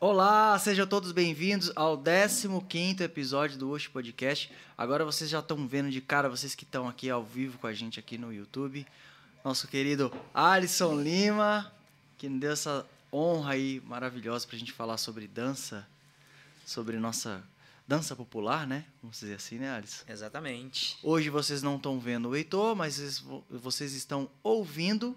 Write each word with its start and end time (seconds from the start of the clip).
Olá, 0.00 0.56
sejam 0.60 0.86
todos 0.86 1.10
bem-vindos 1.10 1.72
ao 1.74 1.98
15º 1.98 3.00
episódio 3.00 3.58
do 3.58 3.70
Osh 3.70 3.88
Podcast. 3.88 4.48
Agora 4.76 5.04
vocês 5.04 5.28
já 5.28 5.40
estão 5.40 5.66
vendo 5.66 5.90
de 5.90 6.00
cara, 6.00 6.28
vocês 6.28 6.54
que 6.54 6.62
estão 6.62 6.86
aqui 6.86 7.10
ao 7.10 7.24
vivo 7.24 7.58
com 7.58 7.66
a 7.66 7.74
gente 7.74 7.98
aqui 7.98 8.16
no 8.16 8.32
YouTube, 8.32 8.86
nosso 9.44 9.66
querido 9.66 10.12
Alisson 10.32 11.00
Lima, 11.00 11.72
que 12.16 12.28
nos 12.28 12.38
deu 12.38 12.52
essa 12.52 12.86
honra 13.12 13.54
aí 13.54 13.82
maravilhosa 13.86 14.46
para 14.46 14.54
a 14.54 14.58
gente 14.60 14.72
falar 14.72 14.98
sobre 14.98 15.26
dança, 15.26 15.84
sobre 16.64 16.96
nossa 16.96 17.42
dança 17.88 18.14
popular, 18.14 18.68
né? 18.68 18.84
Vamos 19.02 19.18
dizer 19.18 19.34
assim, 19.34 19.58
né, 19.58 19.74
Alisson? 19.74 20.04
Exatamente. 20.08 20.96
Hoje 21.02 21.28
vocês 21.28 21.60
não 21.60 21.74
estão 21.74 21.98
vendo 21.98 22.28
o 22.28 22.36
Heitor, 22.36 22.76
mas 22.76 23.24
vocês 23.50 23.94
estão 23.94 24.30
ouvindo 24.44 25.16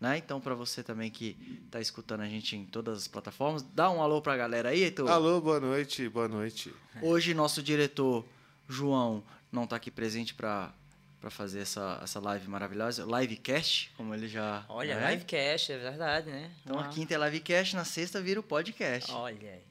né? 0.00 0.18
Então, 0.18 0.40
para 0.40 0.54
você 0.54 0.82
também 0.82 1.10
que 1.10 1.36
está 1.64 1.80
escutando 1.80 2.20
a 2.20 2.28
gente 2.28 2.56
em 2.56 2.64
todas 2.64 2.98
as 2.98 3.08
plataformas, 3.08 3.62
dá 3.62 3.90
um 3.90 4.02
alô 4.02 4.20
para 4.20 4.34
a 4.34 4.36
galera 4.36 4.70
aí, 4.70 4.82
Heitor. 4.82 5.10
Alô, 5.10 5.40
boa 5.40 5.60
noite, 5.60 6.08
boa 6.08 6.28
noite. 6.28 6.74
Hoje, 7.02 7.34
nosso 7.34 7.62
diretor, 7.62 8.24
João, 8.68 9.22
não 9.50 9.64
está 9.64 9.76
aqui 9.76 9.90
presente 9.90 10.34
para 10.34 10.72
para 11.18 11.30
fazer 11.30 11.60
essa, 11.60 11.98
essa 12.04 12.20
live 12.20 12.46
maravilhosa, 12.46 13.04
livecast, 13.04 13.90
como 13.96 14.14
ele 14.14 14.28
já. 14.28 14.64
Olha, 14.68 14.94
né? 14.94 15.10
livecast, 15.12 15.72
é 15.72 15.78
verdade, 15.78 16.30
né? 16.30 16.52
Então, 16.62 16.78
a 16.78 16.88
quinta 16.88 17.14
é 17.14 17.18
livecast, 17.18 17.74
na 17.74 17.84
sexta 17.84 18.20
vira 18.20 18.38
o 18.38 18.42
podcast. 18.42 19.10
Olha 19.10 19.50
aí. 19.50 19.62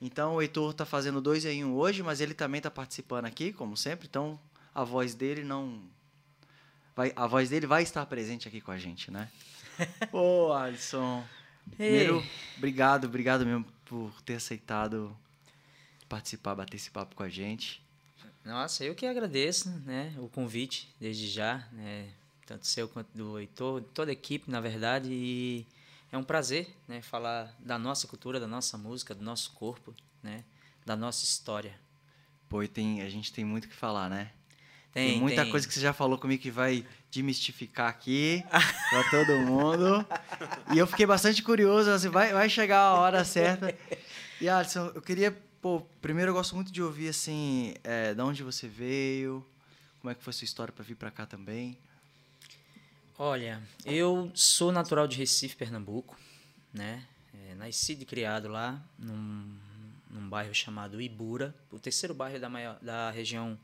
Então, 0.00 0.36
o 0.36 0.42
Heitor 0.42 0.70
está 0.70 0.86
fazendo 0.86 1.20
dois 1.20 1.44
em 1.44 1.64
um 1.64 1.74
hoje, 1.74 2.02
mas 2.02 2.20
ele 2.20 2.32
também 2.32 2.58
está 2.58 2.70
participando 2.70 3.26
aqui, 3.26 3.52
como 3.52 3.76
sempre, 3.76 4.06
então 4.08 4.38
a 4.74 4.84
voz 4.84 5.14
dele 5.14 5.42
não. 5.42 5.82
Vai, 6.98 7.12
a 7.14 7.28
voz 7.28 7.48
dele 7.48 7.64
vai 7.64 7.84
estar 7.84 8.04
presente 8.06 8.48
aqui 8.48 8.60
com 8.60 8.72
a 8.72 8.76
gente, 8.76 9.08
né? 9.08 9.30
Pô, 10.10 10.52
Alisson. 10.52 11.24
Primeiro, 11.76 12.20
obrigado, 12.56 13.04
obrigado 13.04 13.46
mesmo 13.46 13.64
por 13.84 14.10
ter 14.22 14.34
aceitado 14.34 15.16
participar, 16.08 16.56
bater 16.56 16.76
esse 16.76 16.90
papo 16.90 17.14
com 17.14 17.22
a 17.22 17.28
gente. 17.28 17.80
Nossa, 18.44 18.82
eu 18.82 18.96
que 18.96 19.06
agradeço, 19.06 19.70
né, 19.86 20.12
o 20.18 20.28
convite 20.28 20.92
desde 20.98 21.28
já, 21.28 21.68
né, 21.70 22.08
tanto 22.44 22.66
seu 22.66 22.88
quanto 22.88 23.16
do 23.16 23.38
Heitor, 23.38 23.80
toda 23.94 24.10
a 24.10 24.12
equipe, 24.12 24.50
na 24.50 24.60
verdade, 24.60 25.08
e 25.08 25.64
é 26.10 26.18
um 26.18 26.24
prazer, 26.24 26.68
né, 26.88 27.00
falar 27.00 27.54
da 27.60 27.78
nossa 27.78 28.08
cultura, 28.08 28.40
da 28.40 28.48
nossa 28.48 28.76
música, 28.76 29.14
do 29.14 29.22
nosso 29.22 29.52
corpo, 29.52 29.94
né, 30.20 30.42
da 30.84 30.96
nossa 30.96 31.22
história. 31.24 31.78
Pô, 32.48 32.66
tem, 32.66 33.02
a 33.02 33.08
gente 33.08 33.32
tem 33.32 33.44
muito 33.44 33.66
o 33.66 33.68
que 33.68 33.76
falar, 33.76 34.10
né? 34.10 34.32
Tem, 34.92 35.10
tem 35.12 35.20
muita 35.20 35.42
tem. 35.42 35.50
coisa 35.50 35.66
que 35.66 35.74
você 35.74 35.80
já 35.80 35.92
falou 35.92 36.18
comigo 36.18 36.42
que 36.42 36.50
vai 36.50 36.84
demistificar 37.10 37.88
aqui 37.88 38.44
para 38.90 39.10
todo 39.10 39.38
mundo. 39.40 40.06
E 40.74 40.78
eu 40.78 40.86
fiquei 40.86 41.06
bastante 41.06 41.42
curioso, 41.42 41.90
assim, 41.90 42.08
vai, 42.08 42.32
vai 42.32 42.48
chegar 42.48 42.80
a 42.80 42.94
hora 42.94 43.24
certa. 43.24 43.74
E 44.40 44.48
Alisson, 44.48 44.92
eu 44.94 45.02
queria, 45.02 45.36
pô, 45.60 45.80
primeiro 46.00 46.30
eu 46.30 46.34
gosto 46.34 46.54
muito 46.54 46.72
de 46.72 46.82
ouvir 46.82 47.08
assim, 47.08 47.74
é, 47.84 48.14
de 48.14 48.22
onde 48.22 48.42
você 48.42 48.68
veio, 48.68 49.44
como 50.00 50.10
é 50.10 50.14
que 50.14 50.22
foi 50.22 50.32
sua 50.32 50.44
história 50.44 50.72
para 50.72 50.84
vir 50.84 50.94
para 50.94 51.10
cá 51.10 51.26
também. 51.26 51.78
Olha, 53.18 53.60
eu 53.84 54.30
sou 54.32 54.70
natural 54.70 55.08
de 55.08 55.16
Recife, 55.16 55.56
Pernambuco, 55.56 56.16
né? 56.72 57.02
É, 57.34 57.54
nascido 57.56 58.02
e 58.02 58.04
criado 58.04 58.46
lá 58.46 58.80
num, 58.96 59.56
num 60.08 60.28
bairro 60.28 60.54
chamado 60.54 61.00
Ibura, 61.00 61.52
o 61.72 61.80
terceiro 61.80 62.14
bairro 62.14 62.38
da, 62.38 62.48
maior, 62.48 62.78
da 62.80 63.10
região 63.10 63.58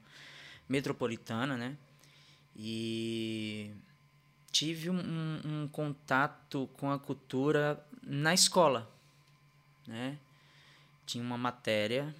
metropolitana, 0.68 1.56
né? 1.56 1.76
E 2.56 3.72
tive 4.50 4.88
um, 4.90 5.00
um, 5.44 5.68
contato 5.68 6.68
com 6.74 6.90
a 6.90 6.98
cultura 6.98 7.84
na 8.02 8.32
escola, 8.32 8.90
né? 9.86 10.18
Tinha 11.04 11.22
uma 11.22 11.36
matéria 11.36 12.14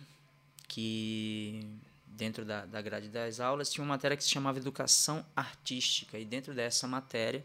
que 0.66 1.66
dentro 2.06 2.44
da, 2.44 2.66
da 2.66 2.82
grade 2.82 3.08
das 3.08 3.40
aulas 3.40 3.70
tinha 3.70 3.82
uma 3.84 3.94
matéria 3.94 4.16
que 4.16 4.24
se 4.24 4.30
chamava 4.30 4.58
educação 4.58 5.24
artística 5.34 6.18
e 6.18 6.24
dentro 6.24 6.54
dessa 6.54 6.86
matéria 6.86 7.44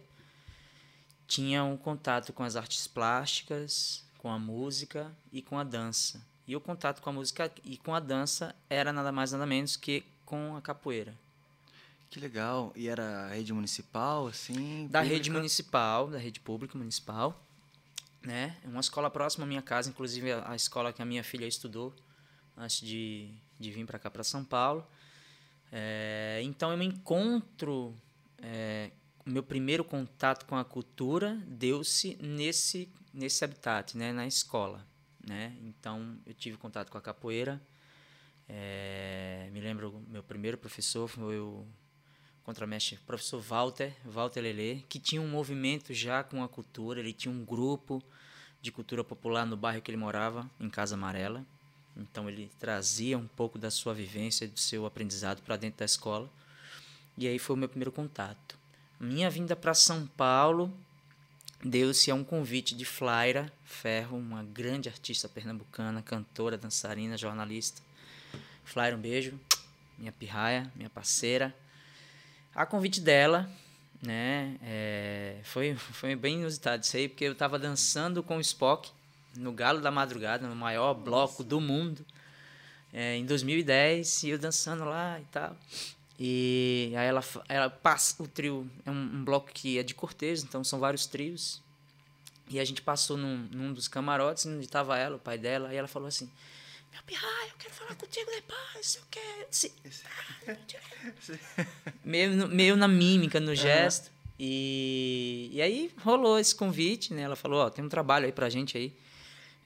tinha 1.27 1.63
um 1.63 1.77
contato 1.77 2.33
com 2.33 2.43
as 2.43 2.55
artes 2.55 2.87
plásticas, 2.87 4.03
com 4.17 4.31
a 4.31 4.39
música 4.39 5.15
e 5.31 5.43
com 5.43 5.59
a 5.59 5.63
dança. 5.63 6.25
E 6.47 6.55
o 6.55 6.59
contato 6.59 7.01
com 7.01 7.11
a 7.11 7.13
música 7.13 7.51
e 7.63 7.77
com 7.77 7.93
a 7.93 7.99
dança 7.99 8.55
era 8.67 8.91
nada 8.91 9.11
mais 9.11 9.31
nada 9.31 9.45
menos 9.45 9.77
que 9.77 10.03
com 10.29 10.55
a 10.55 10.61
capoeira. 10.61 11.17
Que 12.09 12.19
legal. 12.19 12.71
E 12.75 12.87
era 12.87 13.29
rede 13.29 13.51
municipal, 13.51 14.27
assim? 14.27 14.87
Da 14.87 14.99
pública? 14.99 15.15
rede 15.15 15.29
municipal, 15.31 16.07
da 16.07 16.19
rede 16.19 16.39
pública 16.39 16.77
municipal. 16.77 17.43
Né? 18.21 18.55
É 18.63 18.67
uma 18.67 18.79
escola 18.79 19.09
próxima 19.09 19.45
à 19.45 19.47
minha 19.47 19.61
casa, 19.61 19.89
inclusive 19.89 20.31
a, 20.31 20.55
escola 20.55 20.93
que 20.93 21.01
a 21.01 21.05
minha 21.05 21.23
filha 21.23 21.47
estudou 21.47 21.93
antes 22.55 22.81
de, 22.81 23.29
de 23.59 23.71
vir 23.71 23.85
para 23.85 23.97
cá, 23.97 24.09
para 24.09 24.23
São 24.23 24.45
Paulo. 24.45 24.85
É, 25.71 26.39
então 26.43 26.71
eu 26.71 26.77
me 26.77 26.85
encontro. 26.85 27.95
É, 28.37 28.91
meu 29.25 29.43
primeiro 29.43 29.83
contato 29.83 30.45
com 30.45 30.55
a 30.55 30.65
cultura 30.65 31.35
deu-se 31.47 32.17
nesse, 32.21 32.89
nesse 33.13 33.43
habitat, 33.43 33.97
né? 33.97 34.11
na 34.11 34.27
escola. 34.27 34.85
Né? 35.25 35.55
Então 35.63 36.17
eu 36.25 36.33
tive 36.35 36.57
contato 36.57 36.91
com 36.91 36.97
a 36.97 37.01
capoeira. 37.01 37.59
É, 38.49 39.47
me 39.53 39.61
lembro, 39.61 40.03
meu 40.09 40.23
primeiro 40.23 40.57
professor 40.57 41.07
foi 41.07 41.39
o 41.39 41.65
contramestre 42.43 42.97
professor 43.05 43.39
Walter, 43.39 43.93
Walter 44.03 44.41
Lele, 44.41 44.83
que 44.89 44.99
tinha 44.99 45.21
um 45.21 45.27
movimento 45.27 45.93
já 45.93 46.23
com 46.23 46.43
a 46.43 46.49
cultura, 46.49 46.99
ele 46.99 47.13
tinha 47.13 47.31
um 47.31 47.45
grupo 47.45 48.03
de 48.59 48.71
cultura 48.71 49.03
popular 49.03 49.45
no 49.45 49.55
bairro 49.55 49.81
que 49.83 49.91
ele 49.91 49.97
morava, 49.97 50.49
em 50.59 50.67
Casa 50.67 50.95
Amarela. 50.95 51.45
Então 51.95 52.27
ele 52.27 52.49
trazia 52.59 53.17
um 53.17 53.27
pouco 53.27 53.59
da 53.59 53.69
sua 53.69 53.93
vivência, 53.93 54.47
do 54.47 54.59
seu 54.59 54.85
aprendizado 54.85 55.43
para 55.43 55.57
dentro 55.57 55.79
da 55.79 55.85
escola. 55.85 56.29
E 57.17 57.27
aí 57.27 57.37
foi 57.37 57.55
o 57.55 57.59
meu 57.59 57.69
primeiro 57.69 57.91
contato. 57.91 58.57
Minha 58.99 59.29
vinda 59.29 59.55
para 59.55 59.73
São 59.73 60.07
Paulo 60.07 60.73
deu-se 61.63 62.09
a 62.09 62.15
um 62.15 62.23
convite 62.23 62.75
de 62.75 62.85
Flaira 62.85 63.51
Ferro, 63.63 64.17
uma 64.17 64.43
grande 64.43 64.89
artista 64.89 65.29
pernambucana, 65.29 66.01
cantora, 66.01 66.57
dançarina, 66.57 67.17
jornalista. 67.17 67.81
Flaira, 68.69 68.95
um 68.95 68.99
beijo. 68.99 69.39
Minha 69.97 70.11
pirraia, 70.11 70.71
minha 70.75 70.89
parceira 70.89 71.53
a 72.53 72.65
convite 72.65 72.99
dela, 72.99 73.49
né? 74.01 74.57
É, 74.61 75.37
foi, 75.43 75.75
foi 75.75 76.15
bem 76.15 76.39
inusitado 76.39 76.83
isso 76.83 76.97
aí, 76.97 77.07
porque 77.07 77.23
eu 77.23 77.33
estava 77.33 77.59
dançando 77.59 78.23
com 78.23 78.37
o 78.37 78.41
Spock 78.41 78.91
no 79.35 79.51
Galo 79.53 79.81
da 79.81 79.91
Madrugada, 79.91 80.47
no 80.47 80.55
maior 80.55 80.93
bloco 80.93 81.43
do 81.43 81.61
mundo, 81.61 82.05
é, 82.91 83.15
em 83.15 83.25
2010, 83.25 84.23
e 84.23 84.29
eu 84.29 84.37
dançando 84.37 84.83
lá 84.83 85.19
e 85.19 85.25
tal. 85.25 85.55
E 86.19 86.91
aí 86.97 87.07
ela, 87.07 87.23
ela 87.47 87.69
passa, 87.69 88.21
o 88.21 88.27
trio 88.27 88.69
é 88.85 88.91
um, 88.91 89.01
um 89.19 89.23
bloco 89.23 89.49
que 89.53 89.79
é 89.79 89.83
de 89.83 89.93
cortejo, 89.93 90.43
então 90.43 90.63
são 90.63 90.79
vários 90.79 91.05
trios. 91.05 91.61
E 92.49 92.59
a 92.59 92.65
gente 92.65 92.81
passou 92.81 93.15
num, 93.15 93.47
num 93.51 93.71
dos 93.71 93.87
camarotes, 93.87 94.45
onde 94.45 94.65
estava 94.65 94.97
ela, 94.97 95.15
o 95.15 95.19
pai 95.19 95.37
dela, 95.37 95.73
e 95.73 95.77
ela 95.77 95.87
falou 95.87 96.07
assim: 96.07 96.29
meu 96.91 97.01
pirraia, 97.03 97.49
eu 97.49 97.57
quero 97.57 97.73
falar 97.73 97.95
contigo 97.95 98.29
depois, 98.31 98.95
eu 98.95 99.03
quero. 99.09 99.47
Se... 99.51 99.71
meio, 102.03 102.47
meio 102.47 102.75
na 102.75 102.87
mímica, 102.87 103.39
no 103.39 103.55
gesto. 103.55 104.07
Uhum. 104.07 104.19
E, 104.39 105.49
e 105.51 105.61
aí 105.61 105.91
rolou 106.01 106.39
esse 106.39 106.55
convite, 106.55 107.13
né? 107.13 107.23
Ela 107.23 107.35
falou, 107.35 107.65
ó, 107.65 107.69
tem 107.69 107.83
um 107.83 107.89
trabalho 107.89 108.25
aí 108.25 108.31
pra 108.31 108.49
gente 108.49 108.77
aí. 108.77 108.93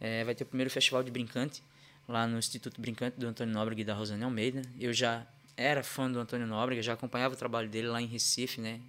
É, 0.01 0.23
vai 0.23 0.33
ter 0.33 0.43
o 0.43 0.47
primeiro 0.47 0.69
festival 0.69 1.03
de 1.03 1.11
brincante 1.11 1.61
lá 2.07 2.27
no 2.27 2.37
Instituto 2.37 2.81
Brincante 2.81 3.19
do 3.19 3.27
Antônio 3.27 3.53
Nóbrega 3.53 3.81
e 3.81 3.85
da 3.85 3.93
Rosane 3.93 4.23
Almeida. 4.23 4.61
Eu 4.79 4.91
já 4.91 5.25
era 5.55 5.83
fã 5.83 6.11
do 6.11 6.19
Antônio 6.19 6.47
Nóbrega, 6.47 6.81
já 6.81 6.93
acompanhava 6.93 7.35
o 7.35 7.37
trabalho 7.37 7.69
dele 7.69 7.87
lá 7.87 8.01
em 8.01 8.07
Recife, 8.07 8.59
né? 8.59 8.81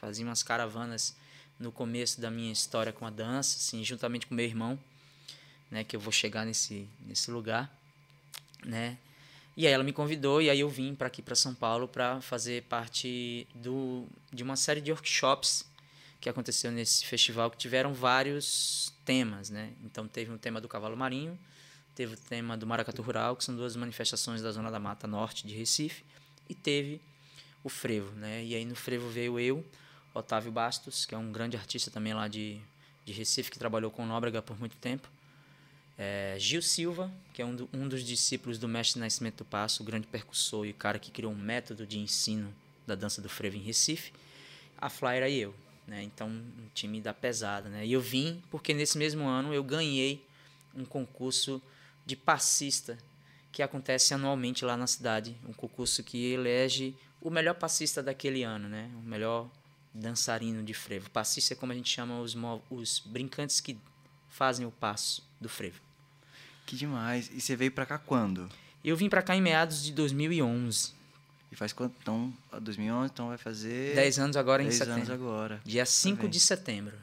Fazia 0.00 0.24
umas 0.24 0.42
caravanas 0.42 1.16
no 1.58 1.70
começo 1.70 2.20
da 2.20 2.30
minha 2.30 2.52
história 2.52 2.92
com 2.92 3.06
a 3.06 3.10
dança, 3.10 3.58
assim, 3.58 3.84
juntamente 3.84 4.26
com 4.26 4.34
meu 4.34 4.46
irmão 4.46 4.78
né, 5.74 5.82
que 5.82 5.96
eu 5.96 6.00
vou 6.00 6.12
chegar 6.12 6.46
nesse, 6.46 6.88
nesse 7.04 7.32
lugar, 7.32 7.68
né? 8.64 8.96
E 9.56 9.66
aí 9.66 9.72
ela 9.72 9.82
me 9.82 9.92
convidou 9.92 10.40
e 10.40 10.48
aí 10.48 10.60
eu 10.60 10.68
vim 10.68 10.94
para 10.94 11.08
aqui 11.08 11.20
para 11.20 11.34
São 11.34 11.52
Paulo 11.52 11.88
para 11.88 12.20
fazer 12.20 12.62
parte 12.62 13.44
do 13.56 14.06
de 14.32 14.44
uma 14.44 14.54
série 14.54 14.80
de 14.80 14.92
workshops 14.92 15.64
que 16.20 16.28
aconteceu 16.28 16.70
nesse 16.70 17.04
festival 17.04 17.50
que 17.50 17.56
tiveram 17.56 17.92
vários 17.92 18.92
temas, 19.04 19.50
né? 19.50 19.72
Então 19.84 20.06
teve 20.06 20.30
um 20.30 20.38
tema 20.38 20.60
do 20.60 20.68
cavalo 20.68 20.96
marinho, 20.96 21.36
teve 21.92 22.14
o 22.14 22.16
tema 22.16 22.56
do 22.56 22.66
maracatu 22.68 23.02
rural, 23.02 23.34
que 23.34 23.42
são 23.42 23.56
duas 23.56 23.74
manifestações 23.74 24.40
da 24.42 24.52
zona 24.52 24.70
da 24.70 24.78
Mata 24.78 25.08
Norte 25.08 25.44
de 25.44 25.56
Recife, 25.56 26.04
e 26.48 26.54
teve 26.54 27.00
o 27.64 27.68
frevo, 27.68 28.12
né? 28.12 28.44
E 28.44 28.54
aí 28.54 28.64
no 28.64 28.76
frevo 28.76 29.08
veio 29.08 29.40
eu, 29.40 29.64
Otávio 30.14 30.52
Bastos, 30.52 31.04
que 31.04 31.16
é 31.16 31.18
um 31.18 31.32
grande 31.32 31.56
artista 31.56 31.90
também 31.90 32.14
lá 32.14 32.28
de, 32.28 32.60
de 33.04 33.12
Recife 33.12 33.50
que 33.50 33.58
trabalhou 33.58 33.90
com 33.90 34.06
Nóbrega 34.06 34.40
por 34.40 34.56
muito 34.56 34.76
tempo 34.76 35.08
é, 35.96 36.36
Gil 36.38 36.62
Silva, 36.62 37.12
que 37.32 37.40
é 37.40 37.44
um, 37.44 37.54
do, 37.54 37.68
um, 37.72 37.88
dos 37.88 38.02
discípulos 38.02 38.58
do 38.58 38.68
mestre 38.68 39.00
Nascimento 39.00 39.38
do 39.38 39.44
Passo, 39.44 39.82
o 39.82 39.86
grande 39.86 40.06
percussor 40.06 40.66
e 40.66 40.70
o 40.70 40.74
cara 40.74 40.98
que 40.98 41.10
criou 41.10 41.32
um 41.32 41.36
método 41.36 41.86
de 41.86 41.98
ensino 41.98 42.52
da 42.86 42.94
dança 42.94 43.22
do 43.22 43.28
frevo 43.28 43.56
em 43.56 43.60
Recife. 43.60 44.12
A 44.76 44.90
Flyer 44.90 45.28
e 45.28 45.38
eu, 45.38 45.54
né? 45.86 46.02
Então, 46.02 46.28
um 46.28 46.68
time 46.74 47.00
da 47.00 47.14
pesada, 47.14 47.68
né? 47.68 47.86
E 47.86 47.92
eu 47.92 48.00
vim 48.00 48.42
porque 48.50 48.74
nesse 48.74 48.98
mesmo 48.98 49.24
ano 49.26 49.54
eu 49.54 49.62
ganhei 49.62 50.24
um 50.74 50.84
concurso 50.84 51.62
de 52.04 52.16
passista 52.16 52.98
que 53.52 53.62
acontece 53.62 54.12
anualmente 54.12 54.64
lá 54.64 54.76
na 54.76 54.86
cidade. 54.86 55.36
Um 55.48 55.52
concurso 55.52 56.02
que 56.02 56.32
elege 56.32 56.94
o 57.20 57.30
melhor 57.30 57.54
passista 57.54 58.02
daquele 58.02 58.42
ano, 58.42 58.68
né? 58.68 58.90
O 58.96 59.02
melhor 59.02 59.48
dançarino 59.94 60.62
de 60.62 60.74
frevo. 60.74 61.08
Passista 61.08 61.54
é 61.54 61.56
como 61.56 61.70
a 61.70 61.74
gente 61.74 61.88
chama 61.88 62.20
os, 62.20 62.36
os 62.68 62.98
brincantes 62.98 63.60
que 63.60 63.78
fazem 64.34 64.66
o 64.66 64.70
passo 64.70 65.22
do 65.40 65.48
frevo. 65.48 65.80
Que 66.66 66.74
demais. 66.74 67.30
E 67.32 67.40
você 67.40 67.54
veio 67.54 67.70
para 67.70 67.86
cá 67.86 67.98
quando? 67.98 68.50
Eu 68.84 68.96
vim 68.96 69.08
para 69.08 69.22
cá 69.22 69.36
em 69.36 69.40
meados 69.40 69.82
de 69.84 69.92
2011. 69.92 70.92
E 71.52 71.56
faz 71.56 71.72
quanto? 71.72 71.94
Então, 72.02 72.34
2011, 72.60 73.12
então 73.12 73.28
vai 73.28 73.38
fazer... 73.38 73.94
10 73.94 74.18
anos 74.18 74.36
agora 74.36 74.60
em 74.60 74.66
10 74.66 74.76
setembro. 74.76 75.00
anos 75.00 75.10
agora. 75.10 75.62
Dia 75.64 75.86
5 75.86 76.22
Tá 76.22 76.28
de 76.28 76.40
setembro. 76.40 76.96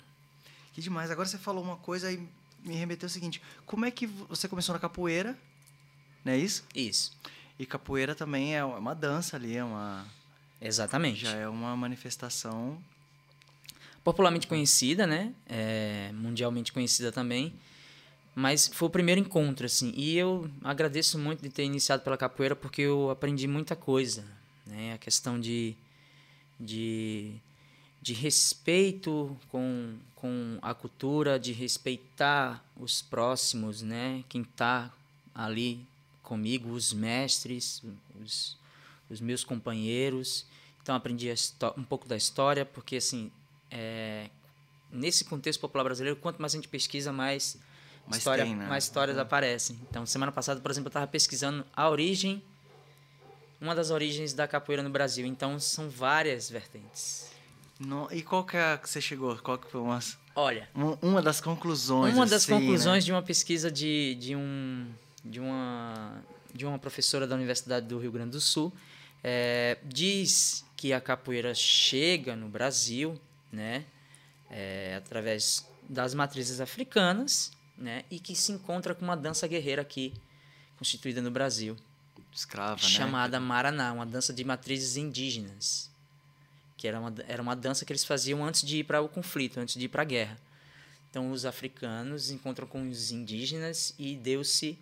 Que 0.74 0.82
demais. 0.82 1.10
Agora 1.10 1.28
você 1.28 1.38
falou 1.38 1.64
uma 1.64 1.78
coisa 1.78 2.12
e 2.12 2.18
me 2.66 2.76
remeteu 2.76 3.08
ao 3.08 3.10
seguinte. 3.10 3.42
Como 3.66 3.86
é 3.86 3.92
que 3.92 4.06
você 4.06 4.50
começou 4.50 4.74
na 4.74 4.80
capoeira? 4.80 5.38
Não 6.26 6.34
é 6.34 6.38
isso? 6.38 6.66
Isso. 6.76 7.18
E 7.58 7.66
capoeira 7.66 8.14
também 8.14 8.58
é 8.58 8.64
uma 8.64 8.94
dança 8.94 9.38
ali, 9.38 9.56
é 9.56 9.64
uma... 9.64 10.06
Exatamente. 10.60 11.22
Já 11.22 11.32
é 11.32 11.48
uma 11.48 11.78
manifestação... 11.78 12.78
Popularmente 14.04 14.48
conhecida, 14.48 15.06
né? 15.06 15.34
É, 15.48 16.12
mundialmente 16.14 16.72
conhecida 16.72 17.12
também. 17.12 17.54
Mas 18.34 18.68
foi 18.68 18.88
o 18.88 18.92
primeiro 18.92 19.20
encontro, 19.20 19.66
assim. 19.66 19.94
E 19.96 20.18
eu 20.18 20.50
agradeço 20.64 21.20
muito 21.20 21.42
de 21.42 21.50
ter 21.50 21.64
iniciado 21.64 22.02
pela 22.02 22.18
capoeira 22.18 22.56
porque 22.56 22.82
eu 22.82 23.10
aprendi 23.10 23.48
muita 23.48 23.76
coisa. 23.76 24.26
Né? 24.66 24.94
A 24.94 24.98
questão 24.98 25.40
de, 25.40 25.76
de, 26.60 27.34
de 28.02 28.14
respeito 28.14 29.38
com, 29.50 29.96
com 30.16 30.58
a 30.62 30.74
cultura, 30.74 31.38
de 31.40 31.52
respeitar 31.52 32.64
os 32.80 33.02
próximos, 33.02 33.82
né? 33.82 34.24
Quem 34.30 34.42
está 34.42 34.92
ali 35.36 35.86
comigo, 36.24 36.72
os 36.72 36.94
mestres, 36.94 37.84
os, 38.24 38.58
os 39.10 39.20
meus 39.20 39.44
companheiros. 39.44 40.46
Então 40.82 40.96
aprendi 40.96 41.28
um 41.78 41.84
pouco 41.84 42.08
da 42.08 42.16
história, 42.16 42.66
porque 42.66 42.96
assim, 42.96 43.30
é, 43.72 44.30
nesse 44.92 45.24
contexto 45.26 45.60
popular 45.60 45.84
brasileiro, 45.84 46.20
quanto 46.20 46.42
mais 46.42 46.54
a 46.54 46.58
gente 46.58 46.68
pesquisa, 46.68 47.12
mais 47.12 47.58
mais, 48.06 48.18
história, 48.18 48.44
tem, 48.44 48.56
né? 48.56 48.68
mais 48.68 48.84
histórias 48.84 49.16
uhum. 49.16 49.24
aparecem. 49.24 49.80
Então, 49.90 50.06
semana 50.06 50.32
passada, 50.32 50.60
por 50.60 50.70
exemplo, 50.70 50.88
eu 50.88 50.90
estava 50.90 51.08
pesquisando 51.08 51.66
a 51.76 51.90
origem, 51.90 52.44
uma 53.60 53.76
das 53.76 53.92
origens 53.92 54.34
da 54.34 54.48
capoeira 54.48 54.84
no 54.84 54.90
Brasil. 54.90 55.26
Então, 55.26 55.60
são 55.60 55.90
várias 55.90 56.50
vertentes. 56.50 57.30
No, 57.80 58.08
e 58.12 58.22
qual 58.22 58.44
que 58.44 58.58
é 58.58 58.74
a 58.74 58.78
que 58.78 58.90
você 58.90 59.02
chegou? 59.02 59.36
Qual 59.38 59.58
que 59.58 59.70
foi 59.70 59.82
uma, 59.82 60.00
Olha, 60.36 60.70
uma 61.02 61.22
das 61.22 61.42
conclusões? 61.42 62.14
Uma 62.14 62.26
das 62.26 62.44
assim, 62.44 62.54
conclusões 62.54 63.04
né? 63.04 63.06
de 63.06 63.12
uma 63.12 63.22
pesquisa 63.22 63.72
de, 63.72 64.16
de, 64.16 64.36
um, 64.36 64.88
de, 65.26 65.40
uma, 65.40 66.24
de 66.54 66.66
uma 66.66 66.78
professora 66.78 67.26
da 67.26 67.36
Universidade 67.36 67.88
do 67.88 67.98
Rio 67.98 68.12
Grande 68.12 68.32
do 68.32 68.42
Sul 68.42 68.72
é, 69.24 69.78
diz 69.84 70.64
que 70.78 70.94
a 70.94 71.02
capoeira 71.02 71.54
chega 71.54 72.36
no 72.36 72.48
Brasil, 72.48 73.20
né, 73.52 73.86
é, 74.50 74.96
através 74.96 75.68
das 75.88 76.14
matrizes 76.14 76.62
africanas, 76.62 77.52
né, 77.78 78.04
e 78.10 78.20
que 78.20 78.36
se 78.36 78.52
encontra 78.52 78.94
com 78.94 79.04
uma 79.04 79.18
dança 79.18 79.48
guerreira 79.48 79.82
aqui, 79.82 80.14
constituída 80.78 81.22
no 81.22 81.32
Brasil. 81.32 81.76
Escrava, 82.34 82.78
chamada 82.78 83.40
né? 83.40 83.46
Maraná, 83.46 83.92
uma 83.92 84.06
dança 84.06 84.34
de 84.34 84.44
matrizes 84.44 84.96
indígenas. 84.96 85.92
Que 86.78 86.88
era 86.88 87.00
uma, 87.00 87.14
era 87.28 87.42
uma 87.42 87.56
dança 87.56 87.86
que 87.86 87.92
eles 87.92 88.06
faziam 88.06 88.44
antes 88.44 88.62
de 88.62 88.78
ir 88.78 88.84
para 88.86 89.02
o 89.02 89.10
conflito, 89.10 89.60
antes 89.60 89.76
de 89.76 89.86
ir 89.86 89.90
para 89.90 90.02
a 90.02 90.06
guerra. 90.06 90.40
Então, 91.10 91.30
os 91.32 91.46
africanos 91.46 92.32
encontram 92.32 92.66
com 92.66 92.90
os 92.90 93.12
indígenas 93.12 93.94
e 94.00 94.16
deu-se. 94.16 94.80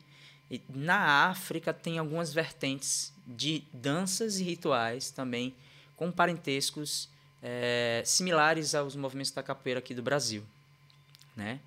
Na 0.69 1.27
África, 1.29 1.73
tem 1.73 1.97
algumas 1.97 2.31
vertentes 2.31 3.11
de 3.25 3.63
danças 3.73 4.39
e 4.39 4.43
rituais 4.43 5.09
também 5.09 5.55
com 5.95 6.11
parentescos 6.11 7.09
é, 7.41 8.03
similares 8.05 8.75
aos 8.75 8.95
movimentos 8.95 9.31
da 9.31 9.41
capoeira 9.43 9.79
aqui 9.79 9.93
do 9.93 10.01
Brasil. 10.01 10.43
Né? 11.35 11.59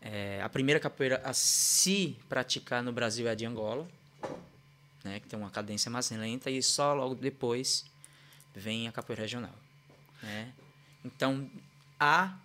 É, 0.00 0.42
a 0.42 0.48
primeira 0.48 0.78
capoeira 0.78 1.20
a 1.24 1.32
se 1.32 2.16
praticar 2.28 2.82
no 2.82 2.92
Brasil 2.92 3.26
é 3.26 3.30
a 3.30 3.34
de 3.34 3.46
Angola, 3.46 3.88
né, 5.02 5.20
que 5.20 5.26
tem 5.26 5.38
uma 5.38 5.50
cadência 5.50 5.90
mais 5.90 6.10
lenta, 6.10 6.50
e 6.50 6.62
só 6.62 6.92
logo 6.92 7.14
depois 7.14 7.84
vem 8.54 8.86
a 8.86 8.92
capoeira 8.92 9.22
regional. 9.22 9.54
Né? 10.22 10.52
Então, 11.04 11.50
há 11.98 12.36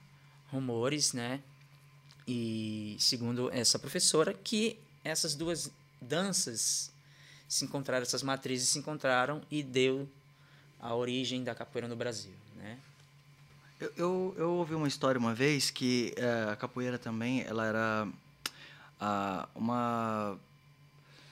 rumores, 0.52 1.14
né, 1.14 1.42
e 2.28 2.96
segundo 3.00 3.52
essa 3.52 3.80
professora, 3.80 4.34
que 4.34 4.80
essas 5.04 5.36
duas 5.36 5.72
danças 6.02 6.94
se 7.48 7.66
encontraram, 7.66 8.04
essas 8.04 8.24
matrizes 8.24 8.70
se 8.70 8.80
encontraram 8.80 9.42
e 9.50 9.64
deu 9.64 10.08
a 10.80 10.96
origem 10.96 11.44
da 11.44 11.54
capoeira 11.54 11.88
no 11.88 11.96
Brasil. 11.96 12.34
Né? 12.56 12.78
Eu, 13.80 13.92
eu, 13.96 14.36
eu, 14.38 14.52
ouvi 14.54 14.76
uma 14.76 14.88
história 14.88 15.20
uma 15.20 15.34
vez 15.34 15.70
que 15.70 16.14
é, 16.18 16.52
a 16.52 16.56
capoeira 16.56 16.98
também 16.98 17.42
ela 17.42 17.66
era 17.66 18.08
uh, 19.02 19.48
uma 19.56 20.38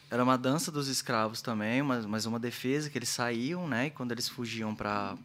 era 0.09 0.23
uma 0.23 0.38
dança 0.38 0.71
dos 0.71 0.88
escravos 0.88 1.41
também, 1.41 1.81
mas, 1.81 2.05
mas 2.05 2.25
uma 2.25 2.39
defesa 2.39 2.89
que 2.89 2.97
eles 2.97 3.09
saíam, 3.09 3.67
né? 3.67 3.88
E 3.88 3.91
quando 3.91 4.13
eles 4.13 4.29
fugiam 4.29 4.73
para 4.73 5.17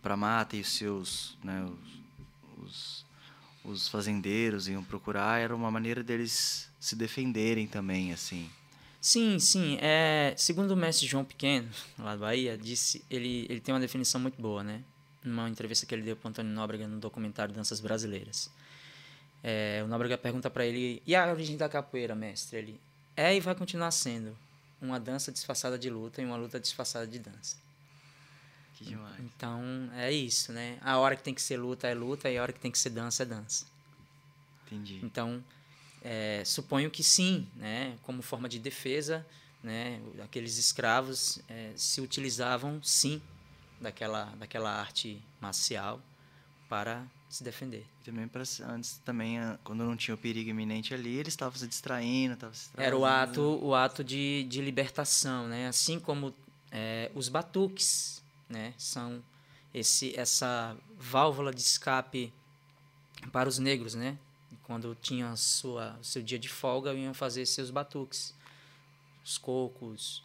para 0.00 0.16
mata 0.16 0.56
e 0.56 0.60
os 0.60 0.68
seus, 0.68 1.36
né? 1.42 1.68
Os, 2.62 2.64
os, 2.64 3.06
os 3.64 3.88
fazendeiros 3.88 4.68
iam 4.68 4.84
procurar, 4.84 5.40
era 5.40 5.54
uma 5.54 5.70
maneira 5.70 6.02
deles 6.02 6.70
se 6.78 6.94
defenderem 6.94 7.66
também, 7.66 8.12
assim. 8.12 8.48
Sim, 9.00 9.38
sim. 9.38 9.78
É, 9.80 10.34
segundo 10.36 10.72
o 10.72 10.76
mestre 10.76 11.06
João 11.06 11.24
Pequeno, 11.24 11.68
lá 11.98 12.14
do 12.14 12.20
Bahia, 12.20 12.58
disse, 12.58 13.04
ele, 13.10 13.46
ele 13.48 13.60
tem 13.60 13.74
uma 13.74 13.80
definição 13.80 14.20
muito 14.20 14.40
boa, 14.40 14.62
né? 14.62 14.82
numa 15.24 15.48
entrevista 15.48 15.86
que 15.86 15.94
ele 15.94 16.02
deu 16.02 16.16
para 16.16 16.30
Antônio 16.30 16.52
Nóbrega 16.52 16.86
no 16.86 16.98
documentário 16.98 17.54
Danças 17.54 17.80
Brasileiras. 17.80 18.50
É, 19.42 19.82
o 19.84 19.88
Nóbrega 19.88 20.16
pergunta 20.18 20.50
para 20.50 20.64
ele: 20.64 21.02
e 21.06 21.14
a 21.14 21.30
origem 21.30 21.56
da 21.56 21.68
capoeira, 21.68 22.14
mestre? 22.14 22.58
Ele 22.58 22.80
é 23.16 23.34
e 23.34 23.40
vai 23.40 23.54
continuar 23.54 23.90
sendo 23.90 24.36
uma 24.80 24.98
dança 24.98 25.30
disfarçada 25.30 25.78
de 25.78 25.90
luta 25.90 26.22
e 26.22 26.24
uma 26.24 26.36
luta 26.36 26.58
disfarçada 26.58 27.06
de 27.06 27.18
dança. 27.18 27.56
Que 28.74 28.84
demais. 28.84 29.20
Então 29.20 29.62
é 29.94 30.10
isso, 30.10 30.52
né? 30.52 30.78
A 30.80 30.98
hora 30.98 31.16
que 31.16 31.22
tem 31.22 31.34
que 31.34 31.42
ser 31.42 31.58
luta 31.58 31.86
é 31.86 31.94
luta 31.94 32.30
e 32.30 32.38
a 32.38 32.42
hora 32.42 32.52
que 32.52 32.60
tem 32.60 32.70
que 32.70 32.78
ser 32.78 32.90
dança 32.90 33.22
é 33.22 33.26
dança. 33.26 33.66
Entendi. 34.66 35.00
Então 35.02 35.42
é, 36.02 36.42
suponho 36.44 36.90
que 36.90 37.04
sim, 37.04 37.46
né? 37.56 37.96
Como 38.02 38.22
forma 38.22 38.48
de 38.48 38.58
defesa, 38.58 39.26
né? 39.62 40.00
Aqueles 40.22 40.56
escravos 40.56 41.40
é, 41.48 41.72
se 41.76 42.00
utilizavam 42.00 42.82
sim 42.82 43.20
daquela, 43.80 44.24
daquela 44.38 44.70
arte 44.70 45.22
marcial 45.40 46.00
para 46.68 47.04
se 47.28 47.44
defender. 47.44 47.86
E 48.00 48.04
também 48.04 48.26
para 48.26 48.42
antes 48.68 49.00
também 49.04 49.38
quando 49.62 49.84
não 49.84 49.96
tinha 49.96 50.14
o 50.14 50.18
perigo 50.18 50.50
iminente 50.50 50.94
ali, 50.94 51.16
eles 51.16 51.32
estavam 51.32 51.58
se 51.58 51.66
distraindo, 51.66 52.34
estavam 52.34 52.54
se 52.54 52.70
Era 52.76 52.96
o 52.96 53.04
ato, 53.04 53.40
o 53.62 53.74
ato 53.74 54.02
de, 54.02 54.44
de 54.48 54.60
libertação, 54.60 55.46
né? 55.48 55.68
Assim 55.68 56.00
como 56.00 56.34
é, 56.70 57.10
os 57.14 57.28
batuques, 57.28 58.22
né? 58.48 58.74
São 58.78 59.22
esse 59.72 60.18
essa 60.18 60.76
válvula 60.98 61.52
de 61.52 61.60
escape 61.60 62.32
para 63.30 63.48
os 63.48 63.58
negros, 63.58 63.94
né? 63.94 64.18
Quando 64.70 64.96
tinham 65.02 65.36
sua 65.36 65.98
seu 66.00 66.22
dia 66.22 66.38
de 66.38 66.48
folga, 66.48 66.94
iam 66.94 67.12
fazer 67.12 67.44
seus 67.44 67.72
batuques, 67.72 68.32
os 69.24 69.36
cocos, 69.36 70.22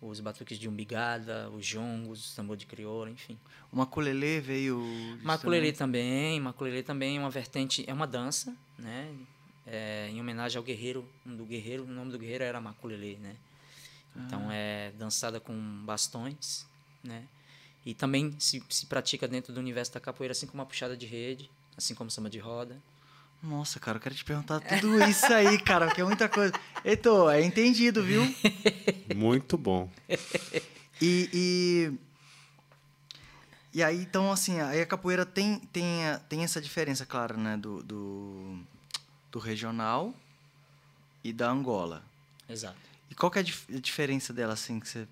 os 0.00 0.20
batuques 0.20 0.56
de 0.56 0.68
umbigada, 0.68 1.50
os 1.50 1.66
jongos, 1.66 2.32
tambor 2.36 2.56
de 2.56 2.64
crioula, 2.64 3.10
enfim. 3.10 3.36
O 3.72 3.76
maculelê 3.76 4.38
veio... 4.38 4.80
Maculelê 5.24 5.72
também, 5.72 6.38
maculelê 6.38 6.80
também 6.80 7.16
é 7.16 7.20
uma 7.20 7.28
vertente, 7.28 7.84
é 7.88 7.92
uma 7.92 8.06
dança, 8.06 8.56
né? 8.78 9.12
É, 9.66 10.08
em 10.08 10.20
homenagem 10.20 10.58
ao 10.58 10.62
guerreiro, 10.62 11.04
do 11.26 11.44
guerreiro, 11.44 11.82
o 11.82 11.88
nome 11.88 12.12
do 12.12 12.20
guerreiro 12.20 12.44
era 12.44 12.60
maculelê, 12.60 13.16
né? 13.16 13.34
Então 14.14 14.48
ah. 14.48 14.54
é 14.54 14.92
dançada 14.96 15.40
com 15.40 15.52
bastões, 15.84 16.64
né? 17.02 17.26
E 17.84 17.94
também 17.94 18.32
se, 18.38 18.62
se 18.70 18.86
pratica 18.86 19.26
dentro 19.26 19.52
do 19.52 19.58
universo 19.58 19.92
da 19.92 19.98
capoeira, 19.98 20.30
assim 20.30 20.46
como 20.46 20.62
a 20.62 20.66
puxada 20.66 20.96
de 20.96 21.04
rede, 21.04 21.50
assim 21.76 21.96
como 21.96 22.08
samba 22.12 22.30
de 22.30 22.38
roda. 22.38 22.80
Nossa, 23.42 23.78
cara, 23.78 23.98
eu 23.98 24.02
quero 24.02 24.14
te 24.14 24.24
perguntar 24.24 24.60
tudo 24.60 25.02
isso 25.04 25.26
aí, 25.32 25.58
cara, 25.60 25.86
porque 25.86 26.00
é 26.00 26.04
muita 26.04 26.28
coisa. 26.28 26.52
Eito, 26.84 27.30
é 27.30 27.42
entendido, 27.42 28.02
viu? 28.02 28.22
Muito 29.14 29.56
bom. 29.56 29.88
E, 31.00 31.30
e, 31.32 31.92
e 33.72 33.82
aí, 33.82 34.02
então, 34.02 34.32
assim, 34.32 34.60
aí 34.60 34.80
a 34.80 34.86
capoeira 34.86 35.24
tem, 35.24 35.60
tem, 35.72 36.00
tem 36.28 36.42
essa 36.42 36.60
diferença, 36.60 37.06
claro, 37.06 37.38
né, 37.38 37.56
do, 37.56 37.80
do, 37.84 38.58
do 39.30 39.38
regional 39.38 40.12
e 41.22 41.32
da 41.32 41.48
Angola. 41.48 42.02
Exato. 42.48 42.76
E 43.08 43.14
qual 43.14 43.30
que 43.30 43.38
é 43.38 43.42
a, 43.42 43.44
dif 43.44 43.64
a 43.72 43.78
diferença 43.78 44.32
dela, 44.32 44.54
assim, 44.54 44.80
que 44.80 44.88
você 44.88 45.06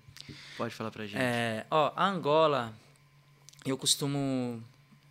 pode 0.57 0.75
falar 0.75 0.91
pra 0.91 1.05
gente? 1.05 1.17
É, 1.17 1.65
ó, 1.71 1.93
a 1.95 2.05
Angola, 2.05 2.73
eu 3.65 3.77
costumo 3.77 4.61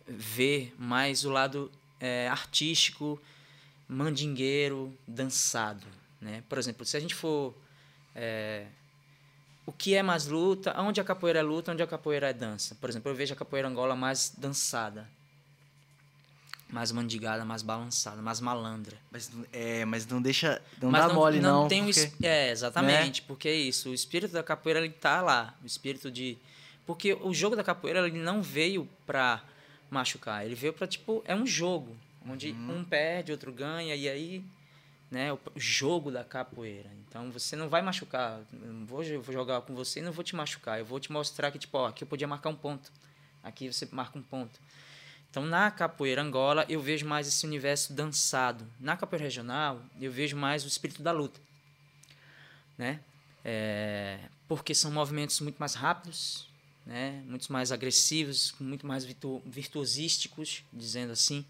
ver 0.07 0.73
mais 0.77 1.25
o 1.25 1.31
lado 1.31 1.71
é, 1.99 2.27
artístico 2.29 3.19
mandingueiro 3.87 4.97
dançado, 5.07 5.85
né? 6.21 6.43
Por 6.49 6.57
exemplo, 6.57 6.85
se 6.85 6.97
a 6.97 6.99
gente 6.99 7.15
for 7.15 7.55
é, 8.15 8.65
o 9.65 9.71
que 9.71 9.95
é 9.95 10.03
mais 10.03 10.27
luta, 10.27 10.73
onde 10.81 10.99
a 10.99 11.03
capoeira 11.03 11.39
é 11.39 11.41
luta, 11.41 11.71
onde 11.71 11.81
a 11.83 11.87
capoeira 11.87 12.29
é 12.29 12.33
dança. 12.33 12.75
Por 12.75 12.89
exemplo, 12.89 13.09
eu 13.11 13.15
vejo 13.15 13.33
a 13.33 13.37
capoeira 13.37 13.67
angola 13.67 13.95
mais 13.95 14.33
dançada, 14.37 15.07
mais 16.69 16.91
mandigada, 16.91 17.45
mais 17.45 17.61
balançada, 17.61 18.21
mais 18.21 18.41
malandra. 18.41 18.97
Mas, 19.09 19.31
é, 19.53 19.85
mas 19.85 20.05
não 20.05 20.21
deixa. 20.21 20.61
Não 20.81 20.91
Mas 20.91 21.07
dá 21.07 21.13
mole, 21.13 21.39
não. 21.39 21.67
tem 21.67 21.81
um 21.81 21.85
porque- 21.85 21.99
es- 22.01 22.21
É, 22.21 22.51
exatamente, 22.51 23.21
porque 23.21 23.47
é 23.47 23.55
isso. 23.55 23.89
O 23.89 23.93
espírito 23.93 24.33
da 24.33 24.43
capoeira 24.43 24.79
ele 24.81 24.89
tá 24.89 25.21
lá. 25.21 25.55
O 25.63 25.65
espírito 25.65 26.11
de. 26.11 26.37
Porque 26.85 27.13
o 27.13 27.33
jogo 27.33 27.55
da 27.55 27.63
capoeira 27.63 28.05
ele 28.07 28.19
não 28.19 28.41
veio 28.41 28.87
pra 29.05 29.41
machucar. 29.89 30.45
Ele 30.45 30.55
veio 30.55 30.73
pra, 30.73 30.87
tipo, 30.87 31.23
é 31.25 31.35
um 31.35 31.45
jogo. 31.45 31.95
Onde 32.27 32.51
Uhum. 32.51 32.79
um 32.79 32.83
perde, 32.83 33.31
outro 33.31 33.51
ganha, 33.51 33.95
e 33.95 34.07
aí. 34.09 34.43
Né, 35.09 35.31
o, 35.31 35.39
jogo 35.55 36.11
da 36.11 36.21
capoeira. 36.21 36.89
Então 37.07 37.31
você 37.31 37.55
não 37.55 37.69
vai 37.69 37.81
machucar. 37.81 38.41
Eu 38.51 38.85
vou 38.85 39.01
jogar 39.33 39.61
com 39.61 39.73
você 39.73 39.99
e 40.01 40.03
não 40.03 40.11
vou 40.11 40.21
te 40.21 40.35
machucar. 40.35 40.79
Eu 40.79 40.85
vou 40.85 40.99
te 40.99 41.09
mostrar 41.11 41.49
que, 41.49 41.57
tipo, 41.57 41.77
ó, 41.77 41.87
aqui 41.87 42.03
eu 42.03 42.07
podia 42.07 42.27
marcar 42.27 42.49
um 42.49 42.55
ponto. 42.55 42.91
Aqui 43.41 43.71
você 43.71 43.87
marca 43.89 44.19
um 44.19 44.21
ponto. 44.21 44.59
Então, 45.29 45.45
na 45.45 45.71
capoeira 45.71 46.21
Angola, 46.21 46.65
eu 46.67 46.81
vejo 46.81 47.05
mais 47.05 47.25
esse 47.25 47.45
universo 47.45 47.93
dançado. 47.93 48.67
Na 48.81 48.97
capoeira 48.97 49.23
regional, 49.23 49.81
eu 50.01 50.11
vejo 50.11 50.35
mais 50.35 50.65
o 50.65 50.67
espírito 50.67 51.01
da 51.01 51.13
luta. 51.13 51.39
Né? 52.77 52.99
É, 53.45 54.19
porque 54.47 54.75
são 54.75 54.91
movimentos 54.91 55.39
muito 55.39 55.57
mais 55.57 55.73
rápidos, 55.73 56.47
né? 56.87 57.21
muito 57.25 57.51
mais 57.51 57.71
agressivos, 57.71 58.55
muito 58.59 58.87
mais 58.87 59.03
virtu 59.03 59.41
virtuosísticos, 59.45 60.63
dizendo 60.71 61.11
assim. 61.11 61.45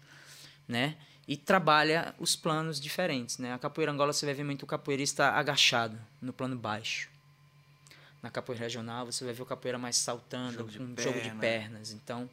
Né? 0.66 0.96
E 1.26 1.36
trabalha 1.36 2.14
os 2.18 2.34
planos 2.34 2.80
diferentes. 2.80 3.38
Né? 3.38 3.52
A 3.54 3.58
capoeira 3.58 3.92
Angola, 3.92 4.12
você 4.12 4.26
vai 4.26 4.34
ver 4.34 4.44
muito 4.44 4.64
o 4.64 4.66
capoeirista 4.66 5.28
agachado, 5.30 5.98
no 6.20 6.32
plano 6.32 6.56
baixo. 6.56 7.08
Na 8.20 8.30
capoeira 8.30 8.64
regional, 8.64 9.06
você 9.06 9.24
vai 9.24 9.32
ver 9.32 9.42
o 9.42 9.46
capoeira 9.46 9.78
mais 9.78 9.96
saltando, 9.96 10.68
Jogo 10.68 10.82
um 10.82 11.00
jogo 11.00 11.20
de 11.20 11.30
perna. 11.30 11.40
pernas. 11.40 11.92
Então, 11.92 12.28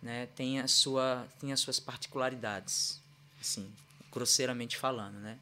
né, 0.00 0.26
tem, 0.36 0.60
a 0.60 0.68
sua, 0.68 1.26
tem 1.40 1.52
as 1.52 1.58
suas 1.58 1.80
particularidades, 1.80 3.00
assim, 3.40 3.68
grosseiramente 4.12 4.76
falando, 4.76 5.16
né? 5.16 5.38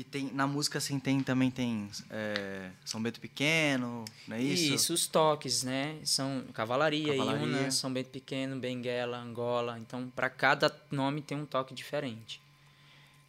E 0.00 0.04
tem, 0.04 0.32
na 0.32 0.46
música, 0.46 0.78
assim, 0.78 0.98
tem, 0.98 1.22
também 1.22 1.50
tem 1.50 1.90
é, 2.08 2.70
São 2.86 3.02
Bento 3.02 3.20
Pequeno, 3.20 4.02
não 4.26 4.34
é 4.34 4.42
isso? 4.42 4.94
os 4.94 5.06
toques, 5.06 5.62
né? 5.62 5.98
São 6.04 6.42
Cavalaria, 6.54 7.14
Cavalaria. 7.14 7.46
Iuna, 7.46 7.70
São 7.70 7.92
Bento 7.92 8.08
Pequeno, 8.08 8.58
Benguela, 8.58 9.18
Angola. 9.18 9.78
Então, 9.78 10.08
para 10.16 10.30
cada 10.30 10.74
nome 10.90 11.20
tem 11.20 11.36
um 11.36 11.44
toque 11.44 11.74
diferente. 11.74 12.40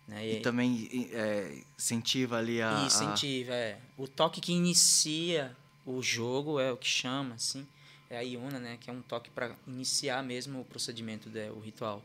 Né? 0.08 0.26
E 0.26 0.40
também 0.40 1.10
é, 1.12 1.62
incentiva 1.78 2.38
ali 2.38 2.62
a. 2.62 2.70
E 2.72 2.84
a- 2.84 2.86
incentiva, 2.86 3.54
é. 3.54 3.78
O 3.98 4.08
toque 4.08 4.40
que 4.40 4.54
inicia 4.54 5.54
o 5.86 6.02
jogo 6.02 6.58
é 6.58 6.72
o 6.72 6.78
que 6.78 6.88
chama, 6.88 7.36
assim, 7.36 7.68
é 8.10 8.18
a 8.18 8.22
Iuna, 8.22 8.60
né? 8.60 8.78
Que 8.80 8.90
é 8.90 8.94
um 8.94 9.02
toque 9.02 9.30
para 9.30 9.54
iniciar 9.68 10.24
mesmo 10.24 10.62
o 10.62 10.64
procedimento, 10.64 11.30
né, 11.30 11.52
o 11.52 11.60
ritual 11.60 12.02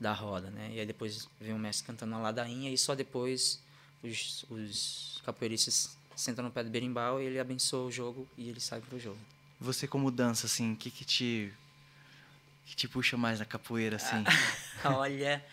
da 0.00 0.14
roda, 0.14 0.48
né? 0.50 0.70
E 0.72 0.80
aí 0.80 0.86
depois 0.86 1.28
vem 1.38 1.52
o 1.52 1.58
mestre 1.58 1.86
cantando 1.86 2.14
a 2.14 2.18
ladainha 2.18 2.70
e 2.70 2.78
só 2.78 2.94
depois 2.94 3.65
os, 4.02 4.44
os 4.50 5.22
capoeiristas 5.24 5.96
sentam 6.14 6.44
no 6.44 6.50
pé 6.50 6.62
do 6.64 6.70
berimbau 6.70 7.20
e 7.20 7.24
ele 7.26 7.38
abençoa 7.38 7.86
o 7.86 7.90
jogo 7.92 8.26
e 8.38 8.48
ele 8.48 8.60
sai 8.60 8.80
pro 8.80 8.98
jogo. 8.98 9.18
Você, 9.60 9.86
como 9.86 10.10
dança, 10.10 10.46
assim, 10.46 10.72
o 10.72 10.76
que, 10.76 10.90
que 10.90 11.04
te. 11.04 11.52
que 12.66 12.76
te 12.76 12.86
puxa 12.88 13.16
mais 13.16 13.38
na 13.38 13.44
capoeira, 13.44 13.96
assim? 13.96 14.22
Olha, 14.84 15.44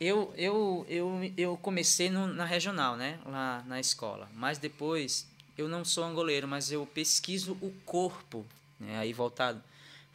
eu, 0.00 0.32
eu, 0.36 0.84
eu, 0.88 1.32
eu 1.36 1.56
comecei 1.56 2.10
no- 2.10 2.26
na 2.26 2.44
regional, 2.44 2.96
né? 2.96 3.18
Lá 3.24 3.62
na 3.66 3.78
escola. 3.78 4.28
Mas 4.34 4.58
depois, 4.58 5.26
eu 5.56 5.68
não 5.68 5.84
sou 5.84 6.04
angoleiro, 6.04 6.48
mas 6.48 6.70
eu 6.72 6.84
pesquiso 6.86 7.52
o 7.60 7.72
corpo. 7.84 8.44
Né? 8.80 8.98
Aí 8.98 9.12
voltado, 9.12 9.62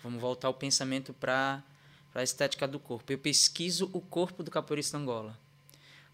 vamos 0.03 0.19
voltar 0.21 0.49
o 0.49 0.53
pensamento 0.53 1.13
para 1.13 1.63
a 2.13 2.23
estética 2.23 2.67
do 2.67 2.77
corpo. 2.79 3.11
Eu 3.11 3.17
pesquiso 3.17 3.89
o 3.93 4.01
corpo 4.01 4.43
do 4.43 4.51
capoeirista 4.51 4.97
Angola. 4.97 5.37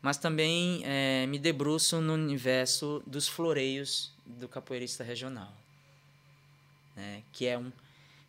Mas 0.06 0.18
também 0.18 0.84
eh, 0.86 1.26
me 1.26 1.40
debruço 1.40 2.00
no 2.00 2.14
universo 2.14 3.02
dos 3.08 3.28
floreios 3.28 4.12
do 4.24 4.48
capoeirista 4.48 5.04
regional. 5.04 5.52
Né? 6.96 7.24
Que 7.34 7.48
é 7.48 7.58
um 7.58 7.72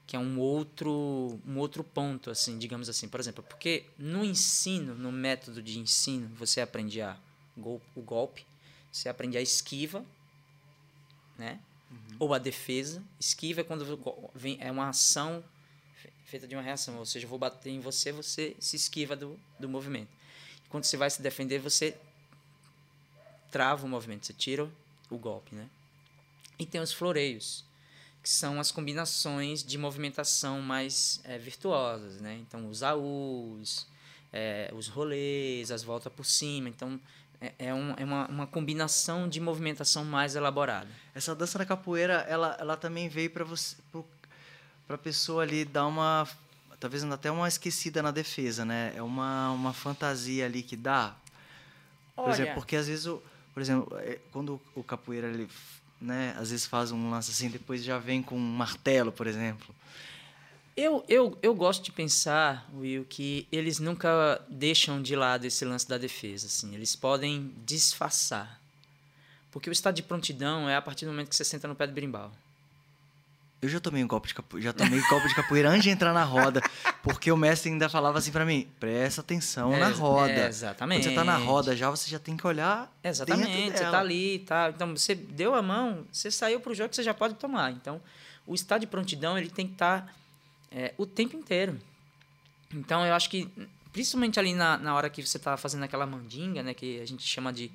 que 0.06 0.16
é 0.16 0.18
um 0.18 0.38
outro 0.38 1.38
um 1.46 1.58
outro 1.58 1.84
ponto 1.84 2.30
assim 2.30 2.56
digamos 2.58 2.88
assim 2.88 3.08
por 3.08 3.20
exemplo 3.20 3.42
porque 3.42 3.84
no 3.98 4.24
ensino 4.24 4.94
no 4.94 5.12
método 5.12 5.60
de 5.60 5.78
ensino 5.78 6.30
você 6.36 6.62
aprende 6.62 7.02
a 7.02 7.14
gol, 7.58 7.82
o 7.94 8.00
golpe 8.00 8.46
você 8.90 9.10
aprende 9.10 9.36
a 9.36 9.42
esquiva 9.42 10.02
né 11.36 11.60
ou 12.20 12.32
a 12.32 12.38
defesa 12.38 13.02
esquiva 13.18 13.62
é 13.62 13.64
quando 13.64 13.84
vem 14.32 14.56
é 14.60 14.70
uma 14.70 14.88
ação 14.88 15.44
fe- 15.96 16.12
feita 16.24 16.46
de 16.46 16.54
uma 16.54 16.62
reação 16.62 16.96
ou 16.98 17.04
seja 17.04 17.26
eu 17.26 17.30
vou 17.30 17.38
bater 17.38 17.70
em 17.70 17.80
você 17.80 18.12
você 18.12 18.56
se 18.60 18.76
esquiva 18.76 19.16
do, 19.16 19.36
do 19.58 19.68
movimento 19.68 20.15
quando 20.68 20.84
você 20.84 20.96
vai 20.96 21.10
se 21.10 21.22
defender 21.22 21.58
você 21.58 21.96
trava 23.50 23.86
o 23.86 23.88
movimento 23.88 24.26
você 24.26 24.32
tira 24.32 24.68
o 25.10 25.18
golpe 25.18 25.54
né 25.54 25.68
e 26.58 26.66
tem 26.66 26.80
os 26.80 26.92
floreios 26.92 27.64
que 28.22 28.28
são 28.28 28.58
as 28.58 28.72
combinações 28.72 29.62
de 29.62 29.78
movimentação 29.78 30.60
mais 30.60 31.20
eh, 31.22 31.38
virtuosas, 31.38 32.20
né? 32.20 32.34
Então, 32.40 32.68
os 32.68 32.82
AUs, 32.82 33.86
eh, 34.32 34.68
os 34.74 34.88
rolês, 34.88 35.70
as 35.70 35.84
voltas 35.84 36.12
por 36.12 36.24
cima. 36.26 36.68
Então, 36.68 36.98
é, 37.40 37.52
é, 37.56 37.72
um- 37.72 37.94
é 37.96 38.04
uma, 38.04 38.26
uma 38.26 38.46
combinação 38.48 39.28
de 39.28 39.38
movimentação 39.38 40.04
mais 40.04 40.34
elaborada. 40.34 40.88
Essa 41.14 41.36
dança 41.36 41.56
da 41.56 41.64
capoeira, 41.64 42.14
ela, 42.28 42.56
ela 42.58 42.76
também 42.76 43.08
veio 43.08 43.30
pra 43.30 43.44
você. 43.44 43.76
Pro, 43.92 44.04
pra 44.88 44.98
pessoa 44.98 45.44
ali 45.44 45.64
dar 45.64 45.86
uma. 45.86 46.26
Talvez 46.78 47.02
até 47.04 47.30
uma 47.30 47.48
esquecida 47.48 48.02
na 48.02 48.10
defesa, 48.10 48.64
né? 48.64 48.92
É 48.94 49.02
uma, 49.02 49.50
uma 49.50 49.72
fantasia 49.72 50.44
ali 50.44 50.62
que 50.62 50.76
dá. 50.76 51.16
Por 52.14 52.30
exemplo, 52.30 52.54
porque 52.54 52.76
às 52.76 52.86
vezes, 52.86 53.06
o, 53.06 53.22
por 53.52 53.60
exemplo, 53.60 53.96
é, 53.98 54.18
quando 54.32 54.60
o 54.74 54.82
capoeira 54.82 55.28
ele, 55.28 55.48
né, 56.00 56.34
às 56.38 56.50
vezes 56.50 56.66
faz 56.66 56.90
um 56.92 57.10
lance 57.10 57.30
assim, 57.30 57.50
depois 57.50 57.84
já 57.84 57.98
vem 57.98 58.22
com 58.22 58.36
um 58.36 58.56
martelo, 58.56 59.12
por 59.12 59.26
exemplo. 59.26 59.74
Eu, 60.76 61.02
eu, 61.08 61.38
eu 61.42 61.54
gosto 61.54 61.82
de 61.82 61.90
pensar, 61.90 62.68
Will, 62.74 63.06
que 63.08 63.48
eles 63.50 63.78
nunca 63.78 64.44
deixam 64.46 65.00
de 65.00 65.16
lado 65.16 65.46
esse 65.46 65.64
lance 65.64 65.88
da 65.88 65.96
defesa. 65.96 66.46
Assim. 66.48 66.74
Eles 66.74 66.94
podem 66.94 67.54
disfarçar. 67.64 68.60
Porque 69.50 69.70
o 69.70 69.72
estado 69.72 69.94
de 69.94 70.02
prontidão 70.02 70.68
é 70.68 70.76
a 70.76 70.82
partir 70.82 71.06
do 71.06 71.12
momento 71.12 71.30
que 71.30 71.36
você 71.36 71.44
senta 71.44 71.66
no 71.66 71.74
pé 71.74 71.86
do 71.86 71.94
berimbau. 71.94 72.30
Eu 73.66 73.70
já 73.70 73.80
tomei 73.80 74.02
um 74.02 74.06
golpe 74.06 74.28
de 74.28 74.34
capoeira, 74.34 74.64
já 74.68 74.72
tomei 74.72 75.00
golpe 75.08 75.28
de 75.28 75.34
capoeira 75.34 75.68
antes 75.70 75.82
de 75.82 75.90
entrar 75.90 76.12
na 76.12 76.24
roda, 76.24 76.60
porque 77.02 77.30
o 77.32 77.36
mestre 77.36 77.70
ainda 77.70 77.88
falava 77.88 78.18
assim 78.18 78.30
pra 78.32 78.44
mim: 78.44 78.68
presta 78.80 79.20
atenção 79.20 79.72
É, 79.74 79.78
na 79.80 79.88
roda. 79.90 80.30
é, 80.32 80.48
exatamente. 80.48 81.02
Quando 81.02 81.10
você 81.10 81.14
tá 81.16 81.24
na 81.24 81.36
roda 81.36 81.76
já, 81.76 81.90
você 81.90 82.10
já 82.10 82.18
tem 82.18 82.36
que 82.36 82.46
olhar. 82.46 82.90
Exatamente, 83.02 83.76
você 83.78 83.84
tá 83.84 84.00
ali, 84.00 84.38
tá. 84.40 84.70
Então 84.74 84.96
você 84.96 85.14
deu 85.14 85.54
a 85.54 85.62
mão, 85.62 86.04
você 86.12 86.30
saiu 86.30 86.60
pro 86.60 86.74
jogo, 86.74 86.94
você 86.94 87.02
já 87.02 87.12
pode 87.14 87.34
tomar. 87.34 87.72
Então, 87.72 88.00
o 88.46 88.54
estado 88.54 88.80
de 88.82 88.86
prontidão 88.86 89.36
ele 89.36 89.50
tem 89.50 89.66
que 89.66 89.72
estar 89.74 90.14
o 90.96 91.04
tempo 91.06 91.34
inteiro. 91.36 91.78
Então, 92.72 93.04
eu 93.06 93.14
acho 93.14 93.30
que 93.30 93.50
principalmente 93.92 94.38
ali 94.38 94.52
na, 94.52 94.76
na 94.76 94.94
hora 94.94 95.08
que 95.08 95.24
você 95.24 95.38
tá 95.38 95.56
fazendo 95.56 95.82
aquela 95.84 96.06
mandinga, 96.06 96.62
né, 96.62 96.74
que 96.74 97.00
a 97.00 97.06
gente 97.06 97.26
chama 97.26 97.50
de 97.52 97.70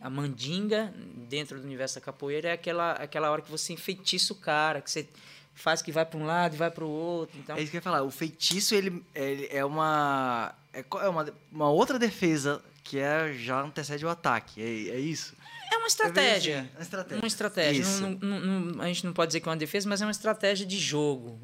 a 0.00 0.08
mandinga 0.10 0.92
dentro 1.28 1.58
do 1.58 1.64
universo 1.64 1.96
da 1.96 2.00
capoeira 2.00 2.48
é 2.48 2.52
aquela 2.52 2.92
aquela 2.92 3.30
hora 3.30 3.42
que 3.42 3.50
você 3.50 3.72
enfeitiça 3.72 4.32
o 4.32 4.36
cara, 4.36 4.80
que 4.80 4.90
você 4.90 5.08
faz 5.54 5.82
que 5.82 5.92
vai 5.92 6.04
para 6.06 6.18
um 6.18 6.24
lado 6.24 6.54
e 6.54 6.58
vai 6.58 6.70
para 6.70 6.84
o 6.84 6.88
outro. 6.90 7.38
Então, 7.38 7.56
É 7.56 7.60
isso 7.62 7.70
que 7.70 7.76
eu 7.76 7.78
ia 7.78 7.82
falar. 7.82 8.02
O 8.02 8.10
feitiço, 8.10 8.74
ele, 8.74 9.04
ele 9.14 9.48
é 9.50 9.64
uma. 9.64 10.54
É 10.72 10.80
é 10.80 11.08
uma, 11.08 11.32
uma 11.50 11.70
outra 11.70 11.98
defesa 11.98 12.62
que 12.82 12.98
é, 12.98 13.32
já 13.34 13.60
antecede 13.62 14.04
o 14.04 14.08
ataque. 14.08 14.60
É, 14.62 14.96
é 14.96 14.98
isso? 14.98 15.34
é 15.70 15.76
uma 15.76 15.86
estratégia. 15.86 16.60
assim, 16.60 16.70
uma 16.76 16.82
estratégia. 16.82 17.18
Uma 17.18 17.26
estratégia. 17.26 17.84
Não- 18.00 18.10
não- 18.10 18.40
não- 18.40 18.82
a 18.82 18.86
gente 18.88 19.04
não 19.06 19.12
pode 19.12 19.28
dizer 19.28 19.40
que 19.40 19.48
é 19.48 19.50
uma 19.50 19.56
defesa, 19.56 19.88
mas 19.88 20.00
é 20.02 20.04
uma 20.04 20.10
estratégia 20.10 20.66
de 20.66 20.78
jogo. 20.78 21.38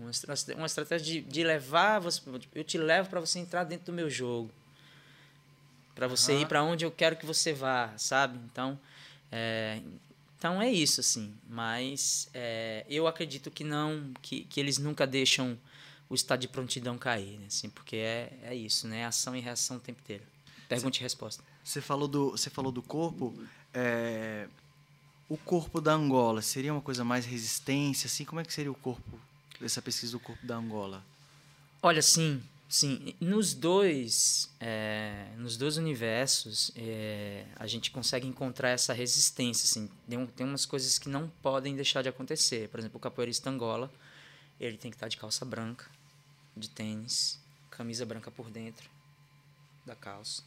Uma 0.56 0.66
estratégia 0.66 1.00
de, 1.00 1.20
de 1.22 1.44
levar 1.44 1.98
você. 1.98 2.20
Eu 2.54 2.64
te 2.64 2.76
levo 2.78 3.08
para 3.08 3.20
você 3.20 3.38
entrar 3.38 3.64
dentro 3.64 3.86
do 3.86 3.92
meu 3.92 4.08
jogo. 4.10 4.50
Para 5.98 6.06
você 6.06 6.30
Aham. 6.30 6.42
ir 6.42 6.46
para 6.46 6.62
onde 6.62 6.84
eu 6.84 6.92
quero 6.92 7.16
que 7.16 7.26
você 7.26 7.52
vá, 7.52 7.92
sabe? 7.96 8.38
Então, 8.44 8.78
é, 9.32 9.82
então 10.38 10.62
é 10.62 10.70
isso, 10.70 11.00
assim. 11.00 11.34
Mas 11.48 12.30
é, 12.32 12.86
eu 12.88 13.08
acredito 13.08 13.50
que 13.50 13.64
não. 13.64 14.12
Que, 14.22 14.44
que 14.44 14.60
eles 14.60 14.78
nunca 14.78 15.04
deixam 15.04 15.58
o 16.08 16.14
estado 16.14 16.38
de 16.38 16.46
prontidão 16.46 16.96
cair, 16.96 17.36
né? 17.40 17.46
Assim, 17.48 17.68
porque 17.68 17.96
é, 17.96 18.32
é 18.44 18.54
isso, 18.54 18.86
né? 18.86 19.06
Ação 19.06 19.34
e 19.34 19.40
reação 19.40 19.78
o 19.78 19.80
tempo 19.80 19.98
inteiro. 20.00 20.22
Pergunta 20.68 20.98
e 20.98 21.00
resposta. 21.00 21.42
Você 21.64 21.80
falou 21.80 22.06
do, 22.06 22.30
você 22.30 22.48
falou 22.48 22.70
do 22.70 22.80
corpo. 22.80 23.34
é, 23.74 24.46
o 25.28 25.36
corpo 25.36 25.80
da 25.80 25.94
Angola 25.94 26.40
seria 26.42 26.72
uma 26.72 26.80
coisa 26.80 27.02
mais 27.02 27.26
resistência? 27.26 28.06
Assim, 28.06 28.24
como 28.24 28.40
é 28.40 28.44
que 28.44 28.52
seria 28.52 28.70
o 28.70 28.76
corpo, 28.76 29.18
essa 29.60 29.82
pesquisa 29.82 30.12
do 30.12 30.20
corpo 30.20 30.46
da 30.46 30.54
Angola? 30.54 31.04
Olha, 31.82 32.02
sim, 32.02 32.40
Sim, 32.68 33.14
nos 33.18 33.54
dois, 33.54 34.54
é, 34.60 35.32
nos 35.38 35.56
dois 35.56 35.78
universos, 35.78 36.70
é, 36.76 37.46
a 37.56 37.66
gente 37.66 37.90
consegue 37.90 38.26
encontrar 38.26 38.68
essa 38.68 38.92
resistência. 38.92 39.64
Assim, 39.64 39.90
tem, 40.06 40.26
tem 40.26 40.46
umas 40.46 40.66
coisas 40.66 40.98
que 40.98 41.08
não 41.08 41.30
podem 41.42 41.74
deixar 41.74 42.02
de 42.02 42.10
acontecer. 42.10 42.68
Por 42.68 42.78
exemplo, 42.78 42.98
o 42.98 43.00
capoeirista 43.00 43.48
Angola, 43.48 43.90
ele 44.60 44.76
tem 44.76 44.90
que 44.90 44.96
estar 44.96 45.08
de 45.08 45.16
calça 45.16 45.46
branca, 45.46 45.86
de 46.54 46.68
tênis, 46.68 47.40
camisa 47.70 48.04
branca 48.04 48.30
por 48.30 48.50
dentro 48.50 48.90
da 49.86 49.96
calça. 49.96 50.42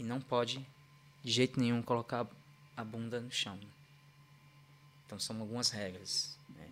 E 0.00 0.02
não 0.02 0.20
pode, 0.20 0.66
de 1.22 1.30
jeito 1.30 1.60
nenhum, 1.60 1.80
colocar 1.80 2.26
a 2.76 2.82
bunda 2.82 3.20
no 3.20 3.30
chão. 3.30 3.56
Então, 5.06 5.16
são 5.20 5.40
algumas 5.40 5.70
regras. 5.70 6.36
Né? 6.48 6.68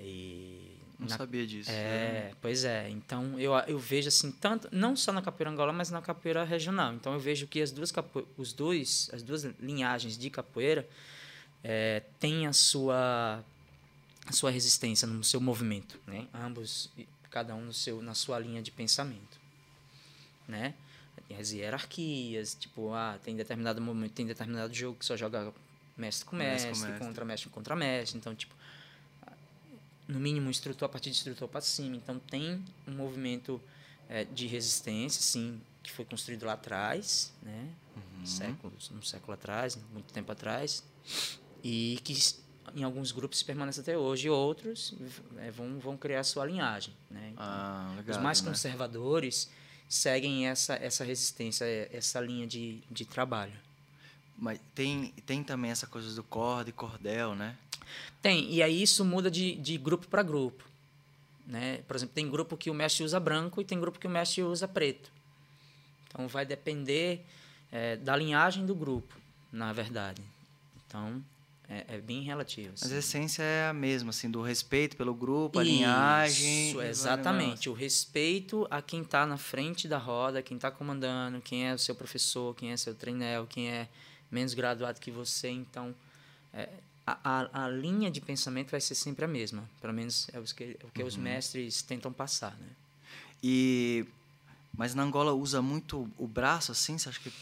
E 0.00 0.83
não 0.98 1.08
na, 1.08 1.16
sabia 1.16 1.46
disso. 1.46 1.70
É, 1.70 2.28
né? 2.28 2.32
pois 2.40 2.64
é. 2.64 2.88
Então 2.88 3.38
eu, 3.38 3.52
eu 3.66 3.78
vejo 3.78 4.08
assim, 4.08 4.30
tanto, 4.30 4.68
não 4.70 4.96
só 4.96 5.12
na 5.12 5.20
capoeira 5.20 5.50
angola, 5.50 5.72
mas 5.72 5.90
na 5.90 6.00
capoeira 6.00 6.44
regional. 6.44 6.94
Então 6.94 7.12
eu 7.14 7.20
vejo 7.20 7.46
que 7.46 7.60
as 7.60 7.70
duas, 7.70 7.90
capo, 7.90 8.26
os 8.36 8.52
dois, 8.52 9.10
as 9.12 9.22
duas 9.22 9.44
linhagens 9.60 10.16
de 10.16 10.30
capoeira 10.30 10.88
é, 11.62 12.02
têm 12.20 12.46
a 12.46 12.52
sua, 12.52 13.44
a 14.26 14.32
sua 14.32 14.50
resistência 14.50 15.06
no 15.06 15.24
seu 15.24 15.40
movimento. 15.40 16.00
Né? 16.06 16.28
Ambos, 16.32 16.90
cada 17.30 17.54
um 17.54 17.66
no 17.66 17.72
seu, 17.72 18.00
na 18.00 18.14
sua 18.14 18.38
linha 18.38 18.62
de 18.62 18.70
pensamento. 18.70 19.40
Né? 20.46 20.74
Tem 21.26 21.38
as 21.38 21.52
hierarquias, 21.52 22.54
tipo, 22.54 22.92
ah, 22.92 23.18
tem 23.22 23.34
determinado 23.34 23.80
momento, 23.80 24.12
tem 24.12 24.26
determinado 24.26 24.72
jogo 24.74 24.98
que 24.98 25.04
só 25.04 25.16
joga 25.16 25.52
mestre 25.96 26.26
com 26.26 26.36
mestre, 26.36 26.68
mestre, 26.68 26.82
com 26.82 26.90
mestre. 26.90 27.06
contra 27.06 27.24
mestre 27.24 27.50
contra 27.50 27.76
mestre. 27.76 28.18
Então, 28.18 28.34
tipo, 28.34 28.54
no 30.06 30.20
mínimo, 30.20 30.50
instrutor 30.50 30.86
a 30.86 30.88
partir 30.88 31.10
de 31.10 31.16
instrutor 31.16 31.48
para 31.48 31.60
cima. 31.60 31.96
Então, 31.96 32.18
tem 32.18 32.64
um 32.86 32.92
movimento 32.92 33.60
é, 34.08 34.24
de 34.24 34.46
resistência, 34.46 35.22
sim, 35.22 35.60
que 35.82 35.90
foi 35.90 36.04
construído 36.04 36.44
lá 36.44 36.54
atrás, 36.54 37.32
né? 37.42 37.68
Uhum. 37.96 38.26
Séculos, 38.26 38.90
um 38.90 39.02
século 39.02 39.34
atrás, 39.34 39.78
muito 39.92 40.12
tempo 40.12 40.32
atrás, 40.32 40.82
e 41.62 41.98
que 42.02 42.14
em 42.74 42.82
alguns 42.82 43.12
grupos 43.12 43.42
permanece 43.42 43.80
até 43.80 43.96
hoje, 43.96 44.26
e 44.26 44.30
outros 44.30 44.94
é, 45.38 45.50
vão, 45.50 45.78
vão 45.78 45.96
criar 45.96 46.20
a 46.20 46.24
sua 46.24 46.44
linhagem, 46.46 46.94
né? 47.10 47.30
Então, 47.32 47.44
ah, 47.44 47.94
legal, 47.96 48.16
os 48.16 48.22
mais 48.22 48.40
né? 48.40 48.50
conservadores 48.50 49.50
seguem 49.88 50.48
essa, 50.48 50.74
essa 50.74 51.04
resistência, 51.04 51.64
essa 51.92 52.20
linha 52.20 52.46
de, 52.46 52.82
de 52.90 53.04
trabalho. 53.04 53.52
Mas 54.36 54.58
tem, 54.74 55.12
tem 55.24 55.44
também 55.44 55.70
essa 55.70 55.86
coisa 55.86 56.12
do 56.14 56.24
corda 56.24 56.70
e 56.70 56.72
cordel, 56.72 57.34
né? 57.36 57.56
Tem, 58.22 58.50
e 58.52 58.62
aí 58.62 58.82
isso 58.82 59.04
muda 59.04 59.30
de, 59.30 59.54
de 59.56 59.76
grupo 59.78 60.08
para 60.08 60.22
grupo. 60.22 60.64
Né? 61.46 61.82
Por 61.86 61.96
exemplo, 61.96 62.14
tem 62.14 62.30
grupo 62.30 62.56
que 62.56 62.70
o 62.70 62.74
mestre 62.74 63.04
usa 63.04 63.20
branco 63.20 63.60
e 63.60 63.64
tem 63.64 63.78
grupo 63.78 63.98
que 63.98 64.06
o 64.06 64.10
mestre 64.10 64.42
usa 64.42 64.66
preto. 64.66 65.12
Então 66.08 66.26
vai 66.28 66.46
depender 66.46 67.24
é, 67.70 67.96
da 67.96 68.16
linhagem 68.16 68.64
do 68.64 68.74
grupo, 68.74 69.14
na 69.52 69.72
verdade. 69.72 70.22
Então 70.86 71.22
é, 71.68 71.96
é 71.96 71.98
bem 71.98 72.22
relativo. 72.22 72.74
Assim. 72.74 72.84
Mas 72.84 72.92
a 72.92 72.98
essência 72.98 73.42
é 73.42 73.68
a 73.68 73.72
mesma, 73.72 74.10
assim, 74.10 74.30
do 74.30 74.42
respeito 74.42 74.96
pelo 74.96 75.14
grupo, 75.14 75.58
a 75.58 75.64
Isso, 75.64 75.72
linhagem. 75.72 76.68
Isso, 76.70 76.82
exatamente. 76.82 77.68
O 77.68 77.72
respeito 77.72 78.66
a 78.70 78.82
quem 78.82 79.02
está 79.02 79.26
na 79.26 79.36
frente 79.36 79.88
da 79.88 79.98
roda, 79.98 80.42
quem 80.42 80.56
está 80.56 80.70
comandando, 80.70 81.40
quem 81.40 81.68
é 81.68 81.74
o 81.74 81.78
seu 81.78 81.94
professor, 81.94 82.54
quem 82.54 82.70
é 82.72 82.76
seu 82.76 82.94
treinel, 82.94 83.46
quem 83.46 83.70
é 83.70 83.88
menos 84.30 84.54
graduado 84.54 85.00
que 85.00 85.10
você. 85.10 85.48
Então, 85.48 85.94
é, 86.52 86.68
a, 87.06 87.18
a, 87.22 87.64
a, 87.64 87.68
linha 87.68 88.10
de 88.10 88.20
pensamento 88.20 88.70
vai 88.70 88.80
ser 88.80 88.94
sempre 88.94 89.24
a 89.24 89.28
mesma. 89.28 89.68
Pelo 89.80 89.92
menos 89.92 90.28
é, 90.30 90.40
que, 90.54 90.64
é 90.64 90.86
o 90.86 90.90
que 90.90 91.02
uhum. 91.02 91.08
os 91.08 91.16
mestres 91.16 91.82
tentam 91.82 92.12
passar, 92.12 92.56
né? 92.58 92.68
E 93.42 94.06
mas 94.76 94.94
na 94.94 95.04
Angola 95.04 95.32
usa 95.32 95.62
muito 95.62 96.10
o 96.18 96.26
braço 96.26 96.72
assim, 96.72 96.98
você 96.98 97.08
acha 97.08 97.20
que 97.20 97.32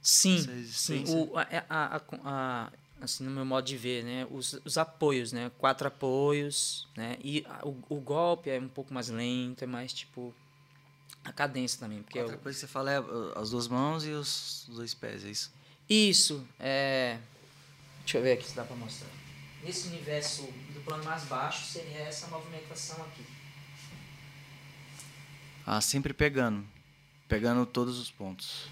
Sim, 0.00 0.64
sim. 0.66 1.04
O, 1.08 1.36
a, 1.36 1.46
a, 1.68 2.02
a, 2.24 2.72
assim 3.00 3.24
no 3.24 3.30
meu 3.30 3.44
modo 3.44 3.66
de 3.66 3.76
ver, 3.76 4.04
né, 4.04 4.26
os, 4.30 4.58
os 4.64 4.78
apoios, 4.78 5.32
né, 5.32 5.50
quatro 5.58 5.88
apoios, 5.88 6.88
né, 6.96 7.18
e 7.22 7.44
o, 7.62 7.96
o 7.96 8.00
golpe 8.00 8.48
é 8.48 8.58
um 8.58 8.68
pouco 8.68 8.94
mais 8.94 9.08
lento, 9.08 9.62
é 9.62 9.66
mais 9.66 9.92
tipo 9.92 10.34
a 11.24 11.32
cadência 11.32 11.80
também, 11.80 12.02
porque 12.02 12.20
outra 12.20 12.38
coisa 12.38 12.56
que 12.56 12.60
você 12.60 12.66
fala 12.66 12.90
é 12.90 13.00
uh, 13.00 13.38
as 13.38 13.50
duas 13.50 13.68
mãos 13.68 14.06
e 14.06 14.10
os 14.10 14.66
dois 14.68 14.94
pés, 14.94 15.24
é 15.24 15.30
isso? 15.30 15.52
Isso, 15.90 16.46
é 16.58 17.18
Deixa 18.08 18.16
eu 18.16 18.22
ver 18.22 18.32
aqui 18.32 18.48
se 18.48 18.56
dá 18.56 18.64
para 18.64 18.74
mostrar. 18.74 19.10
Nesse 19.62 19.88
universo 19.88 20.50
do 20.72 20.80
plano 20.80 21.04
mais 21.04 21.24
baixo 21.24 21.62
seria 21.66 21.98
essa 21.98 22.26
movimentação 22.28 23.04
aqui. 23.04 23.22
Ah, 25.66 25.78
sempre 25.82 26.14
pegando. 26.14 26.66
Pegando 27.28 27.66
todos 27.66 27.98
os 27.98 28.10
pontos. 28.10 28.70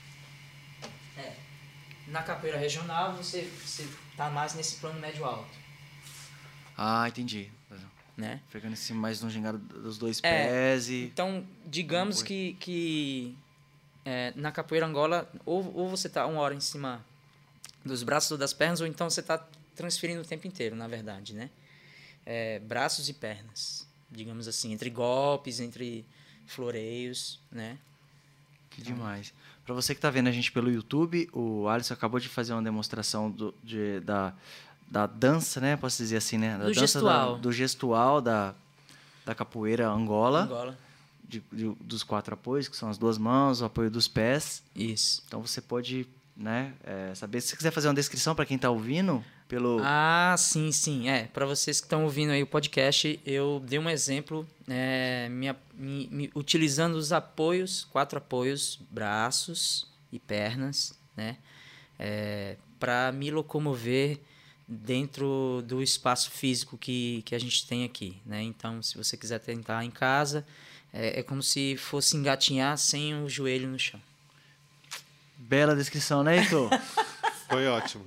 É. 1.18 1.35
Na 2.07 2.22
capoeira 2.22 2.57
regional 2.57 3.14
você, 3.14 3.42
você 3.62 3.87
tá 4.16 4.31
mais 4.31 4.55
nesse 4.55 4.77
plano 4.77 4.99
médio 5.01 5.27
alto. 5.27 5.55
Ah, 6.75 7.07
entendi. 7.07 7.51
Né? 8.16 8.40
Pegando 8.51 8.72
esse 8.72 8.94
mais 8.94 9.20
no 9.20 9.29
gingado 9.29 9.59
dos 9.59 9.99
dois 9.99 10.18
é, 10.22 10.46
pés 10.46 10.88
e. 10.88 11.11
Então, 11.12 11.46
digamos 11.66 12.22
que, 12.22 12.55
que 12.55 13.37
é, 14.03 14.33
na 14.35 14.51
capoeira 14.51 14.87
Angola, 14.87 15.31
ou, 15.44 15.77
ou 15.77 15.90
você 15.90 16.09
tá 16.09 16.27
uma 16.27 16.40
hora 16.40 16.55
em 16.55 16.61
cima 16.61 17.05
dos 17.87 18.03
braços 18.03 18.31
ou 18.31 18.38
das 18.38 18.53
pernas, 18.53 18.81
ou 18.81 18.87
então 18.87 19.09
você 19.09 19.20
está 19.20 19.44
transferindo 19.75 20.20
o 20.20 20.25
tempo 20.25 20.46
inteiro, 20.46 20.75
na 20.75 20.88
verdade, 20.88 21.35
né? 21.35 21.51
É, 22.25 22.59
braços 22.59 23.09
e 23.09 23.12
pernas, 23.12 23.87
digamos 24.11 24.49
assim, 24.49 24.72
entre 24.72 24.90
golpes, 24.90 25.61
entre 25.61 26.05
floreios, 26.46 27.40
né? 27.51 27.79
Que 28.70 28.83
demais. 28.83 29.33
Para 29.64 29.75
você 29.75 29.94
que 29.94 29.99
está 29.99 30.11
vendo 30.11 30.29
a 30.29 30.33
gente 30.33 30.53
pelo 30.53 30.70
YouTube, 30.70 31.29
o 31.33 31.68
Alisson 31.68 31.94
acabou 31.94 32.20
de 32.20 32.29
fazer 32.29 32.53
uma 32.53 32.62
demonstração 32.62 33.31
do, 33.31 33.55
de, 33.62 34.01
da, 34.01 34.33
da 34.88 35.07
dança, 35.07 35.61
né? 35.61 35.77
Posso 35.77 35.96
dizer 35.99 36.18
assim, 36.18 36.38
né? 36.38 36.57
Da 36.59 36.64
do 36.64 36.75
gestual. 36.75 37.35
Da, 37.35 37.40
do 37.40 37.53
gestual 37.53 38.20
da, 38.20 38.55
da 39.25 39.35
capoeira 39.35 39.88
Angola. 39.88 40.42
Angola. 40.42 40.79
De, 41.29 41.42
de, 41.53 41.75
dos 41.81 42.05
quatro 42.05 42.35
apoios, 42.35 42.68
que 42.68 42.77
são 42.77 42.88
as 42.88 42.96
duas 42.96 43.18
mãos, 43.18 43.61
o 43.61 43.64
apoio 43.64 43.90
dos 43.90 44.07
pés. 44.07 44.62
Isso. 44.75 45.25
Então 45.27 45.44
você 45.44 45.61
pode 45.61 46.07
né? 46.37 46.75
É, 46.85 47.14
saber 47.14 47.40
se 47.40 47.49
você 47.49 47.57
quiser 47.57 47.70
fazer 47.70 47.88
uma 47.88 47.94
descrição 47.94 48.35
para 48.35 48.44
quem 48.44 48.57
está 48.57 48.70
ouvindo 48.70 49.25
pelo. 49.49 49.81
Ah, 49.83 50.35
sim, 50.37 50.70
sim. 50.70 51.09
É, 51.09 51.25
para 51.25 51.46
vocês 51.46 51.81
que 51.81 51.87
estão 51.87 52.05
ouvindo 52.05 52.31
aí 52.31 52.42
o 52.42 52.46
podcast, 52.46 53.18
eu 53.25 53.62
dei 53.66 53.79
um 53.79 53.88
exemplo, 53.88 54.46
é, 54.68 55.29
me, 55.31 55.55
me, 55.75 56.09
me, 56.09 56.31
utilizando 56.35 56.96
os 56.96 57.12
apoios, 57.12 57.85
quatro 57.85 58.18
apoios, 58.18 58.79
braços 58.90 59.87
e 60.12 60.18
pernas, 60.18 60.99
né? 61.16 61.38
É, 61.99 62.57
para 62.79 63.11
me 63.12 63.31
locomover 63.31 64.20
dentro 64.68 65.62
do 65.66 65.83
espaço 65.83 66.31
físico 66.31 66.77
que, 66.77 67.22
que 67.25 67.35
a 67.35 67.38
gente 67.38 67.66
tem 67.66 67.85
aqui, 67.85 68.20
né? 68.27 68.42
Então, 68.42 68.83
se 68.83 68.96
você 68.96 69.16
quiser 69.16 69.38
tentar 69.38 69.85
em 69.85 69.90
casa, 69.90 70.46
é, 70.92 71.20
é 71.20 71.22
como 71.22 71.42
se 71.42 71.77
fosse 71.77 72.16
engatinhar 72.16 72.77
sem 72.77 73.14
o 73.22 73.29
joelho 73.29 73.68
no 73.68 73.79
chão. 73.79 74.01
Bela 75.48 75.76
descrição, 75.76 76.24
né, 76.24 76.38
Heitor? 76.38 76.70
Foi 77.48 77.68
ótimo. 77.68 78.04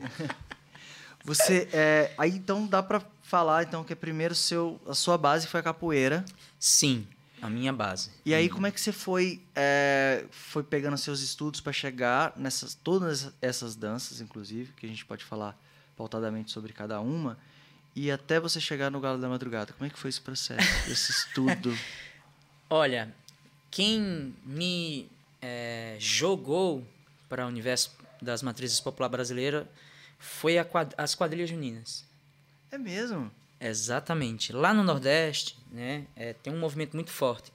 Você, 1.23 1.69
é, 1.71 2.13
aí 2.17 2.31
então 2.31 2.67
dá 2.67 2.83
para 2.83 3.01
falar 3.23 3.63
então 3.63 3.81
que 3.81 3.95
primeiro 3.95 4.35
seu, 4.35 4.79
a 4.85 4.93
sua 4.93 5.17
base 5.17 5.47
foi 5.47 5.61
a 5.61 5.63
capoeira. 5.63 6.25
Sim, 6.59 7.07
a 7.41 7.49
minha 7.49 7.71
base. 7.71 8.11
E 8.25 8.33
aí 8.33 8.49
como 8.49 8.67
é 8.67 8.71
que 8.71 8.81
você 8.81 8.91
foi, 8.91 9.41
é, 9.55 10.25
foi 10.31 10.63
pegando 10.63 10.97
seus 10.97 11.21
estudos 11.21 11.61
para 11.61 11.71
chegar 11.71 12.33
nessas 12.35 12.73
todas 12.73 13.31
essas 13.41 13.73
danças, 13.73 14.19
inclusive, 14.19 14.73
que 14.73 14.85
a 14.85 14.89
gente 14.89 15.05
pode 15.05 15.23
falar 15.23 15.57
pautadamente 15.95 16.51
sobre 16.51 16.73
cada 16.73 16.99
uma, 16.99 17.37
e 17.95 18.11
até 18.11 18.37
você 18.37 18.59
chegar 18.59 18.91
no 18.91 18.99
Galo 18.99 19.19
da 19.19 19.29
Madrugada. 19.29 19.71
Como 19.71 19.87
é 19.87 19.89
que 19.89 19.97
foi 19.97 20.09
esse 20.09 20.21
processo, 20.21 20.67
esse 20.91 21.11
estudo? 21.11 21.77
Olha, 22.69 23.13
quem 23.71 24.35
me 24.43 25.09
é, 25.41 25.95
jogou 25.99 26.85
para 27.29 27.45
o 27.45 27.47
universo 27.47 27.95
das 28.21 28.41
matrizes 28.41 28.81
popular 28.81 29.07
brasileira 29.07 29.69
foi 30.17 30.61
quad 30.65 30.93
as 30.97 31.15
quadrilhas 31.15 31.49
juninas. 31.49 32.05
É 32.71 32.77
mesmo? 32.77 33.31
Exatamente. 33.59 34.51
Lá 34.51 34.73
no 34.73 34.83
Nordeste, 34.83 35.57
né, 35.71 36.05
é, 36.15 36.33
tem 36.33 36.51
um 36.51 36.59
movimento 36.59 36.95
muito 36.95 37.11
forte. 37.11 37.51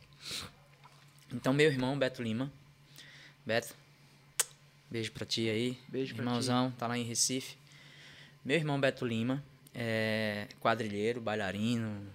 Então, 1.32 1.52
meu 1.52 1.70
irmão, 1.70 1.98
Beto 1.98 2.22
Lima. 2.22 2.50
Beto, 3.44 3.74
beijo 4.90 5.12
pra 5.12 5.26
ti 5.26 5.48
aí. 5.50 5.78
Beijo 5.88 6.14
Irmãozão, 6.14 6.70
tá 6.72 6.87
lá 6.87 6.96
em 6.96 7.04
Recife. 7.04 7.56
Meu 8.44 8.56
irmão, 8.56 8.80
Beto 8.80 9.04
Lima, 9.04 9.42
é 9.74 10.46
quadrilheiro, 10.60 11.20
bailarino, 11.20 12.06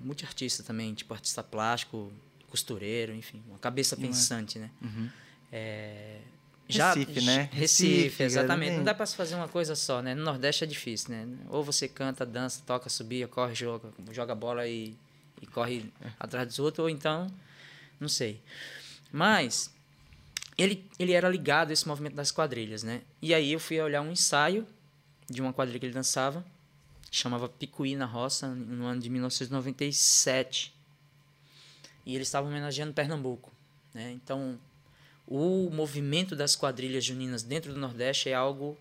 multiartista 0.00 0.62
também, 0.62 0.94
tipo 0.94 1.14
artista 1.14 1.42
plástico, 1.42 2.12
costureiro, 2.48 3.14
enfim, 3.14 3.42
uma 3.48 3.58
cabeça 3.58 3.96
pensante, 3.96 4.58
né? 4.58 4.70
Uhum. 4.82 5.10
É, 5.52 6.20
já, 6.68 6.92
Recife, 6.92 7.20
né? 7.22 7.48
Recife, 7.52 7.94
Recife 7.94 8.22
exatamente. 8.24 8.76
Não 8.76 8.84
dá 8.84 8.94
para 8.94 9.06
se 9.06 9.16
fazer 9.16 9.34
uma 9.34 9.48
coisa 9.48 9.74
só, 9.74 10.02
né? 10.02 10.14
No 10.14 10.22
Nordeste 10.22 10.64
é 10.64 10.66
difícil, 10.66 11.10
né? 11.10 11.26
Ou 11.48 11.64
você 11.64 11.88
canta, 11.88 12.26
dança, 12.26 12.62
toca, 12.66 12.90
subia, 12.90 13.26
corre, 13.26 13.54
joga, 13.54 13.88
joga 14.12 14.34
bola 14.34 14.66
e, 14.68 14.94
e 15.40 15.46
corre 15.46 15.90
atrás 16.20 16.46
dos 16.46 16.58
outros, 16.58 16.82
ou 16.82 16.90
então 16.90 17.26
Não 17.98 18.08
sei. 18.08 18.40
Mas 19.10 19.74
ele, 20.58 20.84
ele 20.98 21.12
era 21.12 21.28
ligado 21.28 21.70
a 21.70 21.72
esse 21.72 21.88
movimento 21.88 22.14
das 22.14 22.30
quadrilhas, 22.30 22.82
né? 22.82 23.00
E 23.22 23.32
aí 23.32 23.52
eu 23.52 23.60
fui 23.60 23.80
olhar 23.80 24.02
um 24.02 24.12
ensaio 24.12 24.66
de 25.30 25.40
uma 25.40 25.52
quadrilha 25.52 25.80
que 25.80 25.86
ele 25.86 25.94
dançava, 25.94 26.44
chamava 27.10 27.48
Picuí 27.48 27.96
na 27.96 28.04
Roça, 28.04 28.48
no 28.48 28.84
ano 28.84 29.00
de 29.00 29.08
1997. 29.08 30.74
E 32.04 32.14
eles 32.14 32.28
estavam 32.28 32.50
homenageando 32.50 32.92
Pernambuco, 32.92 33.52
né? 33.94 34.12
Então, 34.12 34.58
o 35.28 35.70
movimento 35.70 36.34
das 36.34 36.56
quadrilhas 36.56 37.04
juninas 37.04 37.42
dentro 37.42 37.72
do 37.72 37.78
Nordeste 37.78 38.30
é 38.30 38.34
algo 38.34 38.76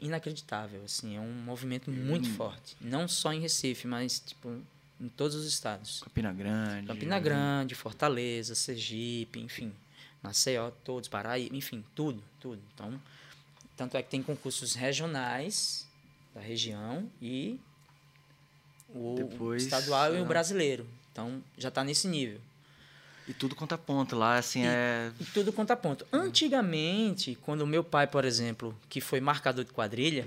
inacreditável, 0.00 0.82
assim, 0.84 1.16
é 1.16 1.20
um 1.20 1.32
movimento 1.32 1.90
muito 1.90 2.28
forte, 2.30 2.76
não 2.80 3.08
só 3.08 3.32
em 3.32 3.40
Recife, 3.40 3.86
mas 3.86 4.20
tipo 4.20 4.60
em 5.00 5.08
todos 5.08 5.36
os 5.36 5.46
estados. 5.46 6.02
Campina 6.02 6.32
Grande. 6.32 6.86
Campina 6.86 7.20
Grande, 7.20 7.74
Fortaleza, 7.76 8.54
Sergipe, 8.54 9.38
enfim, 9.38 9.72
Maceió, 10.22 10.70
todos, 10.84 11.08
Paraíba, 11.08 11.54
enfim, 11.54 11.84
tudo, 11.94 12.22
tudo. 12.40 12.60
Então, 12.74 13.00
tanto 13.76 13.96
é 13.96 14.02
que 14.02 14.10
tem 14.10 14.22
concursos 14.22 14.74
regionais 14.74 15.86
da 16.34 16.40
região 16.40 17.08
e 17.22 17.60
o 18.88 19.14
Depois, 19.16 19.64
estadual 19.64 20.14
e 20.14 20.18
ah. 20.18 20.22
o 20.22 20.26
brasileiro. 20.26 20.86
Então, 21.12 21.42
já 21.56 21.68
está 21.68 21.84
nesse 21.84 22.08
nível. 22.08 22.40
E 23.28 23.34
tudo 23.34 23.54
conta 23.54 23.76
ponto 23.76 24.16
lá, 24.16 24.38
assim, 24.38 24.64
é... 24.64 25.12
E 25.20 25.24
tudo 25.26 25.52
conta 25.52 25.76
ponto. 25.76 26.06
Antigamente, 26.10 27.36
quando 27.42 27.66
meu 27.66 27.84
pai, 27.84 28.06
por 28.06 28.24
exemplo, 28.24 28.74
que 28.88 29.02
foi 29.02 29.20
marcador 29.20 29.64
de 29.66 29.70
quadrilha, 29.70 30.26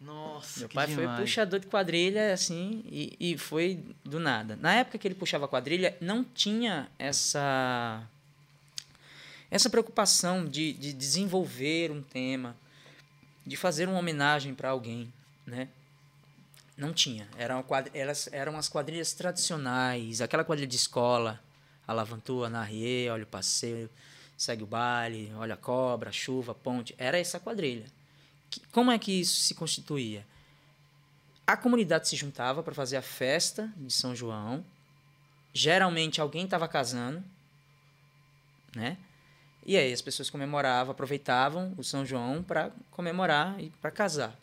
Nossa, 0.00 0.60
meu 0.60 0.68
pai 0.68 0.86
foi 0.86 1.02
demais. 1.02 1.20
puxador 1.20 1.58
de 1.58 1.66
quadrilha, 1.66 2.32
assim, 2.32 2.84
e, 2.86 3.16
e 3.18 3.36
foi 3.36 3.80
do 4.04 4.20
nada. 4.20 4.56
Na 4.60 4.74
época 4.74 4.96
que 4.96 5.08
ele 5.08 5.16
puxava 5.16 5.48
quadrilha, 5.48 5.96
não 6.00 6.22
tinha 6.22 6.88
essa 6.98 8.02
essa 9.50 9.70
preocupação 9.70 10.44
de, 10.44 10.72
de 10.72 10.92
desenvolver 10.92 11.90
um 11.90 12.02
tema, 12.02 12.56
de 13.44 13.56
fazer 13.56 13.88
uma 13.88 13.98
homenagem 13.98 14.54
para 14.54 14.70
alguém, 14.70 15.12
né? 15.46 15.68
Não 16.76 16.92
tinha. 16.92 17.26
Eram, 17.38 17.62
quadr... 17.62 17.90
Elas 17.94 18.28
eram 18.32 18.56
as 18.58 18.68
quadrilhas 18.68 19.12
tradicionais, 19.14 20.20
aquela 20.20 20.44
quadrilha 20.44 20.68
de 20.68 20.76
escola, 20.76 21.40
a 21.86 21.92
Lavantua, 21.92 22.48
Narrie, 22.48 23.08
olha 23.08 23.24
o 23.24 23.26
passeio, 23.26 23.88
segue 24.36 24.62
o 24.62 24.66
baile, 24.66 25.32
olha 25.36 25.54
a 25.54 25.56
cobra, 25.56 26.12
chuva, 26.12 26.54
ponte. 26.54 26.94
Era 26.98 27.18
essa 27.18 27.38
quadrilha. 27.38 27.86
Como 28.72 28.90
é 28.90 28.98
que 28.98 29.12
isso 29.12 29.40
se 29.40 29.54
constituía? 29.54 30.26
A 31.46 31.56
comunidade 31.56 32.08
se 32.08 32.16
juntava 32.16 32.62
para 32.62 32.74
fazer 32.74 32.96
a 32.96 33.02
festa 33.02 33.72
de 33.76 33.92
São 33.92 34.14
João. 34.16 34.64
Geralmente 35.52 36.20
alguém 36.20 36.44
estava 36.44 36.66
casando, 36.66 37.22
né? 38.74 38.98
E 39.64 39.76
aí 39.76 39.92
as 39.92 40.02
pessoas 40.02 40.30
comemoravam, 40.30 40.92
aproveitavam 40.92 41.74
o 41.76 41.84
São 41.84 42.04
João 42.04 42.42
para 42.42 42.70
comemorar 42.90 43.60
e 43.60 43.70
para 43.70 43.90
casar, 43.90 44.36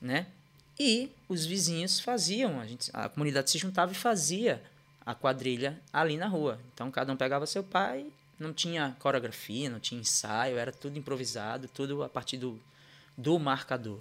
né? 0.00 0.26
E 0.78 1.10
os 1.28 1.44
vizinhos 1.44 2.00
faziam, 2.00 2.60
a, 2.60 2.66
gente, 2.66 2.90
a 2.94 3.08
comunidade 3.08 3.50
se 3.50 3.58
juntava 3.58 3.92
e 3.92 3.94
fazia 3.94 4.62
a 5.04 5.14
quadrilha 5.14 5.80
ali 5.92 6.16
na 6.16 6.26
rua. 6.26 6.60
Então 6.72 6.90
cada 6.90 7.12
um 7.12 7.16
pegava 7.16 7.46
seu 7.46 7.62
pai, 7.62 8.12
não 8.38 8.52
tinha 8.52 8.96
coreografia, 8.98 9.70
não 9.70 9.80
tinha 9.80 10.00
ensaio, 10.00 10.58
era 10.58 10.72
tudo 10.72 10.98
improvisado, 10.98 11.68
tudo 11.68 12.02
a 12.02 12.08
partir 12.08 12.36
do, 12.36 12.60
do 13.16 13.38
marcador. 13.38 14.00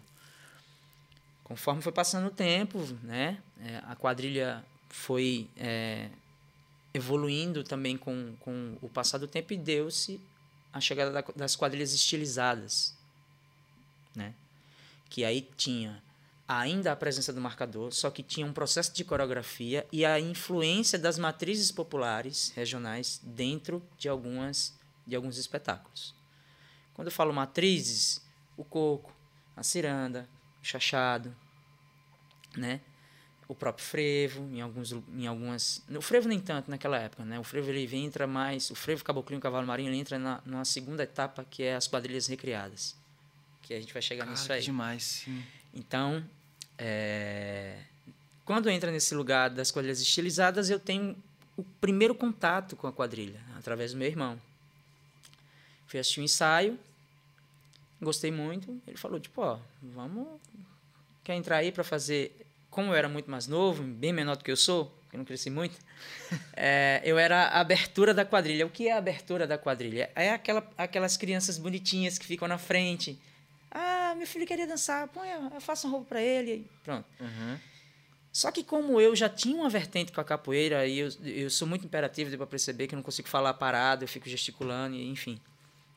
Conforme 1.43 1.81
foi 1.81 1.91
passando 1.91 2.27
o 2.27 2.31
tempo, 2.31 2.79
né, 3.03 3.41
é, 3.59 3.81
a 3.85 3.95
quadrilha 3.95 4.63
foi 4.89 5.49
é, 5.57 6.09
evoluindo 6.93 7.63
também 7.63 7.97
com, 7.97 8.35
com 8.39 8.77
o 8.81 8.89
passar 8.89 9.17
do 9.17 9.27
tempo 9.27 9.53
e 9.53 9.57
deu-se 9.57 10.19
a 10.71 10.79
chegada 10.79 11.11
da- 11.11 11.33
das 11.35 11.55
quadrilhas 11.55 11.93
estilizadas, 11.93 12.95
né? 14.15 14.33
Que 15.09 15.25
aí 15.25 15.41
tinha 15.57 16.01
ainda 16.59 16.91
a 16.91 16.95
presença 16.95 17.31
do 17.31 17.39
marcador, 17.39 17.93
só 17.93 18.09
que 18.09 18.21
tinha 18.23 18.45
um 18.45 18.53
processo 18.53 18.93
de 18.93 19.03
coreografia 19.03 19.87
e 19.91 20.05
a 20.05 20.19
influência 20.19 20.99
das 20.99 21.17
matrizes 21.17 21.71
populares 21.71 22.51
regionais 22.55 23.21
dentro 23.23 23.81
de 23.97 24.09
algumas 24.09 24.79
de 25.05 25.15
alguns 25.15 25.37
espetáculos. 25.37 26.13
Quando 26.93 27.07
eu 27.07 27.11
falo 27.11 27.33
matrizes, 27.33 28.21
o 28.55 28.63
coco, 28.63 29.13
a 29.55 29.63
ciranda, 29.63 30.29
o 30.61 30.65
chachado, 30.65 31.35
né? 32.55 32.81
O 33.47 33.55
próprio 33.55 33.83
frevo, 33.83 34.43
em 34.53 34.61
alguns 34.61 34.91
em 34.91 35.27
algumas, 35.27 35.83
o 35.89 36.01
frevo 36.01 36.29
nem 36.29 36.39
tanto 36.39 36.69
naquela 36.69 36.97
época, 36.97 37.25
né? 37.25 37.39
O 37.39 37.43
frevo 37.43 37.69
ele 37.69 37.93
entra 37.95 38.25
mais, 38.27 38.69
o 38.69 38.75
frevo 38.75 39.03
caboclinho, 39.03 39.39
o 39.39 39.41
cavalo 39.41 39.67
marinho, 39.67 39.89
ele 39.89 39.97
entra 39.97 40.17
na 40.17 40.41
numa 40.45 40.63
segunda 40.63 41.03
etapa 41.03 41.45
que 41.49 41.63
é 41.63 41.75
as 41.75 41.87
quadrilhas 41.87 42.27
recriadas. 42.27 42.95
Que 43.61 43.73
a 43.73 43.79
gente 43.79 43.91
vai 43.91 44.01
chegar 44.01 44.25
Cara, 44.25 44.31
nisso 44.31 44.51
aí. 44.53 44.61
demais, 44.61 45.03
sim. 45.03 45.43
Então, 45.73 46.23
é, 46.83 47.75
quando 48.43 48.67
entra 48.67 48.91
nesse 48.91 49.13
lugar 49.13 49.51
das 49.51 49.69
quadrilhas 49.69 50.01
estilizadas, 50.01 50.67
eu 50.67 50.79
tenho 50.79 51.15
o 51.55 51.63
primeiro 51.79 52.15
contato 52.15 52.75
com 52.75 52.87
a 52.87 52.91
quadrilha, 52.91 53.39
através 53.55 53.91
do 53.91 53.99
meu 53.99 54.07
irmão. 54.07 54.41
Fui 55.85 55.99
assistir 55.99 56.21
um 56.21 56.23
ensaio, 56.23 56.79
gostei 58.01 58.31
muito. 58.31 58.81
Ele 58.87 58.97
falou, 58.97 59.19
tipo, 59.19 59.41
ó, 59.41 59.59
vamos... 59.81 60.27
Quer 61.23 61.35
entrar 61.35 61.57
aí 61.57 61.71
para 61.71 61.83
fazer... 61.83 62.35
Como 62.71 62.91
eu 62.91 62.95
era 62.95 63.07
muito 63.07 63.29
mais 63.29 63.45
novo, 63.45 63.83
bem 63.83 64.11
menor 64.11 64.37
do 64.37 64.43
que 64.43 64.49
eu 64.49 64.57
sou, 64.57 64.91
eu 65.13 65.19
não 65.19 65.25
cresci 65.25 65.49
muito, 65.49 65.77
é, 66.55 67.01
eu 67.03 67.19
era 67.19 67.43
a 67.47 67.59
abertura 67.59 68.11
da 68.11 68.25
quadrilha. 68.25 68.65
O 68.65 68.69
que 68.71 68.87
é 68.87 68.93
a 68.93 68.97
abertura 68.97 69.45
da 69.45 69.57
quadrilha? 69.57 70.09
É 70.15 70.31
aquela, 70.31 70.67
aquelas 70.77 71.15
crianças 71.15 71.59
bonitinhas 71.59 72.17
que 72.17 72.25
ficam 72.25 72.47
na 72.47 72.57
frente. 72.57 73.19
Ah, 74.11 74.15
meu 74.15 74.27
filho 74.27 74.45
queria 74.45 74.67
dançar, 74.67 75.07
põe, 75.07 75.29
eu 75.29 75.61
faço 75.61 75.87
uma 75.87 75.91
roupa 75.93 76.09
para 76.09 76.21
ele. 76.21 76.69
Pronto. 76.83 77.05
Uhum. 77.19 77.57
Só 78.31 78.51
que 78.51 78.63
como 78.63 78.99
eu 78.99 79.15
já 79.15 79.27
tinha 79.29 79.55
uma 79.55 79.69
vertente 79.69 80.11
com 80.11 80.21
a 80.21 80.23
capoeira 80.23 80.85
e 80.87 80.99
eu, 80.99 81.09
eu 81.23 81.49
sou 81.49 81.67
muito 81.67 81.85
imperativo, 81.85 82.29
deu 82.29 82.37
para 82.37 82.47
perceber 82.47 82.87
que 82.87 82.95
eu 82.95 82.97
não 82.97 83.03
consigo 83.03 83.27
falar 83.27 83.53
parado, 83.55 84.03
eu 84.03 84.07
fico 84.07 84.29
gesticulando, 84.29 84.95
e, 84.95 85.09
enfim. 85.09 85.39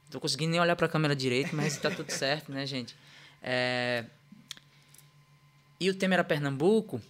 Não 0.05 0.11
tô 0.11 0.21
conseguindo 0.21 0.51
nem 0.53 0.61
olhar 0.61 0.77
para 0.77 0.87
a 0.87 0.89
câmera 0.89 1.15
direito, 1.15 1.55
mas 1.55 1.77
tá 1.77 1.91
tudo 1.91 2.11
certo, 2.11 2.51
né, 2.53 2.67
gente? 2.67 2.97
É, 3.43 4.05
E 5.81 5.91
o 5.91 5.95
tema 5.95 6.15
era 6.15 6.25
Pernambuco, 6.25 7.01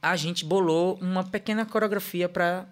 a 0.00 0.16
gente 0.16 0.44
bolou 0.44 0.96
uma 1.00 1.24
pequena 1.24 1.66
coreografia 1.66 2.28
para 2.28 2.66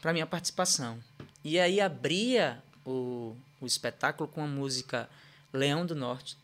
para 0.00 0.12
minha 0.12 0.26
participação. 0.26 0.98
E 1.42 1.58
aí 1.58 1.80
abria 1.80 2.62
o, 2.84 3.34
o 3.58 3.66
espetáculo 3.66 4.28
com 4.28 4.42
a 4.42 4.46
música 4.46 5.08
Leão 5.58 5.86
do 5.86 5.94
Norte, 5.94 6.36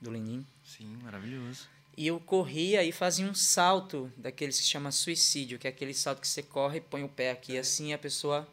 do 0.00 0.10
Lenin. 0.10 0.44
Sim, 0.64 0.98
maravilhoso. 1.02 1.68
E 1.96 2.06
eu 2.06 2.18
corria 2.20 2.82
e 2.82 2.92
fazia 2.92 3.26
um 3.26 3.34
salto 3.34 4.10
daqueles 4.16 4.56
que 4.58 4.64
se 4.64 4.70
chama 4.70 4.90
suicídio, 4.90 5.58
que 5.58 5.66
é 5.66 5.70
aquele 5.70 5.92
salto 5.92 6.20
que 6.20 6.28
você 6.28 6.42
corre 6.42 6.78
e 6.78 6.80
põe 6.80 7.02
o 7.04 7.08
pé 7.08 7.30
aqui 7.32 7.58
assim 7.58 7.90
e 7.90 7.92
a 7.92 7.98
pessoa. 7.98 8.48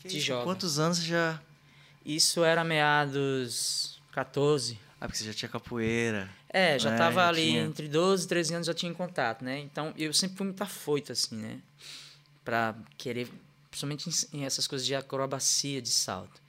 Que 0.00 0.08
Te 0.08 0.16
isso, 0.18 0.26
joga. 0.26 0.44
Quantos 0.44 0.78
anos 0.78 0.98
já... 0.98 1.40
Isso 2.04 2.42
era 2.44 2.62
meados 2.64 4.00
14. 4.12 4.78
Ah, 5.00 5.06
porque 5.06 5.18
você 5.18 5.24
já 5.24 5.32
tinha 5.34 5.48
capoeira. 5.48 6.28
É, 6.50 6.78
já 6.78 6.92
É, 6.94 6.98
tava 6.98 7.22
já 7.22 7.28
ali 7.28 7.46
tinha. 7.50 7.62
entre 7.62 7.88
12 7.88 8.24
e 8.24 8.28
13 8.28 8.54
anos 8.54 8.66
já 8.66 8.74
tinha 8.74 8.90
em 8.90 8.94
contato, 8.94 9.42
né? 9.44 9.58
Então 9.60 9.92
eu 9.96 10.12
sempre 10.12 10.36
fui 10.36 10.46
muito 10.46 10.62
afoito, 10.62 11.12
assim, 11.12 11.36
né? 11.36 11.60
Pra 12.44 12.74
querer, 12.98 13.28
principalmente 13.70 14.10
em 14.32 14.44
essas 14.44 14.66
coisas 14.66 14.86
de 14.86 14.94
acrobacia, 14.94 15.80
de 15.80 15.90
salto. 15.90 16.42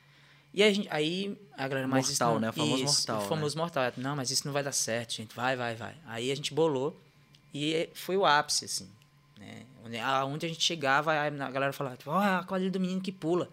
E 0.56 0.64
aí, 0.64 0.70
a 0.70 0.74
gente- 0.74 0.88
aí 0.90 1.38
a 1.58 1.68
galera, 1.68 1.86
mas 1.88 2.10
isso 2.10 2.24
Mortal, 2.24 2.34
não- 2.36 2.40
né? 2.40 2.50
O 2.50 2.54
famoso 2.54 2.84
isso, 2.86 2.94
mortal, 2.94 3.18
O 3.18 3.22
né? 3.24 3.28
famoso 3.28 3.58
mortal. 3.58 3.84
Não, 3.98 4.16
mas 4.16 4.32
isso 4.32 4.48
não 4.48 4.54
vai 4.54 4.64
dar 4.64 4.72
certo, 4.72 5.14
gente. 5.16 5.36
Vai, 5.36 5.56
vai, 5.58 5.76
vai. 5.76 5.96
Aí 6.06 6.32
a 6.32 6.36
gente 6.36 6.54
bolou 6.54 6.98
e 7.54 7.90
foi 7.94 8.16
o 8.16 8.26
ápice, 8.26 8.64
assim. 8.66 8.90
Né? 9.38 9.66
Onde, 9.84 9.98
aonde 9.98 10.46
a 10.46 10.50
gente 10.50 10.64
chegava, 10.64 11.12
a 11.14 11.30
galera 11.30 11.74
falava, 11.74 11.98
tipo, 11.98 12.10
ó, 12.10 12.18
a 12.20 12.44
quadrilha 12.46 12.72
do 12.72 12.80
menino 12.80 13.02
que 13.02 13.12
pula. 13.12 13.50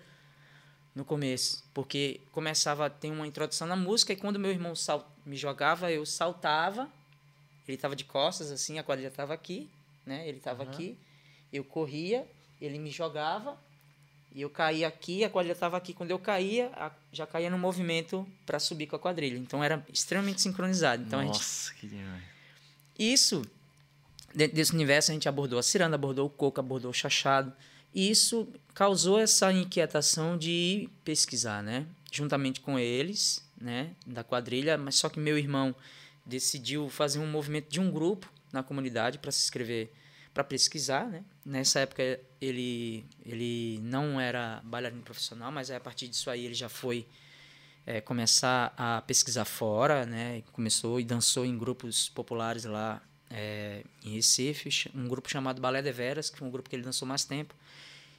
No 0.95 1.05
começo. 1.05 1.65
Porque 1.75 2.21
começava 2.33 2.87
a 2.87 2.91
ter 2.91 3.11
uma 3.11 3.27
introdução 3.27 3.67
na 3.67 3.75
música 3.75 4.13
e 4.13 4.17
quando 4.17 4.39
meu 4.39 4.51
irmão 4.53 4.77
sal- 4.77 5.11
me 5.27 5.37
jogava, 5.37 5.91
eu 5.91 6.05
saltava. 6.07 6.89
Ele 7.67 7.77
tava 7.79 7.97
de 7.97 8.05
costas, 8.05 8.51
assim, 8.53 8.79
a 8.79 8.83
quadrilha 8.85 9.11
tava 9.11 9.33
aqui, 9.35 9.69
né? 10.07 10.29
Ele 10.29 10.39
tava 10.39 10.63
aqui. 10.65 10.97
Eu 11.53 11.65
corria, 11.65 12.27
ele 12.61 12.79
me 12.79 12.91
jogava. 12.91 13.59
E 14.35 14.41
eu 14.41 14.49
caía 14.49 14.89
aqui, 14.89 15.25
a 15.25 15.31
quadrilha 15.31 15.53
estava 15.53 15.77
aqui. 15.77 15.93
Quando 15.93 16.11
eu 16.11 16.19
caía, 16.19 16.71
já 17.13 17.27
caía 17.27 17.51
no 17.51 17.59
movimento 17.59 18.27
para 18.47 18.59
subir 18.59 18.87
com 18.87 18.97
a 18.97 18.99
quadrilha. 18.99 19.37
Então 19.37 19.63
era 19.63 19.85
extremamente 19.93 20.41
sincronizado. 20.41 21.03
Então 21.03 21.21
a 21.21 21.25
gente 21.25 21.35
Nossa, 21.35 21.75
que 21.75 21.87
demais. 21.87 22.23
isso, 22.99 23.43
dentro 24.35 24.57
desse 24.57 24.73
universo, 24.73 25.11
a 25.11 25.15
gente 25.15 25.29
abordou 25.29 25.59
a 25.59 25.63
ciranda, 25.63 25.97
abordou 25.97 26.27
o 26.27 26.31
coco, 26.31 26.59
abordou 26.59 26.91
o 26.91 26.95
chachado. 26.95 27.53
E 27.95 28.11
isso 28.11 28.49
causou 28.75 29.19
essa 29.19 29.53
inquietação 29.53 30.39
de 30.39 30.51
ir 30.51 30.91
pesquisar, 31.05 31.63
né? 31.63 31.87
Juntamente 32.11 32.61
com 32.61 32.79
eles, 32.79 33.45
né? 33.61 33.91
Da 34.07 34.25
quadrilha, 34.25 34.79
mas 34.79 34.95
só 34.95 35.11
que 35.11 35.21
meu 35.21 35.37
irmão 35.37 35.75
decidiu 36.25 36.89
fazer 36.89 37.19
um 37.19 37.27
movimento 37.27 37.69
de 37.69 37.81
um 37.81 37.91
grupo 37.91 38.33
na 38.51 38.63
comunidade 38.63 39.19
para 39.19 39.31
se 39.31 39.43
inscrever 39.43 39.93
para 40.33 40.45
pesquisar, 40.45 41.07
né? 41.07 41.25
Nessa 41.45 41.81
época 41.81 42.03
ele 42.41 43.05
ele 43.25 43.79
não 43.83 44.21
era 44.21 44.61
bailarino 44.65 45.03
profissional, 45.03 45.53
mas 45.53 45.71
a 45.71 45.81
partir 45.81 46.09
disso 46.09 46.31
aí 46.31 46.47
ele 46.47 46.55
já 46.55 46.69
foi 46.69 47.07
é, 47.87 48.01
começar 48.01 48.73
a 48.77 49.03
pesquisar 49.03 49.45
fora, 49.45 50.07
né? 50.07 50.43
Começou 50.53 51.01
e 51.01 51.05
dançou 51.05 51.45
em 51.45 51.57
grupos 51.59 52.09
populares 52.09 52.65
lá 52.65 53.03
é, 53.31 53.83
em 54.05 54.15
Recife, 54.15 54.91
um 54.95 55.09
grupo 55.09 55.29
chamado 55.29 55.61
Balé 55.61 55.83
de 55.83 55.93
Veras, 55.93 56.31
que 56.31 56.39
foi 56.39 56.47
um 56.47 56.51
grupo 56.51 56.69
que 56.69 56.77
ele 56.77 56.83
dançou 56.83 57.07
mais 57.09 57.25
tempo, 57.25 57.55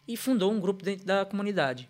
e 0.07 0.17
fundou 0.17 0.51
um 0.51 0.59
grupo 0.59 0.83
dentro 0.83 1.05
da 1.05 1.25
comunidade. 1.25 1.87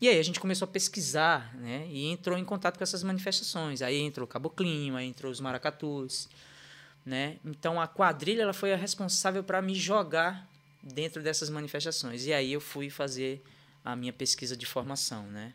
E 0.00 0.08
aí 0.08 0.18
a 0.18 0.22
gente 0.22 0.40
começou 0.40 0.66
a 0.66 0.68
pesquisar, 0.68 1.54
né? 1.54 1.86
E 1.88 2.06
entrou 2.06 2.36
em 2.36 2.44
contato 2.44 2.76
com 2.76 2.82
essas 2.82 3.04
manifestações. 3.04 3.82
Aí 3.82 3.98
entrou 4.00 4.24
o 4.24 4.28
Caboclinho, 4.28 4.96
aí 4.96 5.06
entrou 5.06 5.30
os 5.30 5.40
Maracatus, 5.40 6.28
né? 7.04 7.36
Então 7.44 7.80
a 7.80 7.86
quadrilha 7.86 8.42
ela 8.42 8.52
foi 8.52 8.72
a 8.72 8.76
responsável 8.76 9.42
para 9.42 9.60
me 9.60 9.74
jogar 9.74 10.48
dentro 10.82 11.22
dessas 11.22 11.50
manifestações. 11.50 12.26
E 12.26 12.32
aí 12.32 12.52
eu 12.52 12.60
fui 12.60 12.90
fazer 12.90 13.42
a 13.84 13.96
minha 13.96 14.12
pesquisa 14.12 14.56
de 14.56 14.66
formação, 14.66 15.26
né? 15.26 15.52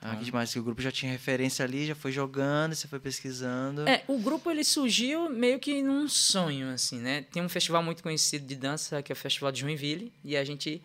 Ah, 0.00 0.14
que 0.14 0.24
demais, 0.24 0.52
que 0.52 0.58
o 0.58 0.62
grupo 0.62 0.80
já 0.82 0.92
tinha 0.92 1.10
referência 1.10 1.64
ali, 1.64 1.86
já 1.86 1.94
foi 1.94 2.12
jogando, 2.12 2.74
você 2.74 2.86
foi 2.86 3.00
pesquisando. 3.00 3.88
É, 3.88 4.04
o 4.06 4.18
grupo 4.18 4.50
ele 4.50 4.62
surgiu 4.62 5.28
meio 5.30 5.58
que 5.58 5.82
num 5.82 6.06
sonho, 6.06 6.70
assim, 6.70 7.00
né? 7.00 7.22
Tem 7.22 7.42
um 7.42 7.48
festival 7.48 7.82
muito 7.82 8.02
conhecido 8.02 8.46
de 8.46 8.54
dança, 8.54 9.02
que 9.02 9.10
é 9.10 9.14
o 9.14 9.16
Festival 9.16 9.50
de 9.50 9.60
Joinville, 9.60 10.12
e 10.22 10.36
a 10.36 10.44
gente... 10.44 10.82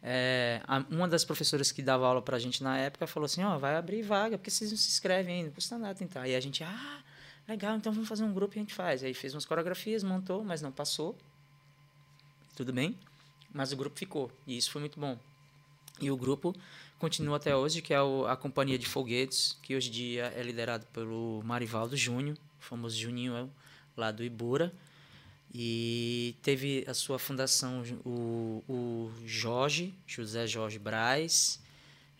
É, 0.00 0.60
uma 0.90 1.08
das 1.08 1.24
professoras 1.24 1.72
que 1.72 1.82
dava 1.82 2.06
aula 2.06 2.22
pra 2.22 2.38
gente 2.38 2.62
na 2.62 2.78
época 2.78 3.04
falou 3.06 3.24
assim, 3.24 3.42
ó, 3.42 3.56
oh, 3.56 3.58
vai 3.58 3.74
abrir 3.74 4.02
vaga, 4.02 4.38
porque 4.38 4.50
vocês 4.50 4.70
não 4.70 4.78
se 4.78 4.88
inscrevem 4.88 5.36
ainda, 5.36 5.48
não 5.48 5.54
custa 5.54 5.76
nada 5.76 5.94
tentar. 5.94 6.28
E 6.28 6.36
a 6.36 6.40
gente, 6.40 6.62
ah, 6.62 7.02
legal, 7.48 7.76
então 7.76 7.92
vamos 7.92 8.08
fazer 8.08 8.24
um 8.24 8.32
grupo 8.32 8.54
e 8.54 8.58
a 8.58 8.62
gente 8.62 8.74
faz. 8.74 9.02
Aí 9.02 9.14
fez 9.14 9.34
umas 9.34 9.44
coreografias, 9.44 10.02
montou, 10.02 10.44
mas 10.44 10.60
não 10.60 10.70
passou. 10.70 11.16
Tudo 12.54 12.72
bem, 12.72 12.96
mas 13.52 13.72
o 13.72 13.76
grupo 13.76 13.98
ficou, 13.98 14.30
e 14.46 14.56
isso 14.56 14.70
foi 14.70 14.80
muito 14.80 14.98
bom. 14.98 15.18
E 16.00 16.10
o 16.10 16.16
grupo 16.16 16.54
continua 16.98 17.36
até 17.36 17.56
hoje, 17.56 17.80
que 17.80 17.94
é 17.94 17.98
a 18.28 18.36
Companhia 18.36 18.78
de 18.78 18.86
Foguetes, 18.86 19.56
que 19.62 19.74
hoje 19.74 19.88
em 19.88 19.92
dia 19.92 20.32
é 20.36 20.42
liderado 20.42 20.86
pelo 20.86 21.42
Marivaldo 21.44 21.96
Júnior, 21.96 22.36
famoso 22.58 22.96
Juninho 22.96 23.50
lá 23.96 24.10
do 24.10 24.22
Ibura. 24.22 24.72
E 25.54 26.36
teve 26.42 26.84
a 26.86 26.92
sua 26.92 27.18
fundação 27.18 27.82
o, 28.04 28.62
o 28.68 29.12
Jorge, 29.24 29.94
José 30.06 30.46
Jorge 30.46 30.78
Braz, 30.78 31.60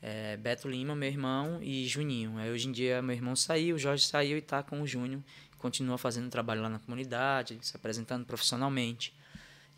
é, 0.01 0.37
Beto 0.37 0.69
Lima, 0.69 0.95
meu 0.95 1.09
irmão, 1.09 1.63
e 1.63 1.87
Juninho. 1.87 2.39
Aí, 2.39 2.51
hoje 2.51 2.69
em 2.69 2.73
dia 2.73 3.03
meu 3.03 3.15
irmão 3.15 3.35
saiu, 3.35 3.77
o 3.77 3.79
Jorge 3.79 4.07
saiu 4.07 4.37
e 4.37 4.41
está 4.41 4.63
com 4.63 4.81
o 4.81 4.87
Júnior. 4.87 5.23
Continua 5.59 5.99
fazendo 5.99 6.31
trabalho 6.31 6.63
lá 6.63 6.69
na 6.69 6.79
comunidade, 6.79 7.59
se 7.63 7.77
apresentando 7.77 8.25
profissionalmente. 8.25 9.13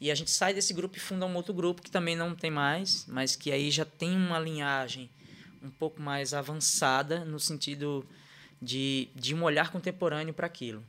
E 0.00 0.10
a 0.10 0.14
gente 0.14 0.30
sai 0.30 0.54
desse 0.54 0.72
grupo 0.72 0.96
e 0.96 1.00
funda 1.00 1.26
um 1.26 1.34
outro 1.34 1.52
grupo 1.52 1.82
que 1.82 1.90
também 1.90 2.16
não 2.16 2.34
tem 2.34 2.50
mais, 2.50 3.04
mas 3.06 3.36
que 3.36 3.52
aí 3.52 3.70
já 3.70 3.84
tem 3.84 4.14
uma 4.14 4.38
linhagem 4.38 5.10
um 5.62 5.70
pouco 5.70 6.00
mais 6.00 6.32
avançada 6.32 7.24
no 7.24 7.38
sentido 7.38 8.06
de, 8.60 9.08
de 9.14 9.34
um 9.34 9.42
olhar 9.42 9.70
contemporâneo 9.70 10.32
para 10.32 10.46
aquilo. 10.46 10.82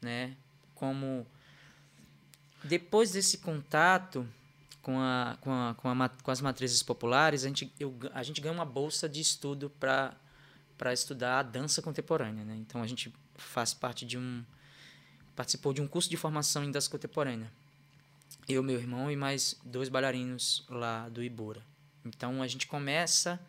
Né? 0.00 0.36
Como 0.74 1.26
depois 2.64 3.12
desse 3.12 3.38
contato 3.38 4.26
com, 4.82 4.98
a, 5.00 5.38
com, 5.40 5.50
a, 5.50 5.74
com, 5.74 5.88
a, 5.88 6.08
com 6.08 6.30
as 6.30 6.40
matrizes 6.40 6.82
populares, 6.82 7.44
a 7.44 7.48
gente, 7.48 7.72
eu, 7.78 7.96
a 8.12 8.22
gente 8.22 8.40
ganha 8.40 8.52
uma 8.52 8.64
bolsa 8.64 9.08
de 9.08 9.20
estudo 9.20 9.70
para 9.70 10.92
estudar 10.92 11.38
a 11.38 11.42
dança 11.42 11.80
contemporânea. 11.80 12.44
Né? 12.44 12.56
Então 12.56 12.82
a 12.82 12.86
gente 12.86 13.12
faz 13.36 13.72
parte 13.72 14.04
de 14.04 14.18
um. 14.18 14.44
participou 15.34 15.72
de 15.72 15.80
um 15.80 15.88
curso 15.88 16.10
de 16.10 16.16
formação 16.16 16.62
em 16.62 16.70
dança 16.70 16.90
contemporânea 16.90 17.50
eu, 18.48 18.62
meu 18.62 18.78
irmão 18.78 19.10
e 19.10 19.16
mais 19.16 19.56
dois 19.64 19.88
bailarinos 19.88 20.64
lá 20.68 21.08
do 21.08 21.22
Ibura. 21.22 21.62
Então 22.04 22.42
a 22.42 22.46
gente 22.46 22.66
começa 22.66 23.40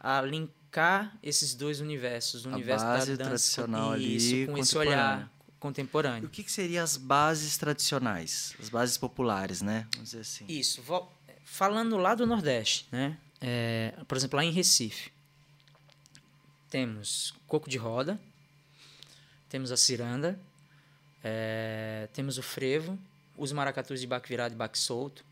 a 0.00 0.20
linkar 0.20 1.16
esses 1.22 1.54
dois 1.54 1.80
universos, 1.80 2.44
o 2.44 2.48
a 2.48 2.52
universo 2.52 2.84
da 2.84 2.96
dança 2.96 3.16
tradicional 3.16 3.96
isso, 3.96 4.34
ali, 4.34 4.46
com 4.46 4.58
esse 4.58 4.76
olhar 4.76 5.31
contemporâneo. 5.62 6.26
O 6.26 6.28
que, 6.28 6.42
que 6.42 6.50
seriam 6.50 6.82
as 6.82 6.96
bases 6.96 7.56
tradicionais, 7.56 8.56
as 8.58 8.68
bases 8.68 8.98
populares, 8.98 9.62
né? 9.62 9.86
Vamos 9.92 10.10
dizer 10.10 10.22
assim. 10.22 10.44
Isso. 10.48 10.82
Falando 11.44 11.96
lá 11.96 12.16
do 12.16 12.26
Nordeste, 12.26 12.88
né? 12.90 13.16
É, 13.40 13.94
por 14.08 14.16
exemplo, 14.16 14.36
lá 14.36 14.44
em 14.44 14.50
Recife, 14.50 15.12
temos 16.68 17.32
coco 17.46 17.70
de 17.70 17.78
roda, 17.78 18.20
temos 19.48 19.70
a 19.70 19.76
ciranda, 19.76 20.38
é, 21.22 22.08
temos 22.12 22.38
o 22.38 22.42
frevo, 22.42 22.98
os 23.36 23.52
maracatus 23.52 24.00
de 24.00 24.06
baque 24.06 24.28
virado 24.28 24.54
e 24.54 24.56
baque 24.56 24.78
solto, 24.78 25.24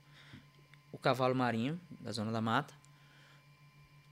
o 0.92 0.98
cavalo 0.98 1.34
marinho 1.34 1.80
da 2.00 2.12
zona 2.12 2.30
da 2.30 2.40
mata, 2.40 2.72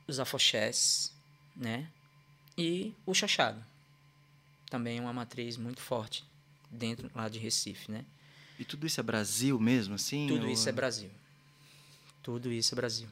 os 0.06 0.18
afoxés, 0.18 1.14
né? 1.54 1.88
E 2.56 2.92
o 3.06 3.14
chachado. 3.14 3.67
Também 4.70 4.98
é 4.98 5.00
uma 5.00 5.12
matriz 5.12 5.56
muito 5.56 5.80
forte 5.80 6.24
dentro 6.70 7.10
lá 7.14 7.28
de 7.28 7.38
Recife, 7.38 7.90
né? 7.90 8.04
E 8.58 8.64
tudo 8.64 8.86
isso 8.86 9.00
é 9.00 9.02
Brasil 9.02 9.58
mesmo, 9.58 9.94
assim? 9.94 10.26
Tudo 10.26 10.46
ou... 10.46 10.52
isso 10.52 10.68
é 10.68 10.72
Brasil. 10.72 11.10
Tudo 12.22 12.52
isso 12.52 12.74
é 12.74 12.76
Brasil. 12.76 13.08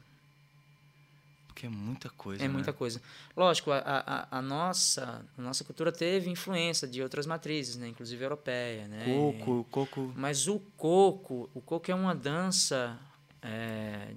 Porque 1.47 1.65
é 1.65 1.69
muita 1.69 2.09
coisa. 2.09 2.43
É 2.43 2.47
né? 2.47 2.53
muita 2.53 2.71
coisa. 2.71 3.01
Lógico, 3.35 3.71
a, 3.71 3.79
a, 3.79 4.37
a, 4.37 4.41
nossa, 4.43 5.25
a 5.35 5.41
nossa 5.41 5.63
cultura 5.63 5.91
teve 5.91 6.29
influência 6.29 6.87
de 6.87 7.01
outras 7.01 7.25
matrizes, 7.25 7.77
né? 7.77 7.87
inclusive 7.87 8.23
europeia. 8.23 8.87
Né? 8.87 9.05
Coco, 9.05 9.65
coco. 9.71 10.13
Mas 10.15 10.47
o 10.47 10.59
coco, 10.77 11.49
o 11.55 11.61
coco 11.61 11.89
é 11.89 11.95
uma 11.95 12.13
dança. 12.13 12.95
É... 13.41 14.13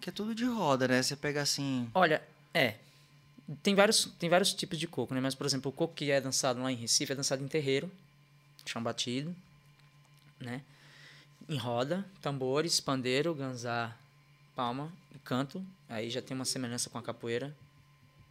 Que 0.00 0.08
é 0.08 0.12
tudo 0.12 0.34
de 0.34 0.44
roda, 0.44 0.88
né? 0.88 1.00
Você 1.00 1.14
pega 1.14 1.40
assim. 1.40 1.88
Olha, 1.94 2.20
é. 2.52 2.78
Tem 3.62 3.74
vários, 3.74 4.06
tem 4.18 4.30
vários 4.30 4.54
tipos 4.54 4.78
de 4.78 4.86
coco, 4.86 5.14
né? 5.14 5.20
Mas, 5.20 5.34
por 5.34 5.46
exemplo, 5.46 5.70
o 5.70 5.74
coco 5.74 5.94
que 5.94 6.10
é 6.10 6.20
dançado 6.20 6.62
lá 6.62 6.70
em 6.70 6.76
Recife 6.76 7.12
é 7.12 7.16
dançado 7.16 7.42
em 7.42 7.48
terreiro, 7.48 7.90
chão 8.64 8.82
batido, 8.82 9.34
né? 10.40 10.62
Em 11.48 11.56
roda, 11.56 12.06
tambores, 12.20 12.80
pandeiro, 12.80 13.34
ganzá, 13.34 13.96
palma 14.54 14.92
canto. 15.24 15.64
Aí 15.88 16.10
já 16.10 16.20
tem 16.20 16.34
uma 16.34 16.44
semelhança 16.44 16.90
com 16.90 16.98
a 16.98 17.02
capoeira, 17.02 17.54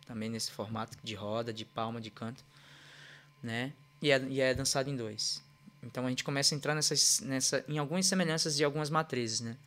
também 0.06 0.30
nesse 0.30 0.52
formato 0.52 0.98
de 1.04 1.16
roda, 1.16 1.54
de 1.54 1.66
palma, 1.66 2.00
de 2.02 2.10
canto, 2.10 2.44
né? 3.42 3.74
E 4.02 4.12
é, 4.12 4.20
e 4.28 4.42
é 4.42 4.54
dançado 4.54 4.90
em 4.90 4.96
dois. 4.96 5.44
Então 5.84 6.06
a 6.06 6.10
gente 6.10 6.24
começa 6.24 6.54
a 6.54 6.58
entrar 6.58 6.76
nessas, 6.76 7.22
nessa, 7.22 7.64
em 7.68 7.78
algumas 7.78 8.06
semelhanças 8.06 8.56
de 8.56 8.64
algumas 8.64 8.90
matrizes, 8.90 9.42
né? 9.42 9.58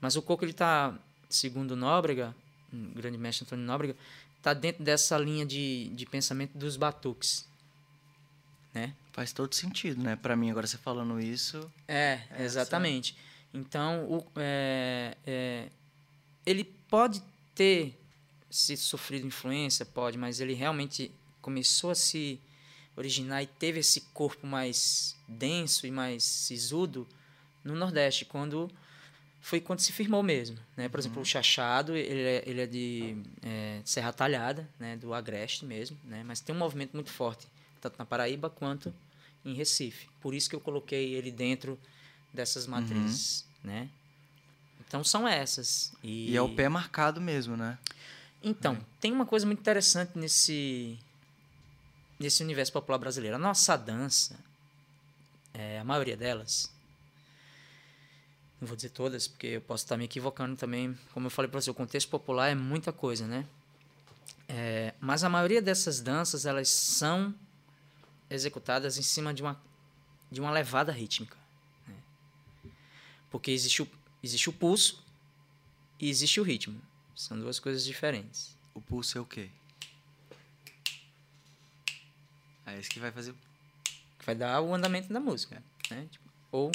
Mas 0.00 0.16
o 0.16 0.22
coco 0.22 0.44
ele 0.44 0.52
está, 0.52 0.98
segundo 1.28 1.76
Nóbrega, 1.76 2.34
o 2.72 2.76
grande 2.94 3.16
mestre 3.16 3.44
Antônio 3.46 3.64
Nóbrega, 3.64 3.96
está 4.44 4.52
dentro 4.52 4.84
dessa 4.84 5.16
linha 5.16 5.46
de, 5.46 5.88
de 5.94 6.04
pensamento 6.04 6.58
dos 6.58 6.76
batuques, 6.76 7.48
né? 8.74 8.92
Faz 9.10 9.32
todo 9.32 9.54
sentido, 9.54 10.02
né? 10.02 10.16
Para 10.16 10.36
mim 10.36 10.50
agora 10.50 10.66
você 10.66 10.76
falando 10.76 11.18
isso. 11.18 11.72
É, 11.88 12.20
exatamente. 12.38 13.16
Então 13.54 14.04
o, 14.04 14.26
é, 14.36 15.16
é, 15.26 15.68
ele 16.44 16.64
pode 16.64 17.22
ter 17.54 17.98
se 18.50 18.76
sofrido 18.76 19.26
influência, 19.26 19.86
pode, 19.86 20.18
mas 20.18 20.40
ele 20.40 20.52
realmente 20.52 21.10
começou 21.40 21.90
a 21.90 21.94
se 21.94 22.38
originar 22.94 23.42
e 23.42 23.46
teve 23.46 23.80
esse 23.80 24.02
corpo 24.12 24.46
mais 24.46 25.16
denso 25.26 25.86
e 25.86 25.90
mais 25.90 26.22
sisudo 26.22 27.08
no 27.64 27.74
Nordeste, 27.74 28.26
quando 28.26 28.70
foi 29.44 29.60
quando 29.60 29.80
se 29.80 29.92
firmou 29.92 30.22
mesmo, 30.22 30.56
né? 30.74 30.88
Por 30.88 30.96
uhum. 30.96 31.02
exemplo, 31.02 31.20
o 31.20 31.24
Chachado, 31.24 31.94
ele 31.94 32.22
é, 32.22 32.42
ele 32.46 32.60
é 32.62 32.66
de 32.66 33.14
é, 33.42 33.82
Serra 33.84 34.10
Talhada, 34.10 34.66
né? 34.80 34.96
Do 34.96 35.12
Agreste 35.12 35.66
mesmo, 35.66 35.98
né? 36.02 36.24
Mas 36.24 36.40
tem 36.40 36.54
um 36.54 36.58
movimento 36.58 36.94
muito 36.94 37.10
forte, 37.10 37.46
tanto 37.78 37.98
na 37.98 38.06
Paraíba 38.06 38.48
quanto 38.48 38.92
em 39.44 39.52
Recife. 39.52 40.08
Por 40.22 40.34
isso 40.34 40.48
que 40.48 40.56
eu 40.56 40.60
coloquei 40.60 41.12
ele 41.12 41.30
dentro 41.30 41.78
dessas 42.32 42.66
matrizes, 42.66 43.44
uhum. 43.62 43.70
né? 43.70 43.90
Então 44.88 45.04
são 45.04 45.28
essas. 45.28 45.92
E, 46.02 46.30
e 46.30 46.36
é 46.38 46.40
o 46.40 46.48
pé 46.48 46.66
marcado 46.70 47.20
mesmo, 47.20 47.54
né? 47.54 47.76
Então, 48.42 48.72
é. 48.72 48.78
tem 48.98 49.12
uma 49.12 49.26
coisa 49.26 49.44
muito 49.44 49.60
interessante 49.60 50.18
nesse, 50.18 50.98
nesse 52.18 52.42
universo 52.42 52.72
popular 52.72 52.96
brasileiro. 52.96 53.36
A 53.36 53.38
nossa 53.38 53.76
dança, 53.76 54.38
é, 55.52 55.78
a 55.78 55.84
maioria 55.84 56.16
delas, 56.16 56.73
não 58.64 58.68
vou 58.68 58.76
dizer 58.76 58.90
todas, 58.90 59.28
porque 59.28 59.46
eu 59.46 59.60
posso 59.60 59.84
estar 59.84 59.96
me 59.96 60.04
equivocando 60.04 60.56
também. 60.56 60.98
Como 61.12 61.26
eu 61.26 61.30
falei 61.30 61.50
para 61.50 61.60
você, 61.60 61.70
o 61.70 61.74
contexto 61.74 62.08
popular 62.08 62.48
é 62.48 62.54
muita 62.54 62.92
coisa, 62.92 63.26
né? 63.26 63.46
É, 64.48 64.94
mas 65.00 65.22
a 65.22 65.28
maioria 65.28 65.60
dessas 65.62 66.00
danças, 66.00 66.46
elas 66.46 66.68
são 66.68 67.34
executadas 68.28 68.98
em 68.98 69.02
cima 69.02 69.32
de 69.32 69.42
uma, 69.42 69.60
de 70.30 70.40
uma 70.40 70.50
levada 70.50 70.90
rítmica. 70.90 71.36
Né? 71.86 71.94
Porque 73.30 73.50
existe 73.50 73.82
o, 73.82 73.88
Existe 74.24 74.48
o 74.48 74.52
pulso 74.54 75.04
e 76.00 76.08
existe 76.08 76.40
o 76.40 76.42
ritmo. 76.42 76.80
São 77.14 77.38
duas 77.38 77.60
coisas 77.60 77.84
diferentes. 77.84 78.56
O 78.72 78.80
pulso 78.80 79.18
é 79.18 79.20
o 79.20 79.26
quê? 79.26 79.50
É 82.64 82.78
esse 82.78 82.88
que 82.88 82.98
vai 82.98 83.12
fazer. 83.12 83.34
Que 84.18 84.24
vai 84.24 84.34
dar 84.34 84.62
o 84.62 84.74
andamento 84.74 85.12
da 85.12 85.20
música. 85.20 85.62
né? 85.90 86.08
Tipo, 86.10 86.24
ou 86.50 86.72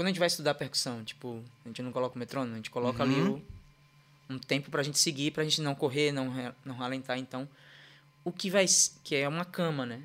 quando 0.00 0.06
a 0.06 0.10
gente 0.12 0.18
vai 0.18 0.28
estudar 0.28 0.54
percussão, 0.54 1.04
tipo, 1.04 1.44
a 1.62 1.68
gente 1.68 1.82
não 1.82 1.92
coloca 1.92 2.16
o 2.16 2.18
metrônomo, 2.18 2.54
a 2.54 2.56
gente 2.56 2.70
coloca 2.70 3.02
ali 3.02 3.20
Uhum. 3.20 3.44
o, 4.30 4.32
um 4.32 4.38
tempo 4.38 4.70
pra 4.70 4.82
gente 4.82 4.98
seguir, 4.98 5.30
pra 5.30 5.44
gente 5.44 5.60
não 5.60 5.74
correr, 5.74 6.10
não, 6.10 6.32
não 6.64 6.74
ralentar. 6.74 7.18
Então, 7.18 7.46
o 8.24 8.32
que 8.32 8.48
vai. 8.48 8.64
que 9.04 9.14
é 9.14 9.28
uma 9.28 9.44
cama, 9.44 9.84
né? 9.84 10.02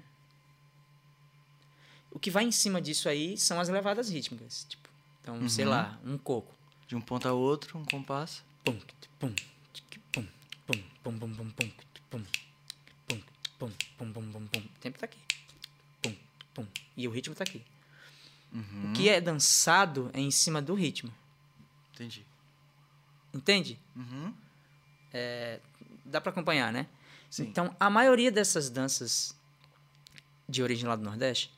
O 2.11 2.19
que 2.19 2.29
vai 2.29 2.43
em 2.43 2.51
cima 2.51 2.81
disso 2.81 3.07
aí 3.07 3.37
são 3.37 3.57
as 3.57 3.69
levadas 3.69 4.09
rítmicas. 4.09 4.65
Tipo, 4.67 4.89
então, 5.21 5.47
sei 5.47 5.63
Uhum. 5.63 5.71
lá, 5.71 5.97
um 6.03 6.17
coco. 6.17 6.53
De 6.89 6.95
um 6.97 6.99
ponto 6.99 7.25
a 7.25 7.31
outro, 7.31 7.77
um 7.79 7.85
compasso. 7.85 8.43
Pum, 8.65 8.77
pum, 9.17 9.31
pum, 9.31 9.33
pum, 10.11 10.27
pum, 10.67 10.73
pum, 11.03 11.19
pum, 11.19 11.49
pum, 11.51 11.51
pum, 11.55 11.71
pum, 12.09 12.23
pum, 13.07 13.21
pum, 13.57 13.71
pum, 14.11 14.11
pum, 14.11 14.47
pum. 14.47 14.59
O 14.59 14.79
tempo 14.81 14.99
tá 14.99 15.05
aqui. 15.05 15.19
Pum, 16.01 16.13
pum. 16.53 16.67
E 16.97 17.07
o 17.07 17.11
ritmo 17.11 17.33
tá 17.33 17.45
aqui. 17.45 17.63
Uhum. 18.55 18.89
O 18.89 18.93
que 18.93 19.09
é 19.09 19.19
dançado 19.19 20.09
é 20.13 20.19
em 20.19 20.31
cima 20.31 20.61
do 20.61 20.73
ritmo. 20.73 21.13
Entendi. 21.93 22.25
Entende? 23.33 23.77
Uhum. 23.95 24.33
Dá 26.05 26.21
pra 26.21 26.31
acompanhar, 26.31 26.71
né? 26.71 26.87
Sim. 27.29 27.43
Então, 27.43 27.75
a 27.79 27.89
maioria 27.89 28.31
dessas 28.31 28.69
danças 28.69 29.35
de 30.47 30.63
origem 30.63 30.87
lá 30.87 30.95
do 30.95 31.03
Nordeste, 31.03 31.51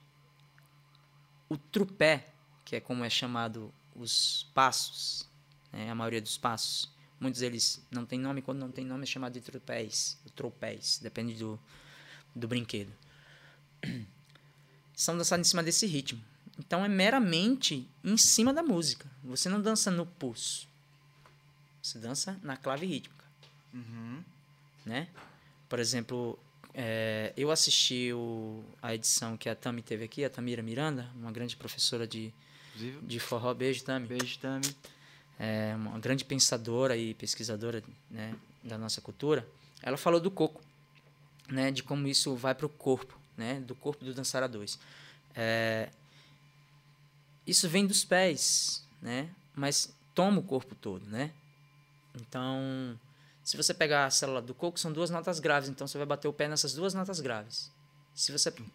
o 1.47 1.57
trupé, 1.57 2.29
que 2.65 2.77
é 2.77 2.79
como 2.79 3.03
é 3.03 3.10
chamado 3.10 3.71
os 3.95 4.49
passos, 4.53 5.29
né? 5.71 5.89
a 5.89 5.95
maioria 5.95 6.21
dos 6.21 6.38
passos, 6.38 6.91
muitos 7.19 7.41
deles 7.41 7.86
não 7.91 8.05
tem 8.05 8.19
nome, 8.19 8.41
quando 8.41 8.60
não 8.60 8.71
tem 8.71 8.86
nome 8.86 9.03
é 9.03 9.05
chamado 9.05 9.33
de 9.33 9.41
trupés, 9.41 10.17
ou 10.25 10.31
tropés, 10.31 10.99
depende 11.01 11.36
do, 11.36 11.60
do 12.36 12.47
brinquedo. 12.47 12.91
São 14.95 15.15
dançados 15.17 15.45
em 15.45 15.49
cima 15.49 15.62
desse 15.62 15.86
ritmo. 15.86 16.23
Então 16.60 16.84
é 16.84 16.88
meramente 16.88 17.88
em 18.04 18.17
cima 18.17 18.54
da 18.54 18.63
música. 18.63 19.10
Você 19.24 19.48
não 19.50 19.62
dança 19.62 19.91
no 19.91 20.06
pulso. 20.06 20.67
Você 21.82 22.00
dança 22.00 22.39
na 22.43 22.58
clave 22.58 22.86
rítmica 22.86 23.26
Uhum. 23.74 24.24
né? 24.86 25.08
Por 25.70 25.78
exemplo, 25.80 26.39
é, 26.74 27.32
eu 27.38 27.52
assisti 27.52 28.12
o, 28.13 28.63
a 28.82 28.96
edição 28.96 29.38
que 29.38 29.50
a 29.50 29.56
Tami 29.56 29.82
teve 29.82 30.06
aqui, 30.06 30.24
a 30.26 30.30
Tamira 30.30 30.63
Miranda, 30.63 31.10
uma 31.15 31.32
grande 31.32 31.56
professora 31.56 32.08
de, 32.08 32.34
Inclusive, 32.76 33.06
de 33.06 33.20
forró. 33.20 33.54
Beijo, 33.54 33.84
Tami. 33.84 34.08
beijo, 34.08 34.39
Tami. 34.39 34.76
É 35.39 35.76
uma 35.76 36.00
grande 36.00 36.26
pensadora 36.26 36.98
e 36.98 37.13
pesquisadora 37.13 37.84
né, 38.10 38.34
da 38.63 38.78
nossa 38.78 39.00
cultura. 39.02 39.48
Ela 39.84 39.98
falou 39.98 40.20
do 40.20 40.32
coco, 40.32 40.62
né? 41.50 41.70
De 41.72 41.84
como 41.84 42.08
isso 42.08 42.36
vai 42.36 42.56
para 42.56 42.65
o 42.65 42.70
corpo, 42.70 43.20
né? 43.38 43.60
Do 43.60 43.76
corpo 43.76 44.04
do 44.04 44.13
dançar 44.13 44.41
a 44.41 44.48
dois. 44.48 44.80
É, 45.36 45.89
isso 47.47 47.69
vem 47.69 47.88
dos 47.88 48.03
pés, 48.03 48.86
né? 49.01 49.29
Mas 49.55 49.95
toma 50.13 50.39
o 50.39 50.43
corpo 50.43 50.75
todo, 50.75 51.07
né? 51.07 51.31
Então, 52.13 52.99
se 53.43 53.55
você 53.55 53.73
pegar 53.73 54.05
a 54.05 54.10
célula 54.10 54.41
do 54.41 54.53
coco, 54.53 54.77
são 54.77 54.91
duas 54.91 55.10
notas 55.10 55.39
graves, 55.39 55.69
então 55.69 55.88
você 55.88 55.97
vai 55.97 56.05
bater 56.05 56.27
o 56.27 56.33
pé 56.33 56.49
nessas 56.49 56.73
duas 56.73 56.93
notas 56.93 57.21
graves. 57.21 57.71
Se 58.13 58.31
você 58.31 58.51
tum, 58.51 58.65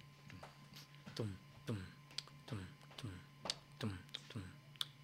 tum, 1.14 1.28
tum, 1.66 1.76
tum, 2.46 2.56
tum, 2.96 3.08
tum, 3.78 3.90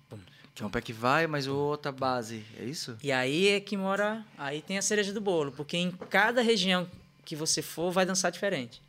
tum, 0.08 0.18
Que 0.54 0.62
é 0.62 0.66
um 0.66 0.70
pé 0.70 0.80
que 0.80 0.92
vai, 0.92 1.26
mas 1.26 1.46
outra 1.46 1.92
base. 1.92 2.46
É 2.56 2.64
isso? 2.64 2.96
E 3.02 3.12
aí 3.12 3.48
é 3.48 3.60
que 3.60 3.76
mora, 3.76 4.24
aí 4.38 4.62
tem 4.62 4.78
a 4.78 4.82
cereja 4.82 5.12
do 5.12 5.20
bolo, 5.20 5.52
porque 5.52 5.76
em 5.76 5.90
cada 5.90 6.40
região 6.40 6.88
que 7.24 7.36
você 7.36 7.60
for 7.60 7.90
vai 7.90 8.06
dançar 8.06 8.32
diferente. 8.32 8.80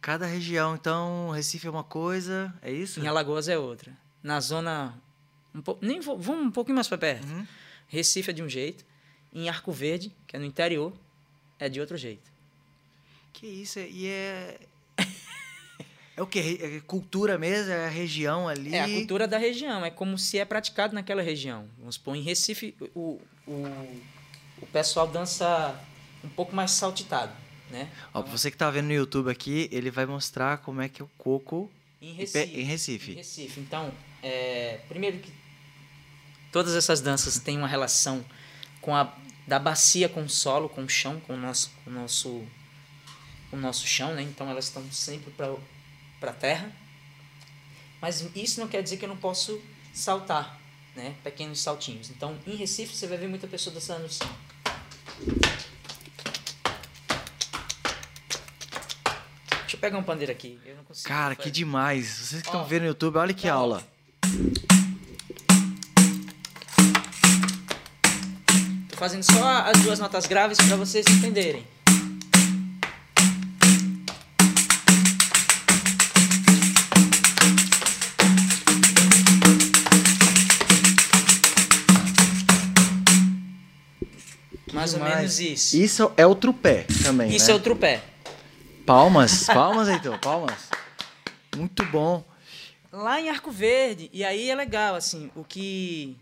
Cada 0.00 0.26
região, 0.26 0.74
então, 0.74 1.30
Recife 1.30 1.66
é 1.66 1.70
uma 1.70 1.84
coisa, 1.84 2.54
é 2.62 2.70
isso? 2.70 3.00
Em 3.00 3.06
Alagoas 3.06 3.48
é 3.48 3.58
outra. 3.58 3.92
Na 4.22 4.40
zona 4.40 4.94
um 5.54 5.62
pouco, 5.62 5.84
nem 5.84 6.00
vou, 6.00 6.18
vamos 6.18 6.46
um 6.46 6.50
pouquinho 6.50 6.76
mais 6.76 6.88
para 6.88 6.98
perto. 6.98 7.26
Uhum. 7.26 7.46
Recife 7.88 8.30
é 8.30 8.32
de 8.32 8.42
um 8.42 8.48
jeito, 8.48 8.84
em 9.32 9.48
Arco 9.48 9.72
Verde, 9.72 10.14
que 10.26 10.36
é 10.36 10.38
no 10.38 10.44
interior, 10.44 10.92
é 11.58 11.68
de 11.68 11.80
outro 11.80 11.96
jeito. 11.96 12.30
Que 13.32 13.46
isso, 13.46 13.78
e 13.80 14.06
é... 14.06 14.58
É 16.16 16.22
o 16.22 16.26
que? 16.26 16.58
É 16.60 16.80
cultura 16.80 17.38
mesmo? 17.38 17.70
É 17.70 17.86
a 17.86 17.88
região 17.88 18.48
ali? 18.48 18.74
É 18.74 18.82
a 18.82 18.88
cultura 18.88 19.28
da 19.28 19.38
região, 19.38 19.84
é 19.84 19.90
como 19.90 20.18
se 20.18 20.36
é 20.36 20.44
praticado 20.44 20.92
naquela 20.92 21.22
região. 21.22 21.68
Vamos 21.78 21.94
supor, 21.94 22.16
em 22.16 22.22
Recife, 22.22 22.74
o, 22.92 23.20
o, 23.46 24.00
o 24.60 24.66
pessoal 24.72 25.06
dança 25.06 25.80
um 26.24 26.28
pouco 26.28 26.56
mais 26.56 26.72
saltitado, 26.72 27.32
né? 27.70 27.90
Ó, 28.14 28.22
pra 28.22 28.30
você 28.32 28.50
que 28.50 28.56
tá 28.56 28.70
vendo 28.70 28.86
no 28.86 28.92
YouTube 28.92 29.30
aqui, 29.30 29.68
ele 29.72 29.90
vai 29.90 30.06
mostrar 30.06 30.58
como 30.58 30.80
é 30.80 30.88
que 30.88 31.02
é 31.02 31.04
o 31.04 31.10
coco 31.18 31.70
Em 32.00 32.12
Recife. 32.14 32.60
em 32.60 32.64
Recife. 32.64 33.12
Em 33.12 33.14
Recife. 33.16 33.60
Então, 33.60 33.92
é, 34.22 34.80
primeiro 34.88 35.18
que 35.18 35.32
todas 36.52 36.74
essas 36.74 37.00
danças 37.00 37.38
têm 37.38 37.58
uma 37.58 37.68
relação 37.68 38.24
com 38.80 38.94
a 38.94 39.12
da 39.46 39.58
bacia 39.58 40.10
com 40.10 40.22
o 40.24 40.28
solo, 40.28 40.68
com 40.68 40.84
o 40.84 40.88
chão, 40.90 41.18
com 41.20 41.32
o 41.32 41.36
nosso, 41.38 41.70
com 41.82 41.90
o 41.90 41.92
nosso, 41.94 42.46
com 43.50 43.56
o 43.56 43.58
nosso 43.58 43.86
chão, 43.86 44.12
né? 44.14 44.20
Então 44.22 44.50
elas 44.50 44.66
estão 44.66 44.84
sempre 44.92 45.30
para 45.30 45.54
para 46.20 46.32
terra. 46.34 46.70
Mas 48.00 48.28
isso 48.36 48.60
não 48.60 48.68
quer 48.68 48.82
dizer 48.82 48.98
que 48.98 49.04
eu 49.06 49.08
não 49.08 49.16
posso 49.16 49.60
saltar, 49.94 50.60
né? 50.94 51.14
Pequenos 51.24 51.60
saltinhos. 51.60 52.10
Então, 52.10 52.38
em 52.46 52.56
Recife 52.56 52.94
você 52.94 53.06
vai 53.06 53.16
ver 53.16 53.26
muita 53.28 53.46
pessoa 53.46 53.72
dançando 53.72 54.04
assim. 54.04 54.24
Eu 59.78 59.80
pegar 59.80 59.98
um 59.98 60.02
pandeiro 60.02 60.32
aqui. 60.32 60.58
Eu 60.66 60.76
não 60.76 60.84
consigo. 60.84 61.08
Cara, 61.08 61.34
que 61.36 61.50
demais. 61.50 62.06
Vocês 62.06 62.42
que 62.42 62.48
estão 62.48 62.64
vendo 62.64 62.82
no 62.82 62.88
YouTube, 62.88 63.16
olha 63.16 63.32
que 63.32 63.46
Tá, 63.46 63.54
aula. 63.54 63.82
Tô 68.88 68.96
fazendo 68.96 69.22
só 69.22 69.62
as 69.62 69.80
duas 69.80 69.98
notas 69.98 70.26
graves 70.26 70.58
para 70.58 70.76
vocês 70.76 71.06
entenderem. 71.06 71.64
Mais 84.72 84.94
ou 84.94 85.00
menos 85.00 85.40
isso. 85.40 85.76
Isso 85.76 86.12
é 86.16 86.26
o 86.26 86.34
trupé 86.34 86.84
também, 87.02 87.34
Isso 87.34 87.46
né? 87.46 87.52
é 87.52 87.56
o 87.56 87.60
trupé. 87.60 88.02
Palmas, 88.88 89.44
palmas, 89.44 89.86
Heitor, 89.86 90.18
palmas. 90.18 90.70
Muito 91.54 91.84
bom. 91.84 92.24
Lá 92.90 93.20
em 93.20 93.28
Arco 93.28 93.50
Verde, 93.50 94.08
e 94.14 94.24
aí 94.24 94.48
é 94.48 94.54
legal, 94.54 94.94
assim, 94.94 95.30
o 95.36 95.44
que. 95.44 96.16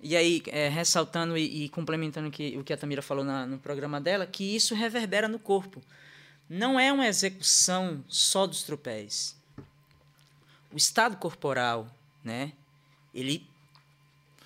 E 0.00 0.14
aí, 0.16 0.40
é, 0.46 0.68
ressaltando 0.68 1.36
e, 1.36 1.64
e 1.64 1.68
complementando 1.70 2.28
o 2.28 2.30
que, 2.30 2.56
o 2.56 2.62
que 2.62 2.72
a 2.72 2.76
Tamira 2.76 3.02
falou 3.02 3.24
na- 3.24 3.44
no 3.46 3.58
programa 3.58 4.00
dela, 4.00 4.26
que 4.28 4.44
isso 4.54 4.76
reverbera 4.76 5.26
no 5.26 5.40
corpo. 5.40 5.82
Não 6.48 6.78
é 6.78 6.92
uma 6.92 7.08
execução 7.08 8.04
só 8.06 8.46
dos 8.46 8.62
tropés. 8.62 9.34
O 10.72 10.76
estado 10.76 11.16
corporal, 11.16 11.88
né? 12.22 12.52
Ele, 13.12 13.44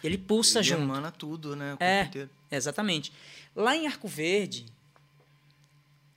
ele 0.03 0.17
pulsa 0.17 0.61
Ele 0.61 0.69
junto. 0.69 0.83
emana 0.85 1.11
tudo, 1.11 1.55
né? 1.55 1.75
O 1.75 1.77
corpo 1.77 1.85
É. 1.85 2.05
inteiro. 2.05 2.31
Exatamente. 2.51 3.13
Lá 3.55 3.77
em 3.77 3.87
Arco 3.87 4.09
Verde, 4.09 4.65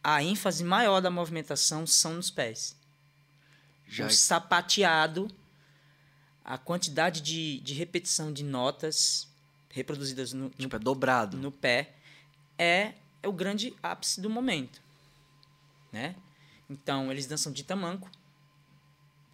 a 0.03 0.23
ênfase 0.23 0.63
maior 0.63 1.01
da 1.01 1.09
movimentação 1.09 1.85
são 1.85 2.15
nos 2.15 2.29
pés. 2.29 2.75
Já 3.87 4.07
o 4.07 4.09
sapateado, 4.09 5.27
a 6.43 6.57
quantidade 6.57 7.21
de, 7.21 7.59
de 7.59 7.73
repetição 7.73 8.31
de 8.31 8.43
notas 8.43 9.27
reproduzidas 9.69 10.33
no, 10.33 10.45
no, 10.45 10.49
tipo, 10.49 10.75
é 10.75 10.79
dobrado. 10.79 11.37
no 11.37 11.51
pé 11.51 11.93
é, 12.57 12.93
é 13.21 13.27
o 13.27 13.33
grande 13.33 13.73
ápice 13.81 14.21
do 14.21 14.29
momento. 14.29 14.81
Né? 15.91 16.15
Então, 16.69 17.11
eles 17.11 17.27
dançam 17.27 17.51
de 17.51 17.63
tamanco 17.63 18.09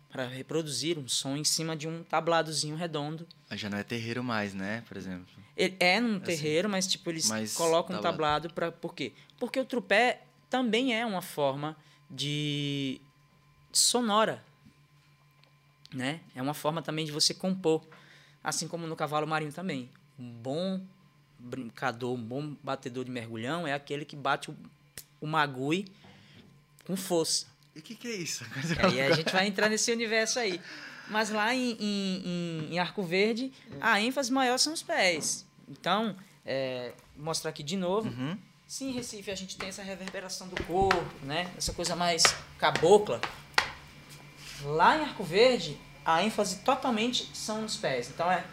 para 0.09 0.25
reproduzir 0.25 0.97
um 0.97 1.07
som 1.07 1.35
em 1.37 1.43
cima 1.43 1.75
de 1.75 1.87
um 1.87 2.03
tabladozinho 2.03 2.75
redondo. 2.75 3.27
Mas 3.49 3.59
já 3.59 3.69
não 3.69 3.77
é 3.77 3.83
terreiro 3.83 4.23
mais, 4.23 4.53
né? 4.53 4.83
Por 4.87 4.97
exemplo. 4.97 5.27
Ele 5.55 5.75
é 5.79 5.99
num 5.99 6.19
terreiro, 6.19 6.69
mas 6.69 6.87
tipo 6.87 7.09
eles 7.09 7.29
colocam 7.55 7.97
um 7.97 8.01
tablado. 8.01 8.49
tablado 8.49 8.53
para 8.53 8.71
por 8.71 8.95
quê? 8.95 9.13
Porque 9.37 9.59
o 9.59 9.65
trupé 9.65 10.26
também 10.49 10.95
é 10.95 11.05
uma 11.05 11.21
forma 11.21 11.75
de 12.09 13.01
sonora, 13.71 14.43
né? 15.93 16.19
É 16.35 16.41
uma 16.41 16.53
forma 16.53 16.81
também 16.81 17.05
de 17.05 17.11
você 17.11 17.33
compor, 17.33 17.85
assim 18.43 18.67
como 18.67 18.87
no 18.87 18.95
cavalo 18.95 19.27
marinho 19.27 19.51
também. 19.53 19.89
Um 20.19 20.29
bom 20.31 20.81
brincador, 21.39 22.13
um 22.15 22.21
bom 22.23 22.55
batedor 22.63 23.05
de 23.05 23.11
mergulhão 23.11 23.67
é 23.67 23.73
aquele 23.73 24.03
que 24.05 24.15
bate 24.15 24.49
o, 24.49 24.57
o 25.21 25.27
magui 25.27 25.85
com 26.85 26.95
força. 26.95 27.45
E 27.75 27.79
o 27.79 27.81
que, 27.81 27.93
que 27.95 28.07
é 28.07 28.15
isso? 28.15 28.43
Aí 28.83 28.99
a 29.01 29.11
gente 29.13 29.31
vai 29.31 29.45
entrar 29.47 29.69
nesse 29.69 29.91
universo 29.91 30.39
aí. 30.39 30.59
Mas 31.09 31.29
lá 31.29 31.53
em, 31.55 31.77
em, 31.79 32.67
em- 32.73 32.79
Arco 32.79 33.01
Verde, 33.03 33.51
a 33.79 34.01
ênfase 34.01 34.31
maior 34.31 34.57
são 34.57 34.73
os 34.73 34.81
pés. 34.83 35.45
Então, 35.69 36.17
é, 36.45 36.93
vou 37.15 37.25
mostrar 37.25 37.51
aqui 37.51 37.63
de 37.63 37.77
novo. 37.77 38.09
Uhum. 38.09 38.37
Se 38.67 38.83
em 38.83 38.91
Recife 38.91 39.31
a 39.31 39.35
gente 39.35 39.55
tem 39.55 39.69
essa 39.69 39.81
reverberação 39.81 40.45
do 40.49 40.61
corpo, 40.65 41.01
né? 41.23 41.49
Essa 41.57 41.71
coisa 41.71 41.95
mais 41.95 42.21
cabocla. 42.59 43.21
Lá 44.61 44.97
em 44.97 45.03
Arco 45.03 45.23
Verde, 45.23 45.79
a 46.03 46.21
ênfase 46.21 46.57
totalmente 46.57 47.31
são 47.33 47.61
nos 47.61 47.77
pés. 47.77 48.09
Então 48.09 48.29
é. 48.29 48.43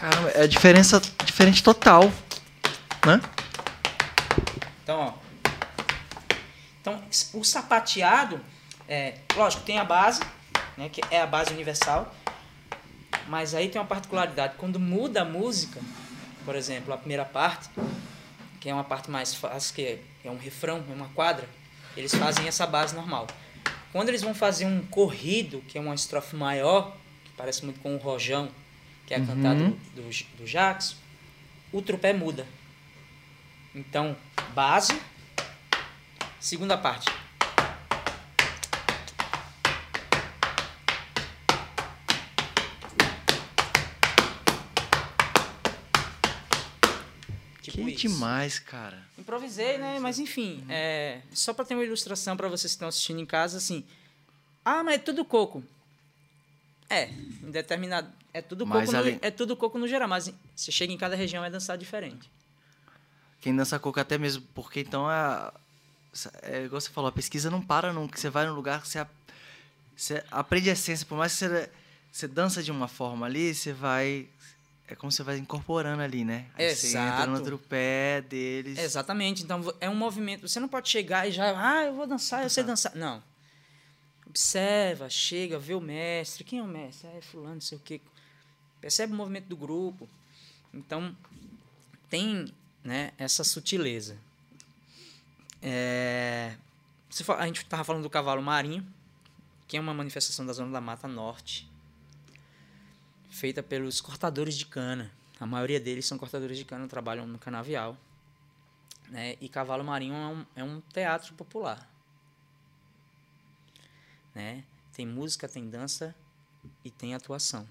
Caramba, 0.00 0.30
é 0.30 0.46
diferença 0.46 0.98
diferente 1.26 1.62
total, 1.62 2.04
né? 3.04 3.20
Então, 4.82 5.00
ó. 5.00 5.12
Então, 6.80 7.04
o 7.34 7.44
sapateado, 7.44 8.42
é, 8.88 9.18
lógico, 9.36 9.62
tem 9.64 9.78
a 9.78 9.84
base, 9.84 10.22
né, 10.74 10.88
que 10.88 11.02
é 11.10 11.20
a 11.20 11.26
base 11.26 11.52
universal, 11.52 12.14
mas 13.26 13.54
aí 13.54 13.68
tem 13.68 13.78
uma 13.78 13.86
particularidade. 13.86 14.54
Quando 14.56 14.80
muda 14.80 15.20
a 15.20 15.24
música, 15.26 15.82
por 16.48 16.56
exemplo, 16.56 16.94
a 16.94 16.96
primeira 16.96 17.26
parte, 17.26 17.68
que 18.58 18.70
é 18.70 18.72
uma 18.72 18.82
parte 18.82 19.10
mais 19.10 19.34
fácil, 19.34 19.74
que 19.74 19.82
é, 19.82 20.02
é 20.24 20.30
um 20.30 20.38
refrão, 20.38 20.82
é 20.90 20.94
uma 20.94 21.08
quadra, 21.10 21.46
eles 21.94 22.14
fazem 22.14 22.48
essa 22.48 22.66
base 22.66 22.94
normal. 22.94 23.26
Quando 23.92 24.08
eles 24.08 24.22
vão 24.22 24.34
fazer 24.34 24.64
um 24.64 24.80
corrido, 24.86 25.62
que 25.68 25.76
é 25.76 25.80
uma 25.82 25.94
estrofe 25.94 26.34
maior, 26.36 26.96
que 27.22 27.32
parece 27.36 27.62
muito 27.66 27.80
com 27.80 27.94
o 27.94 27.98
Rojão, 27.98 28.48
que 29.06 29.12
é 29.12 29.18
a 29.18 29.20
Uhum. 29.20 29.26
cantada 29.26 29.62
do, 29.62 30.02
do, 30.02 30.36
do 30.38 30.44
Jackson, 30.46 30.96
o 31.70 31.82
trupé 31.82 32.14
muda. 32.14 32.46
Então, 33.74 34.16
base, 34.54 34.98
segunda 36.40 36.78
parte. 36.78 37.12
Isso. 47.92 48.08
demais, 48.08 48.58
cara. 48.58 49.02
Improvisei, 49.18 49.78
né? 49.78 49.98
Mas 49.98 50.18
enfim, 50.18 50.64
é, 50.68 51.20
só 51.32 51.52
para 51.52 51.64
ter 51.64 51.74
uma 51.74 51.84
ilustração 51.84 52.36
para 52.36 52.48
vocês 52.48 52.72
que 52.72 52.76
estão 52.76 52.88
assistindo 52.88 53.20
em 53.20 53.26
casa, 53.26 53.58
assim. 53.58 53.84
Ah, 54.64 54.82
mas 54.82 54.96
é 54.96 54.98
tudo 54.98 55.24
coco. 55.24 55.62
É, 56.90 57.06
em 57.10 57.50
determinado. 57.50 58.10
É 58.32 58.40
tudo 58.42 58.66
Mas 58.66 58.80
coco, 58.86 58.92
no, 58.92 58.98
ali- 58.98 59.18
é 59.22 59.30
tudo 59.30 59.56
coco 59.56 59.78
no 59.78 59.88
geral, 59.88 60.08
mas 60.08 60.32
você 60.54 60.70
chega 60.72 60.92
em 60.92 60.96
cada 60.98 61.16
região 61.16 61.44
é 61.44 61.50
dançar 61.50 61.76
diferente. 61.76 62.30
Quem 63.40 63.54
dança 63.54 63.78
coco 63.78 63.98
até 64.00 64.18
mesmo, 64.18 64.42
porque 64.54 64.80
então 64.80 65.10
é, 65.10 65.50
é 66.42 66.64
igual 66.64 66.80
você 66.80 66.90
falou, 66.90 67.08
a 67.08 67.12
pesquisa 67.12 67.50
não 67.50 67.62
para 67.62 67.92
nunca. 67.92 68.18
Você 68.18 68.28
vai 68.30 68.46
num 68.46 68.54
lugar 68.54 68.84
você, 68.86 68.98
a- 69.00 69.06
você 69.96 70.22
aprende 70.30 70.70
a 70.70 70.72
essência, 70.72 71.06
por 71.06 71.16
mais 71.18 71.32
que 71.32 71.38
você, 71.46 71.70
você 72.10 72.28
dança 72.28 72.62
de 72.62 72.70
uma 72.70 72.88
forma 72.88 73.26
ali, 73.26 73.54
você 73.54 73.72
vai. 73.72 74.26
É 74.88 74.94
como 74.94 75.12
você 75.12 75.22
vai 75.22 75.36
incorporando 75.36 76.02
ali, 76.02 76.24
né? 76.24 76.46
Aí 76.54 76.74
Você 76.74 76.96
entra 76.96 77.26
no 77.26 77.34
Exato. 77.34 77.44
trupé 77.44 78.22
deles. 78.22 78.78
Exatamente. 78.78 79.44
Então 79.44 79.62
é 79.80 79.88
um 79.88 79.94
movimento. 79.94 80.48
Você 80.48 80.58
não 80.58 80.68
pode 80.68 80.88
chegar 80.88 81.28
e 81.28 81.32
já, 81.32 81.52
ah, 81.56 81.84
eu 81.84 81.94
vou 81.94 82.06
dançar, 82.06 82.42
eu 82.42 82.50
sei 82.50 82.64
dançar. 82.64 82.94
Não. 82.94 83.22
Observa, 84.26 85.10
chega, 85.10 85.58
vê 85.58 85.74
o 85.74 85.80
mestre. 85.80 86.42
Quem 86.42 86.58
é 86.58 86.62
o 86.62 86.66
mestre? 86.66 87.08
Ah, 87.12 87.16
é 87.16 87.20
fulano, 87.20 87.54
não 87.54 87.60
sei 87.60 87.76
o 87.76 87.80
quê. 87.80 88.00
Percebe 88.80 89.12
o 89.12 89.16
movimento 89.16 89.46
do 89.46 89.56
grupo. 89.56 90.08
Então, 90.72 91.14
tem 92.08 92.52
né, 92.82 93.12
essa 93.18 93.44
sutileza. 93.44 94.16
É, 95.60 96.54
a 97.38 97.46
gente 97.46 97.62
estava 97.62 97.84
falando 97.84 98.02
do 98.02 98.10
cavalo 98.10 98.40
marinho, 98.40 98.86
que 99.66 99.76
é 99.76 99.80
uma 99.80 99.92
manifestação 99.92 100.46
da 100.46 100.52
Zona 100.52 100.72
da 100.72 100.80
Mata 100.80 101.08
Norte, 101.08 101.67
feita 103.38 103.62
pelos 103.62 104.00
cortadores 104.00 104.56
de 104.56 104.66
cana. 104.66 105.12
A 105.38 105.46
maioria 105.46 105.78
deles 105.78 106.04
são 106.04 106.18
cortadores 106.18 106.58
de 106.58 106.64
cana, 106.64 106.88
trabalham 106.88 107.26
no 107.26 107.38
canavial. 107.38 107.96
Né? 109.08 109.36
E 109.40 109.48
Cavalo 109.48 109.84
Marinho 109.84 110.14
é 110.14 110.26
um, 110.26 110.46
é 110.56 110.64
um 110.64 110.80
teatro 110.92 111.32
popular. 111.34 111.88
Né? 114.34 114.64
Tem 114.92 115.06
música, 115.06 115.48
tem 115.48 115.70
dança 115.70 116.14
e 116.84 116.90
tem 116.90 117.14
atuação. 117.14 117.66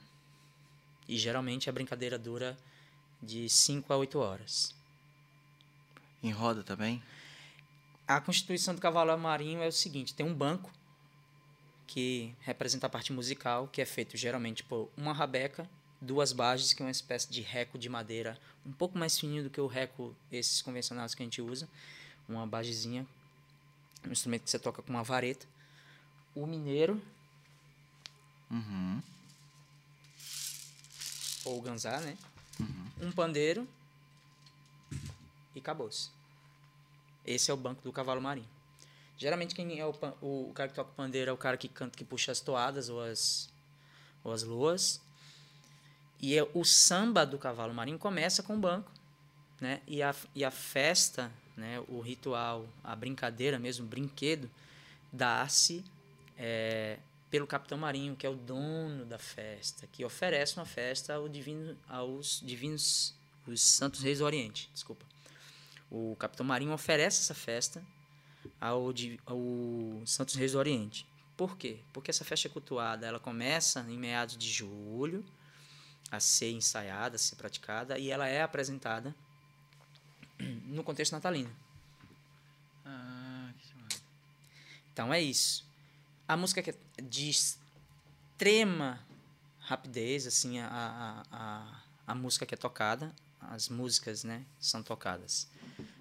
E 1.08 1.18
geralmente 1.18 1.70
a 1.70 1.74
brincadeira 1.74 2.18
dura 2.18 2.58
de 3.22 3.50
5 3.50 3.92
a 3.92 3.98
8 3.98 4.18
horas. 4.20 4.74
Em 6.24 6.32
roda 6.32 6.64
também? 6.64 7.04
A 8.08 8.22
constituição 8.22 8.74
do 8.74 8.80
cavalo 8.80 9.16
marinho 9.18 9.62
é 9.62 9.68
o 9.68 9.72
seguinte: 9.72 10.14
tem 10.14 10.26
um 10.26 10.34
banco 10.34 10.72
que 11.88 12.36
representa 12.42 12.86
a 12.88 12.90
parte 12.90 13.12
musical, 13.14 13.68
que 13.70 13.82
é 13.82 13.86
feito 13.86 14.18
geralmente 14.18 14.62
por 14.64 14.90
uma 14.98 15.14
rabeca, 15.14 15.68
duas 16.02 16.32
bases, 16.34 16.74
que 16.74 16.82
é 16.84 16.86
uma 16.86 16.92
espécie 16.92 17.30
de 17.32 17.42
reco 17.42 17.78
de 17.80 17.90
madeira 17.90 18.38
um 18.66 18.72
pouco 18.72 18.98
mais 18.98 19.18
fininho 19.18 19.44
do 19.44 19.50
que 19.50 19.60
o 19.62 19.66
reco 19.68 20.14
esses 20.32 20.62
convencionais 20.62 21.16
que 21.16 21.24
a 21.24 21.26
gente 21.26 21.42
usa, 21.42 21.68
uma 22.28 22.46
basezinha, 22.46 23.08
um 24.06 24.12
instrumento 24.12 24.44
que 24.44 24.52
você 24.52 24.60
toca 24.60 24.82
com 24.82 24.90
uma 24.92 25.04
vareta, 25.04 25.48
o 26.36 26.46
mineiro 26.46 27.02
Uhum. 28.50 29.02
ou 31.44 31.58
o 31.58 31.62
ganzá, 31.62 32.00
né? 32.00 32.18
Um 33.02 33.12
pandeiro 33.12 33.68
e 35.54 35.60
acabou-se. 35.60 36.10
Esse 37.26 37.52
é 37.52 37.54
o 37.54 37.58
banco 37.58 37.82
do 37.82 37.92
cavalo 37.92 38.22
marinho. 38.22 38.48
Geralmente 39.18 39.56
quem 39.56 39.80
é 39.80 39.86
o, 39.86 39.94
pan- 39.94 40.14
o 40.22 40.52
cara 40.54 40.70
que 40.70 40.76
toca 40.76 40.92
o 40.92 40.94
pandeiro 40.94 41.32
é 41.32 41.34
o 41.34 41.38
cara 41.38 41.58
que 41.58 41.68
canta, 41.68 41.98
que 41.98 42.06
puxa 42.06 42.32
as 42.32 42.40
toadas 42.40 42.88
ou 42.88 43.02
as, 43.02 43.50
ou 44.24 44.32
as 44.32 44.44
luas. 44.44 45.02
E 46.22 46.38
é, 46.38 46.48
o 46.54 46.64
samba 46.64 47.26
do 47.26 47.38
cavalo 47.38 47.74
marinho 47.74 47.98
começa 47.98 48.44
com 48.44 48.56
o 48.56 48.60
banco, 48.60 48.92
né? 49.60 49.82
E 49.88 50.04
a, 50.04 50.14
e 50.36 50.46
a 50.46 50.52
festa, 50.52 51.32
né? 51.56 51.84
O 51.88 52.00
ritual, 52.00 52.68
a 52.84 52.96
brincadeira 52.96 53.58
mesmo, 53.58 53.86
o 53.86 53.90
brinquedo, 53.90 54.50
dá-se 55.12 55.84
é, 56.38 57.00
pelo 57.30 57.48
capitão 57.48 57.78
marinho, 57.78 58.16
que 58.16 58.26
é 58.26 58.30
o 58.30 58.36
dono 58.36 59.04
da 59.06 59.18
festa, 59.18 59.88
que 59.92 60.06
oferece 60.06 60.58
uma 60.58 60.66
festa 60.66 61.16
ao 61.16 61.28
divino, 61.28 61.76
aos 61.90 62.42
divinos, 62.44 63.16
os 63.48 63.62
santos 63.62 64.02
reis 64.02 64.20
do 64.20 64.26
Oriente, 64.26 64.70
desculpa. 64.74 65.06
O 65.90 66.16
capitão 66.20 66.46
marinho 66.46 66.74
oferece 66.74 67.22
essa 67.22 67.34
festa 67.34 67.84
ao, 68.60 68.92
di- 68.94 69.20
ao 69.26 69.40
santos 70.06 70.36
reis 70.36 70.52
do 70.54 70.60
Oriente. 70.60 71.06
Por 71.36 71.58
quê? 71.58 71.80
Porque 71.94 72.10
essa 72.10 72.26
festa 72.26 72.48
é 72.48 72.52
cultuada, 72.52 73.06
ela 73.06 73.20
começa 73.20 73.82
em 73.90 73.98
meados 73.98 74.38
de 74.38 74.50
julho 74.50 75.24
a 76.12 76.20
ser 76.20 76.52
ensaiada, 76.52 77.16
a 77.16 77.20
ser 77.20 77.36
praticada 77.36 78.00
e 78.00 78.10
ela 78.10 78.28
é 78.28 78.42
apresentada 78.42 79.16
no 80.66 80.84
contexto 80.84 81.12
natalino. 81.12 81.54
Ah, 82.86 83.52
que. 83.60 84.00
Então 84.92 85.14
é 85.14 85.22
isso. 85.22 85.66
A 86.28 86.36
música 86.36 86.62
que 86.64 86.72
é 86.72 86.76
de 87.02 87.30
extrema 87.30 89.06
rapidez, 89.60 90.26
assim, 90.26 90.60
a, 90.60 90.68
a, 90.68 91.24
a, 91.32 91.82
a 92.08 92.16
música 92.16 92.46
que 92.46 92.54
é 92.54 92.58
tocada, 92.58 93.14
as 93.40 93.70
músicas, 93.70 94.24
né, 94.24 94.46
são 94.60 94.82
tocadas. 94.82 95.48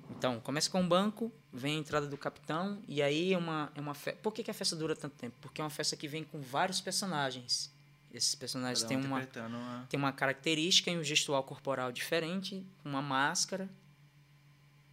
Então, 0.09 0.41
começa 0.41 0.71
com 0.71 0.83
o 0.83 0.87
banco, 0.87 1.33
vem 1.53 1.77
a 1.77 1.81
entrada 1.81 2.07
do 2.07 2.17
capitão, 2.17 2.81
e 2.87 3.03
aí 3.03 3.33
é 3.33 3.39
uma, 3.39 3.71
é 3.75 3.81
uma 3.81 3.95
festa. 3.95 4.21
Por 4.23 4.33
que, 4.33 4.43
que 4.45 4.51
a 4.51 4.55
festa 4.55 4.77
dura 4.77 4.95
tanto 4.95 5.15
tempo? 5.17 5.35
Porque 5.41 5.61
é 5.61 5.65
uma 5.65 5.71
festa 5.71 5.97
que 5.97 6.07
vem 6.07 6.23
com 6.25 6.41
vários 6.41 6.81
personagens. 6.81 7.73
Esses 8.15 8.35
personagens 8.35 8.85
um 8.85 8.89
têm 8.89 8.97
uma, 8.97 9.07
uma- 9.09 9.21
tem 9.91 9.99
uma 9.99 10.13
característica 10.13 10.91
e 10.91 10.97
um 10.97 11.03
gestual 11.05 11.43
corporal 11.43 11.91
diferente, 11.93 12.65
uma 12.85 13.03
máscara, 13.03 13.69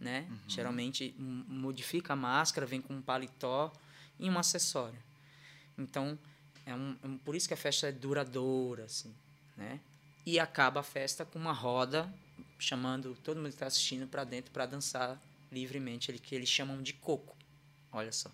né? 0.00 0.26
Geralmente 0.48 1.14
m- 1.18 1.44
modifica 1.48 2.12
a 2.12 2.16
máscara, 2.16 2.66
vem 2.66 2.80
com 2.80 2.92
um 2.94 3.00
paletó 3.00 3.72
e 4.18 4.28
um 4.28 4.38
acessório. 4.38 4.98
Então, 5.78 6.18
é 6.66 6.74
um, 6.74 6.96
é 7.02 7.06
um- 7.06 7.18
por 7.18 7.34
isso 7.34 7.48
que 7.48 7.54
a 7.54 7.56
festa 7.56 7.86
é 7.86 7.92
duradoura, 7.92 8.84
assim, 8.84 9.14
né? 9.56 9.80
E 10.26 10.38
acaba 10.40 10.80
a 10.80 10.82
festa 10.82 11.24
com 11.24 11.38
uma 11.38 11.52
roda 11.52 12.12
chamando 12.58 13.16
todo 13.22 13.36
mundo 13.36 13.48
que 13.48 13.54
está 13.54 13.66
assistindo 13.66 14.06
para 14.06 14.24
dentro 14.24 14.50
para 14.52 14.66
dançar 14.66 15.20
livremente, 15.50 16.10
ele, 16.10 16.18
que 16.18 16.34
eles 16.34 16.48
chamam 16.48 16.82
de 16.82 16.92
coco. 16.92 17.36
Olha 17.92 18.12
só. 18.12 18.30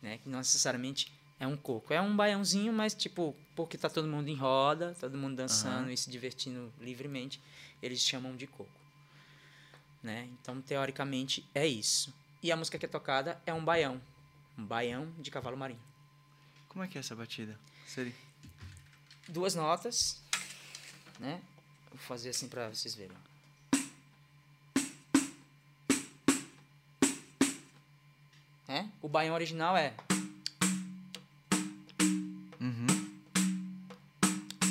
Né? 0.00 0.18
Que 0.18 0.28
não 0.28 0.38
necessariamente 0.38 1.12
é 1.38 1.46
um 1.46 1.56
coco. 1.56 1.92
É 1.92 2.00
um 2.00 2.14
baiãozinho, 2.14 2.72
mas 2.72 2.94
tipo, 2.94 3.34
porque 3.56 3.76
tá 3.76 3.88
todo 3.88 4.06
mundo 4.06 4.28
em 4.28 4.36
roda, 4.36 4.94
todo 5.00 5.16
mundo 5.18 5.36
dançando 5.36 5.84
Aham. 5.84 5.92
e 5.92 5.96
se 5.96 6.10
divertindo 6.10 6.72
livremente, 6.80 7.40
eles 7.82 8.00
chamam 8.00 8.36
de 8.36 8.46
coco. 8.46 8.70
Né? 10.02 10.28
Então, 10.32 10.60
teoricamente, 10.60 11.48
é 11.54 11.66
isso. 11.66 12.14
E 12.42 12.52
a 12.52 12.56
música 12.56 12.78
que 12.78 12.84
é 12.84 12.88
tocada 12.88 13.40
é 13.46 13.54
um 13.54 13.64
baião. 13.64 14.00
Um 14.56 14.64
baião 14.64 15.10
de 15.18 15.30
cavalo 15.30 15.56
marinho. 15.56 15.80
Como 16.68 16.84
é 16.84 16.88
que 16.88 16.98
é 16.98 17.00
essa 17.00 17.14
batida? 17.14 17.58
Seria... 17.86 18.12
Duas 19.28 19.54
notas, 19.54 20.22
né? 21.18 21.40
Vou 21.94 22.02
fazer 22.02 22.30
assim 22.30 22.48
para 22.48 22.68
vocês 22.70 22.92
verem. 22.96 23.16
É? 28.66 28.88
O 29.00 29.08
baião 29.08 29.34
original 29.34 29.76
é 29.76 29.94
Uhum. 32.60 32.86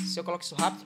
Se 0.06 0.20
eu 0.20 0.24
coloco 0.24 0.44
isso 0.44 0.54
rápido. 0.54 0.84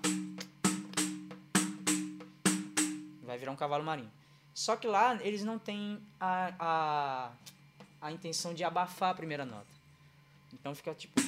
vai 3.25 3.37
virar 3.37 3.51
um 3.51 3.57
cavalo 3.57 3.83
marinho. 3.83 4.11
Só 4.55 4.77
que 4.77 4.87
lá 4.87 5.17
eles 5.23 5.43
não 5.43 5.59
têm 5.59 6.01
a, 6.21 6.53
a, 6.59 7.33
a 8.01 8.13
intenção 8.13 8.55
de 8.55 8.63
abafar 8.63 9.11
a 9.11 9.15
primeira 9.15 9.45
nota. 9.45 9.67
Então 10.53 10.73
fica 10.73 10.95
tipo. 10.95 11.28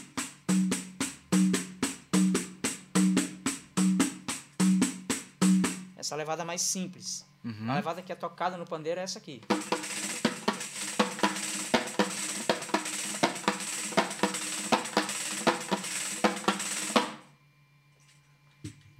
Essa 6.10 6.16
levada 6.16 6.44
mais 6.44 6.60
simples. 6.60 7.24
Uhum. 7.44 7.70
A 7.70 7.76
levada 7.76 8.02
que 8.02 8.10
é 8.10 8.16
tocada 8.16 8.56
no 8.56 8.66
pandeiro 8.66 8.98
é 8.98 9.04
essa 9.04 9.20
aqui. 9.20 9.40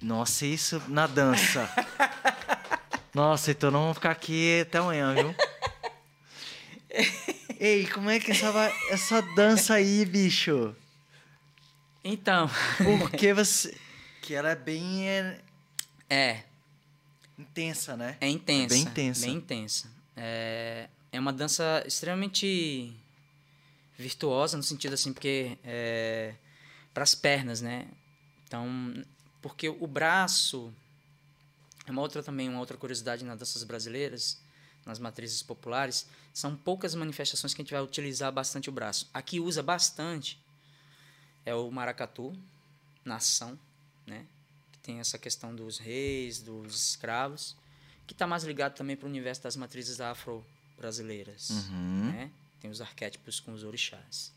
Nossa, 0.00 0.46
isso 0.46 0.80
na 0.86 1.08
dança. 1.08 1.68
Nossa, 3.12 3.50
então 3.50 3.72
não 3.72 3.80
vamos 3.80 3.96
ficar 3.96 4.12
aqui 4.12 4.61
até 4.61 4.78
amanhã, 4.78 5.12
viu? 5.14 5.34
Ei, 7.58 7.88
como 7.88 8.08
é 8.08 8.20
que 8.20 8.30
essa, 8.30 8.52
vai- 8.52 8.72
essa 8.88 9.20
dança 9.34 9.74
aí, 9.74 10.04
bicho? 10.04 10.74
Então, 12.04 12.48
Porque 13.00 13.34
você. 13.34 13.76
Que 14.22 14.32
ela 14.34 14.50
é 14.50 14.54
bem 14.54 15.08
é, 15.08 15.40
é, 16.08 16.44
intensa, 17.41 17.97
né? 17.97 18.16
é 18.20 18.28
intensa. 18.28 18.74
bem 18.74 18.82
intensa. 18.82 19.26
Bem 19.26 19.36
intensa. 19.36 19.91
É, 20.16 20.88
é 21.12 21.20
uma 21.20 21.32
dança 21.32 21.82
extremamente 21.86 22.95
virtuosa 23.97 24.57
no 24.57 24.62
sentido 24.62 24.95
assim, 24.95 25.12
porque 25.12 25.59
é 25.64 26.34
para 26.93 27.05
as 27.05 27.14
pernas, 27.14 27.61
né? 27.61 27.86
Então, 28.47 28.66
porque 29.41 29.68
o 29.68 29.86
braço 29.86 30.72
é 31.86 31.91
uma 31.91 32.03
outra 32.03 32.22
também, 32.22 32.49
uma 32.49 32.59
outra 32.59 32.76
curiosidade 32.76 33.24
nas 33.24 33.38
danças 33.38 33.62
brasileiras, 33.62 34.41
nas 34.84 34.99
matrizes 34.99 35.43
populares, 35.43 36.07
são 36.32 36.57
poucas 36.57 36.95
manifestações 36.95 37.55
que 37.55 37.62
a 37.62 37.64
gente 37.64 37.72
vai 37.72 37.82
utilizar 37.82 38.32
bastante 38.32 38.68
o 38.68 38.72
braço. 38.72 39.09
Aqui 39.14 39.38
usa 39.38 39.62
bastante 39.62 40.38
é 41.45 41.55
o 41.55 41.70
maracatu, 41.70 42.36
nação, 43.05 43.59
né? 44.07 44.26
Tem 44.83 44.99
essa 45.01 45.18
questão 45.18 45.55
dos 45.55 45.78
reis, 45.78 46.41
dos 46.41 46.89
escravos, 46.91 47.57
que 48.07 48.12
está 48.14 48.26
mais 48.26 48.45
ligado 48.45 48.74
também 48.74 48.97
para 48.97 49.07
o 49.07 49.09
universo 49.09 49.43
das 49.43 49.57
matrizes 49.57 50.01
afro-brasileiras, 50.01 51.51
Uhum. 51.51 52.11
né? 52.12 52.31
Tem 52.61 52.70
os 52.70 52.81
arquétipos 52.81 53.41
com 53.41 53.53
os 53.53 53.62
orixás. 53.64 54.33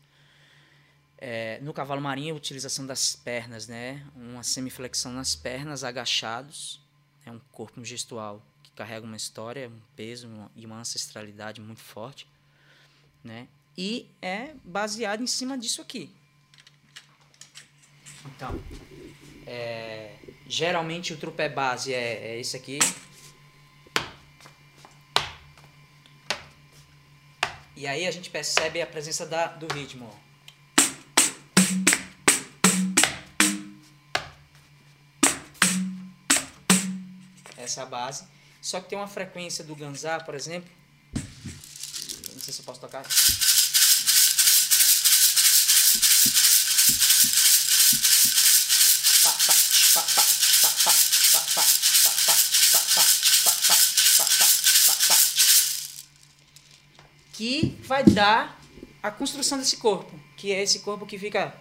É, 1.18 1.58
no 1.60 1.72
cavalo 1.72 2.00
marinho, 2.00 2.34
a 2.34 2.36
utilização 2.36 2.86
das 2.86 3.16
pernas, 3.16 3.66
né? 3.66 4.04
Uma 4.14 4.42
semiflexão 4.42 5.12
nas 5.12 5.34
pernas, 5.34 5.82
agachados. 5.84 6.80
É 7.24 7.30
um 7.30 7.38
corpo 7.52 7.82
gestual 7.84 8.42
que 8.62 8.70
carrega 8.72 9.06
uma 9.06 9.16
história, 9.16 9.68
um 9.68 9.80
peso 9.96 10.28
uma- 10.28 10.50
e 10.54 10.66
uma 10.66 10.78
ancestralidade 10.78 11.60
muito 11.60 11.80
forte, 11.80 12.26
né? 13.22 13.48
E 13.76 14.06
é 14.20 14.54
baseado 14.64 15.22
em 15.22 15.26
cima 15.26 15.56
disso 15.56 15.80
aqui. 15.80 16.10
Então, 18.26 18.62
é, 19.46 20.16
geralmente 20.46 21.12
o 21.12 21.16
trupé 21.16 21.48
base 21.48 21.92
é, 21.92 22.34
é 22.34 22.40
esse 22.40 22.56
aqui. 22.56 22.78
E 27.76 27.86
aí 27.86 28.06
a 28.06 28.10
gente 28.10 28.30
percebe 28.30 28.80
a 28.80 28.86
presença 28.86 29.26
da, 29.26 29.46
do 29.46 29.66
ritmo. 29.74 30.10
Essa 37.56 37.80
é 37.80 37.82
a 37.82 37.86
base. 37.86 38.24
Só 38.60 38.80
que 38.80 38.88
tem 38.90 38.98
uma 38.98 39.08
frequência 39.08 39.64
do 39.64 39.74
ganzá, 39.74 40.20
por 40.20 40.34
exemplo. 40.34 40.70
Não 41.14 42.40
sei 42.40 42.54
se 42.54 42.60
eu 42.60 42.64
posso 42.64 42.80
tocar. 42.80 43.02
Pá, 49.22 49.32
pá, 49.94 50.02
pá, 50.14 50.23
Que 57.44 57.76
vai 57.82 58.02
dar 58.02 58.58
a 59.02 59.10
construção 59.10 59.58
desse 59.58 59.76
corpo, 59.76 60.18
que 60.34 60.50
é 60.50 60.62
esse 60.62 60.78
corpo 60.78 61.04
que 61.04 61.18
fica 61.18 61.52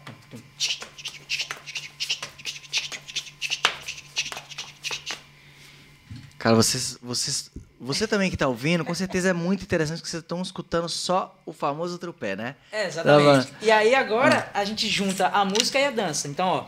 Cara, 6.40 6.56
vocês, 6.56 6.98
vocês, 7.02 7.52
você 7.78 8.08
também 8.08 8.32
que 8.32 8.38
tá 8.38 8.48
ouvindo, 8.48 8.86
com 8.86 8.96
certeza 8.96 9.32
é 9.32 9.34
muito 9.34 9.64
interessante 9.64 10.02
que 10.02 10.08
vocês 10.08 10.24
estão 10.24 10.42
escutando 10.42 10.88
só 10.88 11.38
o 11.46 11.52
famoso 11.52 11.98
trupé, 11.98 12.38
né? 12.38 12.56
É, 12.72 12.86
exatamente. 12.88 13.48
Tá 13.48 13.58
e 13.62 13.70
aí 13.70 13.94
agora 13.94 14.50
a 14.54 14.64
gente 14.64 14.88
junta 14.88 15.28
a 15.28 15.44
música 15.44 15.78
e 15.78 15.86
a 15.86 15.92
dança. 15.92 16.30
Então, 16.30 16.48
ó. 16.48 16.66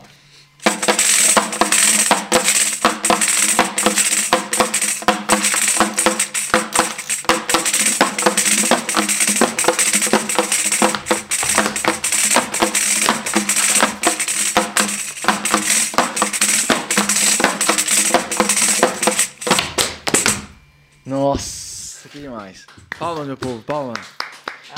Demais. 22.46 22.66
Palma, 22.98 23.24
meu 23.24 23.36
povo, 23.36 23.62
palma. 23.62 23.94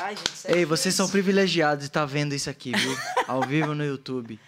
Ai, 0.01 0.17
gente, 0.17 0.31
é 0.47 0.59
Ei, 0.59 0.65
vocês 0.65 0.95
são 0.95 1.09
privilegiados 1.09 1.85
de 1.85 1.89
estar 1.89 2.05
vendo 2.05 2.35
isso 2.35 2.49
aqui, 2.49 2.73
viu? 2.73 2.97
Ao 3.27 3.43
vivo 3.43 3.75
no 3.75 3.85
YouTube. 3.85 4.39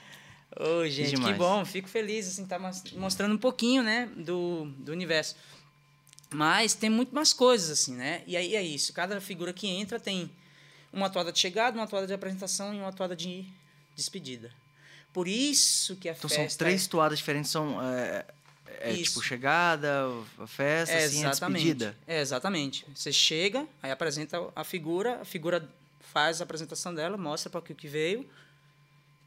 Ô, 0.58 0.86
gente, 0.88 1.20
que, 1.20 1.32
bom. 1.34 1.64
Fico 1.64 1.88
feliz, 1.88 2.28
assim, 2.28 2.44
tá 2.44 2.58
mostrando 2.96 3.34
um 3.34 3.38
pouquinho, 3.38 3.82
né, 3.82 4.08
do, 4.16 4.66
do 4.78 4.92
universo. 4.92 5.36
Mas 6.32 6.74
tem 6.74 6.90
muito 6.90 7.14
mais 7.14 7.32
coisas, 7.32 7.70
assim, 7.70 7.94
né? 7.96 8.22
E 8.26 8.36
aí 8.36 8.54
é 8.54 8.62
isso. 8.62 8.92
Cada 8.92 9.20
figura 9.20 9.52
que 9.52 9.66
entra 9.66 9.98
tem 9.98 10.30
uma 10.92 11.10
toada 11.10 11.32
de 11.32 11.38
chegada, 11.38 11.76
uma 11.76 11.86
toada 11.86 12.06
de 12.06 12.12
apresentação 12.12 12.74
e 12.74 12.78
uma 12.78 12.92
toada 12.92 13.16
de 13.16 13.44
despedida. 13.96 14.52
Por 15.12 15.26
isso 15.26 15.96
que 15.96 16.08
a 16.08 16.12
Então 16.12 16.30
festa... 16.30 16.48
são 16.48 16.58
três 16.58 16.86
toadas 16.86 17.18
diferentes, 17.18 17.50
são 17.50 17.82
é, 17.82 18.24
é, 18.80 18.92
Isso. 18.92 19.04
tipo 19.14 19.22
chegada, 19.22 20.06
festa, 20.46 20.96
assim, 20.96 21.24
a 21.24 21.30
despedida. 21.30 21.96
É, 22.06 22.20
exatamente. 22.20 22.86
Você 22.94 23.12
chega, 23.12 23.66
aí 23.82 23.90
apresenta 23.90 24.38
a 24.54 24.64
figura, 24.64 25.20
a 25.20 25.24
figura 25.24 25.68
faz 26.12 26.40
a 26.40 26.44
apresentação 26.44 26.94
dela, 26.94 27.16
mostra 27.16 27.48
para 27.50 27.60
o 27.60 27.62
que 27.62 27.88
veio, 27.88 28.28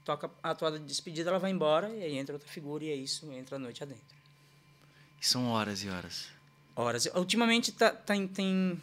toca 0.06 0.30
a 0.42 0.54
toada 0.54 0.78
de 0.80 0.86
despedida, 0.86 1.30
ela 1.30 1.40
vai 1.40 1.52
embora, 1.52 1.90
e 1.90 2.04
aí 2.04 2.18
entra 2.18 2.36
outra 2.36 2.48
figura, 2.50 2.84
e 2.84 2.90
é 2.90 2.96
isso, 2.96 3.32
entra 3.32 3.56
a 3.56 3.60
noite 3.60 3.82
adentro. 3.84 4.04
E 5.22 5.26
são 5.26 5.48
horas 5.50 5.84
e 5.84 5.90
horas. 5.90 6.28
Horas. 6.76 7.06
Ultimamente 7.16 7.72
tá, 7.72 7.92
tá- 7.92 8.14
tem 8.34 8.80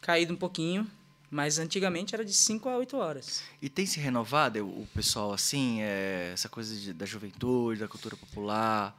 caído 0.00 0.32
um 0.32 0.36
pouquinho, 0.36 0.90
mas 1.30 1.58
antigamente 1.58 2.14
era 2.14 2.24
de 2.24 2.32
5 2.32 2.68
a 2.68 2.76
8 2.76 2.96
horas. 2.96 3.42
E 3.60 3.68
tem 3.68 3.84
se 3.86 3.98
renovado 4.00 4.64
o 4.64 4.82
o 4.82 4.86
pessoal 4.94 5.32
assim, 5.32 5.80
é, 5.82 6.30
essa 6.32 6.48
coisa 6.48 6.74
de- 6.74 6.92
da 6.94 7.04
juventude, 7.04 7.80
da 7.80 7.88
cultura 7.88 8.16
popular? 8.16 8.96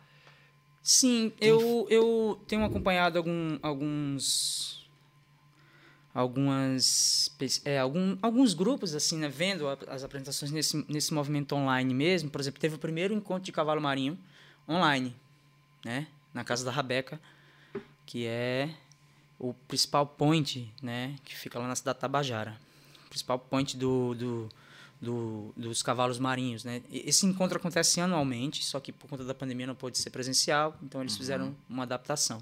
Sim, 0.84 1.32
eu, 1.40 1.88
eu 1.90 2.38
tenho 2.46 2.66
acompanhado 2.66 3.18
algum, 3.18 3.58
alguns 3.64 4.84
algumas 6.14 7.34
é, 7.64 7.80
algum, 7.80 8.18
alguns 8.22 8.54
grupos 8.54 8.94
assim 8.94 9.18
né, 9.18 9.30
vendo 9.30 9.66
as 9.88 10.04
apresentações 10.04 10.52
nesse, 10.52 10.86
nesse 10.90 11.14
movimento 11.14 11.56
online 11.56 11.94
mesmo. 11.94 12.30
Por 12.30 12.42
exemplo 12.42 12.60
teve 12.60 12.76
o 12.76 12.78
primeiro 12.78 13.14
encontro 13.14 13.46
de 13.46 13.52
cavalo 13.54 13.82
marinho 13.82 14.20
online 14.68 15.16
né 15.86 16.08
na 16.34 16.44
casa 16.44 16.66
da 16.66 16.72
Rabeca 16.72 17.20
que 18.06 18.28
é 18.28 18.70
o 19.40 19.54
principal 19.54 20.06
point 20.06 20.72
né 20.82 21.16
que 21.24 21.34
fica 21.34 21.58
lá 21.60 21.68
na 21.68 21.76
cidade 21.78 21.96
de 21.96 22.02
Tabajara. 22.02 22.60
O 23.06 23.10
principal 23.10 23.40
point 23.40 23.78
do, 23.78 24.14
do, 24.16 24.50
do- 25.04 25.54
dos 25.58 25.84
cavalos 25.84 26.18
marinhos 26.18 26.64
né 26.64 26.82
esse 26.92 27.26
encontro 27.26 27.58
acontece 27.58 28.00
anualmente 28.00 28.64
só 28.64 28.80
que 28.80 28.92
por 28.92 29.08
conta 29.10 29.24
da 29.24 29.34
pandemia 29.34 29.68
não 29.68 29.76
pôde 29.76 29.98
ser 29.98 30.10
presencial 30.10 30.78
então 30.82 31.02
eles 31.02 31.18
fizeram 31.18 31.56
uma 31.70 31.84
adaptação 31.84 32.42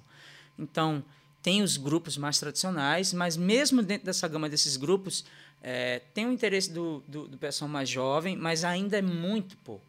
então 0.59 1.03
tem 1.41 1.63
os 1.63 1.75
grupos 1.75 2.17
mais 2.17 2.37
tradicionais, 2.37 3.11
mas 3.13 3.35
mesmo 3.35 3.81
dentro 3.81 4.05
dessa 4.05 4.27
gama 4.27 4.47
desses 4.47 4.77
grupos, 4.77 5.25
eh, 5.63 5.99
tem 6.13 6.27
o 6.27 6.31
interesse 6.31 6.71
do, 6.71 7.03
do, 7.07 7.27
do 7.27 7.35
pessoal 7.35 7.67
mais 7.67 7.89
jovem, 7.89 8.37
mas 8.37 8.63
ainda 8.63 8.99
é 8.99 9.01
muito 9.01 9.57
pouco. 9.57 9.83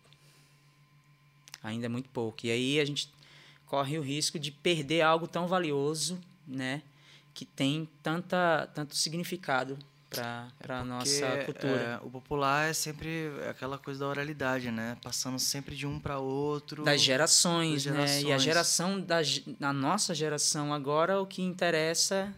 Ainda 1.62 1.84
é 1.84 1.88
muito 1.90 2.08
pouco. 2.08 2.46
E 2.46 2.50
aí 2.50 2.80
a 2.80 2.84
gente 2.86 3.12
corre 3.66 3.98
o 3.98 4.02
risco 4.02 4.38
de 4.38 4.50
perder 4.50 5.02
algo 5.02 5.28
tão 5.28 5.46
valioso, 5.46 6.18
né? 6.48 6.80
Que 7.34 7.44
tem 7.44 7.86
tanta, 8.02 8.66
tanto 8.74 8.96
significado, 8.96 9.78
para 10.58 10.80
a 10.80 10.84
nossa 10.84 11.26
cultura. 11.46 12.00
é, 12.02 12.06
o 12.06 12.10
popular 12.10 12.68
é 12.68 12.72
sempre 12.72 13.30
aquela 13.48 13.78
coisa 13.78 14.00
da 14.00 14.06
oralidade, 14.08 14.70
né? 14.70 14.96
Passando 15.02 15.38
sempre 15.38 15.74
de 15.74 15.86
um 15.86 15.98
para 15.98 16.18
outro. 16.18 16.84
das 16.84 17.00
gerações, 17.00 17.84
das 17.84 17.94
né? 17.94 18.00
E 18.00 18.06
a 18.06 18.08
gerações. 18.38 18.42
geração 18.42 19.00
da 19.00 19.18
na 19.58 19.72
nossa 19.72 20.14
geração 20.14 20.72
agora 20.74 21.20
o 21.20 21.26
que 21.26 21.42
interessa 21.42 22.32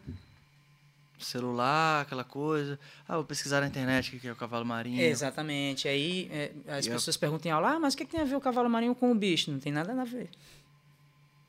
Celular, 1.19 2.03
aquela 2.03 2.25
coisa. 2.25 2.79
Ah, 3.09 3.15
vou 3.15 3.25
pesquisar 3.25 3.61
na 3.61 3.67
internet 3.67 4.15
o 4.15 4.21
que 4.21 4.29
é 4.29 4.33
o 4.33 4.37
cavalo 4.37 4.65
marinho. 4.65 5.01
exatamente. 5.01 5.89
Aí 5.89 6.29
é, 6.31 6.53
as 6.69 6.85
E 6.87 6.91
a- 6.91 6.93
pessoas 6.93 7.17
perguntam 7.17 7.49
em 7.51 7.53
aula, 7.53 7.71
ah, 7.71 7.81
mas 7.81 7.95
o 7.95 7.97
que, 7.97 8.05
que 8.05 8.11
tem 8.11 8.21
a 8.21 8.25
ver 8.25 8.35
o 8.37 8.41
cavalo 8.41 8.69
marinho 8.69 8.95
com 8.95 9.11
o 9.11 9.15
bicho? 9.15 9.51
Não 9.51 9.59
tem 9.59 9.73
nada 9.73 9.99
a 9.99 10.05
ver. 10.05 10.29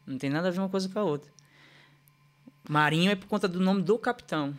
Não 0.07 0.17
tem 0.17 0.29
nada 0.29 0.47
a 0.47 0.51
ver 0.51 0.59
uma 0.59 0.69
coisa 0.69 0.87
com 0.87 0.99
a 0.99 1.03
outra. 1.03 1.29
Marinho 2.69 3.11
é 3.11 3.15
por 3.15 3.27
conta 3.27 3.47
do 3.49 3.59
nome 3.59 3.81
do 3.81 3.97
capitão. 3.97 4.55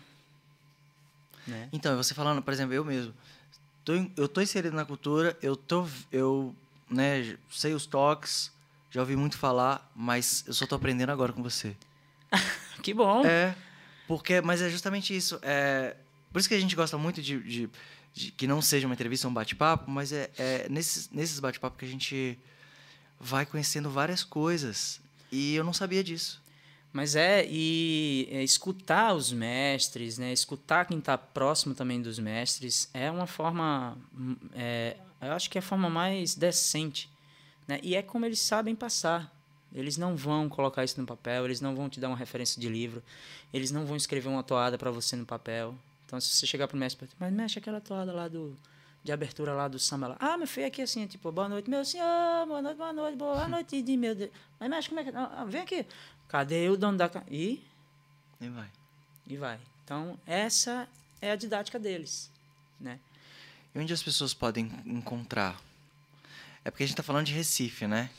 Né? 1.47 1.69
Então, 1.73 1.97
você 1.97 2.15
falando, 2.15 2.43
por 2.43 2.53
exemplo, 2.53 2.75
eu 2.75 2.85
mesmo. 2.85 3.15
Tô, 3.85 3.93
eu 4.17 4.27
tô 4.29 4.41
inserido 4.41 4.75
na 4.75 4.85
cultura, 4.85 5.37
eu 5.41 5.55
tô. 5.57 5.87
Eu, 6.11 6.55
né, 6.91 7.37
sei 7.51 7.73
os 7.73 7.87
toques, 7.87 8.51
já 8.91 9.01
ouvi 9.01 9.15
muito 9.17 9.39
falar, 9.39 9.91
mas 9.95 10.45
eu 10.47 10.53
só 10.55 10.67
tô 10.67 10.75
aprendendo 10.75 11.11
agora 11.11 11.33
com 11.33 11.43
você. 11.43 11.77
Que 12.83 12.93
bom. 12.93 13.25
É, 13.25 13.55
porque, 14.07 14.41
mas 14.41 14.61
é 14.61 14.69
justamente 14.69 15.17
isso. 15.17 15.39
É, 15.43 15.97
por 16.33 16.39
isso 16.39 16.49
que 16.49 16.55
a 16.55 16.61
gente 16.61 16.77
gosta 16.77 16.97
muito 16.99 17.23
de, 17.23 17.41
de- 17.41 17.71
de 18.13 18.31
que 18.31 18.47
não 18.47 18.61
seja 18.63 18.87
uma 18.87 18.95
entrevista, 18.95 19.27
um 19.29 19.33
bate-papo, 19.33 19.91
mas 19.91 20.13
é, 20.13 20.31
é 20.39 20.69
nesses, 20.69 21.09
nesses 21.11 21.39
bate-papos 21.41 21.79
que 21.79 21.85
a 21.85 21.89
gente 21.89 22.39
vai 23.19 23.45
conhecendo 23.47 23.91
várias 23.91 24.23
coisas. 24.23 25.01
E 25.33 25.55
eu 25.55 25.65
não 25.65 25.73
sabia 25.73 26.03
disso. 26.05 26.41
Mas 26.97 27.15
é, 27.15 27.47
e 27.47 28.27
é, 28.31 28.43
escutar 28.43 29.13
os 29.13 29.31
mestres, 29.31 30.17
né? 30.17 30.33
Escutar 30.33 30.87
quem 30.87 30.99
está 30.99 31.19
próximo 31.19 31.75
também 31.75 32.01
dos 32.01 32.19
mestres 32.19 32.89
é 32.95 33.11
uma 33.11 33.27
forma, 33.27 33.99
hum, 34.19 34.35
é, 34.55 34.97
eu 35.21 35.33
acho 35.33 35.51
que 35.51 35.59
é 35.59 35.61
a 35.61 35.63
forma 35.63 35.91
mais 35.91 36.35
decente, 36.35 37.11
né? 37.69 37.79
E 37.83 37.95
é 37.95 38.01
como 38.01 38.25
eles 38.25 38.41
sabem 38.41 38.75
passar. 38.75 39.31
Eles 39.75 39.99
não 39.99 40.17
vão 40.17 40.49
colocar 40.49 40.85
isso 40.85 40.99
no 40.99 41.07
papel, 41.07 41.45
eles 41.45 41.61
não 41.61 41.77
vão 41.77 41.87
te 41.91 42.01
dar 42.01 42.09
uma 42.09 42.17
referência 42.17 42.59
de 42.59 42.67
livro, 42.67 43.03
eles 43.53 43.71
não 43.71 43.85
vão 43.85 43.95
escrever 43.95 44.31
uma 44.31 44.43
toada 44.43 44.79
para 44.79 44.91
você 44.91 45.17
no 45.17 45.27
papel. 45.27 45.75
Então, 46.07 46.19
se 46.19 46.31
você 46.31 46.47
chegar 46.47 46.67
pro 46.67 46.79
mestre, 46.79 47.07
mas 47.21 47.31
mexe 47.31 47.59
aquela 47.59 47.79
toada 47.79 48.11
lá 48.11 48.27
do 48.27 48.57
de 49.07 49.13
abertura 49.13 49.55
lá 49.55 49.69
do 49.69 49.79
samba 49.79 50.09
lá. 50.09 50.17
Ah, 50.19 50.37
meu 50.37 50.49
filho, 50.49 50.67
aqui 50.67 50.83
assim, 50.83 51.07
tipo, 51.07 51.31
boa 51.31 51.49
noite, 51.49 51.71
meu 51.71 51.85
senhor, 51.85 52.45
boa 52.47 52.61
noite, 52.61 52.77
boa 52.77 52.93
noite, 52.93 53.17
boa 53.17 53.49
noite, 53.49 53.81
de 53.81 53.97
meu 53.97 54.17
Deus. 54.17 54.31
Mas 54.59 54.69
mexe, 54.69 54.89
como 54.89 55.01
é 55.01 55.05
que. 55.05 55.11
Ah, 55.11 55.31
ah, 55.37 55.45
vem 55.45 55.61
aqui. 55.61 55.87
Cadê 56.29 56.69
o 56.69 56.77
dono 56.77 56.99
da. 56.99 57.09
ca- 57.09 57.25
E, 57.31 57.63
E 58.41 58.49
vai. 58.49 58.69
e 59.27 59.37
vai. 59.37 59.59
Então, 59.85 60.19
essa 60.27 60.89
é 61.21 61.31
a 61.31 61.37
didática 61.37 61.79
deles, 61.79 62.31
né? 62.81 62.99
E 63.75 63.79
onde 63.79 63.93
as 63.93 64.03
pessoas 64.03 64.35
podem 64.35 64.71
encontrar? 64.85 65.61
É 66.65 66.71
porque 66.71 66.83
a 66.83 66.87
gente 66.87 66.97
tá 66.97 67.03
falando 67.03 67.27
de 67.27 67.33
Recife, 67.33 67.87
né? 67.87 68.11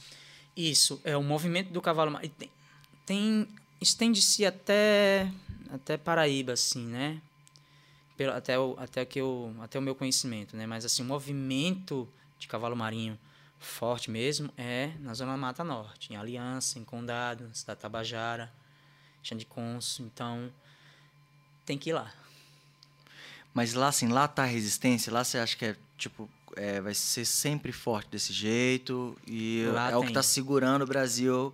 Isso, 0.55 1.01
é 1.03 1.15
o 1.17 1.21
movimento 1.23 1.71
do 1.71 1.81
cavalo. 1.81 2.11
ma- 2.11 2.23
e 2.23 2.29
Tem, 2.29 2.49
tem 3.05 3.47
estende-se 3.81 4.45
até 4.45 5.29
até 5.69 5.97
Paraíba, 5.97 6.53
assim, 6.53 6.85
né? 6.87 7.21
Pelo, 8.15 8.31
até, 8.33 8.57
o, 8.57 8.75
até, 8.79 9.05
que 9.05 9.19
eu, 9.19 9.53
até 9.59 9.77
o 9.77 9.81
meu 9.81 9.93
conhecimento, 9.93 10.55
né? 10.55 10.65
Mas, 10.65 10.85
assim, 10.85 11.01
o 11.01 11.05
movimento 11.05 12.07
de 12.39 12.47
cavalo 12.47 12.75
marinho 12.75 13.19
forte 13.59 14.09
mesmo 14.11 14.51
é 14.57 14.91
na 14.99 15.13
Zona 15.13 15.35
Mata 15.37 15.63
Norte, 15.63 16.13
em 16.13 16.15
Aliança, 16.15 16.77
em 16.79 16.83
Condado, 16.83 17.49
Cidade 17.53 17.79
Tabajara, 17.79 18.51
Xande 19.23 19.45
Conso. 19.45 20.01
Então, 20.03 20.51
tem 21.65 21.77
que 21.77 21.89
ir 21.89 21.93
lá. 21.93 22.11
Mas 23.53 23.73
lá, 23.73 23.87
assim, 23.87 24.07
lá 24.07 24.27
tá 24.27 24.43
a 24.43 24.45
resistência? 24.45 25.11
Lá 25.11 25.23
você 25.23 25.39
acha 25.39 25.57
que 25.57 25.65
é, 25.65 25.75
tipo, 25.97 26.29
é, 26.55 26.79
vai 26.79 26.93
ser 26.93 27.25
sempre 27.25 27.71
forte 27.71 28.09
desse 28.09 28.31
jeito? 28.31 29.17
E 29.25 29.65
Lá 29.73 29.91
é 29.91 29.95
o 29.97 30.01
que 30.01 30.07
tem. 30.07 30.13
tá 30.13 30.21
segurando 30.23 30.83
o 30.83 30.87
Brasil. 30.87 31.53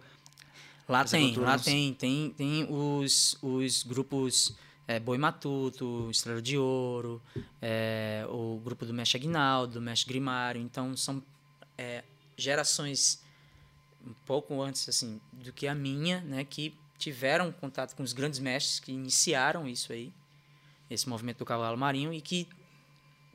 Lá 0.88 1.06
tem, 1.06 1.34
lá 1.38 1.56
não- 1.56 1.64
tem, 1.64 1.94
tem, 1.94 2.30
tem 2.32 2.68
os, 2.70 3.38
os 3.42 3.84
grupos 3.84 4.54
é, 4.86 5.00
Boi 5.00 5.18
Matuto, 5.18 6.10
Estrela 6.12 6.42
de 6.42 6.58
Ouro, 6.58 7.22
é, 7.62 8.26
o 8.30 8.60
grupo 8.62 8.86
do 8.86 8.94
Mestre 8.94 9.18
Aguinaldo, 9.18 9.76
do 9.76 9.82
Mestre 9.82 10.10
Grimário. 10.10 10.62
Então, 10.62 10.96
são 10.98 11.24
é, 11.78 12.04
gerações 12.38 13.22
um 14.06 14.14
pouco 14.26 14.62
antes 14.62 14.88
assim 14.90 15.20
do 15.32 15.54
que 15.54 15.68
a 15.68 15.74
minha, 15.76 16.22
né, 16.22 16.44
que 16.44 16.74
tiveram 16.98 17.52
contato 17.52 17.96
com 17.96 18.04
os 18.04 18.14
grandes 18.14 18.40
mestres 18.40 18.80
que 18.80 18.92
iniciaram 18.92 19.68
isso 19.68 19.92
aí, 19.94 20.12
esse 20.90 21.08
movimento 21.08 21.40
do 21.40 21.46
cavalo 21.46 21.78
marinho 21.78 22.14
e 22.14 22.22
que 22.22 22.48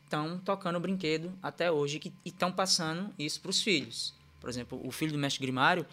estão 0.05 0.39
tocando 0.39 0.77
o 0.77 0.81
brinquedo 0.81 1.33
até 1.43 1.71
hoje 1.71 1.99
que- 1.99 2.13
e 2.25 2.29
estão 2.29 2.51
passando 2.53 3.13
isso 3.19 3.41
para 3.41 3.51
os 3.51 3.63
filhos. 3.63 4.15
Por 4.41 4.49
exemplo, 4.49 4.81
o 4.87 4.91
filho 4.91 5.13
do 5.13 5.19
mestre 5.19 5.41
Grimário, 5.43 5.85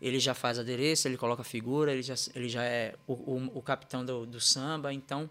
ele 0.00 0.18
já 0.18 0.34
faz 0.34 0.58
adereço, 0.58 1.06
ele 1.06 1.16
coloca 1.16 1.44
figura, 1.44 1.92
ele 1.92 2.02
já, 2.02 2.14
ele 2.34 2.48
já 2.48 2.64
é 2.64 2.96
o, 3.06 3.12
o, 3.12 3.58
o 3.58 3.62
capitão 3.62 4.04
do, 4.04 4.26
do 4.26 4.40
samba, 4.40 4.92
então 4.92 5.28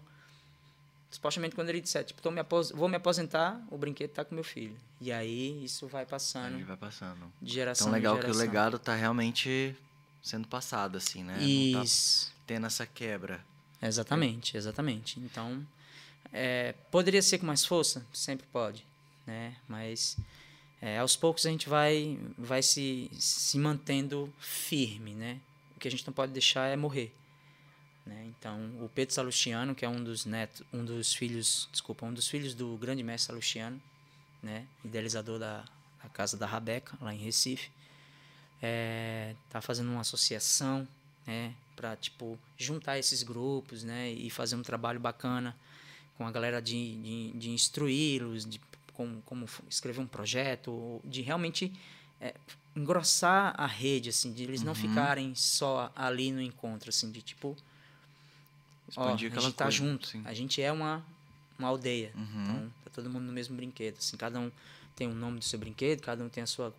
supostamente 1.10 1.54
quando 1.54 1.68
ele 1.70 1.80
disser, 1.80 2.04
tipo, 2.04 2.30
me 2.30 2.40
vou 2.74 2.88
me 2.88 2.96
aposentar, 2.96 3.60
o 3.70 3.76
brinquedo 3.76 4.10
tá 4.10 4.24
com 4.24 4.34
meu 4.34 4.44
filho. 4.44 4.76
E 5.00 5.10
aí 5.10 5.64
isso 5.64 5.86
vai 5.88 6.06
passando 6.06 6.56
Aí 6.56 6.62
vai 6.62 6.76
passando. 6.76 7.32
de 7.40 7.52
geração 7.52 7.88
Então, 7.88 7.94
legal 7.98 8.14
em 8.16 8.18
que 8.20 8.24
o 8.26 8.28
geração. 8.28 8.46
legado 8.46 8.78
tá 8.78 8.94
realmente 8.94 9.76
sendo 10.22 10.46
passado, 10.46 10.96
assim, 10.96 11.24
né? 11.24 11.32
Não 11.34 11.78
tá 11.80 11.84
Isso. 11.84 12.32
tendo 12.46 12.66
essa 12.66 12.86
quebra. 12.86 13.44
Exatamente, 13.82 14.56
exatamente. 14.56 15.18
Então, 15.20 15.66
é, 16.32 16.74
poderia 16.90 17.22
ser 17.22 17.38
com 17.38 17.46
mais 17.46 17.64
força? 17.64 18.06
Sempre 18.12 18.46
pode, 18.52 18.86
né? 19.26 19.56
Mas 19.66 20.16
é, 20.82 20.98
aos 20.98 21.16
poucos 21.16 21.46
a 21.46 21.50
gente 21.50 21.68
vai, 21.68 22.18
vai 22.36 22.62
se, 22.62 23.10
se 23.14 23.58
mantendo 23.58 24.32
firme, 24.38 25.14
né? 25.14 25.40
O 25.74 25.80
que 25.80 25.88
a 25.88 25.90
gente 25.90 26.06
não 26.06 26.12
pode 26.12 26.32
deixar 26.32 26.66
é 26.68 26.76
morrer. 26.76 27.14
Né? 28.10 28.26
Então, 28.26 28.58
o 28.80 28.90
Pedro 28.92 29.14
Salustiano, 29.14 29.72
que 29.72 29.84
é 29.84 29.88
um 29.88 30.02
dos 30.02 30.26
netos, 30.26 30.64
um 30.72 30.84
dos 30.84 31.14
filhos, 31.14 31.68
desculpa, 31.70 32.04
um 32.04 32.12
dos 32.12 32.26
filhos 32.26 32.54
do 32.54 32.76
grande 32.76 33.04
mestre 33.04 33.28
Salustiano, 33.28 33.80
né? 34.42 34.66
Idealizador 34.84 35.38
da, 35.38 35.64
da 36.02 36.08
casa 36.08 36.36
da 36.36 36.44
Rabeca, 36.44 36.98
lá 37.00 37.14
em 37.14 37.18
Recife, 37.18 37.70
é, 38.60 39.36
tá 39.48 39.60
fazendo 39.60 39.92
uma 39.92 40.00
associação, 40.00 40.88
né? 41.24 41.54
Para 41.76 41.94
tipo 41.94 42.36
juntar 42.58 42.98
esses 42.98 43.22
grupos, 43.22 43.84
né? 43.84 44.10
E 44.10 44.28
fazer 44.28 44.56
um 44.56 44.62
trabalho 44.62 44.98
bacana 44.98 45.56
com 46.18 46.26
a 46.26 46.32
galera 46.32 46.60
de, 46.60 46.96
de, 46.96 47.38
de 47.38 47.50
instruí-los, 47.50 48.44
de 48.44 48.60
como, 48.92 49.22
como 49.22 49.46
escrever 49.68 50.00
um 50.00 50.06
projeto, 50.06 51.00
de 51.04 51.22
realmente 51.22 51.72
é, 52.20 52.34
engrossar 52.74 53.54
a 53.56 53.68
rede, 53.68 54.08
assim, 54.08 54.32
de 54.32 54.42
eles 54.42 54.62
não 54.64 54.74
ficarem 54.74 55.32
só 55.36 55.92
ali 55.94 56.32
no 56.32 56.42
encontro, 56.42 56.90
assim, 56.90 57.12
de 57.12 57.22
tipo 57.22 57.56
Ó, 58.96 59.04
Expandir 59.04 59.28
a 59.28 59.32
aquela 59.32 59.46
gente 59.46 59.56
tá 59.56 59.64
coisa, 59.64 59.76
junto. 59.76 60.06
sim. 60.06 60.22
A 60.24 60.34
gente 60.34 60.60
é 60.60 60.70
uma, 60.72 61.04
uma 61.58 61.68
aldeia. 61.68 62.12
Uhum. 62.14 62.42
Então, 62.42 62.72
tá 62.84 62.90
todo 62.92 63.10
mundo 63.10 63.24
no 63.24 63.32
mesmo 63.32 63.56
brinquedo. 63.56 63.96
Assim, 63.98 64.16
cada 64.16 64.38
um 64.38 64.50
tem 64.96 65.06
o 65.08 65.14
nome 65.14 65.38
do 65.38 65.44
seu 65.44 65.58
brinquedo, 65.58 66.00
cada 66.00 66.22
um 66.22 66.28
tem 66.28 66.42
a 66.42 66.46
sua, 66.46 66.74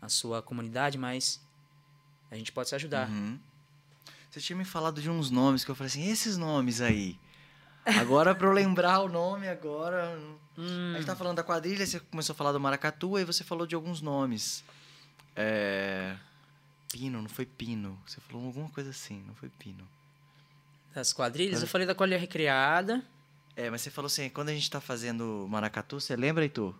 a 0.00 0.08
sua 0.08 0.42
comunidade, 0.42 0.98
mas 0.98 1.40
a 2.30 2.36
gente 2.36 2.52
pode 2.52 2.68
se 2.68 2.74
ajudar. 2.74 3.08
Uhum. 3.08 3.38
Você 4.30 4.40
tinha 4.40 4.56
me 4.56 4.64
falado 4.64 5.00
de 5.00 5.08
uns 5.08 5.30
nomes 5.30 5.64
que 5.64 5.70
eu 5.70 5.74
falei 5.74 5.88
assim, 5.90 6.10
esses 6.10 6.36
nomes 6.36 6.80
aí. 6.80 7.18
Agora, 7.98 8.34
pra 8.34 8.48
eu 8.48 8.52
lembrar 8.52 9.00
o 9.00 9.08
nome 9.08 9.48
agora. 9.48 10.18
Hum. 10.58 10.92
A 10.94 10.98
gente 10.98 11.06
tá 11.06 11.14
falando 11.14 11.36
da 11.36 11.44
quadrilha, 11.44 11.86
você 11.86 12.00
começou 12.00 12.32
a 12.32 12.36
falar 12.36 12.52
do 12.52 12.60
maracatu, 12.60 13.16
aí 13.16 13.24
você 13.24 13.44
falou 13.44 13.66
de 13.66 13.74
alguns 13.74 14.00
nomes. 14.00 14.64
É. 15.34 16.16
Pino, 16.90 17.22
não 17.22 17.28
foi 17.28 17.46
Pino. 17.46 17.98
Você 18.06 18.20
falou 18.20 18.46
alguma 18.46 18.68
coisa 18.70 18.90
assim, 18.90 19.22
não 19.26 19.34
foi 19.34 19.48
Pino. 19.48 19.86
Das 20.96 21.12
quadrilhas, 21.12 21.60
eu 21.60 21.68
falei 21.68 21.86
da 21.86 21.94
quadrilha 21.94 22.18
recriada. 22.18 23.04
É, 23.54 23.68
mas 23.68 23.82
você 23.82 23.90
falou 23.90 24.06
assim, 24.06 24.30
quando 24.30 24.48
a 24.48 24.54
gente 24.54 24.70
tá 24.70 24.80
fazendo 24.80 25.46
maracatu, 25.46 26.00
você 26.00 26.16
lembra, 26.16 26.42
Heitor? 26.42 26.74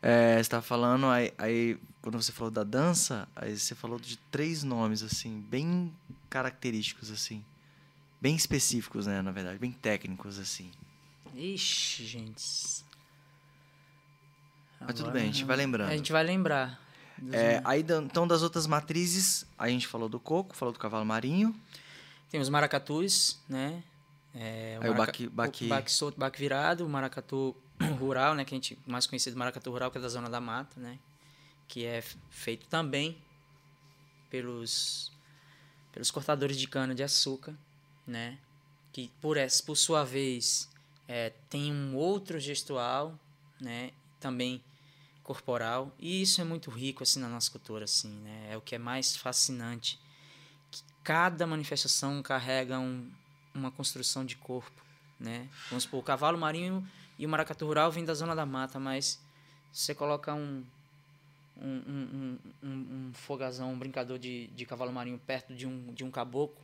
É, 0.00 0.42
você 0.42 0.48
tava 0.48 0.62
falando, 0.62 1.04
aí, 1.08 1.34
aí 1.36 1.78
quando 2.00 2.22
você 2.22 2.32
falou 2.32 2.50
da 2.50 2.64
dança, 2.64 3.28
aí 3.36 3.54
você 3.54 3.74
falou 3.74 4.00
de 4.00 4.16
três 4.30 4.62
nomes, 4.62 5.02
assim, 5.02 5.40
bem 5.42 5.94
característicos, 6.30 7.10
assim. 7.10 7.44
Bem 8.18 8.34
específicos, 8.34 9.06
né, 9.06 9.20
na 9.20 9.30
verdade, 9.30 9.58
bem 9.58 9.72
técnicos, 9.72 10.38
assim. 10.38 10.70
Ixi, 11.34 12.06
gente. 12.06 12.82
Mas 14.80 14.94
tudo 14.94 15.10
bem, 15.10 15.24
a 15.24 15.26
gente 15.26 15.44
vai 15.44 15.56
lembrando. 15.58 15.90
A 15.90 15.96
gente 15.98 16.12
vai 16.12 16.24
lembrar. 16.24 16.80
É, 17.30 17.60
aí, 17.62 17.84
então, 18.06 18.26
das 18.26 18.40
outras 18.40 18.66
matrizes, 18.66 19.44
a 19.58 19.68
gente 19.68 19.86
falou 19.86 20.08
do 20.08 20.18
coco, 20.18 20.56
falou 20.56 20.72
do 20.72 20.78
cavalo 20.78 21.04
marinho. 21.04 21.54
Tem 22.30 22.40
os 22.40 22.48
maracatus, 22.48 23.38
né? 23.48 23.82
É, 24.34 24.78
Aí 24.82 24.88
o 24.90 24.92
maraca- 24.92 25.06
baque- 25.12 25.28
baque- 25.28 25.64
o 25.64 25.68
baque 25.68 25.90
solto, 25.92 26.18
baque 26.18 26.38
virado, 26.38 26.84
o 26.84 26.88
maracatu 26.88 27.56
rural, 27.98 28.34
né? 28.34 28.44
Que 28.44 28.54
a 28.54 28.56
gente 28.56 28.78
mais 28.86 29.06
conhecido 29.06 29.36
maracatu 29.36 29.70
rural, 29.70 29.90
que 29.90 29.98
é 29.98 30.00
da 30.00 30.08
zona 30.08 30.28
da 30.28 30.40
mata, 30.40 30.78
né? 30.80 30.98
Que 31.66 31.84
é 31.84 32.02
feito 32.30 32.66
também 32.68 33.18
pelos 34.30 35.10
pelos 35.92 36.10
cortadores 36.10 36.56
de 36.58 36.68
cana 36.68 36.94
de 36.94 37.02
açúcar, 37.02 37.54
né? 38.06 38.38
Que 38.92 39.10
por 39.20 39.36
essa, 39.36 39.62
por 39.62 39.76
sua 39.76 40.04
vez 40.04 40.68
É, 41.10 41.30
tem 41.48 41.72
um 41.72 41.96
outro 41.96 42.38
gestual, 42.38 43.18
né? 43.58 43.92
Também 44.20 44.62
corporal. 45.22 45.90
E 45.98 46.20
isso 46.20 46.38
é 46.42 46.44
muito 46.44 46.70
rico 46.70 47.02
assim 47.02 47.18
na 47.18 47.30
nossa 47.30 47.50
cultura, 47.50 47.84
assim, 47.84 48.10
né? 48.20 48.48
É 48.52 48.56
o 48.58 48.60
que 48.60 48.74
é 48.74 48.78
mais 48.78 49.16
fascinante. 49.16 49.98
Cada 51.08 51.46
manifestação 51.46 52.22
carrega 52.22 52.78
um, 52.78 53.10
uma 53.54 53.70
construção 53.70 54.26
de 54.26 54.36
corpo, 54.36 54.84
né? 55.18 55.48
Vamos 55.70 55.84
supor, 55.84 56.00
o 56.00 56.02
cavalo 56.02 56.36
marinho 56.36 56.86
e 57.18 57.24
o 57.24 57.28
maracatu 57.30 57.64
rural 57.64 57.90
vêm 57.90 58.04
da 58.04 58.12
zona 58.12 58.36
da 58.36 58.44
mata, 58.44 58.78
mas 58.78 59.18
você 59.72 59.94
coloca 59.94 60.34
um 60.34 60.62
um, 61.56 61.82
um, 61.88 62.38
um, 62.62 62.68
um, 62.68 63.10
fogazão, 63.14 63.72
um 63.72 63.78
brincador 63.78 64.18
de, 64.18 64.48
de 64.48 64.66
cavalo 64.66 64.92
marinho 64.92 65.18
perto 65.18 65.54
de 65.54 65.66
um, 65.66 65.94
de 65.94 66.04
um 66.04 66.10
caboclo. 66.10 66.62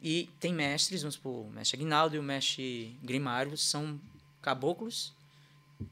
E 0.00 0.30
tem 0.38 0.54
mestres, 0.54 1.02
vamos 1.02 1.16
supor, 1.16 1.46
o 1.46 1.50
mestre 1.50 1.76
Aguinaldo 1.76 2.14
e 2.14 2.20
o 2.20 2.22
mestre 2.22 2.96
Grimário 3.02 3.58
são 3.58 4.00
caboclos 4.40 5.12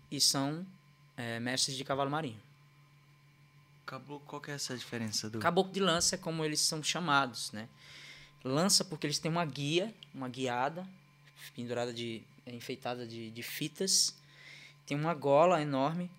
e 0.09 0.21
são 0.21 0.65
é, 1.17 1.41
mestres 1.41 1.77
de 1.77 1.83
cavalo 1.83 2.13
marinho. 2.13 2.41
Caboclo, 3.87 4.27
qual 4.27 4.41
que 4.41 4.51
é 4.51 4.55
essa 4.55 4.77
diferença 4.77 5.29
do. 5.29 5.39
Caboclo 5.39 5.73
de 5.73 5.81
lança 5.81 6.15
é 6.15 6.19
como 6.19 6.45
eles 6.45 6.61
são 6.61 6.83
chamados, 6.83 7.53
né? 7.53 7.69
Lança 8.43 8.85
porque 8.85 9.07
eles 9.07 9.19
têm 9.19 9.31
uma 9.31 9.45
guia, 9.45 9.95
uma 10.15 10.29
guiada, 10.29 10.87
pendurada 11.55 11.93
de. 11.93 12.23
enfeitada 12.47 13.07
de, 13.07 13.31
de 13.31 13.43
fitas. 13.43 14.15
Tem 14.87 14.97
uma 14.97 15.15
gola 15.15 15.61
enorme 15.61 16.11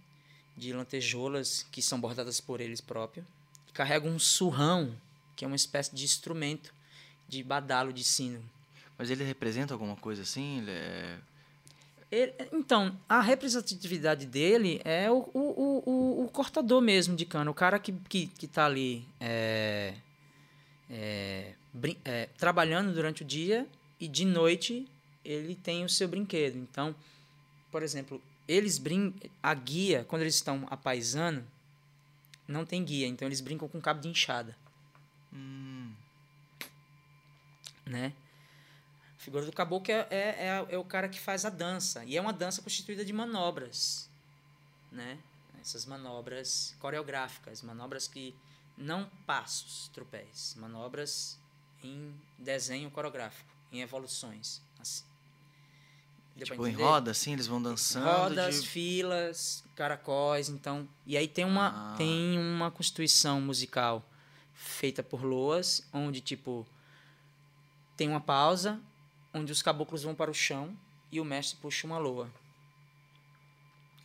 de 0.58 0.74
lantejoulas 0.74 1.66
que 1.72 1.82
são 1.82 2.00
bordadas 2.00 2.40
por 2.40 2.62
eles 2.62 2.82
próprios. 2.82 3.26
Carrega 3.74 4.08
um 4.08 4.18
surrão, 4.18 4.96
que 5.36 5.44
é 5.44 5.48
uma 5.48 5.56
espécie 5.56 5.94
de 5.94 6.06
instrumento 6.06 6.74
de 7.28 7.44
badalo 7.44 7.92
de 7.92 8.04
sino. 8.04 8.42
Mas 8.98 9.10
ele 9.10 9.24
representa 9.24 9.74
alguma 9.74 9.96
coisa 9.96 10.22
assim? 10.22 10.60
Ele 10.60 10.72
é... 10.72 11.20
Ele, 12.16 12.34
então, 12.54 12.98
a 13.10 13.20
representatividade 13.20 14.26
dele 14.26 14.80
é 14.86 15.12
o, 15.12 15.30
o, 15.34 15.84
o, 15.86 16.24
o, 16.24 16.30
cortador 16.30 16.80
mesmo 16.82 17.14
de 17.14 17.26
cana, 17.26 17.52
o 17.52 17.54
cara 17.54 17.78
que, 17.78 17.92
que, 18.08 18.28
que 18.28 18.48
tá 18.48 18.68
ali 18.68 19.06
é, 19.20 19.96
é, 20.90 21.52
é, 22.06 22.30
trabalhando 22.38 22.94
durante 22.94 23.22
o 23.22 23.26
dia 23.26 23.68
e 24.00 24.08
de 24.08 24.24
noite 24.24 24.88
ele 25.26 25.56
tem 25.56 25.84
o 25.84 25.90
seu 25.90 26.08
brinquedo. 26.08 26.56
Então, 26.56 26.96
por 27.70 27.84
exemplo, 27.84 28.22
eles 28.48 28.78
brincam. 28.78 29.30
A 29.44 29.54
guia, 29.54 30.06
quando 30.08 30.22
eles 30.22 30.36
estão 30.36 30.66
apaisando, 30.70 31.44
não 32.48 32.66
tem 32.66 32.82
guia, 32.82 33.08
então 33.08 33.28
eles 33.28 33.42
brincam 33.42 33.68
com 33.68 33.82
cabo 33.82 34.00
de 34.00 34.08
enxada. 34.08 34.56
Hum. 35.34 35.92
Né? 37.86 38.14
Figura 39.26 39.44
do 39.44 39.52
caboclo 39.52 39.92
é, 39.92 40.06
é, 40.12 40.18
é, 40.38 40.66
é, 40.70 40.78
o 40.78 40.84
cara 40.84 41.10
que 41.10 41.20
faz 41.20 41.46
a 41.46 41.50
dança. 41.50 42.06
E 42.06 42.16
é 42.16 42.22
uma 42.22 42.32
dança 42.32 42.62
constituída 42.62 43.04
de 43.04 43.12
manobras. 43.12 44.08
Né? 44.92 45.18
Essas 45.60 45.84
manobras 45.84 46.76
coreográficas, 46.80 47.64
manobras 47.64 48.08
que. 48.08 48.36
Não 48.78 49.10
passos, 49.26 49.88
tropéis, 49.88 50.54
manobras 50.60 51.40
em 51.82 52.14
desenho 52.38 52.92
coreográfico, 52.92 53.50
em 53.72 53.82
evoluções. 53.82 54.62
Assim. 54.80 55.04
Deu 56.36 56.46
tipo, 56.46 56.68
em 56.68 56.74
roda, 56.74 57.10
assim, 57.10 57.34
eles 57.34 57.48
vão 57.48 57.60
dançando. 57.60 58.06
Rodas, 58.06 58.62
de... 58.62 58.68
filas, 58.68 59.64
caracóis, 59.76 60.50
então. 60.50 60.88
E 61.04 61.18
aí 61.18 61.28
tem 61.28 61.46
uma, 61.46 61.94
ah. 61.94 61.96
tem 61.98 62.38
uma 62.38 62.70
constituição 62.70 63.42
musical 63.42 64.08
feita 64.54 65.02
por 65.02 65.24
loas, 65.24 65.84
onde, 65.92 66.22
tipo, 66.22 66.68
tem 67.98 68.08
uma 68.08 68.22
pausa, 68.22 68.80
onde 69.36 69.52
os 69.52 69.62
caboclos 69.62 70.04
vão 70.04 70.16
para 70.16 70.32
o 70.32 70.34
chão 70.34 70.76
e 71.12 71.20
o 71.20 71.26
mestre 71.26 71.58
puxa 71.62 71.86
uma 71.86 71.98
loa. 71.98 72.30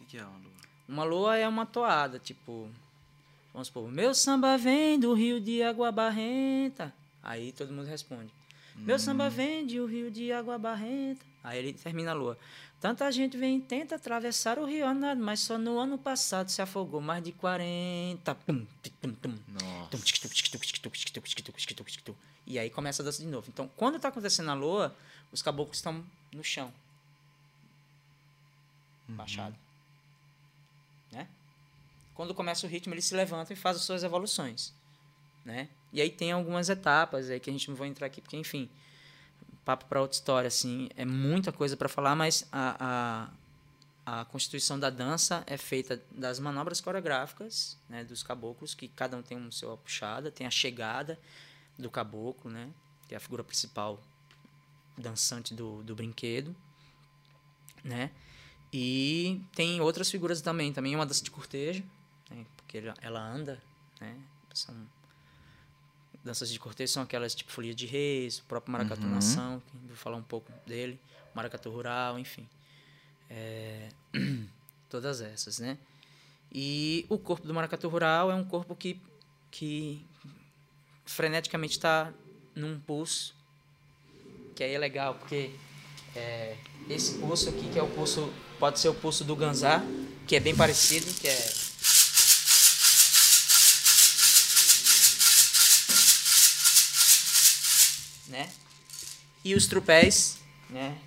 O 0.00 0.04
que 0.04 0.18
é 0.18 0.24
uma 0.24 0.38
loa? 0.38 0.50
Uma 0.88 1.04
loa 1.04 1.36
é 1.36 1.48
uma 1.48 1.64
toada, 1.64 2.18
tipo. 2.18 2.68
Vamos 3.52 3.68
supor, 3.68 3.90
meu 3.90 4.14
samba 4.14 4.58
vem 4.58 4.98
do 4.98 5.14
rio 5.14 5.40
de 5.40 5.62
Água 5.62 5.90
Barrenta. 5.90 6.92
Aí 7.22 7.52
todo 7.52 7.72
mundo 7.72 7.86
responde. 7.86 8.32
Meu 8.76 8.98
samba 8.98 9.26
hum. 9.26 9.30
vem 9.30 9.66
do 9.66 9.86
rio 9.86 10.10
de 10.10 10.32
Água 10.32 10.58
Barrenta. 10.58 11.24
Aí 11.42 11.58
ele 11.58 11.72
termina 11.72 12.10
a 12.10 12.14
lua. 12.14 12.38
Tanta 12.80 13.10
gente 13.12 13.36
vem 13.36 13.58
e 13.58 13.60
tenta 13.60 13.96
atravessar 13.96 14.58
o 14.58 14.64
rio 14.64 14.86
Anado, 14.86 15.22
mas 15.22 15.40
só 15.40 15.58
no 15.58 15.78
ano 15.78 15.98
passado 15.98 16.48
se 16.48 16.62
afogou 16.62 17.00
mais 17.00 17.22
de 17.22 17.32
40. 17.32 18.36
E 22.46 22.58
aí 22.58 22.70
começa 22.70 23.02
a 23.02 23.04
dança 23.04 23.22
de 23.22 23.28
novo. 23.28 23.46
Então, 23.52 23.70
quando 23.76 23.96
está 23.96 24.08
acontecendo 24.08 24.50
a 24.50 24.54
lua, 24.54 24.96
os 25.32 25.42
caboclos 25.42 25.78
estão 25.78 26.04
no 26.32 26.42
chão. 26.42 26.72
Baixado. 29.08 29.56
Né? 31.10 31.28
Quando 32.14 32.34
começa 32.34 32.66
o 32.66 32.70
ritmo, 32.70 32.94
eles 32.94 33.04
se 33.04 33.14
levantam 33.14 33.54
e 33.54 33.56
fazem 33.56 33.80
as 33.80 33.86
suas 33.86 34.02
evoluções. 34.02 34.72
Né? 35.44 35.68
E 35.92 36.00
aí 36.00 36.10
tem 36.10 36.32
algumas 36.32 36.68
etapas 36.68 37.30
aí 37.30 37.40
que 37.40 37.50
a 37.50 37.52
gente 37.52 37.68
não 37.68 37.76
vai 37.76 37.88
entrar 37.88 38.06
aqui, 38.06 38.20
porque, 38.20 38.36
enfim, 38.36 38.70
papo 39.64 39.86
para 39.86 40.00
outra 40.00 40.16
história, 40.16 40.48
assim, 40.48 40.88
é 40.96 41.04
muita 41.04 41.52
coisa 41.52 41.76
para 41.76 41.88
falar, 41.88 42.14
mas 42.14 42.46
a, 42.52 43.30
a, 44.06 44.20
a 44.20 44.24
constituição 44.26 44.78
da 44.78 44.90
dança 44.90 45.42
é 45.46 45.56
feita 45.56 46.02
das 46.10 46.38
manobras 46.38 46.80
coreográficas, 46.80 47.78
né, 47.88 48.04
dos 48.04 48.22
caboclos, 48.22 48.74
que 48.74 48.88
cada 48.88 49.16
um 49.16 49.22
tem 49.22 49.38
um 49.38 49.50
seu 49.50 49.76
puxada, 49.76 50.30
tem 50.30 50.46
a 50.46 50.50
chegada 50.50 51.18
do 51.78 51.90
caboclo, 51.90 52.50
né, 52.50 52.68
que 53.08 53.14
é 53.14 53.16
a 53.16 53.20
figura 53.20 53.42
principal 53.42 54.00
dançante 55.00 55.54
do, 55.54 55.82
do 55.82 55.94
brinquedo, 55.94 56.54
né, 57.82 58.10
e 58.72 59.40
tem 59.54 59.80
outras 59.80 60.10
figuras 60.10 60.40
também, 60.40 60.72
também 60.72 60.94
uma 60.94 61.06
dança 61.06 61.24
de 61.24 61.30
cortejo, 61.30 61.82
né, 62.30 62.46
porque 62.56 62.82
ela 63.00 63.20
anda, 63.20 63.60
né, 64.00 64.16
são 64.54 64.74
danças 66.22 66.50
de 66.50 66.58
cortejo 66.58 66.92
são 66.92 67.02
aquelas 67.02 67.34
tipo 67.34 67.50
Folia 67.50 67.74
de 67.74 67.86
Reis, 67.86 68.38
o 68.38 68.44
próprio 68.44 68.72
Maracatu 68.72 69.02
uhum. 69.02 69.14
Nação, 69.14 69.62
que 69.66 69.76
vou 69.86 69.96
falar 69.96 70.16
um 70.16 70.22
pouco 70.22 70.52
dele, 70.66 71.00
Maracatu 71.34 71.70
Rural, 71.70 72.18
enfim. 72.18 72.48
É, 73.28 73.88
todas 74.88 75.20
essas, 75.20 75.58
né? 75.58 75.78
E 76.52 77.06
o 77.08 77.18
corpo 77.18 77.46
do 77.46 77.54
Maracatu 77.54 77.88
Rural 77.88 78.30
é 78.30 78.34
um 78.34 78.44
corpo 78.44 78.74
que, 78.74 79.00
que 79.50 80.04
freneticamente 81.04 81.74
está 81.74 82.12
num 82.54 82.78
pulso, 82.78 83.34
que 84.60 84.64
aí 84.64 84.74
é 84.74 84.78
legal, 84.78 85.14
porque 85.14 85.52
é, 86.14 86.54
esse 86.90 87.14
pulso 87.14 87.48
aqui, 87.48 87.70
que 87.70 87.78
é 87.78 87.82
o 87.82 87.88
pulso, 87.88 88.30
pode 88.58 88.78
ser 88.78 88.90
o 88.90 88.94
pulso 88.94 89.24
do 89.24 89.34
Ganzá, 89.34 89.82
que 90.26 90.36
é 90.36 90.40
bem 90.40 90.54
parecido, 90.54 91.06
que 91.14 91.26
é 91.26 91.52
né? 98.28 98.50
E 99.42 99.54
os 99.54 99.66
trupés, 99.66 100.36
né? 100.68 100.98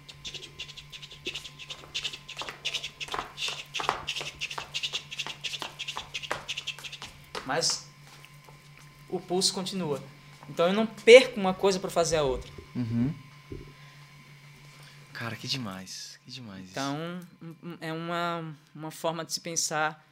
Mas 7.45 7.85
o 9.07 9.19
pulso 9.19 9.53
continua. 9.53 10.03
Então 10.49 10.65
eu 10.65 10.73
não 10.73 10.87
perco 10.87 11.39
uma 11.39 11.53
coisa 11.53 11.79
para 11.79 11.91
fazer 11.91 12.15
a 12.15 12.23
outra. 12.23 12.51
Uhum. 12.75 13.13
Cara, 15.13 15.35
que 15.35 15.47
demais. 15.47 16.19
Que 16.25 16.31
demais. 16.31 16.69
Então 16.71 17.19
é 17.79 17.93
uma, 17.93 18.55
uma 18.73 18.91
forma 18.91 19.23
de 19.23 19.33
se 19.33 19.39
pensar 19.39 20.05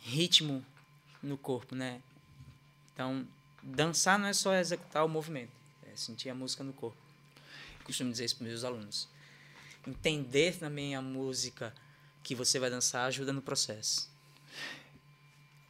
ritmo 0.00 0.64
no 1.22 1.36
corpo, 1.36 1.74
né? 1.74 2.00
Então 2.92 3.26
dançar 3.62 4.18
não 4.18 4.26
é 4.26 4.32
só 4.32 4.54
executar 4.54 5.04
o 5.04 5.08
movimento 5.08 5.58
sentir 5.98 6.30
a 6.30 6.34
música 6.34 6.64
no 6.64 6.72
corpo. 6.72 6.96
Eu 7.80 7.84
costumo 7.84 8.10
dizer 8.10 8.24
isso 8.24 8.36
para 8.36 8.46
meus 8.46 8.64
alunos. 8.64 9.08
Entender 9.86 10.56
também 10.56 10.94
a 10.94 11.02
música 11.02 11.74
que 12.22 12.34
você 12.34 12.58
vai 12.58 12.70
dançar 12.70 13.06
ajuda 13.06 13.32
no 13.32 13.42
processo. 13.42 14.08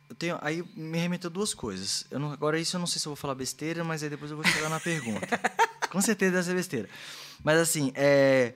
Eu 0.09 0.15
tenho, 0.15 0.39
aí 0.41 0.63
me 0.75 0.99
remeteu 0.99 1.31
duas 1.31 1.55
coisas. 1.55 2.07
Eu 2.11 2.19
não, 2.19 2.33
agora 2.33 2.59
isso 2.59 2.77
eu 2.77 2.81
não 2.81 2.87
sei 2.87 3.01
se 3.01 3.07
eu 3.07 3.11
vou 3.11 3.17
falar 3.17 3.35
besteira, 3.35 3.85
mas 3.85 4.03
aí 4.03 4.11
depois 4.11 4.31
eu 4.31 4.37
vou 4.37 4.47
chegar 4.47 4.69
na 4.69 4.81
pergunta. 4.81 5.27
Com 5.91 6.01
certeza 6.01 6.33
deve 6.33 6.45
ser 6.45 6.55
besteira. 6.55 6.89
Mas 7.43 7.59
assim, 7.59 7.93
é, 7.95 8.55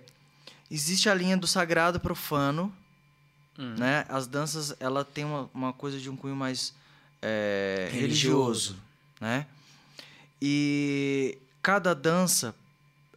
existe 0.73 1.09
a 1.11 1.15
linha 1.15 1.37
do 1.37 1.47
sagrado 1.47 2.01
profano, 2.01 2.73
hum. 3.59 3.75
né? 3.77 4.07
As 4.09 4.27
danças, 4.27 4.75
ela 4.81 5.05
tem 5.05 5.25
uma, 5.25 5.51
uma 5.53 5.73
coisa 5.73 6.01
de 6.01 6.09
um 6.09 6.17
cunho 6.17 6.35
mais 6.35 6.75
é, 7.21 7.91
religioso. 7.93 8.73
religioso, 8.73 8.77
né? 9.21 9.47
E 10.41 11.39
cada 11.63 11.95
dança 11.95 12.55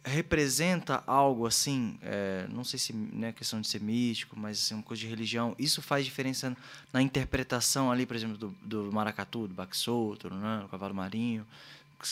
representa 0.04 1.02
algo 1.04 1.46
assim, 1.46 1.98
é, 2.00 2.46
não 2.48 2.62
sei 2.62 2.78
se 2.78 2.92
não 2.92 3.26
é 3.26 3.32
questão 3.32 3.60
de 3.60 3.66
ser 3.66 3.80
místico, 3.80 4.38
mas 4.38 4.58
assim, 4.58 4.74
uma 4.74 4.82
coisa 4.82 5.00
de 5.00 5.08
religião. 5.08 5.56
Isso 5.58 5.82
faz 5.82 6.04
diferença 6.04 6.56
na 6.92 7.02
interpretação 7.02 7.90
ali, 7.90 8.06
por 8.06 8.14
exemplo, 8.14 8.36
do, 8.36 8.54
do 8.62 8.92
maracatu, 8.92 9.48
do 9.48 9.54
baque 9.54 9.76
solto, 9.76 10.32
né, 10.32 10.60
do 10.62 10.68
cavalo 10.68 10.94
marinho, 10.94 11.44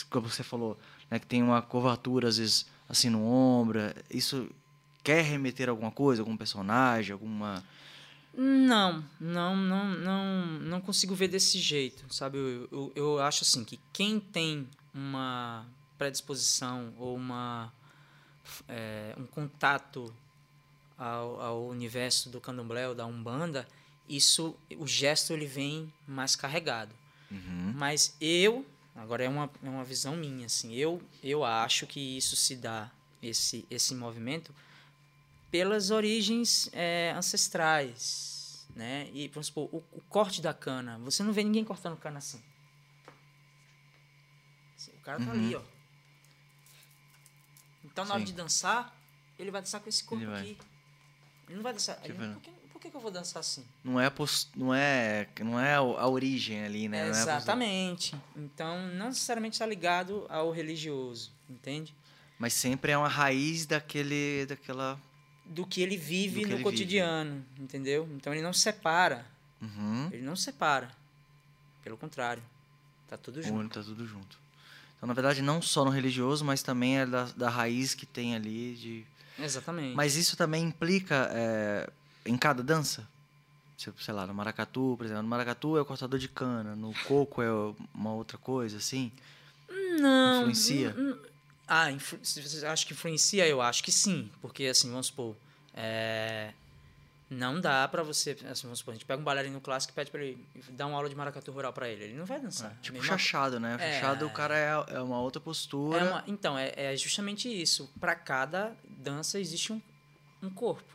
como 0.09 0.27
você 0.27 0.43
falou, 0.43 0.77
né, 1.09 1.19
que 1.19 1.27
tem 1.27 1.41
uma 1.41 1.61
curvatura 1.61 2.27
às 2.27 2.37
vezes 2.37 2.65
assim 2.89 3.09
no 3.09 3.23
ombro. 3.25 3.79
Isso 4.09 4.49
quer 5.05 5.23
remeter 5.23 5.69
alguma 5.69 5.91
coisa, 5.91 6.21
algum 6.21 6.35
personagem, 6.35 7.13
alguma. 7.13 7.63
Não, 8.33 9.05
não, 9.21 9.55
não, 9.55 9.85
não, 9.95 10.45
não 10.59 10.81
consigo 10.81 11.15
ver 11.15 11.29
desse 11.29 11.59
jeito, 11.59 12.03
sabe? 12.13 12.37
Eu, 12.37 12.67
eu, 12.71 12.91
eu 12.95 13.19
acho 13.19 13.43
assim 13.43 13.63
que 13.63 13.79
quem 13.93 14.19
tem 14.19 14.67
uma 14.93 15.65
predisposição 15.97 16.91
ou 16.97 17.15
uma 17.15 17.71
é, 18.67 19.13
um 19.17 19.25
contato 19.25 20.13
ao, 20.97 21.39
ao 21.39 21.67
universo 21.67 22.29
do 22.29 22.41
candomblé 22.41 22.89
ou 22.89 22.95
da 22.95 23.05
umbanda, 23.05 23.67
isso, 24.09 24.55
o 24.77 24.87
gesto 24.87 25.31
ele 25.31 25.45
vem 25.45 25.93
mais 26.07 26.35
carregado. 26.35 26.93
Uhum. 27.31 27.73
Mas 27.75 28.15
eu, 28.19 28.65
agora 28.95 29.23
é 29.23 29.29
uma, 29.29 29.49
é 29.63 29.69
uma 29.69 29.83
visão 29.83 30.15
minha, 30.15 30.47
assim, 30.47 30.73
eu, 30.73 31.01
eu 31.23 31.43
acho 31.43 31.85
que 31.87 31.99
isso 31.99 32.35
se 32.35 32.55
dá, 32.55 32.91
esse, 33.21 33.65
esse 33.69 33.95
movimento, 33.95 34.53
pelas 35.55 35.89
origens 35.89 36.69
é, 36.73 37.13
ancestrais, 37.15 38.67
né? 38.75 39.09
E, 39.13 39.29
vamos 39.29 39.47
supor, 39.47 39.69
o, 39.71 39.77
o, 39.93 40.01
corte 40.09 40.41
da 40.41 40.53
cana, 40.53 40.99
você 40.99 41.23
não 41.23 41.31
vê 41.31 41.45
ninguém 41.45 41.63
cortando 41.63 41.95
cana 41.95 42.17
assim. 42.17 42.41
O 44.97 44.99
cara 45.01 45.17
tá 45.17 45.23
Uhum. 45.23 45.31
ali, 45.31 45.55
ó. 45.55 45.61
Então, 47.85 48.03
na 48.03 48.15
hora 48.15 48.19
Sim. 48.19 48.25
de 48.25 48.33
dançar, 48.33 48.93
ele 49.39 49.49
vai 49.49 49.61
dançar 49.61 49.79
com 49.79 49.87
esse 49.87 50.03
corpo 50.03 50.25
Ele 50.25 50.33
aqui. 50.33 50.57
Ele 51.47 51.55
não 51.55 51.63
vai 51.63 51.71
dançar. 51.71 51.95
Tipo, 52.01 52.21
ele, 52.21 52.27
né? 52.27 52.33
por 52.33 52.41
que, 52.41 52.51
por 52.73 52.81
que 52.81 52.87
eu 52.93 52.99
vou 52.99 53.11
dançar 53.11 53.39
assim? 53.39 53.65
Não 53.81 53.97
é, 53.97 54.07
a 54.07 54.11
pos- 54.11 54.49
não 54.57 54.73
é, 54.73 55.25
não 55.39 55.57
é 55.57 55.75
a 55.75 56.07
origem 56.07 56.65
ali, 56.65 56.89
né? 56.89 57.07
É. 57.07 57.09
Exatamente. 57.11 58.13
Então, 58.35 58.87
não 58.89 59.07
necessariamente 59.07 59.53
está 59.53 59.65
ligado 59.65 60.25
ao 60.27 60.51
religioso, 60.51 61.31
entende? 61.49 61.95
Mas 62.37 62.53
sempre 62.53 62.91
é 62.91 62.97
uma 62.97 63.07
raiz 63.07 63.65
daquele, 63.65 64.45
daquela. 64.47 64.99
Do 65.47 65.65
que 65.65 65.81
ele 65.81 65.95
vive 65.97 66.41
que 66.41 66.45
no 66.47 66.55
ele 66.55 66.63
cotidiano, 66.63 67.45
entendeu? 67.59 68.07
Então 68.15 68.33
ele 68.33 68.41
não 68.41 68.51
separa. 68.53 69.25
Uhum. 69.61 70.09
Ele 70.11 70.23
não 70.23 70.35
separa. 70.35 70.89
Pelo 71.83 71.97
contrário. 71.97 72.41
Tá 73.07 73.15
tudo 73.17 73.41
junto. 73.41 73.55
Onde 73.59 73.69
tá 73.69 73.83
tudo 73.83 74.05
junto. 74.07 74.37
Então, 74.97 75.07
na 75.07 75.13
verdade, 75.13 75.41
não 75.41 75.61
só 75.61 75.85
no 75.85 75.91
religioso, 75.91 76.43
mas 76.43 76.63
também 76.63 76.99
é 76.99 77.05
da, 77.05 77.25
da 77.35 77.49
raiz 77.49 77.93
que 77.93 78.05
tem 78.05 78.35
ali 78.35 78.75
de. 78.75 79.05
Exatamente. 79.37 79.95
Mas 79.95 80.15
isso 80.15 80.35
também 80.35 80.63
implica 80.63 81.29
é, 81.31 81.89
em 82.25 82.37
cada 82.37 82.63
dança? 82.63 83.07
Se- 83.77 83.91
Sei 83.99 84.13
lá, 84.13 84.25
no 84.25 84.33
maracatu, 84.33 84.95
por 84.97 85.05
exemplo. 85.05 85.21
No 85.23 85.29
maracatu 85.29 85.77
é 85.77 85.81
o 85.81 85.85
cortador 85.85 86.17
de 86.17 86.27
cana, 86.29 86.75
no 86.75 86.93
coco 87.07 87.41
é 87.41 87.49
uma 87.93 88.13
outra 88.13 88.37
coisa, 88.37 88.77
assim. 88.77 89.11
não. 89.99 90.39
influencia? 90.39 90.89
n- 90.97 91.11
n- 91.11 91.17
Ah, 91.67 91.87
se 92.21 92.41
você 92.41 92.65
acha 92.65 92.85
que 92.85 92.93
influencia, 92.93 93.47
eu 93.47 93.61
acho 93.61 93.83
que 93.83 93.91
sim. 93.91 94.29
Porque, 94.41 94.65
assim, 94.65 94.89
vamos 94.89 95.07
supor. 95.07 95.35
é, 95.73 96.53
Não 97.29 97.59
dá 97.59 97.87
pra 97.87 98.03
você. 98.03 98.37
Assim, 98.49 98.63
vamos 98.63 98.79
supor, 98.79 98.91
a 98.91 98.95
gente 98.95 99.05
pega 99.05 99.19
um 99.19 99.23
bailarino 99.23 99.59
clássico 99.59 99.91
e 99.91 99.95
pede 99.95 100.11
pra 100.11 100.21
ele 100.23 100.37
dar 100.69 100.85
uma 100.85 100.95
aula 100.97 101.09
de 101.09 101.15
maracatu 101.15 101.51
rural 101.51 101.73
pra 101.73 101.89
ele. 101.89 102.03
Ele 102.03 102.13
não 102.13 102.25
vai 102.25 102.39
dançar. 102.39 102.77
Tipo 102.81 102.99
Mesma 102.99 103.17
chachado, 103.17 103.59
né? 103.59 103.77
É. 103.79 103.93
Chachado, 103.99 104.27
o 104.27 104.29
cara 104.29 104.55
é, 104.57 104.95
é 104.95 105.01
uma 105.01 105.19
outra 105.19 105.41
postura. 105.41 105.99
É 105.99 106.03
uma- 106.03 106.23
então, 106.27 106.55
é, 106.57 106.71
é 106.75 106.95
justamente 106.95 107.49
isso. 107.49 107.89
Para 107.99 108.13
cada 108.15 108.75
dança 108.85 109.39
existe 109.39 109.73
um, 109.73 109.81
um 110.43 110.49
corpo. 110.51 110.93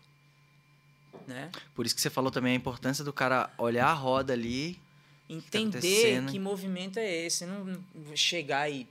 Né? 1.27 1.51
Por 1.75 1.85
isso 1.85 1.95
que 1.95 2.01
você 2.01 2.11
falou 2.11 2.31
também 2.31 2.53
a 2.53 2.57
importância 2.57 3.05
do 3.05 3.13
cara 3.13 3.51
olhar 3.59 3.87
a 3.89 3.93
roda 3.93 4.33
ali, 4.33 4.81
Entender 5.29 5.79
acontecendo. 5.79 6.31
que 6.33 6.39
movimento 6.39 6.99
é 6.99 7.09
esse. 7.27 7.45
Não 7.45 7.77
chegar 8.15 8.71
e, 8.71 8.87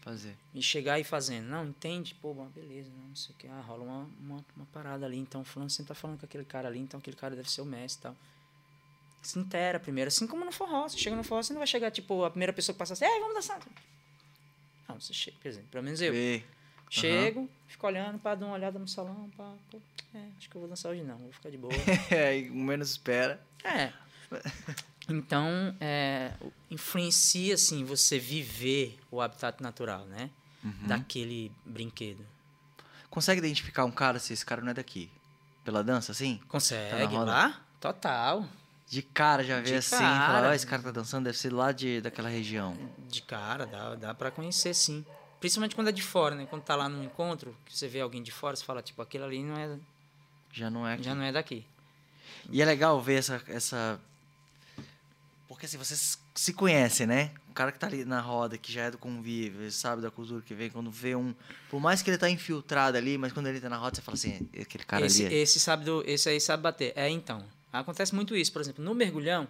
fazer. 0.00 0.36
e 0.54 0.62
chegar 0.62 0.98
e 0.98 1.04
fazendo. 1.04 1.46
Não, 1.48 1.66
entende? 1.66 2.14
Pô, 2.14 2.34
beleza, 2.54 2.90
não 3.08 3.14
sei 3.14 3.34
o 3.34 3.38
que. 3.38 3.46
Ah, 3.46 3.60
rola 3.60 3.84
uma, 3.84 4.10
uma, 4.20 4.44
uma 4.56 4.66
parada 4.72 5.06
ali. 5.06 5.18
Então, 5.18 5.44
fulano 5.44 5.70
sempre 5.70 5.88
tá 5.88 5.94
falando 5.94 6.18
com 6.18 6.26
aquele 6.26 6.44
cara 6.44 6.68
ali. 6.68 6.78
Então, 6.78 6.98
aquele 6.98 7.16
cara 7.16 7.36
deve 7.36 7.50
ser 7.50 7.60
o 7.60 7.64
mestre 7.66 8.00
e 8.00 8.02
tal. 8.02 8.16
Se 9.22 9.38
inteira 9.38 9.78
primeiro. 9.78 10.08
Assim 10.08 10.26
como 10.26 10.44
no 10.44 10.52
forró. 10.52 10.88
Você 10.88 10.98
chega 10.98 11.14
no 11.16 11.22
forró, 11.22 11.42
você 11.42 11.52
não 11.52 11.60
vai 11.60 11.66
chegar, 11.66 11.90
tipo, 11.90 12.24
a 12.24 12.30
primeira 12.30 12.52
pessoa 12.52 12.74
que 12.74 12.78
passa 12.78 12.94
assim, 12.94 13.04
ei, 13.04 13.20
vamos 13.20 13.34
dançar. 13.34 13.60
Não, 14.88 15.00
você 15.00 15.12
chega, 15.12 15.36
por 15.40 15.48
exemplo, 15.48 15.68
pelo 15.70 15.84
menos 15.84 16.00
eu. 16.00 16.12
Vê. 16.12 16.42
Chego, 16.92 17.48
fico 17.68 17.86
olhando, 17.86 18.18
pá, 18.18 18.34
dou 18.34 18.48
uma 18.48 18.56
olhada 18.56 18.76
no 18.76 18.88
salão, 18.88 19.30
pá, 19.36 19.54
pô, 19.70 19.80
é, 20.12 20.26
acho 20.36 20.50
que 20.50 20.56
eu 20.56 20.60
vou 20.60 20.68
dançar 20.68 20.90
hoje 20.90 21.04
não, 21.04 21.16
vou 21.18 21.30
ficar 21.30 21.48
de 21.48 21.56
boa. 21.56 21.72
É, 22.10 22.36
e 22.36 22.50
menos 22.50 22.90
espera. 22.90 23.40
é. 23.62 23.92
Então, 25.12 25.74
é, 25.80 26.32
influencia, 26.70 27.54
assim, 27.54 27.84
você 27.84 28.18
viver 28.18 28.98
o 29.10 29.20
habitat 29.20 29.60
natural, 29.62 30.04
né? 30.06 30.30
Uhum. 30.62 30.86
Daquele 30.86 31.50
brinquedo. 31.64 32.24
Consegue 33.08 33.38
identificar 33.38 33.84
um 33.84 33.90
cara 33.90 34.18
se 34.18 34.32
esse 34.32 34.44
cara 34.46 34.60
não 34.62 34.70
é 34.70 34.74
daqui? 34.74 35.10
Pela 35.64 35.82
dança, 35.82 36.12
assim? 36.12 36.40
Consegue 36.48 37.16
roda? 37.16 37.30
lá? 37.30 37.60
Total. 37.80 38.46
De 38.88 39.02
cara 39.02 39.42
já 39.44 39.56
vê 39.60 39.62
De 39.70 39.74
assim, 39.74 39.98
cara. 39.98 40.26
fala, 40.34 40.48
ó, 40.48 40.52
esse 40.52 40.66
cara 40.66 40.82
tá 40.82 40.90
dançando, 40.90 41.24
deve 41.24 41.38
ser 41.38 41.52
lá 41.52 41.72
de, 41.72 42.00
daquela 42.00 42.28
região. 42.28 42.76
De 43.08 43.22
cara, 43.22 43.66
dá, 43.66 43.94
dá 43.94 44.14
pra 44.14 44.30
conhecer, 44.30 44.74
sim. 44.74 45.04
Principalmente 45.38 45.74
quando 45.74 45.88
é 45.88 45.92
de 45.92 46.02
fora, 46.02 46.34
né? 46.34 46.46
Quando 46.48 46.62
tá 46.62 46.76
lá 46.76 46.88
num 46.88 47.02
encontro, 47.02 47.56
que 47.64 47.76
você 47.76 47.88
vê 47.88 48.00
alguém 48.00 48.22
de 48.22 48.30
fora, 48.30 48.54
você 48.56 48.64
fala, 48.64 48.82
tipo, 48.82 49.00
aquele 49.00 49.24
ali 49.24 49.42
não 49.42 49.56
é, 49.56 49.78
Já 50.52 50.68
não 50.70 50.86
é 50.86 50.94
aqui. 50.94 51.02
já 51.02 51.14
não 51.14 51.22
é 51.22 51.32
daqui. 51.32 51.64
E 52.50 52.60
é 52.60 52.64
legal 52.64 53.00
ver 53.00 53.14
essa, 53.18 53.42
essa. 53.48 54.00
Porque 55.50 55.66
assim, 55.66 55.76
vocês 55.78 56.16
se 56.32 56.52
conhecem, 56.52 57.08
né? 57.08 57.32
O 57.48 57.52
cara 57.52 57.72
que 57.72 57.78
tá 57.80 57.88
ali 57.88 58.04
na 58.04 58.20
roda, 58.20 58.56
que 58.56 58.72
já 58.72 58.82
é 58.82 58.90
do 58.92 58.96
convívio, 58.96 59.62
ele 59.62 59.72
sabe 59.72 60.00
da 60.00 60.08
cultura 60.08 60.40
que 60.40 60.54
vem, 60.54 60.70
quando 60.70 60.92
vê 60.92 61.16
um. 61.16 61.34
Por 61.68 61.80
mais 61.80 62.00
que 62.02 62.08
ele 62.08 62.16
tá 62.18 62.30
infiltrado 62.30 62.96
ali, 62.96 63.18
mas 63.18 63.32
quando 63.32 63.48
ele 63.48 63.60
tá 63.60 63.68
na 63.68 63.76
roda, 63.76 63.96
você 63.96 64.00
fala 64.00 64.14
assim, 64.14 64.48
aquele 64.60 64.84
cara 64.84 65.04
esse, 65.04 65.26
ali. 65.26 65.34
é- 65.34 65.38
esse 65.38 65.58
sabe 65.58 65.84
do, 65.84 66.04
esse 66.06 66.28
aí 66.28 66.40
sabe 66.40 66.62
bater. 66.62 66.92
É, 66.94 67.08
então. 67.08 67.44
Acontece 67.72 68.14
muito 68.14 68.36
isso, 68.36 68.52
por 68.52 68.62
exemplo, 68.62 68.84
no 68.84 68.94
mergulhão, 68.94 69.48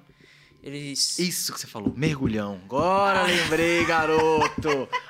eles 0.62 1.18
Isso 1.18 1.53
que 1.53 1.61
você 1.61 1.66
falou, 1.66 1.92
mergulhão. 1.94 2.59
Agora 2.64 3.24
lembrei, 3.24 3.84
garoto. 3.84 4.68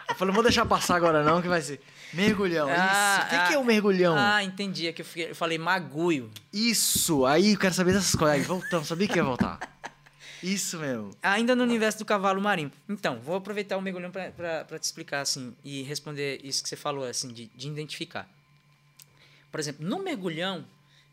Eu 0.09 0.15
falei, 0.17 0.27
não 0.27 0.35
vou 0.35 0.43
deixar 0.43 0.67
passar 0.67 0.97
agora 0.97 1.23
não, 1.23 1.41
que 1.41 1.47
vai 1.47 1.63
ser. 1.63 1.81
Mergulhão, 2.13 2.69
Ah, 2.69 2.75
isso. 2.75 3.27
O 3.27 3.31
que, 3.31 3.47
que 3.47 3.53
é 3.53 3.57
ah, 3.57 3.61
o 3.61 3.65
mergulhão? 3.65 4.17
Ah, 4.19 4.43
entendi. 4.43 4.89
É 4.89 4.93
que 4.93 5.03
eu, 5.03 5.07
fiquei- 5.07 5.31
eu 5.31 5.37
falei 5.37 5.57
maguio. 5.57 6.29
Isso, 6.53 7.25
aí 7.27 7.53
eu 7.53 7.59
quero 7.61 7.75
saber 7.75 7.93
dessas 7.93 8.17
coisas. 8.17 8.45
Voltamos, 8.45 8.89
sabia 8.89 9.07
que 9.07 9.15
ia 9.15 9.23
voltar. 9.23 9.61
Isso 10.43 10.79
mesmo. 10.79 11.11
Ainda 11.23 11.55
no 11.55 11.63
universo 11.63 11.99
do 11.99 12.05
cavalo 12.05 12.41
marinho. 12.41 12.73
Então, 12.89 13.21
vou 13.21 13.37
aproveitar 13.37 13.77
o 13.77 13.83
mergulhão 13.83 14.11
para 14.11 14.79
te 14.79 14.85
explicar 14.85 15.21
assim 15.21 15.55
e 15.63 15.83
responder 15.83 16.41
isso 16.43 16.63
que 16.63 16.69
você 16.69 16.77
falou 16.77 17.05
assim 17.05 17.33
de, 17.33 17.47
de 17.47 17.69
identificar. 17.69 18.29
Por 19.51 19.61
exemplo, 19.61 19.87
no 19.87 20.03
mergulhão, 20.03 20.65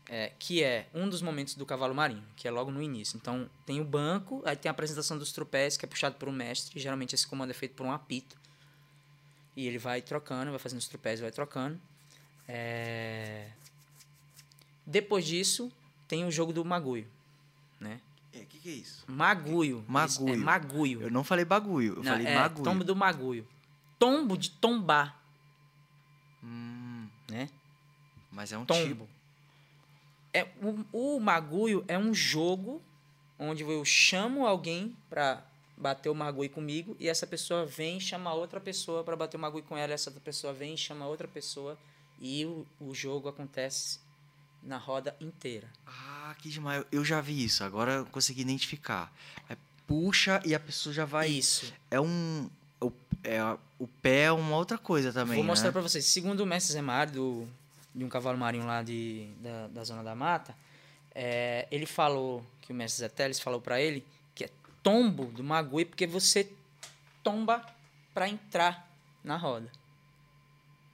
é, 0.08 0.32
que 0.38 0.62
é 0.62 0.88
um 0.94 1.08
dos 1.08 1.20
momentos 1.20 1.54
do 1.54 1.66
cavalo 1.66 1.94
marinho, 1.94 2.24
que 2.36 2.48
é 2.48 2.50
logo 2.50 2.70
no 2.70 2.82
início. 2.82 3.16
Então, 3.16 3.48
tem 3.66 3.80
o 3.80 3.84
banco, 3.84 4.42
aí 4.46 4.56
tem 4.56 4.70
a 4.70 4.72
apresentação 4.72 5.18
dos 5.18 5.32
trupés, 5.32 5.76
que 5.76 5.84
é 5.84 5.88
puxado 5.88 6.16
por 6.16 6.28
um 6.28 6.32
mestre. 6.32 6.80
Geralmente 6.80 7.14
esse 7.14 7.26
comando 7.26 7.50
é 7.50 7.54
feito 7.54 7.74
por 7.74 7.84
um 7.84 7.92
apito. 7.92 8.36
E 9.54 9.66
ele 9.66 9.78
vai 9.78 10.00
trocando, 10.00 10.50
vai 10.50 10.58
fazendo 10.58 10.78
os 10.78 10.88
trupés, 10.88 11.20
vai 11.20 11.30
trocando. 11.30 11.78
É, 12.46 13.48
Depois 14.86 15.26
disso, 15.26 15.70
tem 16.06 16.24
o 16.24 16.30
jogo 16.30 16.52
do 16.52 16.64
maguio, 16.64 17.06
né? 17.78 18.00
O 18.42 18.46
que, 18.46 18.58
que 18.58 18.68
é 18.68 18.72
isso? 18.72 19.04
Maguio. 19.06 19.84
Maguio. 19.88 20.28
É 20.28 20.36
maguio. 20.36 21.02
Eu 21.02 21.10
não 21.10 21.22
falei 21.24 21.44
bagulho, 21.44 21.94
eu 21.94 22.02
Não, 22.02 22.12
falei 22.12 22.26
é 22.26 22.34
maguio. 22.34 22.64
tombo 22.64 22.84
do 22.84 22.96
maguio. 22.96 23.46
Tombo 23.98 24.36
de 24.38 24.50
tombar, 24.50 25.20
Hum, 26.42 27.08
né? 27.28 27.48
mas 28.30 28.52
é 28.52 28.58
um 28.58 28.64
tipo. 28.64 28.74
Tombo. 28.78 29.08
É, 30.32 30.46
o, 30.92 31.16
o 31.16 31.20
maguio 31.20 31.84
é 31.88 31.98
um 31.98 32.14
jogo 32.14 32.80
onde 33.38 33.62
eu 33.62 33.84
chamo 33.84 34.46
alguém 34.46 34.94
pra 35.10 35.42
bater 35.76 36.08
o 36.08 36.14
maguio 36.14 36.50
comigo 36.50 36.96
e 37.00 37.08
essa 37.08 37.26
pessoa 37.26 37.64
vem 37.64 37.98
e 37.98 38.00
chama 38.00 38.32
outra 38.34 38.60
pessoa 38.60 39.02
pra 39.02 39.16
bater 39.16 39.36
o 39.36 39.40
maguio 39.40 39.62
com 39.62 39.76
ela. 39.76 39.92
Essa 39.92 40.10
outra 40.10 40.22
pessoa 40.22 40.52
vem 40.52 40.74
e 40.74 40.78
chama 40.78 41.06
outra 41.06 41.26
pessoa 41.26 41.76
e 42.20 42.44
o, 42.44 42.66
o 42.80 42.94
jogo 42.94 43.28
acontece 43.28 43.98
na 44.62 44.76
roda 44.76 45.16
inteira. 45.20 45.68
Ah, 45.86 46.34
que 46.38 46.48
demais. 46.48 46.84
Eu 46.90 47.04
já 47.04 47.20
vi 47.20 47.44
isso, 47.44 47.64
agora 47.64 47.92
eu 47.92 48.06
consegui 48.06 48.42
identificar. 48.42 49.12
Aí 49.48 49.56
puxa 49.86 50.40
e 50.44 50.54
a 50.54 50.60
pessoa 50.60 50.92
já 50.92 51.04
vai. 51.04 51.28
Isso. 51.28 51.72
É 51.90 52.00
um. 52.00 52.48
O, 52.80 52.92
é, 53.24 53.42
o 53.78 53.86
pé 53.86 54.24
é 54.24 54.32
uma 54.32 54.56
outra 54.56 54.78
coisa 54.78 55.12
também. 55.12 55.36
Vou 55.36 55.44
mostrar 55.44 55.68
né? 55.68 55.72
pra 55.72 55.80
vocês. 55.80 56.04
Segundo 56.04 56.40
o 56.40 56.46
mestre 56.46 56.74
Zé 56.74 56.82
Mário, 56.82 57.12
do, 57.14 57.48
de 57.94 58.04
um 58.04 58.08
cavalo 58.08 58.38
marinho 58.38 58.66
lá 58.66 58.82
de, 58.82 59.28
da, 59.40 59.66
da 59.68 59.84
Zona 59.84 60.04
da 60.04 60.14
Mata, 60.14 60.54
é, 61.14 61.66
ele 61.70 61.86
falou, 61.86 62.44
que 62.60 62.70
o 62.70 62.74
mestre 62.74 63.00
Zé 63.00 63.08
Teles 63.08 63.40
falou 63.40 63.60
pra 63.60 63.80
ele, 63.80 64.04
que 64.34 64.44
é 64.44 64.50
tombo 64.82 65.26
do 65.26 65.42
magui, 65.42 65.84
porque 65.84 66.06
você 66.06 66.52
tomba 67.22 67.64
pra 68.14 68.28
entrar 68.28 68.88
na 69.24 69.36
roda. 69.36 69.70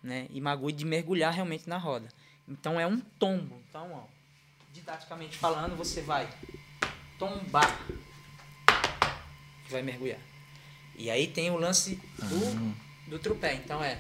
Né? 0.03 0.27
E 0.31 0.41
magui 0.41 0.73
de 0.73 0.85
mergulhar 0.85 1.33
realmente 1.33 1.69
na 1.69 1.79
roda. 1.79 2.09
Então 2.47 2.79
é 2.79 2.87
um 2.87 3.01
tombo. 3.19 3.61
Então, 3.69 3.91
ó, 3.93 4.03
didaticamente 4.73 5.37
falando, 5.37 5.77
você 5.77 6.03
vai 6.03 6.29
tombar. 7.19 7.81
Vai 9.71 9.83
mergulhar. 9.83 10.21
E 10.97 11.11
aí 11.11 11.27
tem 11.27 11.51
o 11.51 11.57
lance 11.57 11.99
do, 12.19 12.35
uhum. 12.35 12.75
do 13.09 13.19
trupé. 13.19 13.55
Então 13.55 13.83
é. 13.83 13.99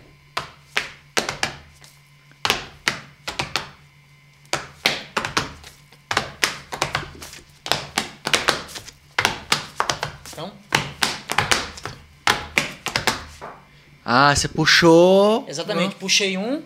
Então. 10.30 10.52
Ah, 14.04 14.36
você 14.36 14.48
puxou. 14.48 15.46
Exatamente, 15.48 15.94
uhum. 15.94 15.98
puxei 15.98 16.36
um, 16.36 16.62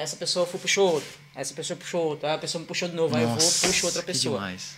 essa 0.00 0.16
pessoa 0.16 0.46
foi, 0.46 0.58
puxou 0.60 0.92
outro. 0.94 1.08
Essa 1.34 1.54
pessoa 1.54 1.76
puxou 1.76 2.04
outro, 2.04 2.26
aí 2.26 2.34
a 2.34 2.38
pessoa 2.38 2.60
me 2.60 2.66
puxou 2.66 2.88
de 2.88 2.94
novo, 2.94 3.14
aí 3.16 3.22
eu 3.22 3.28
vou, 3.28 3.36
Nossa, 3.36 3.66
puxo 3.66 3.86
outra 3.86 4.02
pessoa. 4.02 4.36
demais. 4.38 4.76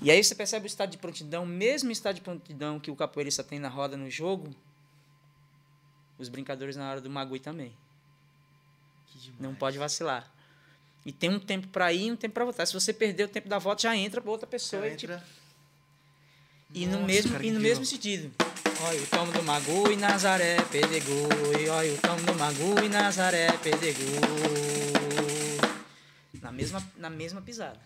E 0.00 0.10
aí 0.10 0.22
você 0.22 0.34
percebe 0.34 0.66
o 0.66 0.68
estado 0.68 0.90
de 0.90 0.98
prontidão, 0.98 1.46
mesmo 1.46 1.90
estado 1.92 2.16
de 2.16 2.20
prontidão 2.20 2.80
que 2.80 2.90
o 2.90 2.96
capoeirista 2.96 3.44
tem 3.44 3.58
na 3.58 3.68
roda 3.68 3.96
no 3.96 4.10
jogo, 4.10 4.54
os 6.18 6.28
brincadores 6.28 6.74
na 6.76 6.90
hora 6.90 7.00
do 7.00 7.08
magui 7.08 7.38
também. 7.38 7.72
Não 9.38 9.54
pode 9.54 9.78
vacilar. 9.78 10.30
E 11.04 11.12
tem 11.12 11.30
um 11.30 11.38
tempo 11.38 11.68
para 11.68 11.92
ir 11.92 12.06
e 12.06 12.12
um 12.12 12.16
tempo 12.16 12.34
para 12.34 12.44
voltar. 12.44 12.66
Se 12.66 12.72
você 12.74 12.92
perder 12.92 13.24
o 13.24 13.28
tempo 13.28 13.48
da 13.48 13.58
volta, 13.58 13.82
já 13.82 13.96
entra 13.96 14.20
pra 14.20 14.30
outra 14.30 14.46
pessoa. 14.46 14.86
E, 14.86 14.96
tipo, 14.96 15.12
Entra. 15.12 15.26
e 16.72 16.86
no 16.86 16.92
Nossa, 16.92 17.06
mesmo, 17.06 17.32
cara, 17.32 17.46
e 17.46 17.50
no 17.50 17.60
mesmo 17.60 17.84
sentido. 17.84 18.32
Olha 18.84 19.00
o 19.02 19.06
tomo 19.06 19.32
do 19.32 19.42
Magu 19.42 19.90
e 19.92 19.96
Nazaré 19.96 20.56
pedegou. 20.70 21.28
E 21.60 21.68
olha 21.68 21.92
o 21.94 21.98
tomo 21.98 22.20
do 22.22 22.34
Magu 22.34 22.84
e 22.84 22.88
Nazaré 22.88 23.46
pedegou. 23.58 24.20
Na 26.40 26.50
mesma, 26.50 26.82
na 26.96 27.08
mesma 27.10 27.40
pisada. 27.40 27.78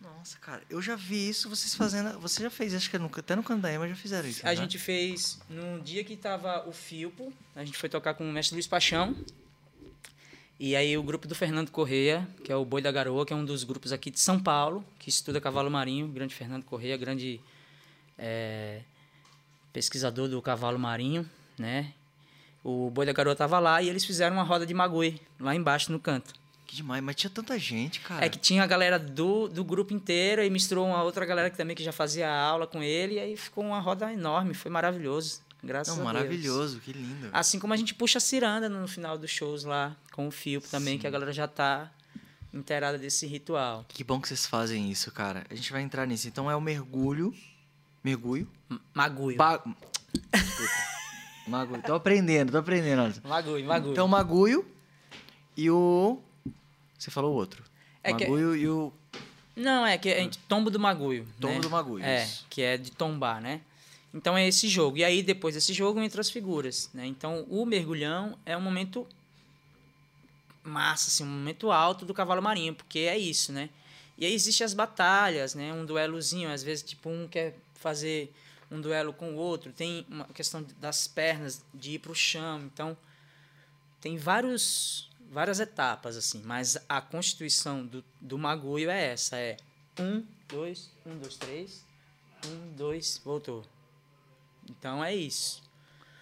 Nossa, 0.00 0.38
cara, 0.38 0.62
eu 0.70 0.80
já 0.80 0.94
vi 0.94 1.28
isso 1.28 1.48
vocês 1.48 1.74
fazendo. 1.74 2.18
Você 2.20 2.42
já 2.42 2.50
fez, 2.50 2.74
acho 2.74 2.88
que 2.88 2.98
no- 2.98 3.10
até 3.12 3.34
no 3.34 3.42
Candaema 3.42 3.88
já 3.88 3.96
fizeram 3.96 4.28
isso. 4.28 4.42
A 4.46 4.50
né? 4.50 4.56
gente 4.56 4.78
fez 4.78 5.40
num 5.48 5.80
dia 5.80 6.04
que 6.04 6.16
tava 6.16 6.66
o 6.68 6.72
Filpo, 6.72 7.32
a 7.54 7.64
gente 7.64 7.76
foi 7.76 7.88
tocar 7.88 8.14
com 8.14 8.28
o 8.28 8.32
mestre 8.32 8.54
Luiz 8.54 8.66
Paixão. 8.66 9.16
E 10.58 10.74
aí 10.76 10.96
o 10.96 11.02
grupo 11.02 11.26
do 11.26 11.34
Fernando 11.34 11.70
Correia, 11.70 12.26
que 12.44 12.50
é 12.52 12.56
o 12.56 12.64
Boi 12.64 12.80
da 12.80 12.90
Garoa, 12.92 13.26
que 13.26 13.32
é 13.32 13.36
um 13.36 13.44
dos 13.44 13.62
grupos 13.64 13.92
aqui 13.92 14.10
de 14.10 14.20
São 14.20 14.38
Paulo, 14.40 14.84
que 14.98 15.08
estuda 15.10 15.40
cavalo 15.40 15.70
marinho, 15.70 16.06
grande 16.08 16.34
Fernando 16.34 16.64
Correia, 16.64 16.96
grande 16.96 17.40
é, 18.16 18.80
pesquisador 19.76 20.26
do 20.26 20.40
cavalo 20.40 20.78
marinho, 20.78 21.28
né? 21.58 21.92
O 22.64 22.88
Boi 22.88 23.04
da 23.04 23.12
Garoa 23.12 23.36
tava 23.36 23.58
lá 23.58 23.82
e 23.82 23.90
eles 23.90 24.06
fizeram 24.06 24.34
uma 24.34 24.42
roda 24.42 24.64
de 24.64 24.72
magoi, 24.72 25.20
lá 25.38 25.54
embaixo 25.54 25.92
no 25.92 26.00
canto. 26.00 26.32
Que 26.66 26.74
demais, 26.74 27.04
mas 27.04 27.14
tinha 27.14 27.28
tanta 27.28 27.58
gente, 27.58 28.00
cara. 28.00 28.24
É 28.24 28.28
que 28.30 28.38
tinha 28.38 28.62
a 28.62 28.66
galera 28.66 28.98
do, 28.98 29.48
do 29.48 29.62
grupo 29.62 29.92
inteiro 29.92 30.42
e 30.42 30.48
misturou 30.48 30.86
uma 30.86 31.02
outra 31.02 31.26
galera 31.26 31.50
que 31.50 31.58
também 31.58 31.76
que 31.76 31.84
já 31.84 31.92
fazia 31.92 32.26
aula 32.34 32.66
com 32.66 32.82
ele 32.82 33.16
e 33.16 33.18
aí 33.18 33.36
ficou 33.36 33.62
uma 33.62 33.78
roda 33.78 34.10
enorme, 34.10 34.54
foi 34.54 34.70
maravilhoso. 34.70 35.42
Graças 35.62 35.94
Não, 35.94 36.08
a 36.08 36.12
Deus. 36.12 36.22
maravilhoso, 36.22 36.80
que 36.80 36.94
lindo. 36.94 37.28
Assim 37.30 37.58
como 37.58 37.74
a 37.74 37.76
gente 37.76 37.92
puxa 37.92 38.16
a 38.16 38.20
ciranda 38.20 38.70
no 38.70 38.88
final 38.88 39.18
dos 39.18 39.30
shows 39.30 39.64
lá 39.64 39.94
com 40.10 40.26
o 40.26 40.30
Filpo 40.30 40.66
também, 40.68 40.98
que 40.98 41.06
a 41.06 41.10
galera 41.10 41.34
já 41.34 41.46
tá 41.46 41.92
inteirada 42.50 42.96
desse 42.96 43.26
ritual. 43.26 43.84
Que 43.88 44.02
bom 44.02 44.18
que 44.22 44.26
vocês 44.26 44.46
fazem 44.46 44.90
isso, 44.90 45.12
cara. 45.12 45.44
A 45.50 45.54
gente 45.54 45.70
vai 45.70 45.82
entrar 45.82 46.06
nisso. 46.06 46.26
Então 46.26 46.50
é 46.50 46.56
o 46.56 46.62
mergulho. 46.62 47.34
Mergulho. 48.10 48.46
M- 48.70 48.80
Maguio. 48.94 49.36
Ba... 49.36 49.60
Desculpa. 50.32 50.72
Magulho. 51.48 51.82
Tô 51.82 51.94
aprendendo, 51.94 52.52
tô 52.52 52.58
aprendendo. 52.58 53.20
Maguio, 53.24 53.64
maguio. 53.66 53.92
Então, 53.92 54.06
o 54.06 54.08
Maguio 54.08 54.64
e 55.56 55.68
o. 55.68 56.20
Você 56.96 57.10
falou 57.10 57.32
o 57.32 57.36
outro. 57.36 57.64
É 58.04 58.12
que- 58.12 58.26
Maguio 58.28 58.54
e 58.54 58.68
o 58.68 58.92
Não, 59.56 59.84
é 59.84 59.98
que 59.98 60.08
a 60.08 60.18
gente 60.20 60.38
tombo 60.38 60.70
do 60.70 60.78
Maguio. 60.78 61.26
tombo 61.40 61.54
né? 61.54 61.60
do 61.60 61.70
Maguio. 61.70 62.04
É, 62.04 62.22
isso. 62.24 62.46
que 62.48 62.62
é 62.62 62.76
de 62.76 62.92
tombar, 62.92 63.40
né? 63.40 63.60
Então 64.14 64.36
é 64.38 64.46
esse 64.46 64.68
jogo. 64.68 64.96
E 64.98 65.04
aí, 65.04 65.20
depois 65.22 65.54
desse 65.56 65.72
jogo, 65.72 66.00
entra 66.00 66.20
as 66.20 66.30
figuras, 66.30 66.88
né? 66.94 67.06
Então, 67.06 67.44
o 67.50 67.66
mergulhão 67.66 68.38
é 68.46 68.56
um 68.56 68.60
momento 68.60 69.04
massa, 70.62 71.08
assim, 71.08 71.24
um 71.24 71.26
momento 71.26 71.70
alto 71.72 72.04
do 72.06 72.14
cavalo 72.14 72.40
marinho, 72.40 72.72
porque 72.74 73.00
é 73.00 73.18
isso, 73.18 73.52
né? 73.52 73.68
E 74.18 74.24
aí 74.24 74.32
existem 74.32 74.64
as 74.64 74.72
batalhas, 74.74 75.54
né? 75.54 75.72
Um 75.72 75.84
duelozinho, 75.84 76.50
às 76.50 76.62
vezes, 76.62 76.82
tipo, 76.82 77.08
um 77.10 77.28
quer 77.28 77.54
fazer 77.86 78.34
um 78.68 78.80
duelo 78.80 79.12
com 79.12 79.34
o 79.34 79.36
outro. 79.36 79.72
Tem 79.72 80.04
uma 80.10 80.24
questão 80.24 80.66
das 80.80 81.06
pernas, 81.06 81.64
de 81.72 81.92
ir 81.92 81.98
pro 82.00 82.16
chão. 82.16 82.62
Então, 82.62 82.96
tem 84.00 84.16
vários, 84.16 85.08
várias 85.30 85.60
etapas, 85.60 86.16
assim. 86.16 86.42
Mas 86.44 86.76
a 86.88 87.00
constituição 87.00 87.86
do, 87.86 88.04
do 88.20 88.36
Maguio 88.36 88.90
é 88.90 89.12
essa, 89.12 89.36
é 89.36 89.56
um, 90.00 90.24
dois, 90.48 90.90
um, 91.06 91.16
dois, 91.16 91.36
três, 91.36 91.84
um, 92.44 92.74
dois, 92.74 93.20
voltou. 93.24 93.64
Então 94.68 95.04
é 95.04 95.14
isso. 95.14 95.62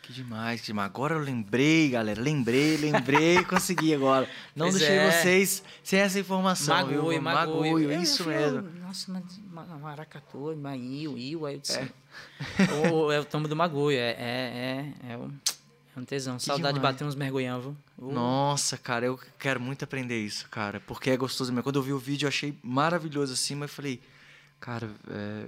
Que 0.06 0.12
demais, 0.12 0.60
que 0.60 0.66
demais. 0.66 0.86
Agora 0.90 1.14
eu 1.14 1.20
lembrei, 1.20 1.88
galera. 1.90 2.20
Lembrei, 2.20 2.76
lembrei, 2.76 3.42
consegui 3.48 3.94
agora. 3.94 4.28
Não 4.54 4.66
Pois 4.66 4.78
deixei 4.78 4.96
é. 4.96 5.10
vocês 5.10 5.62
sem 5.82 5.98
essa 6.00 6.18
informação, 6.20 6.86
viu? 6.86 7.04
Maguio, 7.04 7.22
Maguio. 7.22 7.90
Eu 7.90 8.02
isso 8.02 8.24
mesmo. 8.28 8.62
Nossa, 8.80 9.10
mas 9.12 9.24
ma- 9.50 9.64
maracatu, 9.78 10.54
maio, 10.56 11.16
iu, 11.18 11.46
aí 11.46 11.54
eu 11.54 11.60
disse. 11.60 11.78
É. 11.78 11.88
O- 12.92 13.10
é 13.10 13.18
o 13.18 13.24
tombo 13.24 13.48
do 13.48 13.56
Maguio, 13.56 13.90
é, 13.92 13.96
é, 13.96 14.94
é, 15.08 15.12
é, 15.12 15.16
um, 15.16 15.32
é 15.96 16.00
um 16.00 16.04
tesão. 16.04 16.38
Saudade 16.38 16.74
demais. 16.74 16.74
de 16.74 16.80
bater 16.80 17.04
uns 17.06 17.14
mergulhão, 17.14 17.60
viu? 17.60 17.76
Uh, 17.96 18.12
Nossa, 18.12 18.76
cara, 18.76 19.06
eu 19.06 19.18
quero 19.38 19.58
muito 19.60 19.84
aprender 19.84 20.20
isso, 20.20 20.48
cara. 20.50 20.80
Porque 20.80 21.10
é 21.10 21.16
gostoso 21.16 21.50
mesmo. 21.52 21.62
Quando 21.62 21.76
eu 21.76 21.82
vi 21.82 21.92
o 21.92 21.98
vídeo, 21.98 22.26
eu 22.26 22.28
achei 22.28 22.56
maravilhoso 22.62 23.32
assim, 23.32 23.54
mas 23.54 23.70
falei, 23.70 24.00
cara, 24.60 24.90
é... 25.10 25.46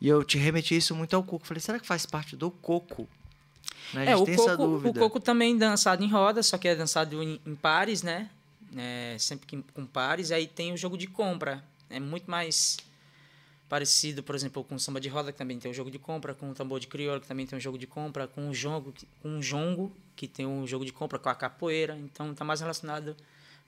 E 0.00 0.08
eu 0.08 0.24
te 0.24 0.36
remeti 0.36 0.76
isso 0.76 0.96
muito 0.96 1.14
ao 1.14 1.22
coco. 1.22 1.46
Falei, 1.46 1.60
será 1.60 1.78
que 1.78 1.86
faz 1.86 2.04
parte 2.04 2.34
do 2.34 2.50
coco? 2.50 3.08
Né? 3.92 4.10
É, 4.10 4.16
o 4.16 4.24
coco, 4.24 4.88
o 4.88 4.94
coco 4.94 5.20
também 5.20 5.56
dançado 5.56 6.02
em 6.04 6.08
roda, 6.10 6.42
só 6.42 6.56
que 6.58 6.66
é 6.68 6.74
dançado 6.74 7.22
em, 7.22 7.40
em 7.46 7.54
pares, 7.54 8.02
né? 8.02 8.30
É, 8.76 9.16
sempre 9.18 9.46
que- 9.46 9.62
com 9.74 9.84
pares. 9.84 10.30
Aí 10.32 10.46
tem 10.46 10.72
o 10.72 10.76
jogo 10.76 10.96
de 10.96 11.06
compra. 11.06 11.62
É 11.90 12.00
muito 12.00 12.30
mais 12.30 12.78
parecido, 13.68 14.22
por 14.22 14.34
exemplo, 14.34 14.62
com 14.64 14.74
o 14.74 14.80
samba 14.80 15.00
de 15.00 15.08
roda, 15.08 15.32
que 15.32 15.38
também 15.38 15.58
tem 15.58 15.70
o 15.70 15.74
jogo 15.74 15.90
de 15.90 15.98
compra, 15.98 16.34
com 16.34 16.50
o 16.50 16.54
tambor 16.54 16.78
de 16.80 16.86
crioula, 16.86 17.20
que 17.20 17.26
também 17.26 17.46
tem 17.46 17.56
um 17.56 17.60
jogo 17.60 17.78
de 17.78 17.86
compra, 17.86 18.26
com 18.26 18.48
o 18.48 18.54
jongo, 18.54 18.92
que- 18.92 19.06
com 19.22 19.38
o 19.38 19.42
jongo, 19.42 19.90
que 20.14 20.26
tem 20.28 20.46
um 20.46 20.66
jogo 20.66 20.84
de 20.84 20.92
compra, 20.92 21.18
com 21.18 21.28
a 21.28 21.34
capoeira. 21.34 21.96
Então 21.98 22.34
tá 22.34 22.44
mais 22.44 22.60
relacionado 22.60 23.16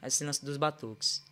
a 0.02 0.06
esse 0.08 0.22
lance 0.24 0.44
dos 0.44 0.56
batuques. 0.56 1.22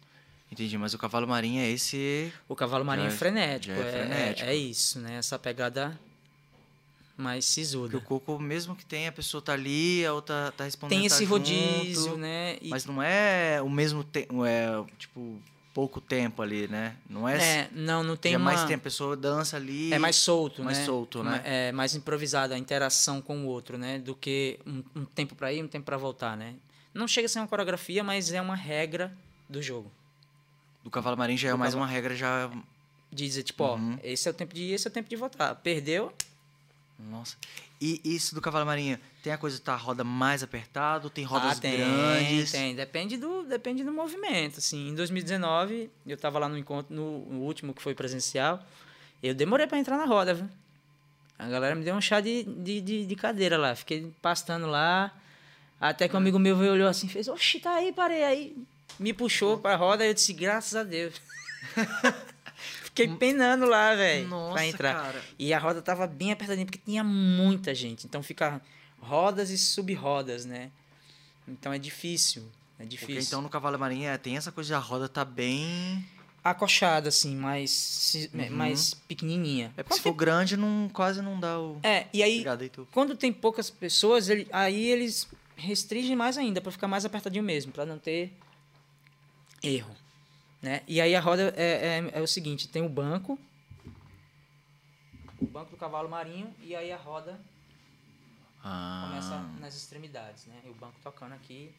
Entendi, 0.50 0.76
mas 0.76 0.92
o 0.92 0.98
cavalo 0.98 1.26
marinho 1.26 1.60
é 1.62 1.70
esse. 1.70 2.30
O 2.48 2.54
cavalo 2.54 2.84
marinho 2.84 3.06
Já 3.08 3.12
é 3.12 3.14
é- 3.14 3.18
frenético. 3.18 3.74
já 3.74 3.82
é 3.82 3.88
é, 3.88 3.92
frenético. 3.92 4.48
é 4.50 4.54
isso, 4.54 4.98
né? 5.00 5.14
Essa 5.16 5.38
pegada 5.38 5.98
mais 7.16 7.44
Porque 7.44 7.54
sisuda. 7.60 7.96
o 7.98 8.00
coco, 8.00 8.38
mesmo 8.38 8.74
que 8.74 8.84
tenha, 8.84 9.08
a 9.10 9.12
pessoa 9.12 9.42
tá 9.42 9.52
ali, 9.52 10.04
a 10.04 10.12
outra 10.14 10.52
tá 10.56 10.64
respondendo. 10.64 10.98
Tem 11.00 11.08
tá 11.08 11.14
esse 11.14 11.24
junto, 11.24 11.38
rodízio, 11.38 12.16
né? 12.16 12.56
E- 12.60 12.68
Mas 12.68 12.84
não 12.86 13.02
é 13.02 13.60
o 13.62 13.68
mesmo 13.70 14.02
tempo, 14.02 14.44
é 14.44 14.82
tipo 14.98 15.40
pouco 15.74 16.00
tempo 16.02 16.42
ali, 16.42 16.68
né? 16.68 16.96
Não 17.08 17.26
é. 17.28 17.60
É, 17.60 17.68
não, 17.72 18.02
não 18.04 18.16
tem 18.16 18.34
é 18.34 18.36
uma... 18.36 18.44
mais 18.52 18.64
tempo, 18.64 18.80
a 18.80 18.84
pessoa 18.84 19.16
dança 19.16 19.56
ali. 19.56 19.92
É 19.92 19.98
mais 19.98 20.16
solto, 20.16 20.62
mais 20.62 20.78
né? 20.78 20.84
solto, 20.84 21.22
né? 21.22 21.40
É 21.44 21.72
mais 21.72 21.94
improvisado 21.94 22.52
a 22.54 22.58
interação 22.58 23.20
com 23.22 23.44
o 23.44 23.46
outro, 23.46 23.78
né? 23.78 23.98
Do 23.98 24.14
que 24.14 24.58
um, 24.66 24.82
um 24.96 25.04
tempo 25.04 25.34
para 25.34 25.52
ir, 25.52 25.62
um 25.62 25.68
tempo 25.68 25.84
para 25.86 25.96
voltar, 25.96 26.36
né? 26.36 26.54
Não 26.92 27.08
chega 27.08 27.24
a 27.26 27.28
ser 27.28 27.38
uma 27.38 27.48
coreografia, 27.48 28.04
mas 28.04 28.30
é 28.32 28.40
uma 28.42 28.54
regra 28.56 29.10
do 29.48 29.62
jogo. 29.62 29.90
Do 30.84 30.90
cavalo 30.90 31.16
marinho 31.16 31.38
já 31.38 31.48
é 31.48 31.52
Do 31.52 31.58
mais 31.58 31.72
cavalo- 31.72 31.88
uma 31.88 31.92
regra 31.94 32.14
já. 32.14 32.50
De 33.10 33.24
dizer, 33.26 33.42
tipo, 33.42 33.64
Uhum. 33.64 33.94
ó, 33.94 33.98
esse 34.02 34.26
é 34.28 34.30
o 34.30 34.34
tempo 34.34 34.54
de 34.54 34.62
ir, 34.64 34.72
esse 34.72 34.86
é 34.88 34.90
o 34.90 34.92
tempo 34.92 35.08
de 35.08 35.16
voltar. 35.16 35.54
Perdeu, 35.56 36.12
Nossa. 37.10 37.36
E 37.80 38.00
isso 38.04 38.34
do 38.34 38.40
cavalo 38.40 38.64
marinho, 38.64 38.98
tem 39.22 39.32
a 39.32 39.38
coisa 39.38 39.56
de 39.56 39.62
tá 39.62 39.74
a 39.74 39.76
roda 39.76 40.04
mais 40.04 40.42
apertado, 40.42 41.10
tem 41.10 41.24
rodas 41.24 41.58
ah, 41.58 41.60
tem, 41.60 41.76
grandes. 41.76 42.52
tem. 42.52 42.74
Depende 42.74 43.16
do, 43.16 43.42
depende 43.42 43.82
do 43.82 43.92
movimento, 43.92 44.58
assim. 44.58 44.90
Em 44.90 44.94
2019, 44.94 45.90
eu 46.06 46.16
tava 46.16 46.38
lá 46.38 46.48
no 46.48 46.56
encontro, 46.56 46.94
no, 46.94 47.20
no 47.26 47.40
último 47.40 47.74
que 47.74 47.82
foi 47.82 47.94
presencial, 47.94 48.64
eu 49.22 49.34
demorei 49.34 49.66
para 49.66 49.78
entrar 49.78 49.96
na 49.96 50.04
roda, 50.04 50.34
viu? 50.34 50.48
A 51.38 51.48
galera 51.48 51.74
me 51.74 51.84
deu 51.84 51.94
um 51.94 52.00
chá 52.00 52.20
de, 52.20 52.44
de, 52.44 52.80
de, 52.80 53.06
de 53.06 53.16
cadeira 53.16 53.58
lá. 53.58 53.74
Fiquei 53.74 54.12
pastando 54.22 54.66
lá. 54.66 55.12
Até 55.80 56.06
que 56.06 56.14
um 56.14 56.18
amigo 56.18 56.38
meu 56.38 56.56
veio, 56.56 56.72
olhou 56.72 56.88
assim 56.88 57.08
fez, 57.08 57.26
oxi, 57.26 57.58
tá 57.58 57.74
aí, 57.74 57.92
parei. 57.92 58.22
Aí 58.22 58.56
me 58.98 59.12
puxou 59.12 59.58
pra 59.58 59.74
roda 59.74 60.04
e 60.04 60.10
eu 60.10 60.14
disse, 60.14 60.32
graças 60.32 60.76
a 60.76 60.84
Deus. 60.84 61.20
Fiquei 62.94 63.08
penando 63.16 63.64
lá, 63.66 63.94
velho, 63.94 64.28
Nossa, 64.28 64.52
pra 64.54 64.66
entrar. 64.66 64.94
cara. 64.94 65.22
E 65.38 65.52
a 65.54 65.58
roda 65.58 65.80
tava 65.80 66.06
bem 66.06 66.30
apertadinha, 66.32 66.66
porque 66.66 66.80
tinha 66.84 67.02
muita 67.02 67.74
gente. 67.74 68.06
Então 68.06 68.22
fica 68.22 68.60
rodas 69.00 69.48
e 69.50 69.56
sub-rodas, 69.56 70.44
né? 70.44 70.70
Então 71.48 71.72
é 71.72 71.78
difícil. 71.78 72.42
É 72.78 72.84
Porque 72.84 72.96
difícil. 72.96 73.22
então 73.22 73.40
no 73.40 73.48
cavalo 73.48 73.78
marinho 73.78 74.08
é, 74.08 74.18
tem 74.18 74.36
essa 74.36 74.52
coisa 74.52 74.68
de 74.68 74.74
a 74.74 74.78
roda 74.78 75.08
tá 75.08 75.24
bem. 75.24 76.04
Acochada, 76.44 77.08
assim, 77.08 77.36
mais, 77.36 77.70
se- 77.70 78.30
mais 78.50 78.92
pequenininha. 78.94 79.66
Uhum. 79.68 79.72
É 79.76 79.82
porque 79.84 79.96
se 79.96 80.02
for 80.02 80.12
grande, 80.12 80.56
não, 80.56 80.90
quase 80.92 81.22
não 81.22 81.38
dá 81.38 81.58
o. 81.60 81.78
É, 81.84 82.06
e 82.12 82.22
aí, 82.22 82.40
Obrigado, 82.46 82.88
quando 82.90 83.16
tem 83.16 83.32
poucas 83.32 83.70
pessoas, 83.70 84.28
ele, 84.28 84.46
aí 84.52 84.86
eles 84.90 85.28
restringem 85.56 86.16
mais 86.16 86.36
ainda, 86.36 86.60
pra 86.60 86.72
ficar 86.72 86.88
mais 86.88 87.04
apertadinho 87.04 87.44
mesmo, 87.44 87.70
pra 87.72 87.86
não 87.86 87.96
ter 87.98 88.32
erro. 89.62 89.94
Né? 90.62 90.80
E 90.86 91.00
aí 91.00 91.14
a 91.16 91.20
roda 91.20 91.52
é, 91.56 91.98
é, 92.14 92.18
é 92.18 92.20
o 92.20 92.26
seguinte, 92.26 92.68
tem 92.68 92.82
o 92.86 92.88
banco, 92.88 93.36
o 95.40 95.46
banco 95.46 95.72
do 95.72 95.76
cavalo 95.76 96.08
marinho, 96.08 96.54
e 96.62 96.74
aí 96.76 96.92
a 96.92 96.96
roda 96.96 97.32
começa 98.62 99.34
Ah, 99.34 99.50
nas 99.60 99.74
extremidades, 99.74 100.46
né? 100.46 100.54
E 100.64 100.68
o 100.70 100.74
banco 100.74 100.94
tocando 101.02 101.32
aqui. 101.32 101.74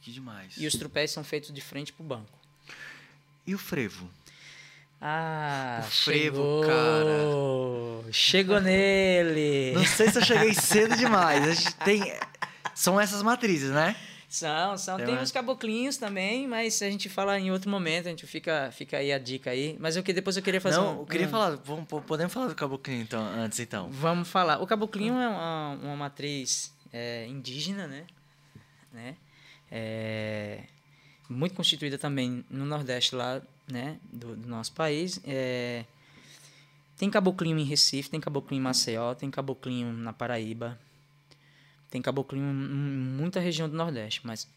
que 0.00 0.12
demais. 0.12 0.54
E 0.56 0.66
os 0.68 0.74
trupés 0.74 1.10
são 1.10 1.24
feitos 1.24 1.52
de 1.52 1.60
frente 1.60 1.92
pro 1.92 2.04
banco. 2.04 2.38
E 3.44 3.54
o 3.54 3.58
frevo? 3.58 4.08
Ah, 5.00 5.80
O 5.82 5.90
frevo, 5.90 6.36
chegou. 6.36 6.60
cara. 6.62 8.12
Chegou 8.12 8.60
nele. 8.60 9.72
Não 9.74 9.84
sei 9.84 10.10
se 10.10 10.18
eu 10.18 10.24
cheguei 10.24 10.54
cedo 10.54 10.96
demais. 10.96 11.42
A 11.46 11.54
gente 11.54 11.74
tem. 11.76 12.02
São 12.74 13.00
essas 13.00 13.22
matrizes, 13.22 13.70
né? 13.70 13.96
São, 14.28 14.76
são. 14.76 14.96
Tem 14.98 15.06
Tem 15.06 15.14
mais? 15.14 15.28
uns 15.28 15.32
caboclinhos 15.32 15.96
também, 15.96 16.46
mas 16.46 16.82
a 16.82 16.90
gente 16.90 17.08
fala 17.08 17.38
em 17.40 17.50
outro 17.50 17.70
momento, 17.70 18.06
a 18.08 18.10
gente 18.10 18.26
fica, 18.26 18.70
fica 18.72 18.98
aí 18.98 19.10
a 19.10 19.18
dica 19.18 19.50
aí. 19.50 19.74
Mas 19.80 19.96
eu 19.96 20.02
que 20.02 20.12
depois 20.12 20.36
eu 20.36 20.42
queria 20.42 20.60
fazer 20.60 20.76
Não, 20.76 20.98
um, 20.98 21.00
eu 21.00 21.06
queria 21.06 21.26
um- 21.26 21.30
falar. 21.30 21.56
Vamos, 21.64 21.86
podemos 22.06 22.32
falar 22.32 22.48
do 22.48 22.54
caboclinho 22.54 23.00
então, 23.02 23.22
antes 23.24 23.58
então. 23.58 23.88
Vamos 23.90 24.28
falar. 24.28 24.60
O 24.60 24.66
caboclinho 24.66 25.14
é 25.14 25.28
uma, 25.28 25.78
uma 25.82 25.96
matriz 25.96 26.74
é, 26.92 27.26
indígena, 27.26 27.86
né? 27.86 28.04
né? 28.92 29.16
É, 29.70 30.60
muito 31.28 31.54
constituída 31.54 31.96
também 31.96 32.44
no 32.50 32.66
Nordeste 32.66 33.14
lá, 33.14 33.40
né? 33.66 33.96
Do, 34.12 34.36
do 34.36 34.46
nosso 34.46 34.72
país. 34.72 35.20
É, 35.24 35.86
tem 36.98 37.08
caboclinho 37.08 37.58
em 37.58 37.64
Recife, 37.64 38.10
tem 38.10 38.20
caboclinho 38.20 38.60
em 38.60 38.64
Maceió, 38.64 39.14
tem 39.14 39.30
caboclinho 39.30 39.90
na 39.92 40.12
Paraíba, 40.12 40.78
tem 41.90 42.00
caboclinho 42.02 42.44
em 42.50 42.54
muita 42.54 43.40
região 43.40 43.68
do 43.68 43.76
Nordeste, 43.76 44.20
mas 44.26 44.48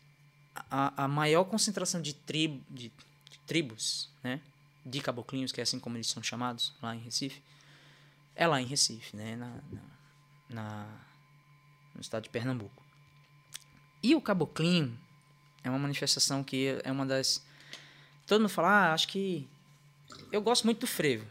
a, 0.70 1.06
a 1.06 1.08
maior 1.08 1.44
concentração 1.46 2.02
de, 2.02 2.14
tribo, 2.14 2.62
de, 2.70 2.92
de 3.30 3.40
tribos, 3.48 4.10
né? 4.24 4.40
De 4.86 5.00
caboclinhos, 5.00 5.52
que 5.52 5.62
é 5.62 5.64
assim 5.64 5.80
como 5.80 5.96
eles 5.98 6.08
são 6.08 6.22
chamados 6.24 6.74
lá 6.82 6.96
em 6.96 7.00
Recife, 7.00 7.42
é 8.36 8.48
lá 8.48 8.60
em 8.62 8.66
Recife, 8.66 9.16
né? 9.16 9.36
Na, 9.36 9.48
na, 9.72 9.82
na- 10.50 10.98
no 11.96 12.02
estado 12.02 12.24
de 12.24 12.30
Pernambuco. 12.30 12.82
E 14.02 14.16
o 14.16 14.22
caboclinho 14.22 14.98
é 15.64 15.70
uma 15.70 15.78
manifestação 15.80 16.44
que 16.44 16.80
é 16.84 16.92
uma 16.92 17.06
das. 17.06 17.44
Todo 18.26 18.40
mundo 18.42 18.50
fala, 18.50 18.70
ah, 18.70 18.94
acho 18.94 19.08
que. 19.08 19.48
Eu 20.32 20.42
gosto 20.42 20.64
muito 20.66 20.80
do 20.80 20.88
frevo. 20.88 21.26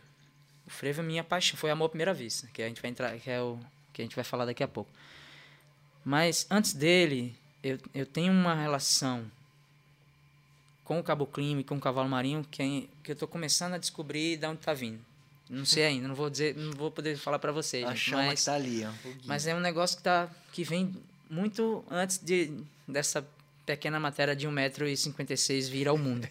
O 0.66 0.70
frevo 0.70 1.01
é 1.01 1.05
minha 1.05 1.24
paixão, 1.24 1.57
foi 1.57 1.70
amor 1.70 1.86
à 1.86 1.88
primeira 1.88 2.14
vista, 2.14 2.46
que 2.53 2.62
a 2.62 2.68
gente 2.68 2.80
vai 2.80 2.90
entrar, 2.90 3.18
que 3.18 3.28
é 3.28 3.40
o 3.42 3.59
que 3.92 4.03
a 4.03 4.05
gente 4.05 4.14
vai 4.14 4.24
falar 4.24 4.44
daqui 4.44 4.62
a 4.62 4.68
pouco. 4.68 4.90
Mas 6.05 6.46
antes 6.51 6.72
dele, 6.72 7.34
eu, 7.62 7.78
eu 7.94 8.07
tenho 8.07 8.32
uma 8.32 8.55
relação 8.55 9.30
com 10.84 10.98
o 10.98 11.03
caboclinho 11.03 11.61
e 11.61 11.64
com 11.64 11.76
o 11.76 11.80
cavalo 11.80 12.09
marinho 12.09 12.44
que, 12.51 12.62
é- 12.62 12.88
que 13.05 13.12
eu 13.12 13.16
tô 13.16 13.28
começando 13.28 13.74
a 13.74 13.78
descobrir 13.78 14.36
de 14.36 14.46
onde 14.46 14.59
tá 14.61 14.74
vindo. 14.74 15.01
Não 15.48 15.64
sei 15.64 15.84
ainda, 15.84 16.07
não 16.07 16.14
vou 16.14 16.30
dizer, 16.30 16.55
não 16.57 16.72
vou 16.72 16.90
poder 16.92 17.16
falar 17.16 17.38
para 17.40 17.51
vocês, 17.51 17.84
A 17.84 17.90
gente, 17.90 17.98
chama 18.11 18.22
mas 18.24 18.44
tá 18.44 18.55
ali, 18.55 18.84
ó. 18.84 18.90
mas 19.24 19.46
é 19.48 19.55
um 19.55 19.59
negócio 19.61 19.96
que, 19.96 20.03
tá, 20.05 20.28
que 20.53 20.62
vem 20.62 20.94
muito 21.28 21.84
antes 21.90 22.18
de, 22.18 22.53
dessa 22.86 23.26
pequena 23.66 23.98
matéria 23.98 24.34
de 24.36 24.46
1,56m 24.48 25.68
vir 25.70 25.88
ao 25.88 25.98
mundo. 25.98 26.28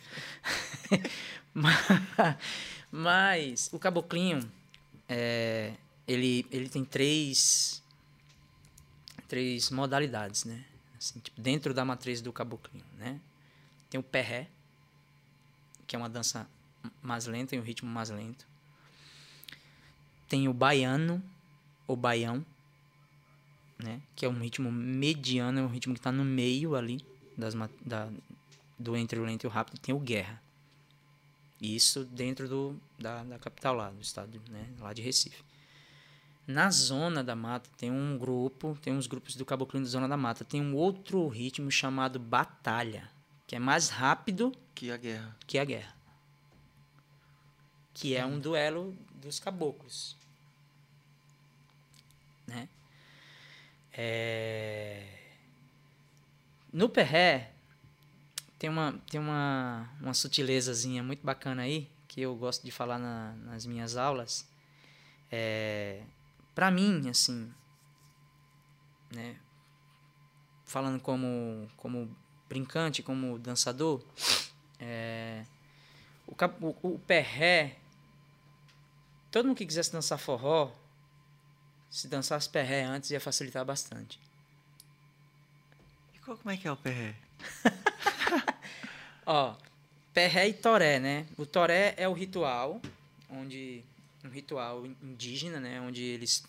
mas, 1.53 1.75
mas 2.91 3.69
o 3.73 3.79
caboclinho, 3.79 4.49
é, 5.07 5.73
ele, 6.07 6.45
ele 6.49 6.69
tem 6.69 6.85
três, 6.85 7.81
três 9.29 9.69
modalidades, 9.69 10.43
né? 10.43 10.65
Assim, 10.97 11.19
tipo, 11.19 11.39
dentro 11.39 11.73
da 11.73 11.85
matriz 11.85 12.19
do 12.19 12.33
caboclinho, 12.33 12.83
né? 12.97 13.21
Tem 13.89 13.97
o 13.99 14.03
perré, 14.03 14.49
que 15.87 15.95
é 15.95 15.99
uma 15.99 16.09
dança 16.09 16.49
mais 17.01 17.25
lenta 17.25 17.55
e 17.55 17.59
um 17.59 17.61
ritmo 17.61 17.89
mais 17.89 18.09
lento. 18.09 18.45
Tem 20.27 20.47
o 20.49 20.53
baiano, 20.53 21.23
ou 21.87 21.95
baião, 21.95 22.45
né? 23.77 24.01
Que 24.15 24.25
é 24.25 24.29
um 24.29 24.39
ritmo 24.39 24.71
mediano, 24.71 25.59
é 25.59 25.63
um 25.63 25.67
ritmo 25.67 25.93
que 25.93 25.99
está 25.99 26.11
no 26.11 26.25
meio 26.25 26.75
ali 26.75 27.05
das, 27.37 27.53
da, 27.85 28.09
do 28.77 28.97
entre 28.97 29.19
o 29.19 29.23
lento 29.23 29.45
e 29.45 29.47
o 29.47 29.49
rápido. 29.49 29.79
Tem 29.79 29.95
o 29.95 29.99
guerra. 29.99 30.41
Isso 31.61 32.03
dentro 32.05 32.47
do, 32.47 32.79
da, 32.97 33.23
da 33.23 33.39
capital 33.39 33.75
lá, 33.75 33.89
do 33.89 34.01
estado, 34.01 34.41
né? 34.49 34.67
Lá 34.79 34.91
de 34.91 35.01
Recife. 35.01 35.43
Na 36.51 36.71
zona 36.71 37.23
da 37.23 37.35
mata 37.35 37.69
tem 37.77 37.91
um 37.91 38.17
grupo, 38.17 38.75
tem 38.81 38.91
uns 38.91 39.05
grupos 39.05 39.35
do 39.35 39.45
caboclinho 39.45 39.85
da 39.85 39.91
zona 39.91 40.07
da 40.07 40.17
mata. 40.17 40.43
Tem 40.43 40.59
um 40.59 40.73
outro 40.75 41.27
ritmo 41.27 41.69
chamado 41.69 42.17
batalha, 42.17 43.07
que 43.45 43.55
é 43.55 43.59
mais 43.59 43.89
rápido 43.89 44.51
Que 44.73 44.89
a 44.89 44.97
guerra. 44.97 45.37
que 45.45 45.59
a 45.59 45.63
guerra. 45.63 45.95
Que 47.93 48.15
é 48.15 48.25
um 48.25 48.39
duelo 48.39 48.97
dos 49.13 49.39
caboclos. 49.39 50.17
Né? 52.47 52.67
É... 53.93 55.05
No 56.73 56.89
perré 56.89 57.51
tem 58.57 58.71
uma 58.71 58.93
tem 59.09 59.19
uma, 59.19 59.87
uma 60.01 60.15
sutilezazinha 60.15 61.03
muito 61.03 61.23
bacana 61.23 61.61
aí 61.61 61.87
que 62.07 62.21
eu 62.21 62.35
gosto 62.35 62.63
de 62.65 62.71
falar 62.71 62.97
na- 62.97 63.33
nas 63.45 63.67
minhas 63.67 63.95
aulas. 63.95 64.47
É... 65.31 66.01
Para 66.59 66.71
mim, 66.71 67.09
assim, 67.09 67.49
né? 69.15 69.37
Falando 70.65 70.99
como 70.99 71.71
como 71.77 72.13
brincante, 72.49 73.01
como 73.01 73.39
dançador, 73.39 74.03
é, 74.77 75.45
o, 76.27 76.35
o, 76.67 76.95
o 76.95 76.99
perré, 76.99 77.77
todo 79.31 79.45
mundo 79.45 79.55
que 79.55 79.65
quisesse 79.65 79.93
dançar 79.93 80.19
forró, 80.19 80.75
se 81.89 82.09
dançasse 82.09 82.49
perré 82.49 82.83
antes 82.83 83.09
ia 83.09 83.21
facilitar 83.21 83.63
bastante. 83.63 84.19
E 86.13 86.19
qual, 86.19 86.35
como 86.35 86.51
é 86.51 86.57
que 86.57 86.67
é 86.67 86.71
o 86.73 86.75
perré? 86.75 87.15
Ó, 89.25 89.55
perré 90.13 90.49
e 90.49 90.53
toré, 90.53 90.99
né? 90.99 91.25
O 91.37 91.45
toré 91.45 91.93
é 91.95 92.05
o 92.05 92.11
ritual, 92.11 92.81
onde 93.29 93.81
um 94.23 94.29
ritual 94.29 94.85
indígena, 94.85 95.59
né? 95.59 95.79
Onde 95.81 96.01
eles 96.03 96.43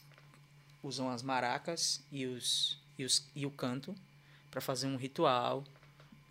usam 0.83 1.11
as 1.11 1.23
maracas 1.23 2.03
e, 2.11 2.27
os, 2.27 2.79
e, 2.99 3.05
os, 3.05 3.27
e 3.35 3.47
o 3.47 3.51
canto 3.51 3.95
para 4.51 4.61
fazer 4.61 4.87
um 4.87 4.97
ritual 4.97 5.65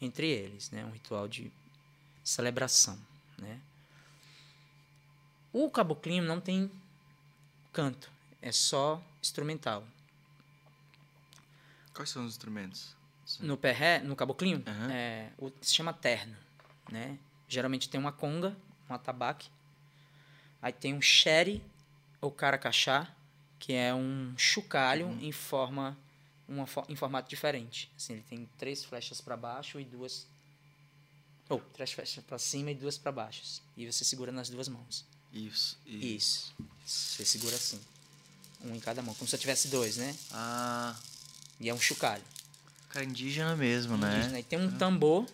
entre 0.01 0.27
eles, 0.27 0.69
né? 0.71 0.85
Um 0.85 0.91
ritual 0.91 1.27
de 1.27 1.51
celebração, 2.23 2.99
né? 3.37 3.59
O 5.51 5.69
caboclinho 5.69 6.23
não 6.23 6.39
tem 6.39 6.69
canto, 7.73 8.11
é 8.41 8.51
só 8.51 9.03
instrumental. 9.21 9.85
Quais 11.93 12.09
são 12.09 12.23
os 12.23 12.33
instrumentos? 12.33 12.95
No 13.39 13.57
perré, 13.57 13.99
no 13.99 14.15
caboclinho, 14.15 14.63
Aham. 14.65 14.91
é, 14.91 15.31
o, 15.37 15.51
se 15.61 15.75
chama 15.75 15.93
terno, 15.93 16.35
né? 16.91 17.17
Geralmente 17.47 17.89
tem 17.89 17.99
uma 17.99 18.11
conga, 18.11 18.55
um 18.89 18.93
atabaque. 18.93 19.49
Aí 20.61 20.73
tem 20.73 20.93
um 20.93 21.01
xere 21.01 21.63
ou 22.21 22.31
caracachá, 22.31 23.07
que 23.59 23.73
é 23.73 23.93
um 23.93 24.33
chocalho 24.37 25.07
Uhum. 25.07 25.19
em 25.21 25.31
forma 25.31 25.97
uma, 26.47 26.65
em 26.89 26.95
formato 26.95 27.29
diferente. 27.29 27.89
Assim, 27.95 28.13
ele 28.13 28.23
tem 28.29 28.49
três 28.57 28.83
flechas 28.83 29.21
para 29.21 29.37
baixo 29.37 29.79
e 29.79 29.85
duas 29.85 30.25
ou 31.47 31.59
três 31.73 31.91
flechas 31.91 32.23
para 32.23 32.37
cima 32.39 32.71
e 32.71 32.75
duas 32.75 32.97
para 32.97 33.11
baixo. 33.11 33.61
E 33.77 33.85
você 33.91 34.03
segura 34.03 34.31
nas 34.31 34.49
duas 34.49 34.67
mãos. 34.67 35.05
Isso. 35.31 35.77
e- 35.85 36.15
Isso. 36.15 36.53
Você 36.85 37.23
segura 37.23 37.55
assim. 37.55 37.79
Um 38.63 38.75
em 38.75 38.79
cada 38.79 39.01
mão, 39.01 39.13
como 39.15 39.27
se 39.29 39.35
eu 39.35 39.39
tivesse 39.39 39.67
dois, 39.69 39.97
né? 39.97 40.15
Ah, 40.31 40.95
E 41.59 41.69
é 41.69 41.73
um 41.73 41.79
chocalho. 41.79 42.23
cara, 42.89 43.05
indígena 43.05 43.55
mesmo, 43.55 43.95
indígena. 43.95 44.27
né? 44.29 44.39
E 44.39 44.43
tem 44.43 44.59
um 44.59 44.71
tambor, 44.77 45.25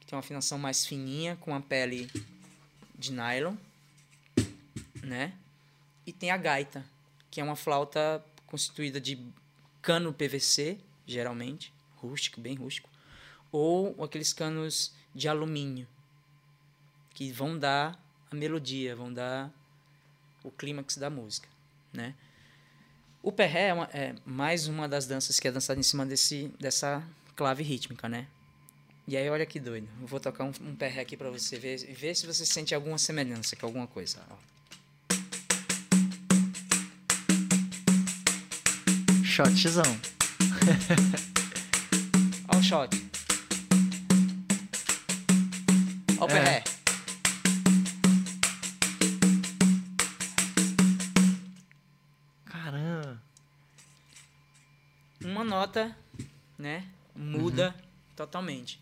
que 0.00 0.06
tem 0.06 0.14
uma 0.16 0.20
afinação 0.20 0.58
mais 0.58 0.84
fininha, 0.86 1.36
com 1.36 1.54
a 1.54 1.60
pele 1.60 2.10
de 3.02 3.12
nylon, 3.12 3.56
né? 5.02 5.32
E 6.06 6.12
tem 6.12 6.30
a 6.30 6.36
gaita, 6.36 6.84
que 7.30 7.40
é 7.40 7.44
uma 7.44 7.56
flauta 7.56 8.24
constituída 8.46 9.00
de 9.00 9.18
cano 9.80 10.12
PVC, 10.12 10.78
geralmente, 11.06 11.72
rústico, 11.96 12.40
bem 12.40 12.54
rústico, 12.54 12.88
ou 13.50 14.02
aqueles 14.02 14.32
canos 14.32 14.94
de 15.14 15.28
alumínio, 15.28 15.86
que 17.14 17.30
vão 17.32 17.58
dar 17.58 17.98
a 18.30 18.34
melodia, 18.34 18.94
vão 18.96 19.12
dar 19.12 19.50
o 20.44 20.50
clímax 20.50 20.96
da 20.96 21.10
música, 21.10 21.48
né? 21.92 22.14
O 23.22 23.30
perré 23.30 23.68
é, 23.68 23.74
uma- 23.74 23.90
é 23.92 24.14
mais 24.24 24.66
uma 24.66 24.88
das 24.88 25.06
danças 25.06 25.38
que 25.38 25.46
é 25.46 25.52
dançada 25.52 25.78
em 25.78 25.82
cima 25.82 26.04
desse, 26.06 26.48
dessa 26.58 27.02
clave 27.36 27.62
rítmica, 27.62 28.08
né? 28.08 28.26
E 29.06 29.16
aí, 29.16 29.28
olha 29.28 29.44
que 29.44 29.58
doido. 29.60 29.88
Eu 30.00 30.06
vou 30.06 30.20
tocar 30.20 30.44
um, 30.44 30.52
um 30.60 30.74
perré 30.76 31.00
aqui 31.02 31.16
pra 31.16 31.28
você 31.30 31.58
ver 31.58 31.88
e 31.88 31.92
ver 31.92 32.14
se 32.14 32.26
você 32.26 32.46
sente 32.46 32.74
alguma 32.74 32.98
semelhança 32.98 33.56
com 33.56 33.66
alguma 33.66 33.86
coisa. 33.86 34.20
ó. 34.30 34.36
Shotzão. 39.24 39.82
Ó 42.48 42.56
o 42.58 42.62
shot. 42.62 42.90
Ó 46.18 46.24
o 46.26 46.28
É. 46.28 46.32
perré. 46.32 46.64
Caramba. 52.44 53.20
Uma 55.24 55.44
nota, 55.44 55.96
né? 56.58 56.84
Muda 57.14 57.74
totalmente. 58.16 58.80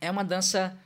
É 0.00 0.10
uma 0.10 0.24
dança 0.24 0.78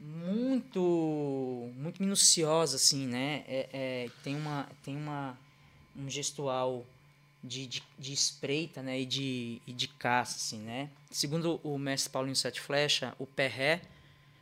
muito 0.00 1.70
muito 1.76 2.02
minuciosa 2.02 2.76
assim 2.76 3.06
né? 3.06 3.44
É, 3.46 3.68
é, 3.72 4.10
tem 4.22 4.34
uma 4.34 4.66
tem 4.82 4.96
uma 4.96 5.38
um 5.94 6.08
gestual 6.08 6.86
de, 7.44 7.66
de, 7.66 7.82
de 7.98 8.12
espreita 8.12 8.82
né? 8.82 9.00
E 9.00 9.04
de, 9.04 9.60
e 9.66 9.72
de 9.72 9.88
caça 9.88 10.36
assim 10.36 10.60
né? 10.60 10.88
Segundo 11.10 11.60
o 11.62 11.78
mestre 11.78 12.10
Paulinho 12.10 12.34
Sete 12.34 12.60
Flecha 12.60 13.14
o 13.18 13.26
perré 13.26 13.82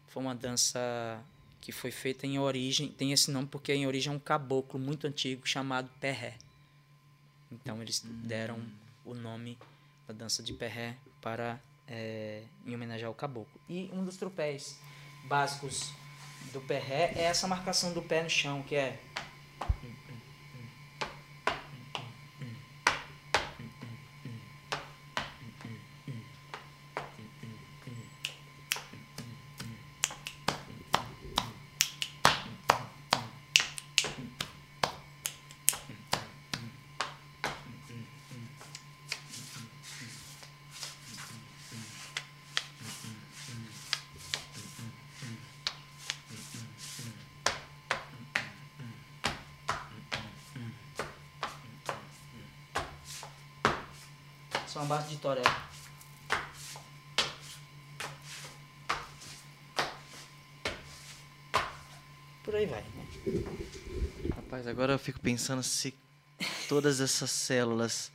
foi 0.06 0.22
uma 0.22 0.34
dança 0.34 1.20
que 1.60 1.72
foi 1.72 1.90
feita 1.90 2.24
em 2.24 2.38
origem 2.38 2.88
tem 2.88 3.12
esse 3.12 3.32
nome 3.32 3.48
porque 3.48 3.72
em 3.72 3.86
origem 3.86 4.12
é 4.12 4.16
um 4.16 4.20
caboclo 4.20 4.78
muito 4.78 5.08
antigo 5.08 5.46
chamado 5.46 5.90
perré. 6.00 6.36
Então 7.50 7.82
eles 7.82 8.00
deram 8.04 8.62
o 9.04 9.12
nome 9.12 9.58
da 10.06 10.14
dança 10.14 10.40
de 10.40 10.52
perré 10.52 10.96
para 11.20 11.60
é, 11.88 12.42
em 12.66 12.74
homenagem 12.74 13.06
ao 13.06 13.14
caboclo. 13.14 13.60
E 13.68 13.90
um 13.92 14.04
dos 14.04 14.16
tropéis 14.16 14.78
básicos 15.24 15.92
do 16.52 16.60
pé 16.60 16.78
ré 16.78 17.12
é 17.16 17.22
essa 17.22 17.46
marcação 17.46 17.92
do 17.92 18.02
pé 18.02 18.22
no 18.22 18.30
chão, 18.30 18.62
que 18.62 18.74
é 18.74 18.98
Só 54.68 54.80
uma 54.80 54.96
base 54.96 55.08
de 55.08 55.16
toré. 55.16 55.42
Por 62.44 62.54
aí 62.54 62.66
vai. 62.66 62.84
Rapaz, 64.58 64.66
agora 64.66 64.92
eu 64.94 64.98
fico 64.98 65.20
pensando 65.20 65.62
se 65.62 65.94
todas 66.68 67.00
essas 67.00 67.30
células 67.30 68.10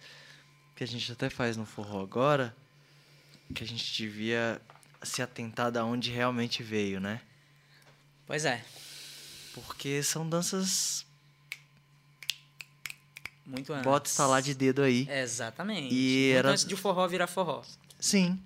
que 0.75 0.83
a 0.83 0.87
gente 0.87 1.09
até 1.09 1.29
faz 1.29 1.55
no 1.55 1.65
forró 1.65 2.01
agora, 2.01 2.53
que 3.55 3.63
a 3.63 3.67
gente 3.67 3.95
devia 3.95 4.61
se 5.03 5.21
atentar 5.21 5.71
da 5.71 5.85
onde 5.85 6.11
realmente 6.11 6.61
veio, 6.61 6.99
né? 6.99 7.21
Pois 8.27 8.43
é. 8.43 8.61
Porque 9.53 10.03
são 10.03 10.27
danças. 10.27 11.05
Muito 13.45 13.71
antes. 13.71 13.85
Bota 13.85 14.09
estalar 14.09 14.41
de 14.41 14.53
dedo 14.53 14.81
aí. 14.81 15.07
Exatamente. 15.09 15.93
E 15.95 16.25
Muito 16.33 16.39
era- 16.39 16.49
antes 16.51 16.65
de 16.65 16.73
o 16.73 16.77
forró 16.77 17.07
virar 17.07 17.27
forró. 17.27 17.63
Sim. 17.97 18.37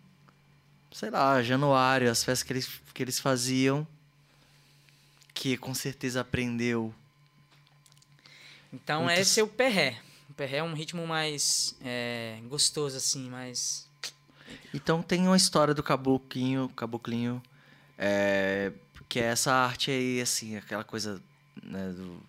Sei 0.91 1.09
lá, 1.09 1.41
Januário, 1.41 2.11
as 2.11 2.23
festas 2.23 2.45
que 2.45 2.53
eles, 2.53 2.69
que 2.93 3.01
eles 3.01 3.19
faziam. 3.19 3.87
Que 5.33 5.57
com 5.57 5.73
certeza 5.73 6.21
aprendeu. 6.21 6.93
Então 8.71 9.03
Muitos- 9.03 9.21
esse 9.21 9.39
é 9.39 9.43
o 9.43 9.47
perré. 9.47 10.01
O 10.29 10.33
perré 10.33 10.57
é 10.57 10.63
um 10.63 10.73
ritmo 10.73 11.05
mais 11.07 11.75
é, 11.81 12.39
gostoso, 12.47 12.97
assim, 12.97 13.29
mais... 13.29 13.87
Então 14.73 15.01
tem 15.01 15.25
uma 15.27 15.37
história 15.37 15.73
do 15.73 15.81
caboclinho, 15.83 16.69
caboclinho, 16.69 17.41
é, 17.97 18.71
que 19.09 19.19
é 19.19 19.23
essa 19.23 19.53
arte 19.53 19.91
aí, 19.91 20.21
assim, 20.21 20.55
aquela 20.55 20.83
coisa 20.83 21.21
né, 21.63 21.89
do, 21.91 22.21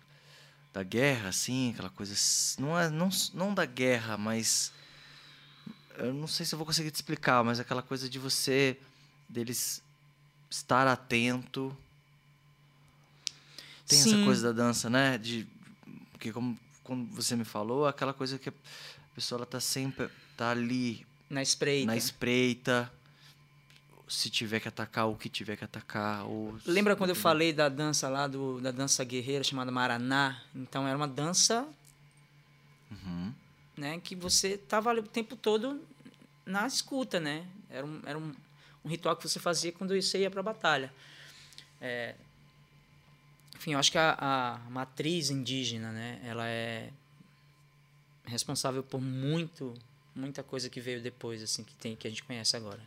da 0.73 0.83
guerra, 0.83 1.29
assim, 1.29 1.71
aquela 1.71 1.89
coisa. 1.89 2.15
Não, 2.57 2.77
é, 2.77 2.89
não, 2.89 3.09
não 3.33 3.53
da 3.53 3.65
guerra, 3.65 4.17
mas. 4.17 4.71
Eu 5.97 6.13
não 6.13 6.27
sei 6.27 6.45
se 6.45 6.55
eu 6.55 6.57
vou 6.57 6.65
conseguir 6.65 6.91
te 6.91 6.95
explicar, 6.95 7.43
mas 7.43 7.59
aquela 7.59 7.81
coisa 7.81 8.09
de 8.09 8.17
você, 8.17 8.77
deles 9.27 9.81
estar 10.49 10.87
atento. 10.87 11.75
Tem 13.87 13.99
essa 13.99 14.09
Sim. 14.09 14.25
coisa 14.25 14.53
da 14.53 14.63
dança, 14.63 14.89
né? 14.89 15.17
De, 15.17 15.47
porque 16.19 16.33
como, 16.33 16.59
como 16.83 17.05
você 17.15 17.33
me 17.33 17.45
falou, 17.45 17.87
aquela 17.87 18.13
coisa 18.13 18.37
que 18.37 18.49
a 18.49 18.53
pessoa 19.15 19.39
ela 19.39 19.45
tá 19.45 19.61
sempre 19.61 20.09
tá 20.35 20.51
ali 20.51 21.07
Na 21.29 21.41
espreita. 21.41 21.87
na 21.87 21.95
espreita. 21.95 22.91
Se 24.05 24.29
tiver 24.29 24.59
que 24.59 24.67
atacar, 24.67 25.07
o 25.07 25.15
que 25.15 25.29
tiver 25.29 25.55
que 25.55 25.63
atacar. 25.63 26.25
Ou... 26.25 26.57
Lembra 26.65 26.95
quando 26.95 27.11
eu 27.11 27.15
falei 27.15 27.53
da 27.53 27.69
dança 27.69 28.09
lá, 28.09 28.27
do, 28.27 28.59
da 28.59 28.71
dança 28.71 29.01
guerreira 29.05 29.43
chamada 29.43 29.71
Maraná? 29.71 30.41
Então 30.53 30.85
era 30.87 30.97
uma 30.97 31.07
dança 31.07 31.65
Uhum. 32.91 33.31
né, 33.77 33.99
que 34.03 34.15
você 34.15 34.57
tava 34.57 34.89
ali 34.89 34.99
o 34.99 35.03
tempo 35.03 35.35
todo 35.35 35.79
na 36.43 36.65
escuta, 36.65 37.19
né? 37.19 37.45
Era 37.69 37.85
um, 37.85 38.01
era 38.03 38.17
um, 38.17 38.33
um 38.83 38.89
ritual 38.89 39.15
que 39.15 39.21
você 39.29 39.39
fazia 39.39 39.71
quando 39.71 39.93
você 39.95 40.17
ia 40.21 40.31
para 40.31 40.39
a 40.39 40.43
batalha. 40.43 40.91
É, 41.79 42.15
enfim, 43.59 43.73
eu 43.73 43.79
acho 43.79 43.91
que 43.91 43.97
a, 43.97 44.15
a 44.65 44.69
matriz 44.69 45.29
indígena, 45.29 45.91
né, 45.91 46.21
ela 46.23 46.47
é 46.47 46.89
responsável 48.25 48.81
por 48.81 49.01
muito 49.01 49.73
muita 50.15 50.43
coisa 50.43 50.69
que 50.69 50.81
veio 50.81 51.01
depois 51.01 51.41
assim 51.43 51.63
que 51.63 51.73
tem 51.75 51.95
que 51.95 52.07
a 52.07 52.09
gente 52.09 52.23
conhece 52.23 52.55
agora. 52.55 52.79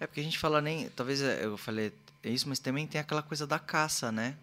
É 0.00 0.06
porque 0.06 0.20
a 0.20 0.22
gente 0.22 0.38
fala 0.38 0.60
nem. 0.60 0.88
Talvez 0.90 1.20
é, 1.20 1.44
eu 1.44 1.56
falei 1.58 1.92
isso, 2.22 2.48
mas 2.48 2.58
também 2.58 2.86
tem 2.86 3.00
aquela 3.00 3.22
coisa 3.22 3.46
da 3.46 3.58
caça, 3.58 4.10
né? 4.10 4.34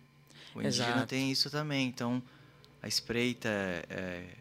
O 0.54 0.62
indígena 0.62 0.90
Exato. 0.90 1.08
tem 1.08 1.32
isso 1.32 1.50
também. 1.50 1.88
Então, 1.88 2.22
a 2.82 2.88
espreita 2.88 3.50
é, 3.50 3.86
é, 3.90 4.36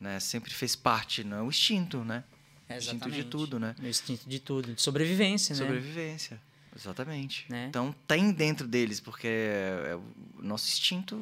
né, 0.00 0.20
sempre 0.20 0.52
fez 0.52 0.76
parte, 0.76 1.24
não 1.24 1.38
é 1.38 1.42
o 1.42 1.48
instinto, 1.48 2.04
né? 2.04 2.24
Instinto 2.68 2.76
de 2.76 3.20
Exatamente. 3.20 3.24
tudo, 3.24 3.58
né? 3.58 3.74
O 3.80 3.86
instinto 3.86 4.28
de 4.28 4.38
tudo, 4.38 4.74
de 4.74 4.82
sobrevivência, 4.82 5.54
né? 5.54 5.62
Sobrevivência. 5.62 6.40
Exatamente. 6.76 7.46
Né? 7.48 7.66
Então 7.68 7.94
tem 8.06 8.30
dentro 8.30 8.68
deles, 8.68 9.00
porque 9.00 9.26
é, 9.26 9.88
é 9.92 9.96
o 9.96 10.42
nosso 10.42 10.68
instinto. 10.68 11.20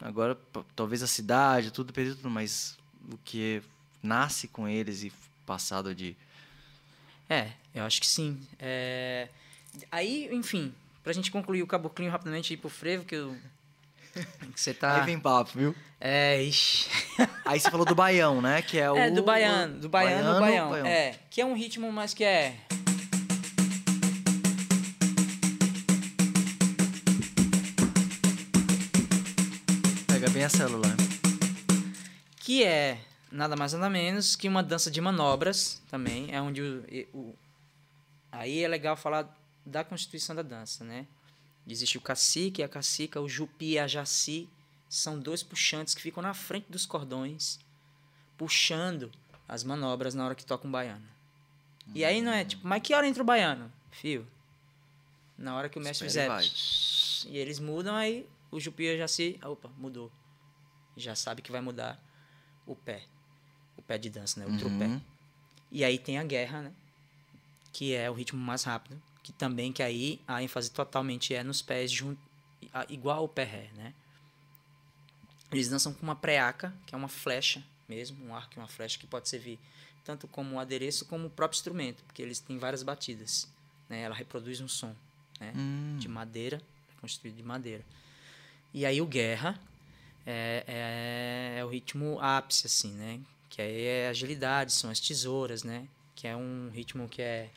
Agora, 0.00 0.38
talvez 0.74 1.02
a 1.02 1.06
cidade, 1.06 1.70
tudo 1.70 1.92
perdido, 1.92 2.30
mas 2.30 2.78
o 3.12 3.18
que 3.18 3.62
nasce 4.02 4.48
com 4.48 4.66
eles 4.68 5.02
e 5.02 5.12
passado 5.44 5.94
de. 5.94 6.16
É, 7.28 7.50
eu 7.74 7.84
acho 7.84 8.00
que 8.00 8.06
sim. 8.06 8.40
É, 8.58 9.28
Aí, 9.90 10.28
enfim, 10.32 10.72
pra 11.02 11.12
gente 11.12 11.30
concluir 11.30 11.62
o 11.62 11.66
caboclinho 11.66 12.10
rapidamente 12.10 12.52
e 12.52 12.54
ir 12.54 12.56
pro 12.56 12.68
frevo, 12.68 13.04
que, 13.04 13.14
eu... 13.14 13.36
que 14.54 14.60
você 14.60 14.74
tá. 14.74 15.00
Aí 15.00 15.06
vem 15.06 15.20
papo, 15.20 15.52
viu? 15.54 15.74
É, 16.00 16.42
ixi. 16.42 16.88
Aí 17.44 17.60
você 17.60 17.70
falou 17.70 17.86
do 17.86 17.94
baião, 17.94 18.40
né? 18.40 18.62
Que 18.62 18.78
é 18.78 18.90
o. 18.90 18.96
É, 18.96 19.10
do 19.10 19.22
baiano, 19.22 19.78
do 19.78 19.88
baiano, 19.88 20.24
baiano, 20.24 20.40
baião. 20.40 20.70
baião. 20.70 20.86
É, 20.86 21.18
que 21.28 21.40
é 21.40 21.46
um 21.46 21.54
ritmo 21.54 21.92
mais 21.92 22.14
que 22.14 22.24
é. 22.24 22.56
Célula. 30.50 30.88
Que 32.40 32.64
é 32.64 33.00
nada 33.30 33.56
mais 33.56 33.72
nada 33.72 33.88
menos 33.88 34.34
que 34.36 34.48
uma 34.48 34.62
dança 34.62 34.90
de 34.90 35.00
manobras 35.00 35.80
também. 35.90 36.32
É 36.34 36.40
onde 36.40 36.60
o, 36.62 36.84
o- 37.14 37.34
Aí 38.32 38.62
é 38.62 38.68
legal 38.68 38.96
falar 38.96 39.36
da 39.66 39.82
constituição 39.82 40.34
da 40.36 40.42
dança, 40.42 40.84
né? 40.84 41.06
Existe 41.66 41.98
o 41.98 42.00
cacique 42.00 42.60
e 42.60 42.64
a 42.64 42.68
cacica, 42.68 43.20
o 43.20 43.28
jupi 43.28 43.72
e 43.72 43.78
a 43.78 43.86
jaci. 43.86 44.48
São 44.88 45.18
dois 45.18 45.42
puxantes 45.42 45.94
que 45.94 46.02
ficam 46.02 46.22
na 46.22 46.34
frente 46.34 46.66
dos 46.68 46.84
cordões, 46.86 47.58
puxando 48.36 49.10
as 49.48 49.62
manobras 49.62 50.14
na 50.14 50.24
hora 50.24 50.34
que 50.34 50.44
toca 50.44 50.66
um 50.66 50.70
baiano. 50.70 51.06
E 51.94 52.04
aí 52.04 52.20
não 52.22 52.32
é 52.32 52.44
tipo, 52.44 52.66
mas 52.66 52.82
que 52.82 52.94
hora 52.94 53.06
entra 53.06 53.22
o 53.22 53.26
baiano? 53.26 53.70
Fio. 53.90 54.26
Na 55.38 55.56
hora 55.56 55.68
que 55.68 55.78
o 55.78 55.82
mestre 55.82 56.06
Espera 56.08 56.42
e 56.42 56.48
fizer. 56.48 57.28
E 57.32 57.36
eles 57.38 57.58
mudam, 57.58 57.94
aí 57.94 58.26
o 58.50 58.58
Jupi 58.60 58.84
e 58.84 58.90
a 58.94 58.96
Jaci. 58.98 59.38
Opa, 59.44 59.68
mudou. 59.78 60.10
Já 61.00 61.14
sabe 61.14 61.42
que 61.42 61.50
vai 61.50 61.60
mudar 61.60 61.98
o 62.66 62.76
pé. 62.76 63.02
O 63.76 63.82
pé 63.82 63.98
de 63.98 64.10
dança, 64.10 64.38
né? 64.40 64.46
O 64.46 64.58
trupé. 64.58 64.86
Uhum. 64.86 65.00
E 65.72 65.84
aí 65.84 65.98
tem 65.98 66.18
a 66.18 66.24
guerra, 66.24 66.62
né? 66.62 66.72
Que 67.72 67.94
é 67.94 68.10
o 68.10 68.14
ritmo 68.14 68.40
mais 68.40 68.64
rápido. 68.64 69.00
Que 69.22 69.32
também, 69.32 69.72
que 69.72 69.82
aí 69.82 70.20
a 70.26 70.42
ênfase 70.42 70.70
totalmente 70.70 71.34
é 71.34 71.42
nos 71.42 71.62
pés, 71.62 71.90
junto, 71.90 72.20
igual 72.88 73.18
ao 73.18 73.28
pé 73.28 73.44
ré, 73.44 73.70
né? 73.76 73.94
Eles 75.52 75.68
dançam 75.68 75.92
com 75.92 76.02
uma 76.02 76.14
preaca, 76.14 76.74
que 76.86 76.94
é 76.94 76.98
uma 76.98 77.08
flecha 77.08 77.62
mesmo, 77.88 78.24
um 78.24 78.34
arco 78.34 78.54
e 78.56 78.58
uma 78.58 78.68
flecha 78.68 78.98
que 78.98 79.06
pode 79.06 79.28
servir 79.28 79.58
tanto 80.04 80.26
como 80.28 80.54
um 80.54 80.60
adereço 80.60 81.04
como 81.04 81.26
o 81.26 81.30
próprio 81.30 81.56
instrumento, 81.56 82.02
porque 82.04 82.22
eles 82.22 82.40
têm 82.40 82.58
várias 82.58 82.82
batidas, 82.82 83.48
né? 83.88 84.02
Ela 84.02 84.14
reproduz 84.14 84.60
um 84.60 84.68
som, 84.68 84.94
né? 85.38 85.52
Hum. 85.54 85.96
De 85.98 86.08
madeira, 86.08 86.60
é 86.88 87.00
construído 87.00 87.36
de 87.36 87.42
madeira. 87.42 87.84
E 88.72 88.86
aí 88.86 89.00
o 89.00 89.06
guerra 89.06 89.60
é, 90.26 90.64
é, 90.66 91.58
é, 91.58 91.64
o 91.64 91.68
ritmo 91.68 92.18
ápice, 92.20 92.66
assim, 92.66 92.92
né? 92.92 93.20
Que 93.48 93.62
aí 93.62 93.84
é 93.86 94.08
agilidade, 94.08 94.72
são 94.72 94.90
as 94.90 95.00
tesouras, 95.00 95.64
né? 95.64 95.86
Que 96.14 96.26
é 96.26 96.36
um 96.36 96.70
ritmo 96.72 97.08
que 97.08 97.22
é. 97.22 97.50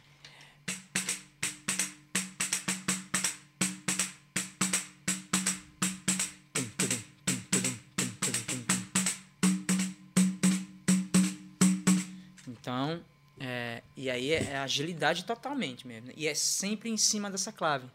Então, 12.48 13.04
é, 13.40 13.84
e 13.98 14.10
aí 14.10 14.32
é, 14.32 14.44
é 14.44 14.58
agilidade 14.58 15.26
totalmente 15.26 15.86
mesmo. 15.86 16.08
Né? 16.08 16.14
E 16.16 16.28
é 16.28 16.34
sempre 16.34 16.90
em 16.90 16.98
cima 16.98 17.30
dessa 17.30 17.52
clave. 17.52 17.88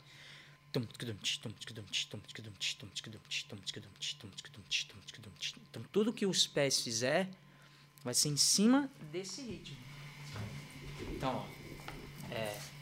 Então 5.71 5.83
tudo 5.91 6.13
que 6.13 6.27
os 6.27 6.47
pés 6.47 6.81
fizer 6.81 7.31
vai 8.05 8.15
ser 8.15 8.29
em 8.29 8.37
cima 8.37 8.91
desse 9.11 9.43
ritmo. 9.43 9.77
Então, 11.11 11.47
ó, 12.31 12.35
é 12.35 12.79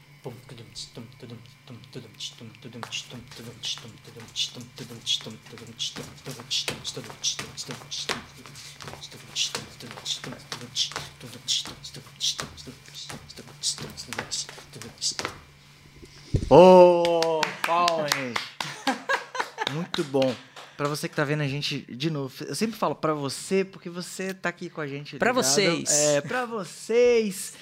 Ô, 16.48 17.25
palmas! 17.66 18.10
Muito 19.72 20.04
bom. 20.04 20.34
Pra 20.76 20.88
você 20.88 21.08
que 21.08 21.16
tá 21.16 21.24
vendo 21.24 21.42
a 21.42 21.48
gente 21.48 21.80
de 21.94 22.10
novo, 22.10 22.32
eu 22.44 22.54
sempre 22.54 22.76
falo 22.76 22.94
pra 22.94 23.14
você 23.14 23.64
porque 23.64 23.90
você 23.90 24.32
tá 24.32 24.50
aqui 24.50 24.70
com 24.70 24.80
a 24.80 24.86
gente. 24.86 25.16
Pra 25.18 25.30
ligado. 25.30 25.44
vocês. 25.44 25.90
É, 25.90 26.20
pra 26.20 26.44
vocês. 26.44 27.54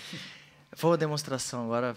Foi 0.73 0.91
uma 0.91 0.97
demonstração 0.97 1.65
agora, 1.65 1.97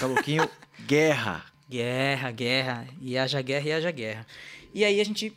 Caluquinho, 0.00 0.48
guerra. 0.86 1.44
Guerra, 1.70 2.30
guerra, 2.30 2.88
e 3.00 3.16
haja 3.16 3.40
guerra, 3.40 3.68
e 3.68 3.72
haja 3.72 3.90
guerra. 3.90 4.26
E 4.74 4.84
aí 4.84 5.00
a 5.00 5.04
gente 5.04 5.36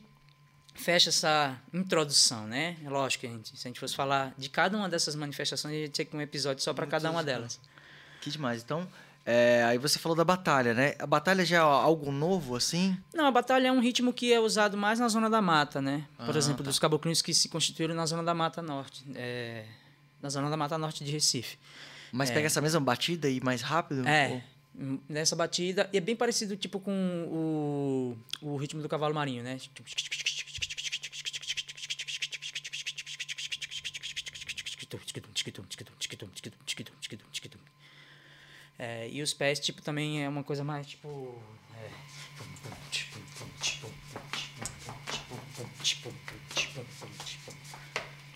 fecha 0.73 1.09
essa 1.09 1.55
introdução, 1.73 2.47
né? 2.47 2.77
É 2.83 2.89
lógico 2.89 3.21
que 3.21 3.27
a 3.27 3.29
gente, 3.29 3.49
se 3.57 3.67
a 3.67 3.69
gente 3.69 3.79
fosse 3.79 3.95
falar 3.95 4.33
de 4.38 4.49
cada 4.49 4.75
uma 4.77 4.89
dessas 4.89 5.13
manifestações, 5.13 5.75
a 5.75 5.77
gente 5.77 5.91
tinha 5.91 6.05
que 6.05 6.11
ter 6.11 6.17
um 6.17 6.21
episódio 6.21 6.63
só 6.63 6.73
para 6.73 6.88
cada 6.88 7.11
uma 7.11 7.23
delas. 7.23 7.59
Que 8.21 8.31
demais. 8.31 8.63
Então, 8.63 8.88
é, 9.26 9.64
aí 9.68 9.77
você 9.77 9.99
falou 9.99 10.15
da 10.15 10.23
batalha, 10.23 10.73
né? 10.73 10.95
A 10.99 11.06
batalha 11.07 11.45
já 11.45 11.57
é 11.57 11.60
algo 11.60 12.11
novo, 12.11 12.56
assim? 12.56 12.98
Não, 13.14 13.26
a 13.27 13.31
batalha 13.31 13.68
é 13.68 13.72
um 13.72 13.80
ritmo 13.80 14.11
que 14.11 14.34
é 14.34 14.39
usado 14.39 14.76
mais 14.77 14.99
na 14.99 15.07
zona 15.07 15.30
da 15.30 15.41
mata, 15.41 15.81
né? 15.81 16.06
Por 16.26 16.35
Ah, 16.35 16.38
exemplo, 16.38 16.64
tá. 16.64 16.69
dos 16.69 16.80
caboclinhos 16.80 17.22
que 17.22 17.34
se 17.34 17.48
constituíram 17.49 17.93
na 17.95 18.06
zona 18.06 18.23
da 18.23 18.34
mata 18.34 18.61
norte, 18.61 19.03
é, 19.15 19.65
na 20.22 20.30
zona 20.30 20.49
da 20.49 20.57
mata 20.57 20.77
norte 20.77 21.03
de 21.03 21.11
Recife. 21.11 21.57
Mas 22.11 22.30
pega 22.31 22.48
essa 22.48 22.60
mesma 22.61 22.80
batida 22.81 23.30
e 23.30 23.39
mais 23.41 23.61
rápido? 23.61 24.06
É, 24.07 24.41
Ou- 24.77 24.99
nessa 25.07 25.35
batida. 25.35 25.89
E 25.93 25.98
é 25.98 26.02
bem 26.02 26.15
parecido 26.15 26.57
tipo 26.57 26.80
com 26.80 26.91
o, 27.30 28.18
o 28.41 28.57
ritmo 28.57 28.81
do 28.81 28.89
cavalo 28.89 29.14
marinho, 29.14 29.43
né? 29.43 29.57
É, 38.83 39.07
e 39.11 39.21
os 39.21 39.31
pés, 39.31 39.59
tipo, 39.59 39.79
também 39.79 40.23
é 40.23 40.27
uma 40.27 40.43
coisa 40.43 40.63
mais, 40.63 40.87
tipo... 40.87 41.39
é, 41.75 41.87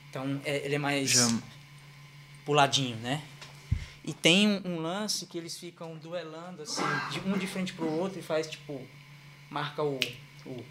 Então, 0.07 0.39
é, 0.45 0.57
ele 0.63 0.75
é 0.75 0.77
mais 0.77 1.09
Já- 1.09 1.27
puladinho, 2.45 2.95
né? 2.97 3.23
E 4.03 4.13
tem 4.13 4.47
um, 4.47 4.61
um 4.75 4.79
lance 4.81 5.25
que 5.25 5.35
eles 5.35 5.57
ficam 5.57 5.97
duelando, 5.97 6.61
assim, 6.61 6.83
de 7.11 7.19
um 7.27 7.35
de 7.39 7.47
frente 7.47 7.73
pro 7.73 7.89
outro 7.91 8.19
e 8.19 8.21
faz, 8.21 8.47
tipo, 8.47 8.87
marca 9.49 9.81
o. 9.81 9.95
o 10.45 10.65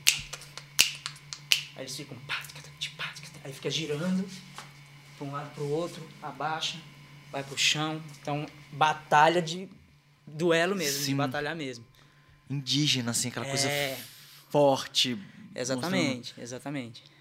aí 1.74 1.82
eles 1.82 1.96
ficam. 1.96 2.16
Aí 3.42 3.52
fica 3.52 3.68
girando 3.68 4.24
pra 5.18 5.26
um 5.26 5.32
lado 5.32 5.52
pro 5.52 5.68
outro, 5.68 6.08
abaixa, 6.22 6.78
vai 7.34 7.42
pro 7.42 7.58
chão. 7.58 8.00
Então, 8.20 8.46
batalha 8.72 9.42
de 9.42 9.68
duelo 10.26 10.74
mesmo, 10.76 10.98
de 11.00 11.04
Sim. 11.06 11.16
batalhar 11.16 11.54
mesmo. 11.56 11.84
Indígena, 12.48 13.10
assim, 13.10 13.28
aquela 13.28 13.46
coisa 13.46 13.68
É. 13.68 13.98
forte. 14.50 15.18
Exatamente, 15.54 16.32
exatamente. 16.38 17.00
mostrando- 17.02 17.14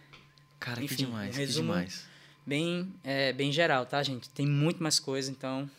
Cara, 0.59 0.77
que 0.79 0.85
Enfim, 0.85 0.95
demais, 1.05 1.35
um 1.35 1.39
que 1.39 1.45
demais. 1.47 2.05
Bem, 2.45 2.93
é, 3.03 3.33
bem 3.33 3.51
geral, 3.51 3.85
tá, 3.85 4.01
gente? 4.03 4.29
Tem 4.29 4.45
muito 4.45 4.81
mais 4.83 4.99
coisa, 4.99 5.29
então. 5.31 5.69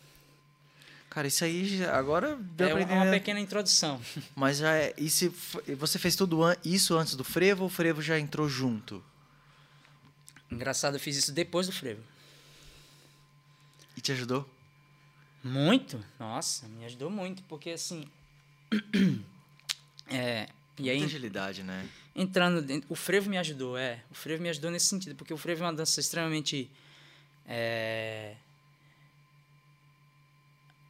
Cara, 1.11 1.27
isso 1.29 1.45
aí 1.45 1.85
agora 1.87 2.37
deu 2.37 2.67
é 2.67 2.71
pra 2.71 2.79
uma, 2.79 2.83
entender. 2.83 3.01
uma 3.07 3.11
pequena 3.13 3.39
introdução. 3.41 4.01
Mas 4.35 4.59
já 4.59 4.75
é. 4.75 4.93
E 4.99 5.09
se 5.09 5.29
você 5.79 5.99
fez 5.99 6.17
tudo 6.17 6.43
an- 6.43 6.57
isso 6.65 6.97
antes 6.99 7.15
do 7.15 7.23
frevo 7.25 7.63
ou 7.63 7.67
o 7.69 7.71
frevo 7.71 8.03
já 8.03 8.19
entrou 8.19 8.49
junto? 8.49 9.03
Engraçado, 10.51 10.95
eu 10.97 11.01
fiz 11.01 11.17
isso 11.17 11.33
depois 11.33 11.67
do 11.67 11.73
frevo. 11.73 12.03
Te 14.05 14.13
ajudou? 14.13 14.47
Muito? 15.43 15.99
Nossa, 16.21 16.69
me 16.69 16.85
ajudou 16.85 17.09
muito, 17.11 17.43
porque 17.45 17.71
assim. 17.71 18.07
é, 20.07 20.47
e 20.79 20.91
aí, 20.91 20.99
Muita 20.99 21.07
agilidade, 21.07 21.63
né? 21.63 21.89
entrando 22.15 22.61
dentro. 22.61 22.87
O 22.93 22.95
frevo 22.95 23.31
me 23.31 23.39
ajudou, 23.39 23.79
é. 23.79 24.05
O 24.11 24.15
frevo 24.15 24.43
me 24.43 24.51
ajudou 24.51 24.71
nesse 24.71 24.85
sentido, 24.87 25.15
porque 25.15 25.33
o 25.33 25.39
frevo 25.39 25.65
é 25.65 25.67
uma 25.67 25.73
dança 25.73 26.01
extremamente. 26.01 26.71
é, 27.47 28.37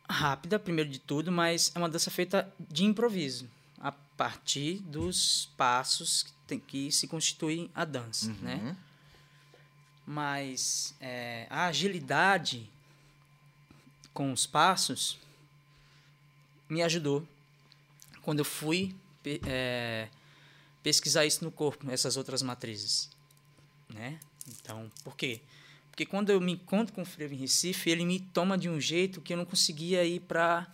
rápida, 0.09 0.59
primeiro 0.59 0.91
de 0.91 0.99
tudo, 0.99 1.31
mas 1.31 1.70
é 1.73 1.78
uma 1.78 1.89
dança 1.89 2.11
feita 2.11 2.53
de 2.59 2.85
improviso, 2.85 3.49
a 3.78 3.93
partir 3.93 4.81
dos 4.81 5.53
passos 5.57 6.24
que, 6.24 6.32
tem, 6.49 6.59
que 6.59 6.91
se 6.91 7.07
constituem 7.07 7.70
a 7.74 7.85
dança, 7.85 8.35
né? 8.43 8.57
Uhum. 8.57 8.77
Mas 10.05 10.97
é, 11.01 11.47
a 11.49 11.66
agilidade 11.66 12.69
com 14.15 14.32
os 14.32 14.47
passos 14.47 15.19
me 16.69 16.82
ajudou 16.82 17.27
quando 18.23 18.39
eu 18.39 18.45
fui 18.45 18.97
é, 19.47 20.09
pesquisar 20.82 21.27
isso 21.27 21.45
no 21.45 21.51
corpo, 21.51 21.91
essas 21.91 22.16
outras 22.16 22.41
matrizes, 22.41 23.11
né? 23.93 24.19
Então, 24.49 24.91
por 25.03 25.16
quê? 25.16 25.41
Porque 25.91 26.07
quando 26.07 26.31
eu 26.31 26.41
me 26.41 26.53
encontro 26.53 26.95
com 26.95 27.03
o 27.03 27.07
frevo 27.07 27.35
em 27.35 27.36
Recife, 27.36 27.91
ele 27.91 28.05
me 28.05 28.19
toma 28.19 28.57
de 28.57 28.69
um 28.69 28.81
jeito 28.81 29.20
que 29.20 29.32
eu 29.32 29.36
não 29.36 29.45
conseguia 29.45 30.05
ir 30.05 30.20
para 30.20 30.66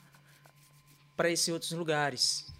para 1.16 1.30
esses 1.30 1.48
outros 1.48 1.72
lugares, 1.72 2.50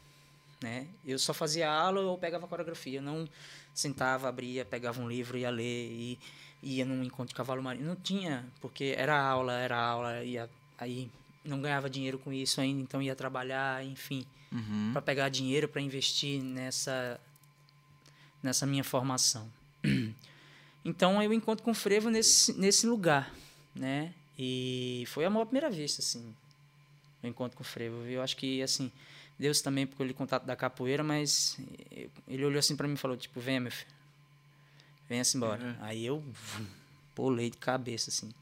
né? 0.62 0.86
Eu 1.06 1.18
só 1.18 1.32
fazia 1.32 1.70
aula 1.70 2.02
ou 2.02 2.18
pegava 2.18 2.46
coreografia, 2.46 2.98
eu 2.98 3.02
não 3.02 3.26
sentava, 3.72 4.28
abria, 4.28 4.64
pegava 4.64 5.00
um 5.00 5.08
livro, 5.08 5.38
ia 5.38 5.48
ler 5.48 5.90
e 5.90 6.18
ia 6.62 6.84
num 6.84 7.02
encontro 7.02 7.28
de 7.28 7.34
cavalo 7.34 7.62
marinho. 7.62 7.86
Não 7.86 7.96
tinha, 7.96 8.46
porque 8.60 8.94
era 8.96 9.18
aula, 9.18 9.54
era 9.54 9.78
aula, 9.78 10.22
ia, 10.22 10.50
aí 10.80 11.08
não 11.44 11.60
ganhava 11.60 11.88
dinheiro 11.88 12.18
com 12.18 12.32
isso 12.32 12.60
ainda, 12.60 12.80
então 12.82 13.00
ia 13.00 13.14
trabalhar, 13.14 13.84
enfim, 13.84 14.24
Uhum. 14.52 14.90
para 14.92 15.00
pegar 15.00 15.28
dinheiro 15.28 15.68
para 15.68 15.80
investir 15.80 16.42
nessa 16.42 17.20
nessa 18.42 18.66
minha 18.66 18.82
formação. 18.84 19.48
Então 20.82 21.22
eu 21.22 21.30
encontro 21.30 21.62
com 21.62 21.72
o 21.72 21.74
frevo 21.74 22.08
nesse 22.08 22.54
nesse 22.54 22.86
lugar, 22.86 23.30
né? 23.74 24.14
E 24.38 25.04
foi 25.08 25.26
amor 25.26 25.42
à 25.42 25.44
primeira 25.46 25.68
vista, 25.68 26.00
assim. 26.00 26.34
O 27.22 27.26
encontro 27.26 27.54
com 27.54 27.62
o 27.62 27.66
frevo. 27.66 28.02
Eu 28.06 28.22
acho 28.22 28.34
que 28.34 28.62
assim, 28.62 28.90
Deus 29.38 29.60
também 29.60 29.86
porque 29.86 30.02
ele 30.02 30.14
contato 30.14 30.44
da 30.46 30.56
capoeira, 30.56 31.04
mas 31.04 31.58
ele 32.26 32.46
olhou 32.46 32.58
assim 32.58 32.74
para 32.76 32.88
mim 32.88 32.94
e 32.94 32.96
falou 32.96 33.14
tipo, 33.14 33.38
venha 33.40 33.60
meu 33.60 33.70
filho. 33.70 33.90
Venha-se 35.06 35.36
embora. 35.36 35.62
Uhum. 35.62 35.76
Aí 35.80 36.06
eu 36.06 36.24
pulei 37.14 37.50
de 37.50 37.58
cabeça 37.58 38.08
assim. 38.08 38.32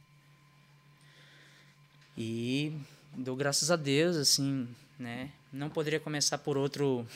E 2.21 2.77
dou 3.15 3.37
graças 3.37 3.71
a 3.71 3.77
Deus, 3.77 4.17
assim, 4.17 4.69
né? 4.99 5.31
Não 5.53 5.71
poderia 5.71 6.01
começar 6.01 6.37
por 6.39 6.57
outro 6.59 7.07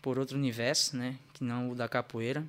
por 0.00 0.18
outro 0.18 0.38
universo, 0.38 0.96
né, 0.96 1.18
que 1.34 1.42
não 1.44 1.70
o 1.70 1.74
da 1.74 1.88
capoeira, 1.88 2.46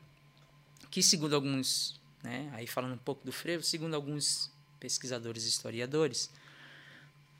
que 0.90 1.02
segundo 1.02 1.36
alguns, 1.36 2.00
né, 2.24 2.48
aí 2.54 2.68
falando 2.68 2.94
um 2.94 2.98
pouco 2.98 3.26
do 3.26 3.32
frevo, 3.34 3.64
segundo 3.64 3.96
alguns 3.96 4.52
pesquisadores 4.80 5.44
e 5.46 5.50
historiadores, 5.50 6.30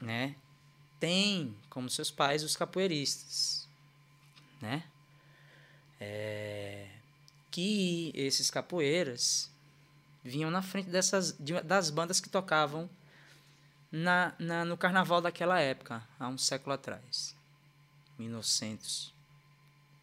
né, 0.02 0.36
tem 1.00 1.56
como 1.70 1.90
seus 1.92 2.10
pais 2.10 2.44
os 2.44 2.58
capoeiristas, 2.58 3.68
né? 4.60 4.84
É, 6.02 6.88
que 7.52 8.12
esses 8.16 8.50
capoeiras 8.50 9.50
vinham 10.24 10.50
na 10.50 10.62
frente 10.64 10.90
dessas 10.90 11.34
de- 11.40 11.62
das 11.62 11.90
bandas 11.92 12.20
que 12.20 12.30
tocavam 12.30 12.90
na, 13.92 14.34
na, 14.38 14.64
no 14.66 14.78
carnaval 14.78 15.22
daquela 15.22 15.60
época, 15.60 16.04
há 16.20 16.28
um 16.28 16.38
século 16.38 16.74
atrás, 16.74 17.36
1900, 18.18 19.14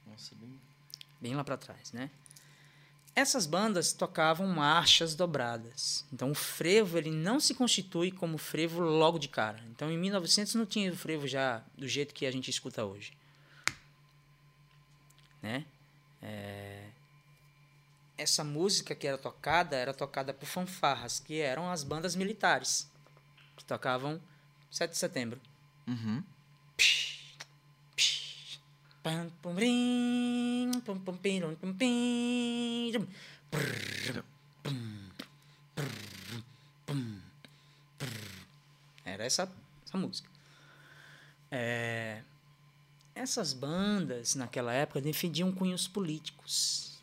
Nossa, 0.07 0.35
bem... 0.35 0.61
bem 1.21 1.35
lá 1.35 1.45
para 1.45 1.57
trás, 1.57 1.93
né? 1.93 2.11
Essas 3.15 3.47
bandas 3.47 3.95
tocavam 3.95 4.47
marchas 4.47 5.15
dobradas. 5.15 6.05
Então 6.13 6.33
o 6.33 6.35
frevo 6.35 6.99
ele 6.99 7.11
não 7.11 7.41
se 7.41 7.55
constitui 7.55 8.11
como 8.13 8.37
frevo 8.37 8.83
logo 8.83 9.19
de 9.19 9.27
cara. 9.27 9.65
Então 9.71 9.91
em 9.91 9.97
1900 9.97 10.55
não 10.55 10.67
tinha 10.67 10.93
o 10.93 10.97
frevo 10.97 11.27
já 11.27 11.63
do 11.79 11.89
jeito 11.89 12.13
que 12.13 12.27
a 12.27 12.31
gente 12.31 12.51
escuta 12.51 12.85
hoje, 12.85 13.17
né? 15.41 15.65
É, 16.21 16.89
Essa 18.19 18.45
música 18.45 18.95
que 18.95 19.07
era 19.07 19.17
tocada 19.17 19.77
era 19.77 19.95
tocada 19.95 20.35
por 20.35 20.47
fanfarras, 20.47 21.19
que 21.19 21.41
eram 21.41 21.71
as 21.71 21.83
bandas 21.83 22.15
militares 22.15 22.91
que 23.57 23.65
tocavam 23.65 24.21
7 24.71 24.91
de 24.91 24.99
setembro. 24.99 25.41
Uhum. 25.87 26.23
Pam, 29.03 29.31
pum, 29.41 29.55
brim, 29.55 30.71
pum, 30.85 30.99
pum, 30.99 31.17
pirum, 31.17 31.55
pum. 31.55 31.73
Brrr, 31.73 33.07
pum, 34.63 35.09
brrr, 35.77 36.43
pum, 36.85 37.21
brrr. 37.99 38.47
Era 39.05 39.25
essa, 39.25 39.51
essa 39.87 39.97
música. 39.97 40.29
É, 41.51 42.23
essas 43.15 43.53
bandas, 43.53 44.35
naquela 44.35 44.73
época, 44.73 45.01
defendiam 45.01 45.53
cunhos 45.53 45.89
políticos. 45.89 47.01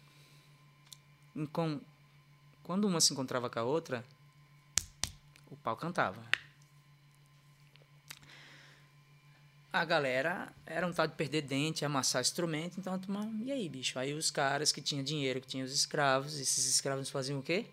Então, 1.36 1.82
quando 2.64 2.86
uma 2.86 3.02
se 3.02 3.14
encontrava 3.14 3.50
com 3.50 3.60
a 3.60 3.64
outra, 3.64 4.06
o 5.50 5.56
pau 5.56 5.76
cantava. 5.76 6.22
A 9.74 9.84
galera 9.84 10.54
era 10.68 10.86
um 10.86 10.94
tal 10.94 11.08
de 11.08 11.16
perder 11.16 11.41
dente, 11.41 11.84
amassar 11.84 12.22
instrumento, 12.22 12.80
então 12.80 12.98
turma, 13.00 13.28
e 13.44 13.52
aí, 13.52 13.68
bicho? 13.68 13.98
Aí 13.98 14.14
os 14.14 14.30
caras 14.30 14.72
que 14.72 14.80
tinham 14.80 15.04
dinheiro, 15.04 15.41
que 15.41 15.48
tinham 15.48 15.66
os 15.66 15.74
escravos, 15.74 16.40
esses 16.40 16.68
escravos 16.68 17.10
faziam 17.10 17.40
o 17.40 17.44
quê? 17.44 17.66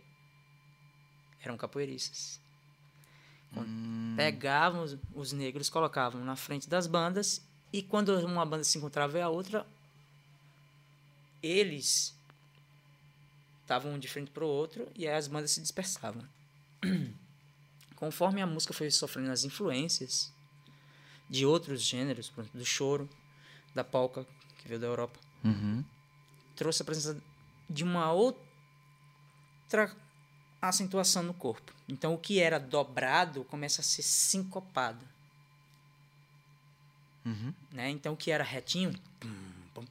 Eram 1.45 1.59
capoeiristas. 1.59 2.41
Hum. 3.55 4.15
Pegavam 4.17 4.83
os, 4.83 4.97
os 5.15 5.33
negros, 5.33 5.69
colocavam 5.69 6.25
na 6.25 6.37
frente 6.37 6.71
das 6.71 6.87
bandas, 6.87 7.43
e 7.71 7.83
quando 7.83 8.19
uma 8.25 8.47
banda 8.47 8.65
se 8.65 8.79
encontrava 8.79 9.19
e 9.19 9.21
a 9.21 9.29
outra, 9.29 9.67
eles 11.43 12.15
estavam 13.61 13.93
um 13.93 13.99
de 13.99 14.09
frente 14.09 14.31
para 14.31 14.45
o 14.45 14.49
outro, 14.49 14.89
e 14.97 15.07
aí 15.07 15.15
as 15.15 15.29
bandas 15.29 15.51
se 15.51 15.61
dispersavam. 15.61 16.27
Conforme 17.95 18.41
a 18.41 18.47
música 18.47 18.73
foi 18.73 18.91
sofrendo 18.91 19.31
as 19.31 19.45
influências, 19.45 20.33
de 21.31 21.47
outros 21.47 21.81
gêneros, 21.81 22.29
por 22.29 22.41
exemplo, 22.41 22.59
do 22.59 22.67
choro, 22.67 23.09
da 23.73 23.85
polca, 23.85 24.27
que 24.59 24.69
veio 24.69 24.81
da 24.81 24.89
Europa. 24.89 25.19
Uhum. 25.45 25.85
Trouxe 26.57 26.83
a 26.83 26.85
presença 26.85 27.23
de 27.69 27.85
uma 27.85 28.13
outra 28.13 29.97
acentuação 30.61 31.23
no 31.23 31.33
corpo. 31.33 31.73
Então, 31.89 32.13
o 32.13 32.19
que 32.19 32.41
era 32.41 32.59
dobrado 32.59 33.45
começa 33.45 33.81
a 33.81 33.85
ser 33.85 34.03
sincopado. 34.03 35.07
Uhum. 37.25 37.55
Né? 37.71 37.91
Então, 37.91 38.15
o 38.15 38.17
que 38.17 38.33
era 38.33 38.43
retinho 38.43 38.93
pum, 39.21 39.53
pum, 39.73 39.85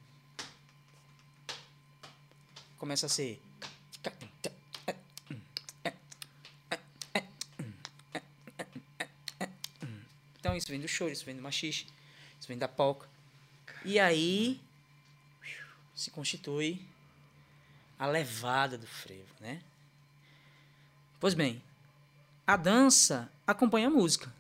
começa 2.78 3.06
a 3.06 3.10
ser. 3.10 3.42
Então, 10.40 10.56
isso 10.56 10.68
vem 10.68 10.80
do 10.80 10.88
choro, 10.88 11.12
isso 11.12 11.26
vem 11.26 11.36
do 11.36 11.42
machixe, 11.42 11.86
isso 12.40 12.48
vem 12.48 12.58
da 12.58 12.68
polca. 12.68 13.08
E 13.84 14.00
aí 14.00 14.62
se 15.94 16.10
constitui 16.12 16.82
a 17.98 18.08
levada 18.08 18.78
do 18.78 18.88
frevo, 18.88 19.34
né? 19.40 19.62
Pois 21.20 21.34
bem, 21.34 21.62
a 22.48 22.56
dança 22.56 23.30
acompanha 23.46 23.88
a 23.88 23.92
música. 23.92 24.34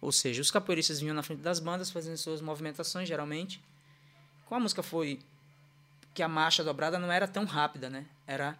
Ou 0.00 0.12
seja, 0.12 0.42
os 0.42 0.50
capoeiristas 0.50 1.00
vinham 1.00 1.14
na 1.14 1.22
frente 1.22 1.40
das 1.40 1.58
bandas 1.58 1.90
fazendo 1.90 2.18
suas 2.18 2.40
movimentações, 2.40 3.08
geralmente. 3.08 3.62
Como 4.44 4.60
a 4.60 4.62
música 4.62 4.82
foi 4.82 5.18
que 6.12 6.22
a 6.22 6.28
marcha 6.28 6.62
dobrada 6.62 6.98
não 6.98 7.10
era 7.10 7.26
tão 7.26 7.44
rápida, 7.44 7.88
né? 7.88 8.06
Era 8.26 8.58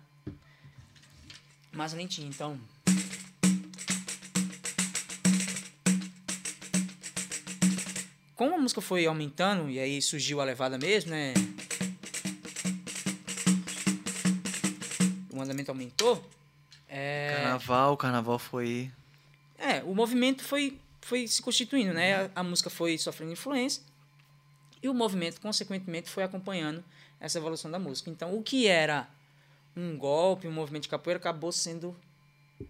mais 1.70 1.93
lentinha. 1.93 2.27
Então, 2.27 2.59
como 8.36 8.54
a 8.54 8.58
música 8.58 8.82
foi 8.82 9.06
aumentando 9.06 9.68
e 9.70 9.80
aí 9.80 10.00
surgiu 10.02 10.40
a 10.40 10.44
levada 10.44 10.76
mesmo, 10.78 11.10
né? 11.10 11.32
O 15.32 15.40
andamento 15.40 15.70
aumentou. 15.70 16.22
É, 16.88 17.34
Carnaval, 17.34 17.92
o 17.94 17.96
carnaval 17.96 18.38
foi. 18.38 18.92
é, 19.58 19.82
o 19.82 19.94
movimento 19.94 20.44
foi, 20.44 20.78
foi 21.00 21.26
se 21.26 21.42
constituindo, 21.42 21.92
né? 21.92 22.26
A, 22.34 22.40
a 22.40 22.42
música 22.42 22.70
foi 22.70 22.96
sofrendo 22.98 23.32
influência 23.32 23.82
e 24.82 24.88
o 24.88 24.94
movimento, 24.94 25.40
consequentemente, 25.40 26.10
foi 26.10 26.22
acompanhando 26.22 26.84
essa 27.18 27.38
evolução 27.38 27.70
da 27.70 27.78
música. 27.78 28.10
Então, 28.10 28.36
o 28.36 28.42
que 28.42 28.66
era 28.66 29.08
um 29.74 29.96
golpe, 29.96 30.46
um 30.46 30.52
movimento 30.52 30.84
de 30.84 30.88
capoeira, 30.90 31.18
acabou 31.18 31.50
sendo 31.50 31.96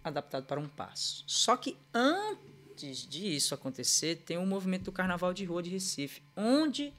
adaptado 0.03 0.47
para 0.47 0.59
um 0.61 0.69
passo. 0.69 1.25
Só 1.27 1.57
que 1.57 1.77
antes 1.93 2.56
disso 2.77 3.55
acontecer, 3.55 4.17
tem 4.25 4.37
o 4.37 4.47
movimento 4.47 4.85
do 4.85 4.93
Carnaval 4.93 5.33
de 5.33 5.45
Rua 5.45 5.63
de 5.63 5.71
Recife, 5.71 6.23
onde 6.37 6.93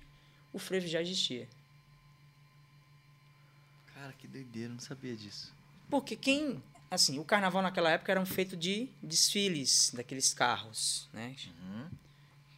o 0.51 0.59
frevo 0.59 0.87
já 0.87 1.01
existia. 1.01 1.47
Cara, 3.93 4.13
que 4.13 4.27
doideira, 4.27 4.73
não 4.73 4.79
sabia 4.79 5.15
disso. 5.15 5.53
Porque 5.89 6.15
quem. 6.15 6.61
Assim, 6.89 7.19
o 7.19 7.25
carnaval 7.25 7.61
naquela 7.61 7.91
época 7.91 8.11
era 8.13 8.21
um 8.21 8.25
feito 8.25 8.55
de 8.55 8.87
desfiles 9.03 9.91
daqueles 9.93 10.33
carros, 10.33 11.09
né? 11.11 11.35
Uhum. 11.45 11.89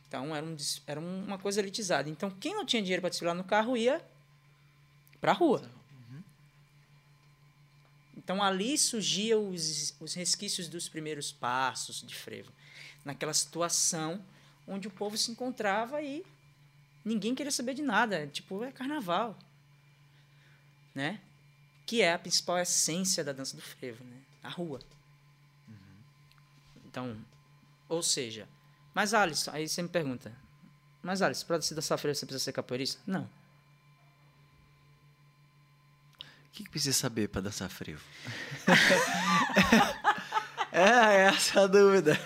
Então 0.07 0.35
era, 0.35 0.45
um, 0.45 0.55
era 0.85 0.99
uma 0.99 1.37
coisa 1.39 1.59
elitizada. 1.59 2.09
Então 2.09 2.29
quem 2.29 2.53
não 2.53 2.65
tinha 2.65 2.81
dinheiro 2.81 3.01
para 3.01 3.09
desfilar 3.09 3.33
no 3.33 3.43
carro 3.43 3.75
ia 3.75 4.05
pra 5.19 5.33
rua. 5.33 5.67
Então 8.29 8.43
ali 8.43 8.77
surgiam 8.77 9.49
os, 9.49 9.95
os 9.99 10.13
resquícios 10.13 10.67
dos 10.67 10.87
primeiros 10.87 11.31
passos 11.31 12.03
de 12.05 12.13
frevo. 12.13 12.51
Naquela 13.03 13.33
situação 13.33 14.23
onde 14.67 14.87
o 14.87 14.91
povo 14.91 15.17
se 15.17 15.31
encontrava 15.31 16.01
e 16.01 16.23
ninguém 17.03 17.33
queria 17.33 17.51
saber 17.51 17.73
de 17.73 17.81
nada. 17.81 18.27
Tipo, 18.27 18.63
é 18.63 18.71
carnaval. 18.71 19.37
Né? 20.93 21.19
Que 21.85 22.01
é 22.01 22.13
a 22.13 22.19
principal 22.19 22.59
essência 22.59 23.23
da 23.23 23.33
dança 23.33 23.55
do 23.55 23.61
frevo, 23.61 24.03
né? 24.03 24.17
A 24.43 24.49
rua. 24.49 24.79
Então, 26.89 27.15
ou 27.87 28.01
seja, 28.01 28.47
mas 28.95 29.13
Alisson, 29.13 29.51
aí 29.51 29.69
você 29.69 29.81
me 29.81 29.89
pergunta, 29.89 30.33
mas 31.03 31.21
Alisson, 31.21 31.45
para 31.45 31.61
se 31.61 31.75
dançar 31.75 31.99
frevo 31.99 32.15
você 32.15 32.25
precisa 32.25 32.43
ser 32.43 32.51
capoeirista? 32.51 32.99
Não. 33.05 33.29
O 36.15 36.51
que, 36.51 36.63
que 36.63 36.69
precisa 36.69 36.97
saber 36.97 37.29
pra 37.29 37.41
dançar 37.41 37.69
frevo? 37.69 38.03
é, 40.73 41.27
essa 41.27 41.59
é 41.59 41.63
a 41.63 41.67
dúvida. 41.67 42.19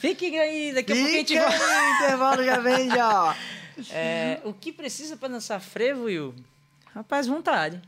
Fique 0.00 0.38
aí, 0.38 0.72
daqui 0.72 0.92
a 0.92 0.96
pouco 0.96 1.08
a 1.08 1.12
gente 1.12 1.34
vai. 1.38 1.46
aí, 1.46 1.94
intervalo 1.96 2.44
já 2.44 2.58
vem 2.58 2.88
já. 2.88 3.36
É, 3.92 4.42
o 4.44 4.52
que 4.52 4.72
precisa 4.72 5.16
para 5.16 5.28
dançar 5.28 5.58
frevo, 5.58 6.02
Will? 6.02 6.34
Rapaz, 6.94 7.26
vontade. 7.26 7.80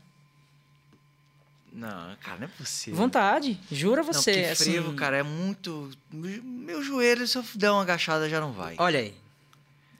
Não, 1.71 2.15
cara, 2.15 2.37
não 2.37 2.45
é 2.45 2.49
possível. 2.57 2.97
Vontade, 2.97 3.59
jura 3.71 4.01
Não, 4.01 4.11
você. 4.11 4.31
assim, 4.51 4.71
frevo, 4.71 4.93
cara, 4.95 5.17
é 5.17 5.23
muito... 5.23 5.91
Meu 6.11 6.81
joelho, 6.81 7.27
se 7.27 7.37
eu 7.37 7.45
der 7.53 7.69
uma 7.69 7.83
agachada, 7.83 8.27
já 8.27 8.39
não 8.39 8.51
vai. 8.51 8.75
Olha 8.79 9.01
aí. 9.01 9.13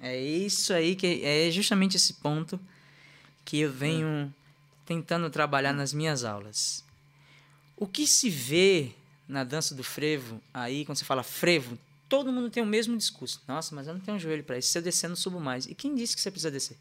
É 0.01 0.19
isso 0.19 0.73
aí 0.73 0.95
que 0.95 1.23
é 1.23 1.51
justamente 1.51 1.95
esse 1.97 2.13
ponto 2.15 2.59
que 3.45 3.59
eu 3.59 3.71
venho 3.71 4.33
tentando 4.85 5.29
trabalhar 5.29 5.73
nas 5.73 5.93
minhas 5.93 6.23
aulas. 6.23 6.83
O 7.77 7.85
que 7.85 8.07
se 8.07 8.29
vê 8.29 8.91
na 9.27 9.43
dança 9.43 9.73
do 9.75 9.83
frevo, 9.83 10.41
aí 10.53 10.85
quando 10.85 10.97
você 10.97 11.05
fala 11.05 11.23
frevo, 11.23 11.77
todo 12.15 12.31
mundo 12.31 12.47
tem 12.51 12.61
o 12.61 12.65
mesmo 12.65 12.95
discurso. 12.95 13.41
Nossa, 13.47 13.73
mas 13.73 13.87
eu 13.87 13.93
não 13.95 13.99
tenho 13.99 14.17
um 14.17 14.19
joelho 14.19 14.43
para 14.43 14.55
isso. 14.57 14.67
Se 14.69 14.77
eu 14.77 14.81
descer, 14.83 15.07
eu 15.07 15.09
não 15.09 15.15
subo 15.15 15.39
mais. 15.39 15.65
E 15.65 15.73
quem 15.73 15.95
disse 15.95 16.15
que 16.15 16.21
você 16.21 16.29
precisa 16.29 16.51
descer? 16.51 16.77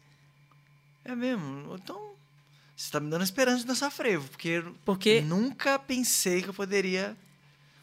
É 1.03 1.15
mesmo? 1.15 1.73
Então, 1.75 2.13
você 2.77 2.91
tá 2.91 2.99
me 2.99 3.09
dando 3.09 3.23
esperança 3.23 3.61
de 3.61 3.65
dançar 3.65 3.91
frevo, 3.91 4.27
porque, 4.29 4.63
Porque 4.85 5.21
nunca 5.21 5.79
pensei 5.79 6.43
que 6.43 6.49
eu 6.49 6.53
poderia... 6.53 7.17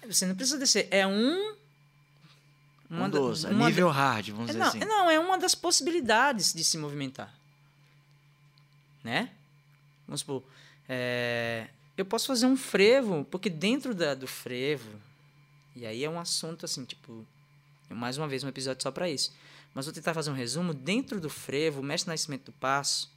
você 0.07 0.27
não 0.27 0.37
precisa 0.37 0.59
descer. 0.59 0.87
É 0.93 1.05
um. 1.05 1.57
Um 2.89 3.01
da- 3.01 3.19
dos, 3.19 3.45
a 3.45 3.49
uma 3.51 3.67
nível 3.67 3.89
hard, 3.89 4.29
vamos 4.31 4.51
É, 4.51 4.53
dizer 4.53 4.59
não, 4.61 4.67
assim. 4.69 4.81
é, 4.83 4.85
não, 4.85 5.11
é 5.11 5.19
uma 5.19 5.37
das 5.37 5.55
possibilidades 5.57 6.53
de 6.55 6.63
se 6.63 6.79
movimentar. 6.79 7.35
Né? 9.03 9.31
Vamos 10.07 10.21
supor, 10.21 10.43
é, 10.89 11.67
eu 11.97 12.05
posso 12.05 12.27
fazer 12.29 12.47
um 12.47 12.57
frevo, 12.57 13.25
porque 13.31 13.49
dentro 13.51 13.93
da, 13.95 14.15
do 14.15 14.27
frevo, 14.29 14.91
e 15.75 15.85
aí 15.87 16.05
é 16.05 16.11
um 16.11 16.19
assunto 16.21 16.65
assim, 16.65 16.85
tipo, 16.85 17.25
mais 17.95 18.17
uma 18.17 18.29
vez 18.29 18.45
um 18.45 18.49
episódio 18.49 18.83
só 18.83 18.91
para 18.91 19.09
isso. 19.09 19.33
Mas 19.75 19.87
vou 19.87 19.95
tentar 19.95 20.15
fazer 20.15 20.31
um 20.31 20.35
resumo. 20.35 20.75
Dentro 20.75 21.21
do 21.21 21.31
frevo, 21.31 21.81
o 21.81 21.83
mestre 21.83 22.11
Nascimento 22.11 22.47
do 22.47 22.53
Passo, 22.53 23.13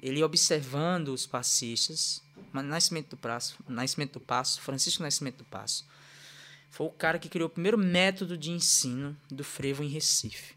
ele 0.00 0.22
observando 0.22 1.08
os 1.08 1.26
passistas, 1.26 2.22
Nascimento 2.52 3.10
do 3.10 3.16
Passo, 3.16 3.56
Nascimento 3.68 4.14
do 4.14 4.20
Passo, 4.20 4.60
Francisco 4.60 5.02
Nascimento 5.02 5.38
do 5.38 5.44
Passo, 5.44 5.86
foi 6.70 6.86
o 6.86 6.90
cara 6.90 7.18
que 7.18 7.28
criou 7.28 7.48
o 7.48 7.50
primeiro 7.50 7.76
método 7.76 8.36
de 8.36 8.50
ensino 8.50 9.16
do 9.30 9.44
frevo 9.44 9.82
em 9.82 9.88
Recife. 9.88 10.54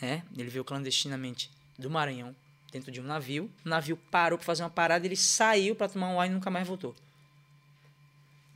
Né? 0.00 0.24
Ele 0.36 0.50
veio 0.50 0.64
clandestinamente 0.64 1.50
do 1.78 1.88
Maranhão, 1.88 2.34
dentro 2.70 2.90
de 2.90 3.00
um 3.00 3.04
navio. 3.04 3.50
O 3.64 3.68
navio 3.68 3.96
parou 4.10 4.36
para 4.36 4.44
fazer 4.44 4.62
uma 4.62 4.70
parada, 4.70 5.06
ele 5.06 5.16
saiu 5.16 5.76
para 5.76 5.88
tomar 5.88 6.08
um 6.08 6.20
ar 6.20 6.26
e 6.26 6.30
nunca 6.30 6.50
mais 6.50 6.66
voltou. 6.66 6.94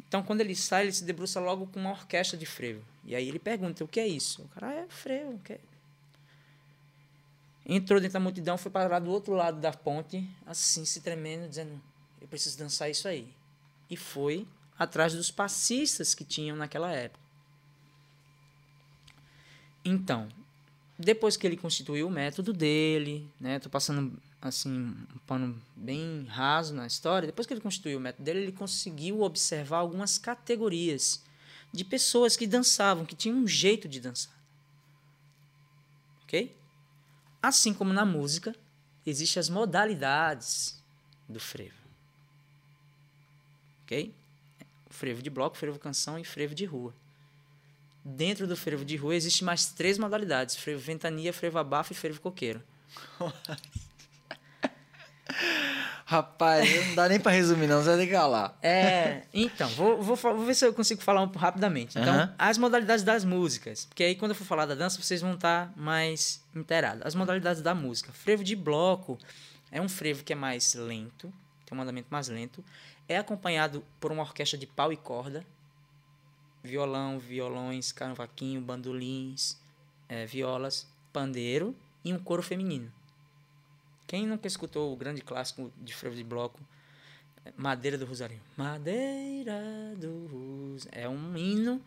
Então, 0.08 0.22
quando 0.22 0.40
ele 0.40 0.56
sai, 0.56 0.84
ele 0.84 0.92
se 0.92 1.04
debruça 1.04 1.38
logo 1.38 1.66
com 1.66 1.78
uma 1.78 1.90
orquestra 1.90 2.36
de 2.36 2.46
frevo. 2.46 2.82
E 3.08 3.16
aí 3.16 3.26
ele 3.26 3.38
pergunta, 3.38 3.82
o 3.82 3.88
que 3.88 3.98
é 3.98 4.06
isso? 4.06 4.42
O 4.42 4.48
cara, 4.48 4.70
é 4.70 4.86
frevo. 4.86 5.32
O 5.32 5.38
que 5.38 5.54
é? 5.54 5.60
Entrou 7.64 7.98
dentro 7.98 8.12
da 8.12 8.20
multidão, 8.20 8.58
foi 8.58 8.70
parar 8.70 8.98
do 8.98 9.10
outro 9.10 9.32
lado 9.32 9.58
da 9.58 9.72
ponte, 9.72 10.28
assim, 10.44 10.84
se 10.84 11.00
tremendo, 11.00 11.48
dizendo, 11.48 11.80
eu 12.20 12.28
preciso 12.28 12.58
dançar 12.58 12.90
isso 12.90 13.08
aí. 13.08 13.34
E 13.88 13.96
foi 13.96 14.46
atrás 14.78 15.14
dos 15.14 15.30
passistas 15.30 16.14
que 16.14 16.22
tinham 16.22 16.54
naquela 16.54 16.92
época. 16.92 17.24
Então, 19.82 20.28
depois 20.98 21.34
que 21.34 21.46
ele 21.46 21.56
constituiu 21.56 22.08
o 22.08 22.10
método 22.10 22.52
dele, 22.52 23.26
né? 23.40 23.58
Tô 23.58 23.70
passando 23.70 24.20
assim 24.40 24.70
um 24.70 25.18
pano 25.26 25.58
bem 25.74 26.26
raso 26.28 26.74
na 26.74 26.86
história. 26.86 27.26
Depois 27.26 27.46
que 27.46 27.54
ele 27.54 27.62
constituiu 27.62 27.96
o 27.96 28.00
método 28.02 28.24
dele, 28.24 28.40
ele 28.40 28.52
conseguiu 28.52 29.22
observar 29.22 29.78
algumas 29.78 30.18
categorias 30.18 31.26
de 31.72 31.84
pessoas 31.84 32.36
que 32.36 32.46
dançavam, 32.46 33.04
que 33.04 33.16
tinham 33.16 33.38
um 33.38 33.46
jeito 33.46 33.88
de 33.88 34.00
dançar. 34.00 34.36
OK? 36.24 36.54
Assim 37.42 37.72
como 37.72 37.92
na 37.92 38.04
música, 38.04 38.54
existem 39.06 39.40
as 39.40 39.48
modalidades 39.48 40.82
do 41.28 41.40
frevo. 41.40 41.76
OK? 43.84 44.14
Frevo 44.90 45.22
de 45.22 45.30
bloco, 45.30 45.56
frevo 45.56 45.78
canção 45.78 46.18
e 46.18 46.24
frevo 46.24 46.54
de 46.54 46.64
rua. 46.64 46.94
Dentro 48.04 48.46
do 48.46 48.56
frevo 48.56 48.84
de 48.84 48.96
rua 48.96 49.14
existe 49.14 49.44
mais 49.44 49.66
três 49.66 49.98
modalidades: 49.98 50.56
frevo 50.56 50.80
ventania, 50.80 51.32
frevo 51.32 51.58
abafo 51.58 51.92
e 51.92 51.96
frevo 51.96 52.20
coqueiro. 52.20 52.62
Rapaz, 56.10 56.86
não 56.86 56.94
dá 56.94 57.06
nem 57.06 57.20
para 57.20 57.32
resumir, 57.32 57.66
não, 57.66 57.82
você 57.82 57.90
vai 57.90 57.98
ter 57.98 58.06
que 58.06 58.14
falar. 58.14 58.58
É, 58.62 59.24
então, 59.30 59.68
vou, 59.68 60.02
vou, 60.02 60.16
vou 60.16 60.38
ver 60.38 60.54
se 60.54 60.64
eu 60.64 60.72
consigo 60.72 61.02
falar 61.02 61.20
um, 61.20 61.26
rapidamente. 61.26 61.98
Então, 61.98 62.20
uhum. 62.20 62.32
as 62.38 62.56
modalidades 62.56 63.04
das 63.04 63.26
músicas, 63.26 63.84
porque 63.84 64.02
aí 64.02 64.14
quando 64.14 64.30
eu 64.30 64.34
for 64.34 64.46
falar 64.46 64.64
da 64.64 64.74
dança, 64.74 65.02
vocês 65.02 65.20
vão 65.20 65.34
estar 65.34 65.70
mais 65.76 66.42
inteirados. 66.56 67.04
As 67.04 67.14
modalidades 67.14 67.60
da 67.60 67.74
música. 67.74 68.10
Frevo 68.10 68.42
de 68.42 68.56
bloco 68.56 69.18
é 69.70 69.82
um 69.82 69.88
frevo 69.88 70.24
que 70.24 70.32
é 70.32 70.36
mais 70.36 70.72
lento, 70.72 71.30
tem 71.66 71.76
um 71.76 71.82
andamento 71.82 72.08
mais 72.10 72.28
lento, 72.28 72.64
é 73.06 73.18
acompanhado 73.18 73.84
por 74.00 74.10
uma 74.10 74.22
orquestra 74.22 74.56
de 74.56 74.66
pau 74.66 74.90
e 74.90 74.96
corda, 74.96 75.44
violão, 76.64 77.18
violões, 77.18 77.92
cavaquinho, 77.92 78.62
bandolins, 78.62 79.58
é, 80.08 80.24
violas, 80.24 80.90
pandeiro 81.12 81.76
e 82.02 82.14
um 82.14 82.18
coro 82.18 82.42
feminino. 82.42 82.90
Quem 84.08 84.26
nunca 84.26 84.48
escutou 84.48 84.92
o 84.92 84.96
grande 84.96 85.20
clássico 85.20 85.72
de 85.76 85.94
frevo 85.94 86.16
de 86.16 86.24
bloco, 86.24 86.58
Madeira 87.56 87.96
do 87.96 88.04
Rosarinho? 88.04 88.40
Madeira 88.56 89.62
do 89.96 90.26
Rosarinho. 90.26 90.78
É 90.90 91.08
um 91.08 91.36
hino. 91.36 91.80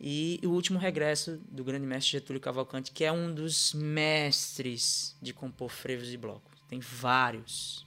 E 0.00 0.38
o 0.44 0.50
último 0.50 0.78
regresso 0.78 1.40
do 1.50 1.64
grande 1.64 1.84
mestre 1.84 2.12
Getúlio 2.12 2.40
Cavalcante, 2.40 2.92
que 2.92 3.02
é 3.02 3.10
um 3.10 3.34
dos 3.34 3.74
mestres 3.74 5.16
de 5.20 5.32
compor 5.32 5.70
frevos 5.70 6.06
de 6.06 6.16
bloco. 6.16 6.48
Tem 6.68 6.78
vários. 6.78 7.84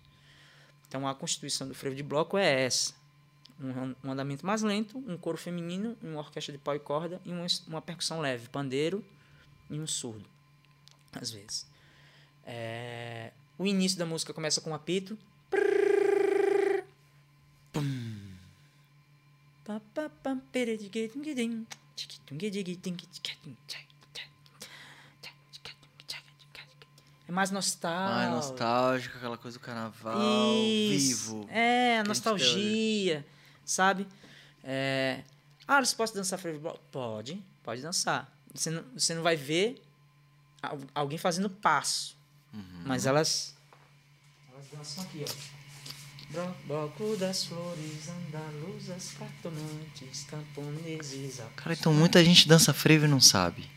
Então 0.88 1.08
a 1.08 1.16
constituição 1.16 1.68
do 1.68 1.74
frevo 1.74 1.96
de 1.96 2.04
bloco 2.04 2.38
é 2.38 2.64
essa 2.64 2.94
um, 3.62 3.96
um 4.04 4.12
andamento 4.12 4.46
mais 4.46 4.62
lento, 4.62 4.98
um 5.08 5.18
coro 5.18 5.38
feminino, 5.38 5.96
uma 6.02 6.20
orquestra 6.20 6.52
de 6.52 6.58
pau 6.58 6.76
e 6.76 6.80
corda 6.80 7.22
e 7.24 7.32
uma, 7.32 7.46
uma 7.68 7.82
percussão 7.82 8.20
leve, 8.20 8.50
pandeiro 8.50 9.06
e 9.70 9.80
um 9.80 9.88
surdo, 9.88 10.28
às 11.14 11.32
vezes. 11.32 11.68
É, 12.44 13.32
o 13.62 13.68
início 13.68 13.98
da 13.98 14.06
música 14.06 14.34
começa 14.34 14.60
com 14.60 14.72
um 14.72 14.74
apito. 14.74 15.18
É 27.28 27.32
mais 27.32 27.52
nostálgico. 27.52 28.16
Mais 28.16 28.32
nostálgico, 28.32 29.18
aquela 29.18 29.38
coisa 29.38 29.60
do 29.60 29.62
carnaval, 29.62 30.20
Isso. 30.54 31.36
vivo. 31.36 31.50
É, 31.50 32.00
a 32.00 32.04
nostalgia 32.04 33.26
sabe? 33.64 34.08
É, 34.64 35.24
ah, 35.68 35.84
você 35.84 35.96
pode 35.96 36.14
dançar 36.14 36.40
block? 36.60 36.80
Pode, 36.92 37.42
pode 37.64 37.82
dançar. 37.82 38.30
Você 38.54 38.70
não, 38.70 38.84
você 38.94 39.14
não 39.14 39.24
vai 39.24 39.36
ver 39.36 39.82
alguém 40.94 41.18
fazendo 41.18 41.50
passo. 41.50 42.20
Uhum. 42.54 42.84
Mas 42.86 43.06
elas. 43.06 43.56
Elas 44.52 44.66
dançam 44.72 45.04
aqui, 45.04 45.26
ó. 45.28 45.62
Bloco 46.66 47.18
das 47.18 47.44
flores, 47.44 48.08
andaluzas, 48.08 49.14
cartonantes, 49.20 50.24
camponeses. 50.30 51.42
Cara, 51.58 51.74
então 51.74 51.94
muita 51.94 52.24
gente 52.24 52.48
dança 52.48 52.74
frevo 52.74 53.04
e 53.06 53.08
não 53.10 53.20
sabe. 53.20 53.70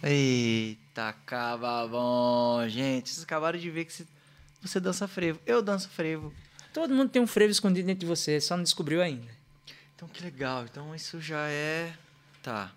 Eita, 0.00 1.08
acaba 1.08 1.84
bom, 1.88 2.68
gente. 2.68 3.10
Vocês 3.10 3.24
acabaram 3.24 3.58
de 3.58 3.68
ver 3.70 3.86
que 3.86 4.06
você 4.62 4.78
dança 4.78 5.08
frevo. 5.08 5.40
Eu 5.44 5.60
danço 5.60 5.88
frevo. 5.88 6.32
Todo 6.72 6.94
mundo 6.94 7.10
tem 7.10 7.20
um 7.20 7.26
frevo 7.26 7.50
escondido 7.50 7.86
dentro 7.86 8.00
de 8.00 8.06
você, 8.06 8.40
só 8.40 8.56
não 8.56 8.62
descobriu 8.62 9.02
ainda. 9.02 9.26
Então 9.96 10.06
que 10.06 10.22
legal. 10.22 10.62
Então 10.62 10.94
isso 10.94 11.20
já 11.20 11.48
é. 11.48 11.92
Tá. 12.40 12.70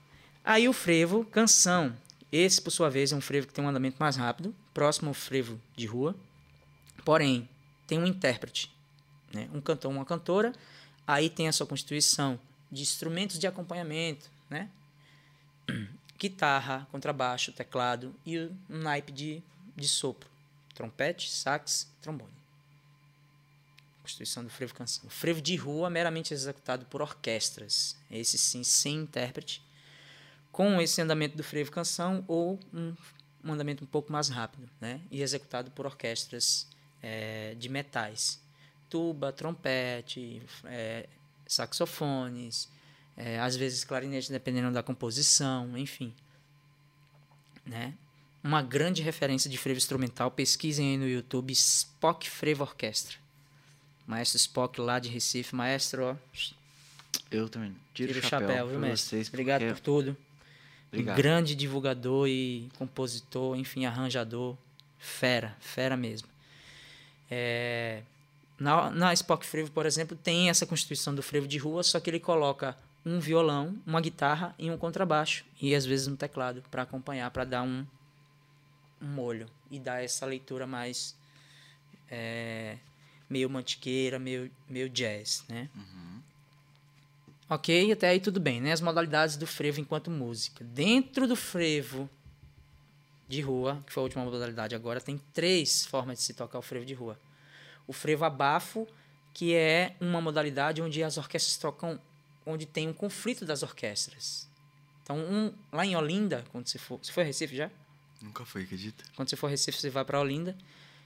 Aí 0.44 0.68
o 0.68 0.74
frevo, 0.74 1.24
canção. 1.26 1.96
Esse, 2.32 2.62
por 2.62 2.72
sua 2.72 2.90
vez, 2.90 3.12
é 3.12 3.16
um 3.16 3.22
frevo 3.22 3.48
que 3.48 3.54
tem 3.54 3.64
um 3.64 3.68
andamento 3.68 3.98
mais 4.00 4.16
rápido, 4.16 4.56
próximo 4.74 5.10
ao 5.10 5.14
frevo 5.14 5.60
de 5.76 5.86
rua. 5.86 6.16
Porém, 7.04 7.50
tem 7.86 8.00
um 8.00 8.06
intérprete, 8.06 8.74
né? 9.34 9.50
um 9.54 9.60
cantor, 9.60 9.92
uma 9.92 10.06
cantora. 10.06 10.54
Aí 11.06 11.30
tem 11.30 11.48
a 11.48 11.52
sua 11.52 11.68
constituição 11.68 12.40
de 12.72 12.82
instrumentos 12.82 13.38
de 13.38 13.48
acompanhamento, 13.48 14.32
né? 14.50 14.70
Guitarra, 16.18 16.88
contrabaixo, 16.92 17.52
teclado 17.52 18.16
e 18.26 18.38
um 18.38 18.52
naipe 18.70 19.12
de, 19.12 19.44
de 19.76 19.88
sopro. 19.88 20.30
Trompete, 20.74 21.30
sax, 21.30 21.92
trombone. 22.02 22.32
Constituição 24.02 24.44
do 24.44 24.50
frevo 24.50 24.74
canção. 24.74 25.04
O 25.06 25.10
frevo 25.10 25.42
de 25.42 25.56
rua 25.56 25.90
meramente 25.90 26.34
executado 26.34 26.86
por 26.86 27.02
orquestras, 27.02 27.98
esse 28.10 28.38
sim 28.38 28.64
sem 28.64 28.96
intérprete, 28.98 29.62
com 30.52 30.82
esse 30.82 31.02
andamento 31.02 31.38
do 31.38 31.44
frevo 31.44 31.72
canção 31.72 32.24
ou 32.28 32.60
um, 32.74 32.94
um 33.44 33.54
andamento 33.54 33.84
um 33.84 33.88
pouco 33.88 34.12
mais 34.12 34.30
rápido, 34.30 34.70
né? 34.80 35.02
E 35.10 35.22
executado 35.22 35.72
por 35.72 35.86
orquestras 35.86 36.68
é, 37.02 37.56
de 37.56 37.70
metais, 37.70 38.42
tuba, 38.90 39.32
trompete, 39.32 40.42
é, 40.66 41.08
saxofones, 41.48 42.70
é, 43.16 43.40
às 43.40 43.56
vezes 43.56 43.84
clarinete, 43.84 44.32
dependendo 44.32 44.72
da 44.72 44.84
composição, 44.84 45.78
enfim, 45.78 46.14
né? 47.66 47.94
Uma 48.44 48.64
grande 48.64 49.04
referência 49.04 49.50
de 49.50 49.58
frevo 49.58 49.78
instrumental, 49.78 50.32
pesquisem 50.32 50.92
aí 50.92 50.98
no 50.98 51.08
YouTube 51.08 51.52
Spock 51.54 52.28
Frevo 52.28 52.64
Orquestra. 52.64 53.18
Maestro 54.08 54.38
Spock 54.38 54.82
lá 54.82 54.98
de 54.98 55.10
Recife. 55.10 55.56
Maestro, 55.56 56.04
ó. 56.04 56.16
Eu 57.30 57.48
também. 57.48 57.76
Tiro, 57.94 58.14
Tiro 58.14 58.26
o 58.26 58.30
chapéu, 58.30 58.48
chapéu 58.48 58.68
viu, 58.68 58.80
mestre? 58.80 59.10
Vocês, 59.10 59.28
Obrigado 59.30 59.64
por 59.66 59.80
tudo. 59.80 60.18
Obrigado. 60.92 61.18
Um 61.18 61.22
grande 61.22 61.56
divulgador 61.56 62.28
e 62.28 62.70
compositor, 62.78 63.56
enfim, 63.56 63.86
arranjador. 63.86 64.58
Fera, 65.00 65.56
fera 65.60 65.98
mesmo. 65.98 66.28
É, 67.30 68.04
na, 68.60 68.92
na 68.92 69.14
Spock 69.14 69.46
Frevo, 69.46 69.72
por 69.72 69.86
exemplo, 69.86 70.16
tem 70.16 70.50
essa 70.50 70.66
constituição 70.66 71.16
do 71.16 71.24
frevo 71.24 71.48
de 71.48 71.58
rua, 71.58 71.82
só 71.82 72.00
que 72.00 72.10
ele 72.10 72.20
coloca 72.20 72.78
um 73.06 73.20
violão, 73.20 73.76
uma 73.88 74.02
guitarra 74.02 74.54
e 74.60 74.70
um 74.70 74.78
contrabaixo. 74.78 75.46
E 75.60 75.74
às 75.74 75.86
vezes 75.86 76.08
um 76.08 76.16
teclado 76.16 76.64
para 76.70 76.84
acompanhar, 76.84 77.32
para 77.32 77.46
dar 77.46 77.64
um, 77.64 77.86
um 79.02 79.08
molho 79.08 79.48
e 79.72 79.80
dar 79.80 80.04
essa 80.04 80.26
leitura 80.26 80.68
mais 80.68 81.16
é, 82.10 82.78
meio 83.30 83.50
mantiqueira, 83.50 84.20
meio, 84.20 84.52
meio 84.70 84.90
jazz, 84.90 85.44
né? 85.48 85.70
Uhum. 85.74 86.11
Ok, 87.54 87.92
até 87.92 88.08
aí 88.08 88.22
tudo 88.22 88.40
bem, 88.40 88.62
né? 88.62 88.72
As 88.72 88.80
modalidades 88.80 89.36
do 89.36 89.46
frevo 89.46 89.82
enquanto 89.82 90.10
música. 90.10 90.64
Dentro 90.64 91.28
do 91.28 91.36
frevo 91.36 92.10
de 93.28 93.42
rua, 93.42 93.84
que 93.86 93.92
foi 93.92 94.00
a 94.00 94.06
última 94.06 94.24
modalidade 94.24 94.74
agora, 94.74 95.02
tem 95.02 95.18
três 95.34 95.86
formas 95.86 96.20
de 96.20 96.24
se 96.24 96.34
tocar 96.34 96.58
o 96.60 96.62
frevo 96.62 96.86
de 96.86 96.94
rua. 96.94 97.20
O 97.86 97.92
frevo 97.92 98.24
abafo, 98.24 98.88
que 99.34 99.54
é 99.54 99.98
uma 100.00 100.22
modalidade 100.22 100.82
onde 100.82 101.04
as 101.04 101.18
orquestras 101.18 101.58
trocam, 101.58 102.00
onde 102.46 102.66
tem 102.66 102.88
um 102.88 102.94
conflito 102.94 103.44
das 103.44 103.64
orquestras. 103.64 104.48
Então, 105.04 105.18
um, 105.18 105.54
lá 105.74 105.86
em 105.86 105.94
Olinda, 105.94 106.46
quando 106.54 106.70
você 106.70 106.80
for. 106.80 107.00
Você 107.04 107.12
foi 107.12 107.24
a 107.24 107.26
Recife 107.26 107.54
já? 107.54 107.70
Nunca 108.22 108.46
foi, 108.46 108.64
acredita? 108.64 109.04
Quando 109.14 109.28
você 109.28 109.36
for 109.36 109.48
a 109.48 109.50
Recife, 109.50 109.78
você 109.78 109.90
vai 109.90 110.06
para 110.06 110.22
Olinda 110.22 110.56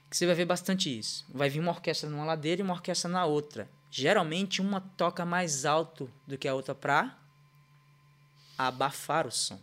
que 0.09 0.15
você 0.15 0.25
vai 0.25 0.35
ver 0.35 0.45
bastante 0.45 0.95
isso. 0.95 1.25
Vai 1.29 1.49
vir 1.49 1.59
uma 1.59 1.71
orquestra 1.71 2.09
numa 2.09 2.23
ladeira 2.23 2.61
e 2.61 2.63
uma 2.63 2.73
orquestra 2.73 3.09
na 3.09 3.25
outra. 3.25 3.67
Geralmente 3.97 4.59
uma 4.61 4.81
toca 4.81 5.25
mais 5.25 5.63
alto 5.63 6.11
do 6.27 6.37
que 6.37 6.49
a 6.49 6.53
outra 6.53 6.75
para 6.75 7.17
abafar 8.57 9.25
o 9.25 9.31
som. 9.31 9.57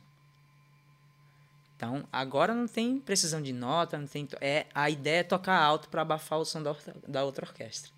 Então, 1.77 2.09
agora 2.11 2.55
não 2.55 2.67
tem 2.67 2.99
precisão 2.99 3.43
de 3.43 3.53
nota, 3.53 3.99
não 3.99 4.07
tem 4.07 4.27
é 4.41 4.67
a 4.75 4.89
ideia 4.89 5.21
é 5.21 5.23
tocar 5.23 5.61
alto 5.61 5.87
para 5.91 6.01
abafar 6.01 6.39
o 6.39 6.47
som 6.47 6.63
da 6.63 6.71
outra, 6.71 6.95
da 7.07 7.25
outra 7.25 7.45
orquestra. 7.45 7.93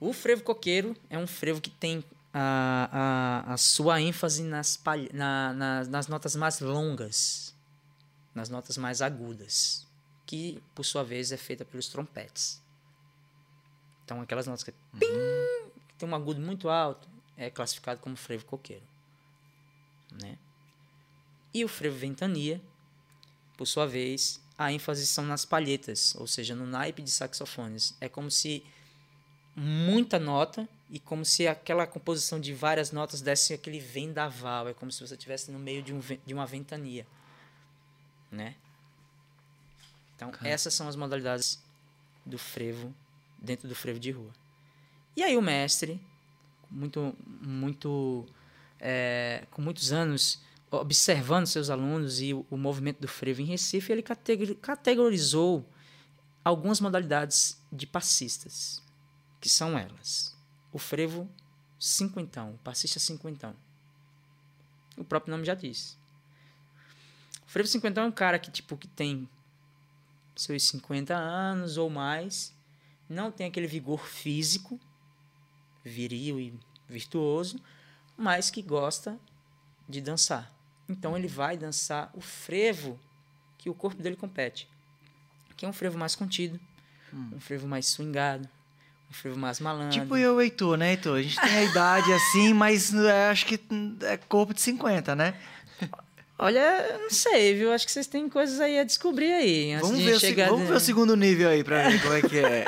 O 0.00 0.12
frevo 0.12 0.42
coqueiro 0.42 0.96
é 1.08 1.16
um 1.16 1.28
frevo 1.28 1.60
que 1.60 1.70
tem 1.70 2.02
a, 2.34 3.44
a, 3.46 3.52
a 3.54 3.56
sua 3.56 4.00
ênfase 4.00 4.42
nas, 4.42 4.82
na- 5.12 5.52
na- 5.52 5.84
nas 5.84 6.08
notas 6.08 6.34
mais 6.34 6.58
longas, 6.58 7.54
nas 8.34 8.48
notas 8.48 8.76
mais 8.78 9.00
agudas, 9.00 9.86
que 10.26 10.60
por 10.74 10.82
sua 10.84 11.04
vez 11.04 11.30
é 11.30 11.36
feita 11.36 11.64
pelos 11.64 11.86
trompetes. 11.86 12.60
Então 14.08 14.22
aquelas 14.22 14.46
notas 14.46 14.64
que, 14.64 14.72
pim, 14.98 15.06
que 15.86 15.94
tem 15.98 16.08
um 16.08 16.14
agudo 16.14 16.40
muito 16.40 16.70
alto 16.70 17.06
é 17.36 17.50
classificado 17.50 18.00
como 18.00 18.16
frevo 18.16 18.46
coqueiro, 18.46 18.82
né? 20.10 20.38
E 21.52 21.62
o 21.62 21.68
frevo 21.68 21.98
ventania, 21.98 22.58
por 23.54 23.66
sua 23.66 23.86
vez, 23.86 24.40
a 24.56 24.72
ênfase 24.72 25.06
são 25.06 25.26
nas 25.26 25.44
palhetas, 25.44 26.14
ou 26.14 26.26
seja, 26.26 26.54
no 26.54 26.66
naipe 26.66 27.02
de 27.02 27.10
saxofones. 27.10 27.94
É 28.00 28.08
como 28.08 28.30
se 28.30 28.64
muita 29.54 30.18
nota 30.18 30.66
e 30.88 30.98
como 30.98 31.22
se 31.22 31.46
aquela 31.46 31.86
composição 31.86 32.40
de 32.40 32.54
várias 32.54 32.90
notas 32.92 33.20
desse 33.20 33.52
aquele 33.52 33.78
vendaval. 33.78 34.68
É 34.68 34.72
como 34.72 34.90
se 34.90 35.06
você 35.06 35.12
estivesse 35.12 35.50
no 35.50 35.58
meio 35.58 35.82
de, 35.82 35.92
um, 35.92 36.00
de 36.00 36.32
uma 36.32 36.46
ventania. 36.46 37.06
Né? 38.32 38.54
Então, 40.16 40.32
essas 40.42 40.72
são 40.72 40.88
as 40.88 40.96
modalidades 40.96 41.62
do 42.24 42.38
frevo, 42.38 42.94
dentro 43.38 43.68
do 43.68 43.74
frevo 43.74 43.98
de 43.98 44.10
rua. 44.10 44.32
E 45.16 45.22
aí 45.22 45.36
o 45.36 45.42
mestre, 45.42 46.00
muito, 46.70 47.14
muito, 47.40 48.26
é, 48.78 49.46
com 49.50 49.62
muitos 49.62 49.92
anos 49.92 50.40
observando 50.70 51.46
seus 51.46 51.70
alunos 51.70 52.20
e 52.20 52.34
o, 52.34 52.46
o 52.50 52.56
movimento 52.56 53.00
do 53.00 53.08
frevo 53.08 53.40
em 53.40 53.44
Recife, 53.46 53.90
ele 53.90 54.02
categ- 54.02 54.54
categorizou 54.56 55.66
algumas 56.44 56.80
modalidades 56.80 57.60
de 57.72 57.86
passistas, 57.86 58.82
que 59.40 59.48
são 59.48 59.78
elas. 59.78 60.36
O 60.72 60.78
frevo 60.78 61.28
cinquentão, 61.78 62.54
o 62.54 62.58
passista 62.58 62.98
cinquentão. 62.98 63.54
O 64.96 65.04
próprio 65.04 65.30
nome 65.30 65.44
já 65.44 65.54
diz. 65.54 65.96
O 67.46 67.50
frevo 67.50 67.68
cinquentão 67.68 68.04
é 68.04 68.06
um 68.06 68.12
cara 68.12 68.38
que, 68.38 68.50
tipo, 68.50 68.76
que 68.76 68.88
tem 68.88 69.28
seus 70.36 70.64
50 70.64 71.16
anos 71.16 71.76
ou 71.76 71.88
mais, 71.88 72.54
não 73.08 73.30
tem 73.30 73.46
aquele 73.46 73.66
vigor 73.66 74.06
físico, 74.06 74.78
viril 75.84 76.38
e 76.38 76.54
virtuoso, 76.88 77.60
mas 78.16 78.50
que 78.50 78.62
gosta 78.62 79.18
de 79.88 80.00
dançar. 80.00 80.52
Então 80.88 81.16
ele 81.16 81.28
vai 81.28 81.56
dançar 81.56 82.10
o 82.14 82.20
frevo 82.20 82.98
que 83.56 83.68
o 83.68 83.74
corpo 83.74 84.02
dele 84.02 84.16
compete, 84.16 84.68
que 85.56 85.64
é 85.64 85.68
um 85.68 85.72
frevo 85.72 85.98
mais 85.98 86.14
contido, 86.14 86.58
um 87.12 87.40
frevo 87.40 87.66
mais 87.66 87.86
swingado, 87.86 88.48
um 89.10 89.12
frevo 89.12 89.38
mais 89.38 89.60
malandro. 89.60 90.00
Tipo 90.00 90.16
eu, 90.16 90.40
Heitor, 90.40 90.76
né, 90.76 90.90
Heitor? 90.90 91.18
A 91.18 91.22
gente 91.22 91.40
tem 91.40 91.56
a 91.56 91.62
idade 91.62 92.12
assim, 92.12 92.52
mas 92.52 92.92
é, 92.94 93.30
acho 93.30 93.46
que 93.46 93.60
é 94.02 94.16
corpo 94.16 94.52
de 94.52 94.60
50, 94.60 95.14
né? 95.16 95.34
Olha, 96.40 96.60
eu 96.92 97.00
não 97.00 97.10
sei, 97.10 97.54
viu? 97.54 97.72
Acho 97.72 97.84
que 97.84 97.90
vocês 97.90 98.06
têm 98.06 98.28
coisas 98.28 98.60
aí 98.60 98.78
a 98.78 98.84
descobrir 98.84 99.32
aí. 99.32 99.76
Vamos, 99.80 99.98
de 99.98 100.04
ver 100.04 100.14
o, 100.14 100.20
se- 100.20 100.34
vamos 100.34 100.68
ver 100.68 100.74
o 100.76 100.80
segundo 100.80 101.16
nível 101.16 101.48
aí 101.48 101.64
pra 101.64 101.88
ver 101.88 102.00
como 102.00 102.14
é 102.14 102.22
que 102.22 102.38
é. 102.38 102.64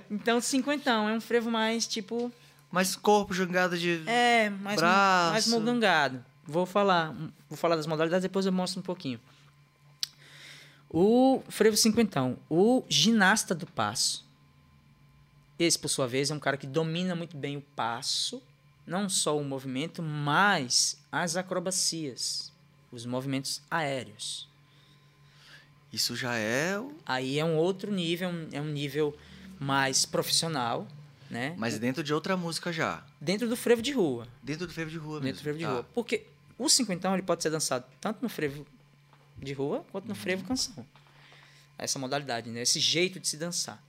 Então, 0.10 0.40
cinquentão 0.40 1.08
é 1.08 1.12
um 1.12 1.20
frevo 1.20 1.48
mais 1.50 1.86
tipo 1.86 2.32
Mas 2.72 2.96
corpo 2.96 3.32
jogado 3.32 3.78
de. 3.78 4.02
É, 4.06 4.50
mais, 4.50 4.76
Braço. 4.80 5.30
mais 5.32 5.46
mogangado. 5.46 6.24
Vou 6.44 6.66
falar, 6.66 7.14
vou 7.48 7.56
falar 7.56 7.76
das 7.76 7.86
modalidades, 7.86 8.22
depois 8.22 8.46
eu 8.46 8.52
mostro 8.52 8.80
um 8.80 8.82
pouquinho. 8.82 9.20
O 10.90 11.42
frevo 11.48 11.76
cinquentão, 11.76 12.36
o 12.48 12.84
ginasta 12.88 13.54
do 13.54 13.66
passo. 13.66 14.24
Esse, 15.58 15.78
por 15.78 15.88
sua 15.88 16.06
vez, 16.06 16.30
é 16.30 16.34
um 16.34 16.38
cara 16.40 16.56
que 16.56 16.66
domina 16.66 17.14
muito 17.14 17.36
bem 17.36 17.56
o 17.56 17.60
passo, 17.60 18.42
não 18.86 19.08
só 19.08 19.36
o 19.38 19.44
movimento, 19.44 20.02
mas 20.02 21.00
as 21.10 21.36
acrobacias, 21.36 22.52
os 22.94 23.04
movimentos 23.06 23.60
aéreos. 23.70 24.48
Isso 25.92 26.16
já 26.16 26.36
é. 26.36 26.74
Aí 27.06 27.38
é 27.38 27.44
um 27.44 27.56
outro 27.56 27.92
nível, 27.92 28.30
é 28.52 28.60
um 28.60 28.66
nível 28.70 29.16
mais 29.60 30.04
profissional, 30.04 30.88
né? 31.30 31.54
Mas 31.56 31.78
dentro 31.78 32.02
de 32.02 32.12
outra 32.12 32.36
música 32.36 32.72
já. 32.72 33.04
Dentro 33.20 33.48
do 33.48 33.56
frevo 33.56 33.80
de 33.80 33.92
rua. 33.92 34.26
Dentro 34.42 34.66
do 34.66 34.72
frevo 34.72 34.90
de 34.90 34.98
rua 34.98 35.20
Dentro 35.20 35.24
mesmo. 35.26 35.38
do 35.38 35.42
frevo 35.42 35.58
de 35.58 35.64
Tá. 35.64 35.70
rua. 35.72 35.86
Porque 35.94 36.26
o 36.58 36.68
cinquentão 36.68 37.14
ele 37.14 37.22
pode 37.22 37.42
ser 37.42 37.50
dançado 37.50 37.84
tanto 38.00 38.22
no 38.22 38.28
frevo 38.28 38.66
de 39.38 39.52
rua 39.52 39.84
quanto 39.92 40.08
no 40.08 40.14
frevo 40.14 40.44
canção. 40.44 40.84
Essa 41.78 41.98
modalidade, 41.98 42.50
né? 42.50 42.62
Esse 42.62 42.78
jeito 42.80 43.18
de 43.20 43.28
se 43.28 43.36
dançar. 43.36 43.82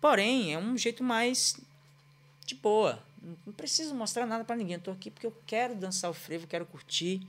Porém, 0.00 0.52
é 0.54 0.58
um 0.58 0.76
jeito 0.76 1.02
mais 1.04 1.56
de 2.44 2.54
boa. 2.56 3.02
Não- 3.46 3.52
preciso 3.52 3.94
mostrar 3.94 4.26
nada 4.26 4.44
pra 4.44 4.56
ninguém. 4.56 4.74
Eu 4.74 4.80
tô 4.80 4.90
aqui 4.90 5.10
porque 5.10 5.26
eu 5.26 5.36
quero 5.46 5.74
dançar 5.76 6.10
o 6.10 6.14
frevo, 6.14 6.46
quero 6.48 6.66
curtir 6.66 7.20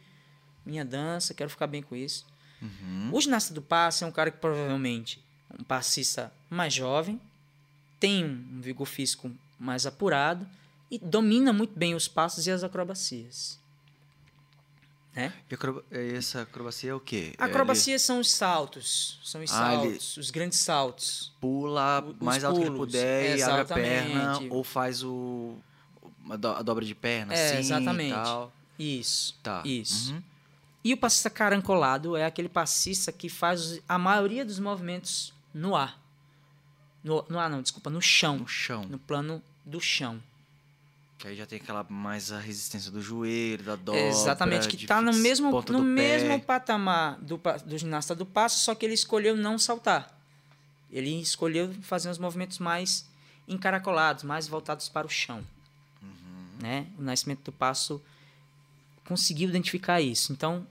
minha 0.65 0.83
dança, 0.85 1.33
quero 1.33 1.49
ficar 1.49 1.67
bem 1.67 1.81
com 1.81 1.95
isso. 1.95 2.25
O 3.11 3.19
ginasta 3.19 3.53
do 3.53 3.61
passo 3.61 4.05
é 4.05 4.07
um 4.07 4.11
cara 4.11 4.31
que 4.31 4.37
provavelmente 4.37 5.21
é 5.49 5.61
um 5.61 5.65
passista 5.65 6.31
mais 6.49 6.73
jovem, 6.73 7.19
tem 7.99 8.23
um 8.23 8.61
vigor 8.61 8.85
físico 8.87 9.29
mais 9.59 9.85
apurado 9.85 10.47
e 10.89 10.97
domina 10.97 11.51
muito 11.51 11.77
bem 11.77 11.93
os 11.93 12.07
passos 12.07 12.47
e 12.47 12.51
as 12.51 12.63
acrobacias. 12.63 13.59
Né? 15.15 15.31
E 15.91 16.15
essa 16.15 16.41
acrobacia 16.41 16.89
é 16.91 16.93
o 16.93 16.99
quê? 16.99 17.33
É 17.37 17.43
Acrobacias 17.43 18.01
são 18.01 18.19
os 18.19 18.31
saltos, 18.31 19.19
são 19.23 19.43
os 19.43 19.51
Ah, 19.53 19.73
ele- 19.75 19.89
saltos, 19.91 20.17
os 20.17 20.31
grandes 20.31 20.57
saltos. 20.59 21.31
pula 21.39 22.01
Os 22.03 22.15
mais 22.17 22.43
alto 22.43 22.59
que 22.59 22.65
ele 22.65 22.71
pulos, 22.75 22.87
puder 22.93 23.37
e 23.37 23.43
abre 23.43 23.61
a 23.61 23.65
perna. 23.65 24.39
Ou 24.49 24.63
faz 24.63 25.03
o. 25.03 25.55
A 26.29 26.35
do- 26.37 26.47
a 26.47 26.61
dobra 26.63 26.83
de 26.85 26.95
perna, 26.95 27.33
É, 27.33 27.49
assim 27.49 27.57
exatamente. 27.59 28.09
e 28.11 28.13
tal. 28.15 28.51
Isso. 28.79 29.37
Tá. 29.43 29.61
Isso. 29.65 30.13
Uhum. 30.13 30.23
E 30.83 30.93
o 30.93 30.97
passista 30.97 31.29
carancolado 31.29 32.17
é 32.17 32.25
aquele 32.25 32.49
passista 32.49 33.11
que 33.11 33.29
faz 33.29 33.79
a 33.87 33.97
maioria 33.97 34.43
dos 34.43 34.59
movimentos 34.59 35.33
no 35.53 35.75
ar. 35.75 36.01
No, 37.03 37.25
no 37.29 37.39
ar 37.39 37.49
não, 37.49 37.61
desculpa, 37.61 37.89
no 37.89 38.01
chão. 38.01 38.39
No 38.39 38.47
chão. 38.47 38.83
No 38.83 38.99
plano 38.99 39.41
do 39.65 39.79
chão. 39.79 40.21
Que 41.17 41.29
aí 41.29 41.35
já 41.37 41.45
tem 41.45 41.57
aquela 41.57 41.85
mais 41.89 42.33
a 42.33 42.39
resistência 42.39 42.91
do 42.91 43.01
joelho, 43.01 43.63
da 43.63 43.77
dobra. 43.77 44.01
Exatamente, 44.01 44.67
que 44.67 44.75
está 44.75 45.01
no 45.01 45.13
mesmo, 45.13 45.51
no 45.69 45.81
mesmo 45.81 46.37
pé. 46.39 46.45
patamar 46.45 47.17
do, 47.21 47.39
do 47.65 47.77
ginasta 47.77 48.13
do 48.13 48.25
passo, 48.25 48.59
só 48.59 48.75
que 48.75 48.85
ele 48.85 48.93
escolheu 48.93 49.37
não 49.37 49.57
saltar. 49.57 50.19
Ele 50.91 51.21
escolheu 51.21 51.73
fazer 51.81 52.09
uns 52.09 52.17
movimentos 52.17 52.59
mais 52.59 53.09
encaracolados, 53.47 54.23
mais 54.23 54.47
voltados 54.47 54.89
para 54.89 55.07
o 55.07 55.09
chão. 55.09 55.45
Uhum. 56.01 56.09
Né? 56.61 56.87
O 56.97 57.01
nascimento 57.01 57.43
do 57.43 57.51
passo 57.51 58.01
conseguiu 59.05 59.49
identificar 59.49 60.01
isso. 60.01 60.31
Então, 60.31 60.67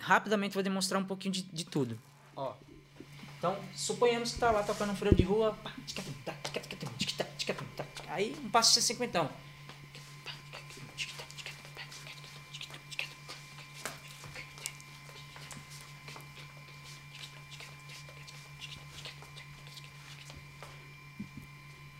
rapidamente 0.00 0.54
vou 0.54 0.62
demonstrar 0.62 1.00
um 1.00 1.04
pouquinho 1.04 1.32
de, 1.32 1.42
de 1.42 1.64
tudo. 1.64 1.98
Ó. 2.36 2.54
Então, 3.38 3.58
suponhamos 3.74 4.30
que 4.30 4.36
está 4.36 4.50
lá 4.50 4.62
tocando 4.62 4.92
um 4.92 4.96
freio 4.96 5.14
de 5.14 5.22
rua. 5.22 5.56
tá, 7.76 7.84
tá. 7.84 7.84
Aí, 8.08 8.34
um 8.42 8.48
passo 8.48 8.74
de 8.74 8.82
cinquentão. 8.82 9.30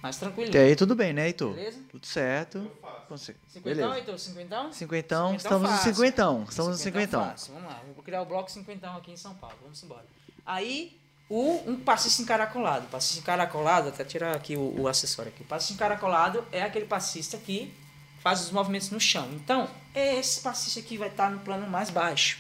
Mais 0.05 0.19
tranquilo. 0.19 0.51
Até 0.51 0.65
aí 0.65 0.77
tudo 0.77 0.95
bem, 0.95 1.15
né, 1.15 1.29
Heitor? 1.29 1.55
Beleza? 1.55 1.81
Tudo 1.91 2.07
certo. 2.07 2.71
Cinquentão, 3.17 3.63
Beleza. 3.63 3.97
Heitor? 3.97 4.19
Cinquentão? 4.19 4.73
Cinquentão, 4.73 5.35
estamos 5.35 5.63
no 5.63 5.77
fácil. 5.77 5.95
cinquentão. 5.95 6.45
Estamos 6.49 6.71
no 6.73 6.77
cinquentão. 6.77 7.25
fácil. 7.25 7.55
Vamos 7.55 7.69
lá, 7.71 7.81
vou 7.95 8.03
criar 8.05 8.23
o 8.23 8.27
bloco 8.27 8.51
cinquentão 8.51 8.97
aqui 8.97 9.13
em 9.13 9.17
São 9.17 9.35
Paulo. 9.35 9.57
Vamos 9.63 9.83
embora. 9.83 10.05
Aí, 10.47 11.01
o, 11.29 11.63
um 11.67 11.77
passista 11.77 12.23
encaracolado. 12.23 12.87
Passista 12.89 13.21
encaracolado, 13.21 13.89
até 13.89 14.05
tirar 14.05 14.35
aqui 14.37 14.57
o, 14.57 14.81
o 14.83 14.89
acessório 14.89 15.33
aqui. 15.33 15.43
O 15.43 15.47
passista 15.47 15.75
encaracolado 15.75 16.45
é 16.53 16.63
aquele 16.63 16.87
passista 16.87 17.39
que 17.39 17.73
faz 18.21 18.41
os 18.41 18.51
movimentos 18.51 18.91
no 18.91 19.01
chão. 19.01 19.29
Então, 19.33 19.69
esse 19.95 20.41
passista 20.41 20.81
aqui 20.81 20.97
vai 20.97 21.09
estar 21.09 21.31
no 21.31 21.41
plano 21.41 21.67
mais 21.69 21.91
baixo. 21.91 22.39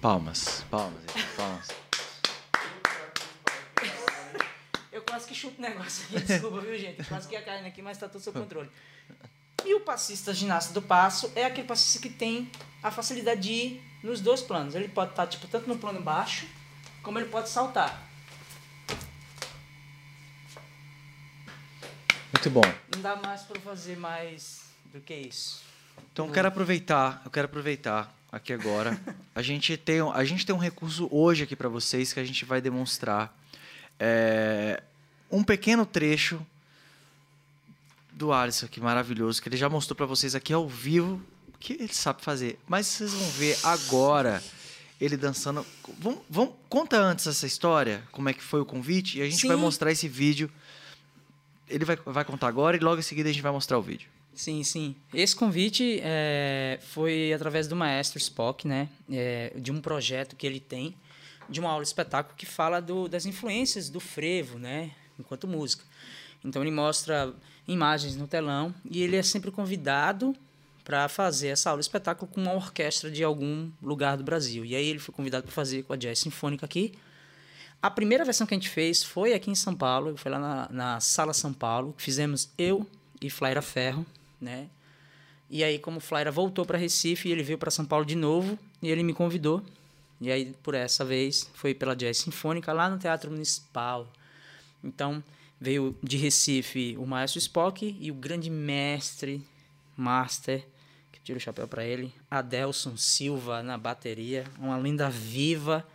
Palmas, 0.00 0.64
palmas, 0.70 1.02
Heitor, 1.08 1.36
palmas. 1.36 1.68
Eu 4.92 5.02
quase 5.02 5.26
que 5.26 5.34
chuto 5.34 5.58
o 5.58 5.60
negócio 5.60 6.04
aqui, 6.04 6.24
desculpa, 6.24 6.60
viu, 6.60 6.78
gente? 6.78 7.02
Quase 7.02 7.26
que 7.26 7.34
ia 7.34 7.42
caindo 7.42 7.66
aqui, 7.66 7.82
mas 7.82 7.98
tá 7.98 8.08
tudo 8.08 8.20
sob 8.22 8.38
controle. 8.38 8.70
E 9.64 9.74
o 9.74 9.80
passista 9.80 10.32
ginasta 10.32 10.72
do 10.72 10.80
passo 10.80 11.32
é 11.34 11.44
aquele 11.44 11.66
passista 11.66 12.00
que 12.00 12.08
tem 12.08 12.48
a 12.80 12.92
facilidade 12.92 13.40
de 13.40 13.52
ir 13.52 13.82
nos 14.04 14.20
dois 14.20 14.40
planos. 14.40 14.76
Ele 14.76 14.86
pode 14.86 15.10
estar, 15.10 15.26
tipo, 15.26 15.48
tanto 15.48 15.68
no 15.68 15.76
plano 15.76 16.00
baixo, 16.00 16.46
como 17.02 17.18
ele 17.18 17.28
pode 17.28 17.48
saltar. 17.48 18.00
Muito 22.32 22.50
bom. 22.50 22.62
Não 22.94 23.02
dá 23.02 23.16
mais 23.16 23.42
para 23.42 23.58
fazer 23.60 23.96
mais 23.96 24.62
do 24.92 25.00
que 25.00 25.14
isso. 25.14 25.60
Então 26.12 26.26
eu 26.28 26.32
quero 26.32 26.46
aproveitar, 26.46 27.20
eu 27.24 27.30
quero 27.32 27.46
aproveitar 27.46 28.16
aqui 28.30 28.52
agora. 28.52 28.98
A 29.34 29.42
gente 29.42 29.76
tem, 29.76 30.00
a 30.00 30.24
gente 30.24 30.44
tem 30.44 30.54
um 30.54 30.58
recurso 30.58 31.08
hoje 31.10 31.44
aqui 31.44 31.56
para 31.56 31.68
vocês 31.68 32.12
que 32.12 32.20
a 32.20 32.24
gente 32.24 32.44
vai 32.44 32.60
demonstrar. 32.60 33.36
É, 33.98 34.82
um 35.30 35.42
pequeno 35.42 35.84
trecho 35.84 36.44
do 38.12 38.32
Alisson 38.32 38.66
aqui, 38.66 38.80
maravilhoso, 38.80 39.40
que 39.40 39.48
ele 39.48 39.56
já 39.56 39.68
mostrou 39.68 39.96
para 39.96 40.06
vocês 40.06 40.34
aqui 40.34 40.52
ao 40.52 40.68
vivo 40.68 41.22
que 41.60 41.74
ele 41.74 41.92
sabe 41.92 42.22
fazer. 42.22 42.58
Mas 42.66 42.86
vocês 42.86 43.12
vão 43.12 43.28
ver 43.30 43.56
agora 43.62 44.42
ele 45.00 45.16
dançando. 45.16 45.64
Vamos, 45.98 46.20
vamos, 46.28 46.54
conta 46.68 46.96
antes 46.98 47.26
essa 47.26 47.46
história, 47.46 48.02
como 48.10 48.28
é 48.28 48.32
que 48.32 48.42
foi 48.42 48.60
o 48.60 48.64
convite, 48.64 49.18
e 49.18 49.22
a 49.22 49.24
gente 49.24 49.40
Sim. 49.40 49.48
vai 49.48 49.56
mostrar 49.56 49.90
esse 49.92 50.08
vídeo. 50.08 50.50
Ele 51.68 51.84
vai, 51.84 51.96
vai 51.96 52.24
contar 52.24 52.48
agora 52.48 52.76
e 52.76 52.80
logo 52.80 52.98
em 52.98 53.02
seguida 53.02 53.28
a 53.28 53.32
gente 53.32 53.42
vai 53.42 53.52
mostrar 53.52 53.78
o 53.78 53.82
vídeo. 53.82 54.08
Sim, 54.34 54.62
sim. 54.62 54.94
Esse 55.12 55.34
convite 55.34 56.00
é, 56.02 56.78
foi 56.80 57.32
através 57.32 57.66
do 57.66 57.74
maestro 57.74 58.18
Spock, 58.18 58.68
né? 58.68 58.88
É, 59.10 59.52
de 59.56 59.72
um 59.72 59.80
projeto 59.80 60.36
que 60.36 60.46
ele 60.46 60.60
tem, 60.60 60.94
de 61.48 61.58
uma 61.58 61.70
aula 61.70 61.82
espetáculo 61.82 62.36
que 62.36 62.46
fala 62.46 62.80
do, 62.80 63.08
das 63.08 63.26
influências 63.26 63.88
do 63.88 63.98
frevo, 63.98 64.58
né? 64.58 64.92
Enquanto 65.18 65.48
música. 65.48 65.84
Então 66.44 66.62
ele 66.62 66.70
mostra 66.70 67.34
imagens 67.66 68.16
no 68.16 68.28
telão 68.28 68.74
e 68.88 69.02
ele 69.02 69.16
é 69.16 69.22
sempre 69.22 69.50
convidado 69.50 70.36
para 70.84 71.06
fazer 71.08 71.48
essa 71.48 71.68
aula 71.68 71.80
espetáculo 71.80 72.30
com 72.30 72.40
uma 72.40 72.54
orquestra 72.54 73.10
de 73.10 73.22
algum 73.22 73.70
lugar 73.82 74.16
do 74.16 74.24
Brasil. 74.24 74.64
E 74.64 74.74
aí 74.74 74.86
ele 74.86 74.98
foi 74.98 75.14
convidado 75.14 75.42
para 75.42 75.52
fazer 75.52 75.82
com 75.82 75.92
a 75.92 75.96
Jazz 75.96 76.20
Sinfônica 76.20 76.64
aqui. 76.64 76.94
A 77.82 77.90
primeira 77.90 78.24
versão 78.24 78.46
que 78.46 78.54
a 78.54 78.56
gente 78.56 78.70
fez 78.70 79.02
foi 79.02 79.34
aqui 79.34 79.50
em 79.50 79.54
São 79.54 79.74
Paulo, 79.74 80.16
foi 80.16 80.32
lá 80.32 80.38
na, 80.38 80.68
na 80.70 81.00
Sala 81.00 81.34
São 81.34 81.52
Paulo, 81.52 81.92
que 81.92 82.02
fizemos 82.02 82.50
eu 82.56 82.86
e 83.20 83.28
Flaira 83.28 83.60
Ferro, 83.60 84.06
né? 84.40 84.68
E 85.50 85.64
aí, 85.64 85.78
como 85.78 85.96
o 85.96 86.00
Flaira 86.00 86.30
voltou 86.30 86.66
para 86.66 86.76
Recife, 86.76 87.30
ele 87.30 87.42
veio 87.42 87.58
para 87.58 87.70
São 87.70 87.84
Paulo 87.84 88.04
de 88.04 88.14
novo 88.14 88.58
e 88.82 88.88
ele 88.90 89.02
me 89.02 89.14
convidou. 89.14 89.62
E 90.20 90.30
aí, 90.30 90.54
por 90.62 90.74
essa 90.74 91.04
vez, 91.04 91.50
foi 91.54 91.74
pela 91.74 91.96
Jazz 91.96 92.18
Sinfônica 92.18 92.72
lá 92.72 92.90
no 92.90 92.98
Teatro 92.98 93.30
Municipal. 93.30 94.06
Então, 94.84 95.22
veio 95.60 95.96
de 96.02 96.16
Recife 96.16 96.96
o 96.98 97.06
maestro 97.06 97.38
Spock 97.38 97.96
e 97.98 98.10
o 98.10 98.14
grande 98.14 98.50
mestre, 98.50 99.42
master, 99.96 100.64
que 101.10 101.20
tira 101.20 101.38
o 101.38 101.40
chapéu 101.40 101.66
para 101.66 101.84
ele, 101.84 102.12
Adelson 102.30 102.96
Silva 102.96 103.62
na 103.62 103.78
bateria, 103.78 104.44
uma 104.58 104.76
lenda 104.76 105.08
viva 105.08 105.86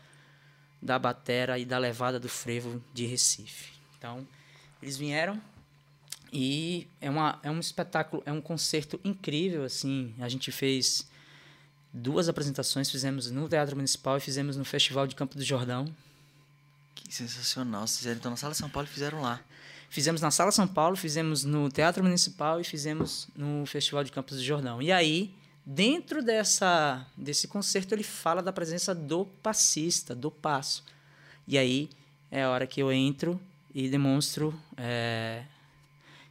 da 0.81 0.97
batera 0.97 1.59
e 1.59 1.65
da 1.65 1.77
levada 1.77 2.19
do 2.19 2.27
frevo 2.27 2.83
de 2.93 3.05
Recife. 3.05 3.71
Então, 3.97 4.27
eles 4.81 4.97
vieram 4.97 5.39
e 6.33 6.87
é, 6.99 7.11
uma, 7.11 7.39
é 7.43 7.51
um 7.51 7.59
espetáculo, 7.59 8.23
é 8.25 8.31
um 8.31 8.41
concerto 8.41 8.99
incrível, 9.03 9.63
assim. 9.63 10.15
A 10.19 10.27
gente 10.27 10.51
fez 10.51 11.07
duas 11.93 12.27
apresentações, 12.27 12.89
fizemos 12.89 13.29
no 13.29 13.47
Teatro 13.47 13.75
Municipal 13.75 14.17
e 14.17 14.19
fizemos 14.19 14.57
no 14.57 14.65
Festival 14.65 15.05
de 15.05 15.13
Campo 15.13 15.37
do 15.37 15.43
Jordão. 15.43 15.85
Que 16.95 17.13
sensacional. 17.13 17.85
Vocês 17.85 17.99
fizeram 17.99 18.17
então 18.17 18.31
na 18.31 18.37
Sala 18.37 18.55
São 18.55 18.67
Paulo 18.67 18.87
e 18.89 18.91
fizeram 18.91 19.21
lá. 19.21 19.39
Fizemos 19.91 20.21
na 20.21 20.31
Sala 20.31 20.51
São 20.51 20.67
Paulo, 20.67 20.95
fizemos 20.95 21.43
no 21.43 21.69
Teatro 21.69 22.03
Municipal 22.03 22.59
e 22.59 22.63
fizemos 22.63 23.27
no 23.35 23.63
Festival 23.67 24.03
de 24.03 24.11
Campos 24.11 24.37
do 24.37 24.43
Jordão. 24.43 24.81
E 24.81 24.91
aí, 24.91 25.31
dentro 25.63 26.23
dessa, 26.23 27.05
desse 27.15 27.47
concerto, 27.47 27.93
ele 27.93 28.01
fala 28.01 28.41
da 28.41 28.51
presença 28.51 28.95
do 28.95 29.25
passista, 29.43 30.15
do 30.15 30.31
passo. 30.31 30.83
E 31.47 31.59
aí 31.59 31.91
é 32.31 32.41
a 32.41 32.49
hora 32.49 32.65
que 32.65 32.81
eu 32.81 32.91
entro 32.91 33.39
e 33.71 33.87
demonstro, 33.87 34.59
é, 34.75 35.43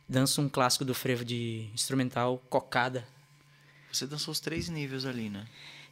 danço 0.09 0.41
um 0.41 0.49
clássico 0.49 0.85
do 0.85 0.95
frevo 0.95 1.24
de 1.24 1.69
instrumental, 1.74 2.43
Cocada. 2.49 3.07
Você 3.93 4.07
dançou 4.07 4.33
os 4.33 4.41
três 4.41 4.69
níveis 4.69 5.05
ali, 5.05 5.29
né? 5.29 5.47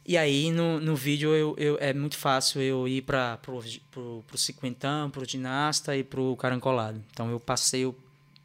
E 0.05 0.17
aí, 0.17 0.49
no, 0.51 0.79
no 0.79 0.95
vídeo, 0.95 1.35
eu, 1.35 1.55
eu, 1.57 1.77
é 1.79 1.93
muito 1.93 2.17
fácil 2.17 2.59
eu 2.61 2.87
ir 2.87 3.03
para 3.03 3.37
pro, 3.37 3.63
pro, 3.91 4.23
pro 4.27 4.37
cinquentão, 4.37 5.11
pro 5.11 5.27
ginasta 5.27 5.95
e 5.95 6.03
pro 6.03 6.35
carancolado. 6.37 7.03
Então, 7.11 7.29
eu 7.29 7.39
passeio 7.39 7.95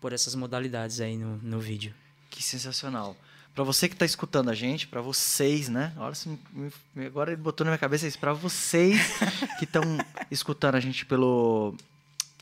por 0.01 0.13
essas 0.13 0.35
modalidades 0.35 1.01
aí 1.01 1.17
no, 1.17 1.39
no 1.39 1.59
vídeo. 1.59 1.95
Que 2.29 2.43
sensacional. 2.43 3.17
Pra 3.55 3.65
você 3.65 3.89
que 3.89 3.97
tá 3.97 4.05
escutando 4.05 4.51
a 4.51 4.55
gente, 4.55 4.87
pra 4.87 5.01
vocês, 5.01 5.71
né? 5.71 5.95
Olha, 5.97 6.15
agora 7.07 7.33
ele 7.33 7.41
botou 7.41 7.65
na 7.65 7.71
minha 7.71 7.79
cabeça 7.79 8.07
isso. 8.07 8.19
Pra 8.19 8.35
vocês 8.35 9.01
que 9.59 9.65
estão 9.65 9.83
escutando 10.31 10.75
a 10.75 10.81
gente 10.81 11.07
pelo, 11.07 11.75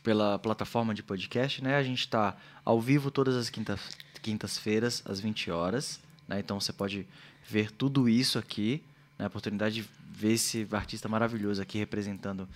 pela 0.05 0.39
plataforma 0.39 0.95
de 0.95 1.03
podcast, 1.03 1.65
né? 1.65 1.77
A 1.77 1.83
gente 1.83 2.07
tá 2.07 2.37
ao 2.63 2.79
vivo 2.79 3.11
todas 3.11 3.35
as 3.35 3.49
quinta- 3.49 3.79
quintas-feiras, 4.23 5.03
às 5.07 5.19
20 5.19 5.51
horas. 5.51 5.99
Né? 6.29 6.39
Então 6.41 6.61
você 6.61 6.75
pode 6.75 7.09
ver 7.49 7.73
tudo 7.73 8.07
isso 8.07 8.39
aqui. 8.39 8.83
Né? 9.19 9.25
A 9.25 9.29
oportunidade 9.29 9.77
de 9.77 9.89
ver 10.11 10.35
esse 10.35 10.69
artista 10.71 11.09
maravilhoso 11.09 11.61
aqui 11.61 11.79
representando 11.79 12.47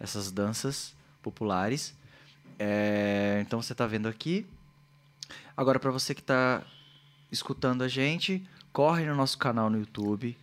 essas 0.00 0.32
danças 0.32 0.92
populares. 1.22 1.94
É, 2.58 3.38
então 3.40 3.62
você 3.62 3.72
tá 3.72 3.86
vendo 3.86 4.08
aqui. 4.08 4.44
Agora, 5.56 5.78
para 5.78 5.92
você 5.92 6.12
que 6.12 6.20
está 6.20 6.64
escutando 7.30 7.82
a 7.82 7.88
gente, 7.88 8.44
corre 8.72 9.06
no 9.06 9.14
nosso 9.14 9.38
canal 9.38 9.70
no 9.70 9.78
YouTube, 9.78 10.36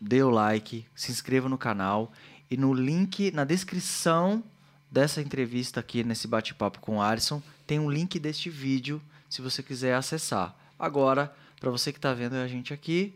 dê 0.00 0.22
o 0.22 0.30
like, 0.30 0.86
se 0.94 1.12
inscreva 1.12 1.50
no 1.50 1.58
canal 1.58 2.10
e 2.50 2.56
no 2.56 2.72
link 2.72 3.30
na 3.32 3.44
descrição 3.44 4.42
dessa 4.90 5.20
entrevista 5.20 5.80
aqui 5.80 6.02
nesse 6.02 6.26
bate-papo 6.26 6.80
com 6.80 6.96
o 6.96 7.02
Alisson 7.02 7.42
tem 7.66 7.78
um 7.78 7.90
link 7.90 8.18
deste 8.18 8.50
vídeo 8.50 9.00
se 9.28 9.40
você 9.40 9.62
quiser 9.62 9.94
acessar. 9.94 10.54
Agora, 10.78 11.32
para 11.60 11.70
você 11.70 11.92
que 11.92 11.98
está 11.98 12.12
vendo 12.12 12.34
a 12.34 12.48
gente 12.48 12.72
aqui, 12.74 13.14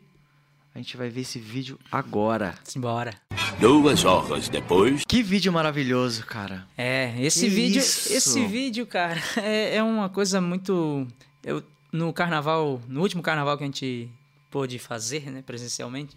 a 0.75 0.79
gente 0.79 0.97
vai 0.97 1.09
ver 1.09 1.23
esse 1.23 1.39
vídeo 1.39 1.79
agora. 1.91 2.55
Simbora. 2.63 3.15
Duas 3.61 4.05
horas 4.05 4.49
depois. 4.49 5.03
Que 5.07 5.23
vídeo 5.23 5.53
maravilhoso, 5.53 6.25
cara. 6.27 6.67
É, 6.77 7.15
esse 7.21 7.41
Que 7.41 7.49
vídeo, 7.49 7.79
isso? 7.79 8.13
esse 8.13 8.47
vídeo, 8.47 8.87
cara, 8.87 9.21
é, 9.41 9.77
é 9.77 9.83
uma 9.83 10.09
coisa 10.09 10.41
muito 10.41 11.07
eu 11.43 11.63
no 11.93 12.13
carnaval, 12.13 12.83
no 12.89 13.01
último 13.01 13.23
carnaval 13.23 13.57
que 13.57 13.63
a 13.63 13.67
gente 13.67 14.11
pôde 14.51 14.79
fazer, 14.81 15.31
né, 15.31 15.43
presencialmente, 15.47 16.17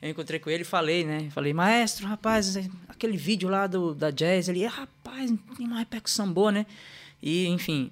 eu 0.00 0.10
encontrei 0.10 0.38
com 0.38 0.50
ele 0.50 0.62
e 0.62 0.66
falei, 0.66 1.04
né, 1.04 1.28
falei: 1.30 1.52
"Maestro, 1.52 2.06
rapaz, 2.06 2.56
aquele 2.88 3.16
vídeo 3.16 3.48
lá 3.48 3.66
do 3.66 3.94
da 3.94 4.10
Jazz, 4.10 4.48
ele, 4.48 4.64
rapaz, 4.66 5.32
tem 5.56 5.66
uma 5.66 5.78
repercussão 5.78 6.32
boa, 6.32 6.52
né?" 6.52 6.66
E, 7.22 7.46
enfim, 7.46 7.90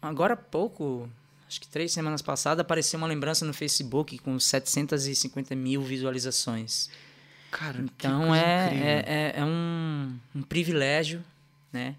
agora 0.00 0.34
há 0.34 0.36
pouco, 0.36 1.08
acho 1.46 1.60
que 1.60 1.68
três 1.68 1.92
semanas 1.92 2.20
passadas, 2.20 2.60
apareceu 2.60 2.98
uma 2.98 3.06
lembrança 3.06 3.44
no 3.44 3.54
Facebook 3.54 4.18
com 4.18 4.38
750 4.38 5.54
mil 5.54 5.82
visualizações. 5.82 6.90
Cara, 7.50 7.78
que 7.78 8.06
Então 8.06 8.34
é, 8.34 8.68
é, 8.74 9.04
é, 9.06 9.40
é 9.40 9.44
um, 9.44 10.14
um 10.34 10.42
privilégio, 10.42 11.24
né? 11.72 11.96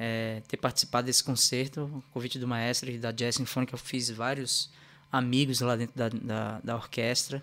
é, 0.00 0.40
ter 0.48 0.56
participado 0.56 1.04
desse 1.04 1.22
concerto, 1.22 1.82
o 1.82 2.02
convite 2.14 2.38
do 2.38 2.48
maestro 2.48 2.90
e 2.90 2.96
da 2.96 3.12
Jazz 3.12 3.34
Sinfônica. 3.34 3.74
Eu 3.74 3.78
fiz 3.78 4.08
vários 4.08 4.70
amigos 5.12 5.60
lá 5.60 5.76
dentro 5.76 5.94
da, 5.94 6.08
da, 6.08 6.60
da 6.64 6.74
orquestra, 6.74 7.42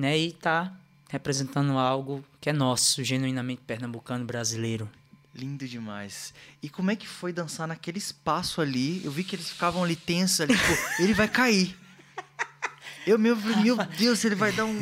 né? 0.00 0.18
E 0.18 0.32
tá 0.32 0.72
representando 1.08 1.72
algo 1.78 2.24
que 2.40 2.48
é 2.50 2.52
nosso, 2.52 3.02
genuinamente 3.04 3.62
pernambucano 3.66 4.24
brasileiro. 4.24 4.88
Lindo 5.34 5.66
demais. 5.68 6.34
E 6.62 6.68
como 6.68 6.90
é 6.90 6.96
que 6.96 7.06
foi 7.06 7.32
dançar 7.32 7.68
naquele 7.68 7.98
espaço 7.98 8.60
ali? 8.60 9.04
Eu 9.04 9.12
vi 9.12 9.22
que 9.22 9.36
eles 9.36 9.48
ficavam 9.50 9.84
ali 9.84 9.94
tensos 9.94 10.40
ali, 10.40 10.56
tipo, 10.56 10.72
ele 11.02 11.14
vai 11.14 11.28
cair. 11.28 11.76
Eu 13.06 13.18
meu, 13.18 13.34
meu 13.36 13.76
Deus, 13.76 14.24
ele 14.24 14.34
vai 14.34 14.52
dar 14.52 14.64
um, 14.66 14.76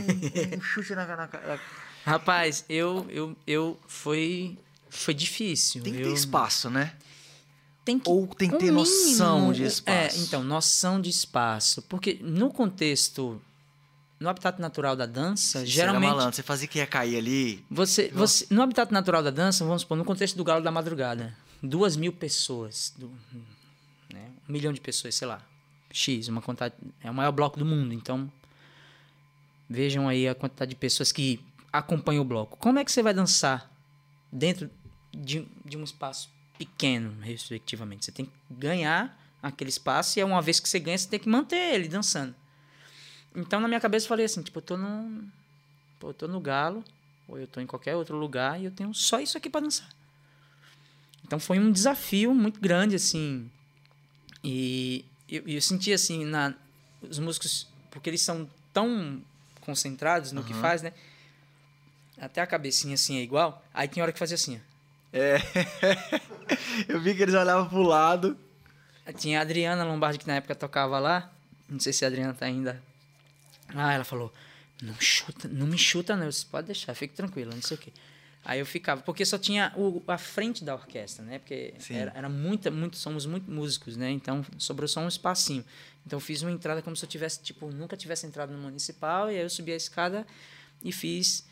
um 0.56 0.60
chute 0.60 0.94
na, 0.94 1.06
na, 1.06 1.16
na- 1.16 1.60
Rapaz, 2.04 2.64
eu, 2.68 3.06
eu, 3.10 3.36
eu 3.46 3.78
foi, 3.86 4.58
foi 4.88 5.12
difícil. 5.14 5.82
Tem 5.82 5.92
que 5.94 6.00
eu, 6.00 6.08
ter 6.08 6.14
espaço, 6.14 6.70
né? 6.70 6.94
tem 7.84 7.98
que 7.98 8.08
Ou 8.10 8.26
tem 8.26 8.48
que 8.50 8.56
um 8.56 8.58
ter 8.58 8.70
noção 8.70 9.36
mínimo, 9.36 9.54
de 9.54 9.64
É, 9.64 9.66
espaço. 9.66 10.18
então, 10.20 10.42
noção 10.42 11.00
de 11.00 11.08
espaço. 11.10 11.80
Porque 11.82 12.18
no 12.22 12.50
contexto, 12.50 13.40
no 14.20 14.28
habitat 14.28 14.60
natural 14.60 14.96
da 14.96 15.06
dança, 15.06 15.58
Você 15.60 15.64
era 15.64 15.66
geralmente. 15.66 16.10
malandro, 16.10 16.34
você 16.34 16.42
fazia 16.42 16.66
que 16.68 16.78
ia 16.78 16.86
cair 16.86 17.16
ali. 17.16 17.64
Você, 17.70 18.08
você, 18.08 18.46
no 18.50 18.62
habitat 18.62 18.92
natural 18.92 19.22
da 19.22 19.30
dança, 19.30 19.64
vamos 19.64 19.82
supor, 19.82 19.96
no 19.96 20.04
contexto 20.04 20.36
do 20.36 20.42
Galo 20.44 20.62
da 20.62 20.70
Madrugada, 20.70 21.36
duas 21.62 21.96
mil 21.96 22.12
pessoas, 22.12 22.92
do- 22.96 23.10
né, 24.12 24.30
um 24.48 24.52
milhão 24.52 24.72
de 24.72 24.80
pessoas, 24.80 25.14
sei 25.14 25.28
lá, 25.28 25.40
X, 25.92 26.28
uma 26.28 26.42
quantidade, 26.42 26.74
é 27.02 27.10
o 27.10 27.14
maior 27.14 27.32
bloco 27.32 27.58
do 27.58 27.64
mundo, 27.64 27.94
então 27.94 28.30
vejam 29.68 30.08
aí 30.08 30.28
a 30.28 30.34
quantidade 30.34 30.70
de 30.70 30.76
pessoas 30.76 31.12
que 31.12 31.40
acompanham 31.72 32.22
o 32.22 32.24
bloco. 32.24 32.56
Como 32.58 32.78
é 32.78 32.84
que 32.84 32.90
você 32.92 33.02
vai 33.02 33.12
dançar 33.14 33.70
dentro 34.32 34.70
de, 35.12 35.46
de 35.64 35.76
um 35.76 35.84
espaço 35.84 36.30
pequeno, 36.58 37.14
respectivamente? 37.20 38.04
Você 38.04 38.12
tem 38.12 38.24
que 38.26 38.32
ganhar 38.50 39.16
aquele 39.42 39.70
espaço 39.70 40.18
e 40.18 40.22
é 40.22 40.24
uma 40.24 40.42
vez 40.42 40.58
que 40.58 40.68
você 40.68 40.78
ganha, 40.80 40.96
você 40.98 41.08
tem 41.08 41.20
que 41.20 41.28
manter 41.28 41.74
ele 41.74 41.88
dançando. 41.88 42.34
Então, 43.34 43.60
na 43.60 43.68
minha 43.68 43.80
cabeça, 43.80 44.04
eu 44.04 44.08
falei 44.08 44.26
assim, 44.26 44.42
tipo, 44.42 44.58
eu 44.58 44.62
tô 44.62 44.76
no, 44.76 45.22
pô, 45.98 46.10
eu 46.10 46.14
tô 46.14 46.26
no 46.26 46.40
Galo, 46.40 46.84
ou 47.26 47.38
eu 47.38 47.46
tô 47.46 47.60
em 47.60 47.66
qualquer 47.66 47.94
outro 47.94 48.16
lugar 48.16 48.60
e 48.60 48.64
eu 48.64 48.70
tenho 48.70 48.92
só 48.94 49.20
isso 49.20 49.36
aqui 49.36 49.50
para 49.50 49.60
dançar. 49.60 49.88
Então 51.24 51.38
foi 51.38 51.58
um 51.58 51.70
desafio 51.70 52.34
muito 52.34 52.58
grande, 52.60 52.96
assim. 52.96 53.50
E 54.42 55.04
eu, 55.28 55.42
eu 55.46 55.60
senti, 55.60 55.92
assim, 55.92 56.24
na, 56.24 56.54
os 57.02 57.18
músicos, 57.18 57.66
porque 57.90 58.08
eles 58.08 58.22
são 58.22 58.48
tão 58.72 59.22
concentrados 59.60 60.32
no 60.32 60.42
que 60.42 60.54
faz, 60.54 60.80
né? 60.80 60.92
Até 62.20 62.40
a 62.40 62.46
cabecinha 62.46 62.94
assim 62.94 63.18
é 63.18 63.22
igual. 63.22 63.62
Aí 63.72 63.86
tem 63.86 64.02
hora 64.02 64.12
que 64.12 64.18
fazia 64.18 64.34
assim, 64.34 64.56
ó. 64.56 64.68
É. 65.12 65.38
Eu 66.88 67.00
vi 67.00 67.14
que 67.14 67.22
eles 67.22 67.34
olhavam 67.34 67.68
pro 67.68 67.82
lado. 67.82 68.36
Tinha 69.16 69.38
a 69.38 69.42
Adriana 69.42 69.84
Lombardi 69.84 70.18
que 70.18 70.26
na 70.26 70.36
época 70.36 70.54
tocava 70.54 70.98
lá. 70.98 71.30
Não 71.68 71.78
sei 71.78 71.92
se 71.92 72.04
a 72.04 72.08
Adriana 72.08 72.34
tá 72.34 72.46
ainda. 72.46 72.82
Ah, 73.74 73.92
ela 73.92 74.04
falou: 74.04 74.32
Não 74.82 74.94
chuta, 75.00 75.48
não 75.48 75.66
me 75.66 75.78
chuta, 75.78 76.16
não. 76.16 76.24
Eu 76.24 76.30
disse, 76.30 76.46
pode 76.46 76.66
deixar, 76.66 76.94
fique 76.94 77.14
tranquila, 77.14 77.54
não 77.54 77.62
sei 77.62 77.76
o 77.76 77.80
quê. 77.80 77.92
Aí 78.44 78.60
eu 78.60 78.66
ficava, 78.66 79.02
porque 79.02 79.26
só 79.26 79.36
tinha 79.36 79.72
o, 79.76 80.02
a 80.06 80.16
frente 80.16 80.64
da 80.64 80.74
orquestra, 80.74 81.24
né? 81.24 81.38
Porque 81.38 81.74
Sim. 81.78 81.96
era, 81.96 82.12
era 82.14 82.28
muita, 82.28 82.70
muito, 82.70 82.96
somos 82.96 83.26
muito 83.26 83.50
músicos, 83.50 83.96
né? 83.96 84.10
Então 84.10 84.44
sobrou 84.56 84.88
só 84.88 85.00
um 85.00 85.08
espacinho. 85.08 85.64
Então 86.06 86.16
eu 86.16 86.20
fiz 86.20 86.40
uma 86.42 86.50
entrada 86.50 86.80
como 86.80 86.96
se 86.96 87.04
eu 87.04 87.08
tivesse, 87.08 87.42
tipo, 87.42 87.70
nunca 87.70 87.96
tivesse 87.96 88.26
entrado 88.26 88.52
no 88.52 88.58
municipal. 88.58 89.30
E 89.30 89.36
aí 89.36 89.42
eu 89.42 89.50
subi 89.50 89.72
a 89.72 89.76
escada 89.76 90.26
e 90.82 90.92
fiz 90.92 91.44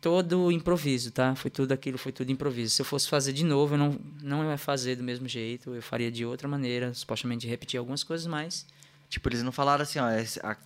todo 0.00 0.50
improviso, 0.50 1.12
tá? 1.12 1.36
Foi 1.36 1.50
tudo 1.50 1.70
aquilo, 1.70 1.96
foi 1.96 2.10
tudo 2.10 2.32
improviso. 2.32 2.74
Se 2.74 2.82
eu 2.82 2.86
fosse 2.86 3.08
fazer 3.08 3.32
de 3.32 3.44
novo, 3.44 3.74
eu 3.74 3.78
não, 3.78 4.00
não 4.20 4.50
ia 4.50 4.58
fazer 4.58 4.96
do 4.96 5.04
mesmo 5.04 5.28
jeito, 5.28 5.72
eu 5.72 5.80
faria 5.80 6.10
de 6.10 6.24
outra 6.24 6.48
maneira, 6.48 6.92
supostamente 6.92 7.46
repetir 7.46 7.78
algumas 7.78 8.02
coisas, 8.02 8.26
mas. 8.26 8.66
Tipo, 9.12 9.28
eles 9.28 9.42
não 9.42 9.52
falaram 9.52 9.82
assim, 9.82 9.98
ó, 9.98 10.06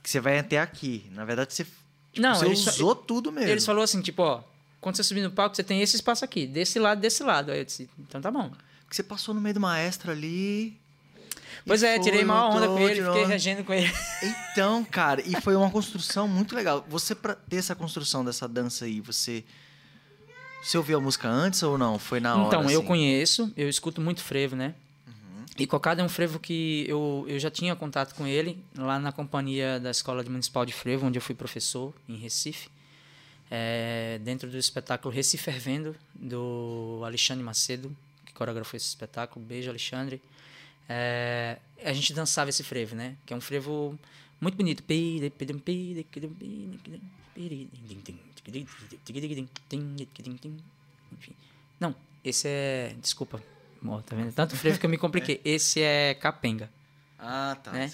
você 0.04 0.20
vai 0.20 0.38
até 0.38 0.60
aqui. 0.60 1.04
Na 1.10 1.24
verdade, 1.24 1.52
você, 1.52 1.64
tipo, 1.64 2.22
Não, 2.22 2.32
você 2.36 2.46
eles 2.46 2.60
só- 2.60 2.70
usou 2.70 2.94
tudo 2.94 3.32
mesmo. 3.32 3.50
Eles 3.50 3.66
falaram 3.66 3.82
assim, 3.82 4.00
tipo, 4.00 4.22
ó, 4.22 4.40
quando 4.80 4.94
você 4.94 5.02
subir 5.02 5.20
no 5.22 5.32
palco, 5.32 5.56
você 5.56 5.64
tem 5.64 5.82
esse 5.82 5.96
espaço 5.96 6.24
aqui, 6.24 6.46
desse 6.46 6.78
lado, 6.78 7.00
desse 7.00 7.24
lado. 7.24 7.50
Aí 7.50 7.58
eu 7.58 7.64
disse, 7.64 7.90
então 7.98 8.20
tá 8.20 8.30
bom. 8.30 8.52
Que 8.88 8.94
você 8.94 9.02
passou 9.02 9.34
no 9.34 9.40
meio 9.40 9.54
do 9.54 9.58
maestro 9.58 10.12
ali. 10.12 10.78
Pois 11.66 11.82
é, 11.82 11.96
foi, 11.96 12.04
tirei 12.04 12.22
uma 12.22 12.48
onda 12.48 12.68
com 12.68 12.78
ele, 12.78 13.02
fiquei 13.02 13.24
regendo 13.24 13.64
com 13.64 13.74
ele. 13.74 13.92
Então, 14.52 14.84
cara, 14.86 15.20
e 15.26 15.40
foi 15.40 15.56
uma 15.56 15.68
construção 15.68 16.28
muito 16.28 16.54
legal. 16.54 16.86
Você, 16.88 17.16
pra 17.16 17.34
ter 17.34 17.56
essa 17.56 17.74
construção 17.74 18.24
dessa 18.24 18.46
dança 18.46 18.84
aí, 18.84 19.00
você. 19.00 19.42
Você 20.62 20.78
ouviu 20.78 20.98
a 20.98 21.00
música 21.00 21.28
antes 21.28 21.60
ou 21.64 21.76
não? 21.76 21.98
Foi 21.98 22.20
na 22.20 22.36
hora? 22.36 22.46
Então, 22.46 22.70
eu 22.70 22.78
assim? 22.78 22.86
conheço, 22.86 23.52
eu 23.56 23.68
escuto 23.68 24.00
muito 24.00 24.22
frevo, 24.22 24.54
né? 24.54 24.72
E 25.58 25.66
Cocada 25.66 26.02
é 26.02 26.04
um 26.04 26.08
frevo 26.08 26.38
que 26.38 26.84
eu, 26.86 27.24
eu 27.26 27.38
já 27.38 27.50
tinha 27.50 27.74
contato 27.74 28.14
com 28.14 28.26
ele 28.26 28.62
lá 28.76 28.98
na 28.98 29.10
companhia 29.10 29.80
da 29.80 29.90
Escola 29.90 30.22
de 30.22 30.28
Municipal 30.28 30.66
de 30.66 30.72
Frevo, 30.72 31.06
onde 31.06 31.18
eu 31.18 31.22
fui 31.22 31.34
professor, 31.34 31.94
em 32.08 32.16
Recife. 32.16 32.68
É, 33.50 34.20
dentro 34.22 34.50
do 34.50 34.58
espetáculo 34.58 35.14
Recife 35.14 35.44
Fervendo, 35.44 35.96
do 36.14 37.00
Alexandre 37.04 37.42
Macedo, 37.42 37.96
que 38.26 38.34
coreografou 38.34 38.76
esse 38.76 38.86
espetáculo. 38.86 39.44
Beijo, 39.44 39.70
Alexandre. 39.70 40.20
É, 40.88 41.58
a 41.82 41.92
gente 41.92 42.12
dançava 42.12 42.50
esse 42.50 42.62
frevo, 42.62 42.94
né? 42.94 43.16
Que 43.24 43.32
é 43.32 43.36
um 43.36 43.40
frevo 43.40 43.98
muito 44.40 44.56
bonito. 44.56 44.82
Enfim. 51.12 51.32
Não, 51.80 51.94
esse 52.22 52.46
é. 52.46 52.94
Desculpa. 53.00 53.55
Tá 54.02 54.16
vendo? 54.16 54.32
Tanto 54.32 54.56
frevo 54.56 54.78
que 54.78 54.86
eu 54.86 54.90
me 54.90 54.98
compliquei. 54.98 55.40
Esse 55.44 55.80
é 55.82 56.14
capenga. 56.14 56.70
Ah, 57.18 57.56
tá. 57.62 57.72
né? 57.72 57.90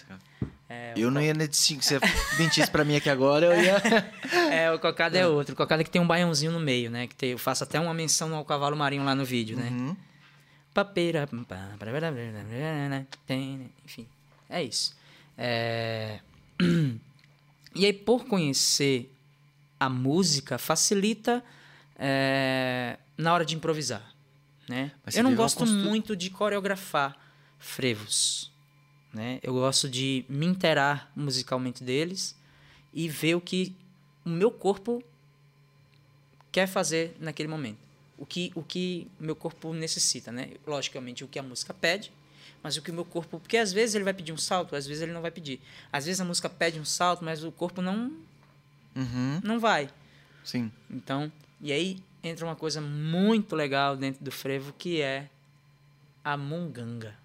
É, 0.68 0.94
Eu 0.96 1.10
não 1.10 1.20
ia 1.20 1.34
nesse 1.34 1.52
se 1.52 1.74
você 1.76 2.00
mentisse 2.38 2.70
pra 2.70 2.84
mim 2.84 2.96
aqui 2.96 3.08
agora, 3.10 3.46
eu 3.46 3.62
ia. 3.62 3.76
É, 4.50 4.70
o 4.70 4.78
cocada 4.78 5.18
é 5.18 5.26
outro. 5.26 5.54
O 5.54 5.56
cocada 5.56 5.82
que 5.84 5.90
tem 5.90 6.00
um 6.00 6.06
baiãozinho 6.06 6.52
no 6.52 6.60
meio, 6.60 6.90
né? 6.90 7.06
Que 7.06 7.14
tem, 7.14 7.30
eu 7.30 7.38
faço 7.38 7.64
até 7.64 7.78
uma 7.78 7.94
menção 7.94 8.34
ao 8.34 8.44
cavalo 8.44 8.76
marinho 8.76 9.04
lá 9.04 9.14
no 9.14 9.24
vídeo, 9.24 9.56
né? 9.56 9.68
Uhum. 9.70 9.96
Papeira, 10.74 11.28
enfim, 13.84 14.06
é 14.48 14.62
isso. 14.62 14.96
É, 15.36 16.20
E 17.74 17.86
aí, 17.86 17.92
por 17.92 18.26
conhecer 18.26 19.10
a 19.80 19.88
música, 19.88 20.58
facilita 20.58 21.42
é, 21.98 22.98
na 23.16 23.32
hora 23.32 23.44
de 23.44 23.54
improvisar, 23.56 24.02
né? 24.72 24.90
Eu 25.14 25.22
não 25.22 25.34
gosto 25.34 25.58
constru- 25.58 25.78
muito 25.84 26.16
de 26.16 26.30
coreografar 26.30 27.16
frevos, 27.58 28.50
né? 29.12 29.38
Eu 29.42 29.52
gosto 29.52 29.88
de 29.88 30.24
me 30.28 30.46
inteirar 30.46 31.12
musicalmente 31.14 31.84
deles 31.84 32.34
e 32.92 33.08
ver 33.08 33.34
o 33.34 33.40
que 33.40 33.76
o 34.24 34.30
meu 34.30 34.50
corpo 34.50 35.02
quer 36.50 36.66
fazer 36.66 37.16
naquele 37.20 37.48
momento. 37.48 37.78
O 38.18 38.26
que 38.26 38.52
o 38.54 38.62
que 38.62 39.08
meu 39.18 39.34
corpo 39.34 39.72
necessita, 39.74 40.30
né? 40.30 40.50
Logicamente 40.66 41.24
o 41.24 41.28
que 41.28 41.38
a 41.38 41.42
música 41.42 41.74
pede, 41.74 42.12
mas 42.62 42.76
o 42.76 42.82
que 42.82 42.90
o 42.90 42.94
meu 42.94 43.04
corpo, 43.04 43.38
porque 43.40 43.56
às 43.56 43.72
vezes 43.72 43.94
ele 43.94 44.04
vai 44.04 44.14
pedir 44.14 44.32
um 44.32 44.36
salto, 44.38 44.76
às 44.76 44.86
vezes 44.86 45.02
ele 45.02 45.12
não 45.12 45.22
vai 45.22 45.30
pedir. 45.30 45.60
Às 45.92 46.06
vezes 46.06 46.20
a 46.20 46.24
música 46.24 46.48
pede 46.48 46.78
um 46.78 46.84
salto, 46.84 47.24
mas 47.24 47.42
o 47.44 47.50
corpo 47.52 47.82
não 47.82 48.12
Uhum. 48.94 49.40
não 49.42 49.58
vai. 49.58 49.88
Sim. 50.44 50.70
Então, 50.90 51.32
e 51.60 51.72
aí 51.72 51.98
entra 52.22 52.46
uma 52.46 52.56
coisa 52.56 52.80
muito 52.80 53.56
legal 53.56 53.96
dentro 53.96 54.22
do 54.22 54.30
frevo 54.30 54.72
que 54.72 55.00
é 55.00 55.28
a 56.24 56.36
munganga. 56.36 57.16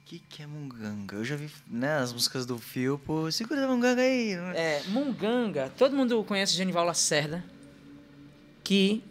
O 0.00 0.04
que, 0.10 0.18
que 0.18 0.42
é 0.42 0.46
munganga? 0.46 1.16
Eu 1.16 1.24
já 1.24 1.36
vi, 1.36 1.48
né, 1.68 1.98
as 1.98 2.12
músicas 2.12 2.44
do 2.44 2.58
Filpo. 2.58 3.30
Segura 3.30 3.64
a 3.64 3.68
munganga 3.68 4.02
aí. 4.02 4.32
É, 4.56 4.82
munganga, 4.88 5.70
todo 5.76 5.94
mundo 5.94 6.24
conhece 6.24 6.54
Genival 6.54 6.84
Lacerda, 6.84 7.44
que 8.64 9.04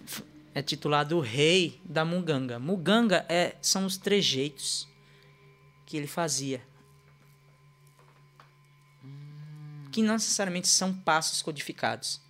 é 0.54 0.62
titulado 0.62 1.18
o 1.18 1.22
rei 1.22 1.80
da 1.86 2.04
munganga. 2.04 2.60
Munganga 2.60 3.26
é, 3.30 3.56
são 3.62 3.86
os 3.86 3.98
trejeitos 3.98 4.90
que 5.86 5.96
ele 5.96 6.08
fazia. 6.08 6.62
Que 9.92 10.02
não 10.02 10.16
necessariamente 10.16 10.68
são 10.68 10.94
passos 10.94 11.42
codificados. 11.42 12.22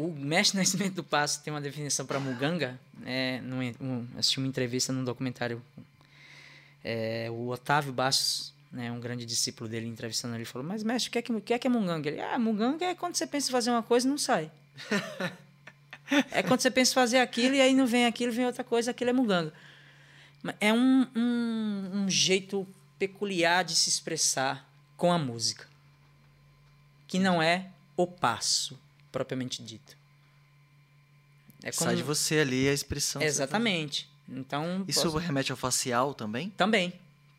O 0.00 0.14
mestre 0.16 0.56
Nascimento 0.56 0.94
do 0.94 1.04
Passo 1.04 1.42
tem 1.42 1.52
uma 1.52 1.60
definição 1.60 2.06
para 2.06 2.18
munganga. 2.18 2.80
É, 3.04 3.38
num, 3.42 3.60
um, 3.78 4.06
assisti 4.16 4.38
uma 4.38 4.48
entrevista 4.48 4.94
num 4.94 5.04
documentário 5.04 5.62
é, 6.82 7.28
o 7.30 7.48
Otávio 7.48 7.92
Bastos, 7.92 8.54
né, 8.72 8.90
um 8.90 8.98
grande 8.98 9.26
discípulo 9.26 9.68
dele, 9.68 9.86
entrevistando 9.86 10.34
ele, 10.34 10.46
falou: 10.46 10.66
Mas, 10.66 10.82
mestre, 10.82 11.10
o 11.10 11.12
que 11.12 11.18
é 11.18 11.22
que, 11.22 11.32
o 11.32 11.40
que, 11.42 11.52
é, 11.52 11.58
que 11.58 11.66
é 11.66 11.70
munganga? 11.70 12.08
Ele: 12.08 12.18
Ah, 12.18 12.38
munganga 12.38 12.86
é 12.86 12.94
quando 12.94 13.14
você 13.14 13.26
pensa 13.26 13.50
em 13.50 13.52
fazer 13.52 13.70
uma 13.70 13.82
coisa 13.82 14.06
e 14.06 14.10
não 14.10 14.16
sai. 14.16 14.50
é 16.32 16.42
quando 16.42 16.60
você 16.60 16.70
pensa 16.70 16.92
em 16.92 16.94
fazer 16.94 17.18
aquilo 17.18 17.54
e 17.54 17.60
aí 17.60 17.74
não 17.74 17.86
vem 17.86 18.06
aquilo, 18.06 18.32
vem 18.32 18.46
outra 18.46 18.64
coisa, 18.64 18.92
aquilo 18.92 19.10
é 19.10 19.12
munganga. 19.12 19.52
Mas 20.42 20.56
É 20.60 20.72
um, 20.72 21.06
um, 21.14 21.90
um 21.92 22.08
jeito 22.08 22.66
peculiar 22.98 23.64
de 23.64 23.76
se 23.76 23.90
expressar 23.90 24.66
com 24.96 25.12
a 25.12 25.18
música, 25.18 25.68
que 27.06 27.18
não 27.18 27.42
é 27.42 27.68
o 27.98 28.06
passo, 28.06 28.78
propriamente 29.12 29.62
dito. 29.62 29.96
É 31.62 31.70
Sai 31.72 31.96
de 31.96 32.02
você 32.02 32.38
ali 32.38 32.68
a 32.68 32.72
expressão. 32.72 33.20
Exatamente. 33.20 34.08
Então, 34.28 34.84
Isso 34.88 35.02
posso- 35.02 35.18
remete 35.18 35.50
ao 35.50 35.56
facial 35.58 36.14
também? 36.14 36.50
também. 36.50 36.92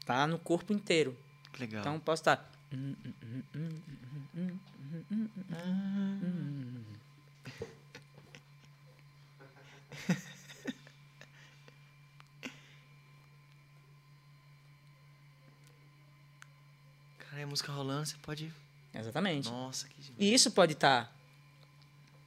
Tá 0.05 0.27
no 0.27 0.37
corpo 0.37 0.73
inteiro. 0.73 1.17
Legal. 1.59 1.81
Então 1.81 1.99
posso 1.99 2.21
estar. 2.21 2.49
Cara, 17.19 17.43
a 17.43 17.47
música 17.47 17.71
rolando, 17.71 18.05
você 18.05 18.15
pode. 18.21 18.51
Exatamente. 18.93 19.49
Nossa, 19.49 19.87
que 19.87 20.01
demais. 20.01 20.15
E 20.19 20.33
isso 20.33 20.51
pode 20.51 20.73
estar 20.73 21.13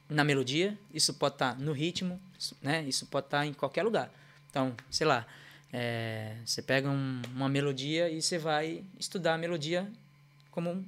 na 0.09 0.23
melodia, 0.23 0.77
isso 0.93 1.13
pode 1.13 1.35
estar 1.35 1.57
no 1.59 1.71
ritmo, 1.71 2.19
né? 2.61 2.83
Isso 2.83 3.05
pode 3.07 3.27
estar 3.27 3.45
em 3.45 3.53
qualquer 3.53 3.83
lugar. 3.83 4.11
Então, 4.49 4.75
sei 4.89 5.07
lá, 5.07 5.25
é, 5.73 6.37
você 6.45 6.61
pega 6.61 6.89
um- 6.89 7.21
uma 7.33 7.49
melodia 7.49 8.09
e 8.09 8.21
você 8.21 8.37
vai 8.37 8.83
estudar 8.99 9.33
a 9.33 9.37
melodia 9.37 9.91
como 10.51 10.71
um 10.71 10.85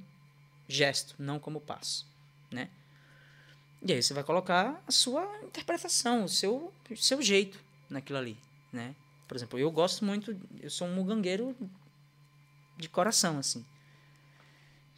gesto, 0.68 1.14
não 1.18 1.38
como 1.38 1.60
passo, 1.60 2.06
né? 2.50 2.68
E 3.82 3.92
aí 3.92 4.02
você 4.02 4.12
vai 4.12 4.24
colocar 4.24 4.82
a 4.86 4.90
sua 4.90 5.24
interpretação, 5.44 6.24
o 6.24 6.28
seu, 6.28 6.72
o 6.90 6.96
seu 6.96 7.22
jeito 7.22 7.58
naquilo 7.88 8.18
ali, 8.18 8.36
né? 8.72 8.94
Por 9.26 9.36
exemplo, 9.36 9.58
eu 9.58 9.70
gosto 9.70 10.04
muito, 10.04 10.36
eu 10.60 10.70
sou 10.70 10.88
um 10.88 10.94
mugangueiro 10.94 11.54
de 12.76 12.88
coração, 12.88 13.38
assim. 13.38 13.64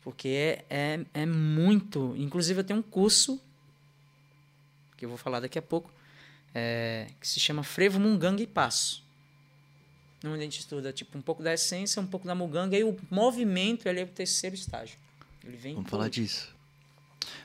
Porque 0.03 0.29
é, 0.29 0.65
é, 0.71 1.07
é 1.23 1.27
muito. 1.27 2.15
Inclusive, 2.17 2.61
eu 2.61 2.65
tenho 2.65 2.79
um 2.79 2.83
curso, 2.83 3.41
que 5.01 5.07
eu 5.07 5.09
vou 5.09 5.19
falar 5.19 5.41
daqui 5.41 5.59
a 5.59 5.63
pouco, 5.63 5.91
é, 6.55 7.09
que 7.19 7.27
se 7.27 7.41
chama 7.41 7.65
Frevo, 7.65 7.99
Munganga 7.99 8.43
e 8.43 8.47
Passo. 8.47 9.03
Onde 10.23 10.41
a 10.41 10.43
gente 10.43 10.61
estuda 10.61 10.93
tipo, 10.93 11.17
um 11.17 11.23
pouco 11.23 11.43
da 11.43 11.55
essência, 11.55 12.01
um 12.01 12.07
pouco 12.07 12.27
da 12.27 12.35
munganga, 12.35 12.77
e 12.77 12.85
o 12.85 12.95
movimento 13.11 13.89
ele 13.89 14.01
é 14.01 14.05
o 14.05 14.07
terceiro 14.07 14.55
estágio. 14.55 14.99
Ele 15.43 15.57
vem 15.57 15.75
Vamos 15.75 15.91
falar 15.91 16.11
disso. 16.11 16.55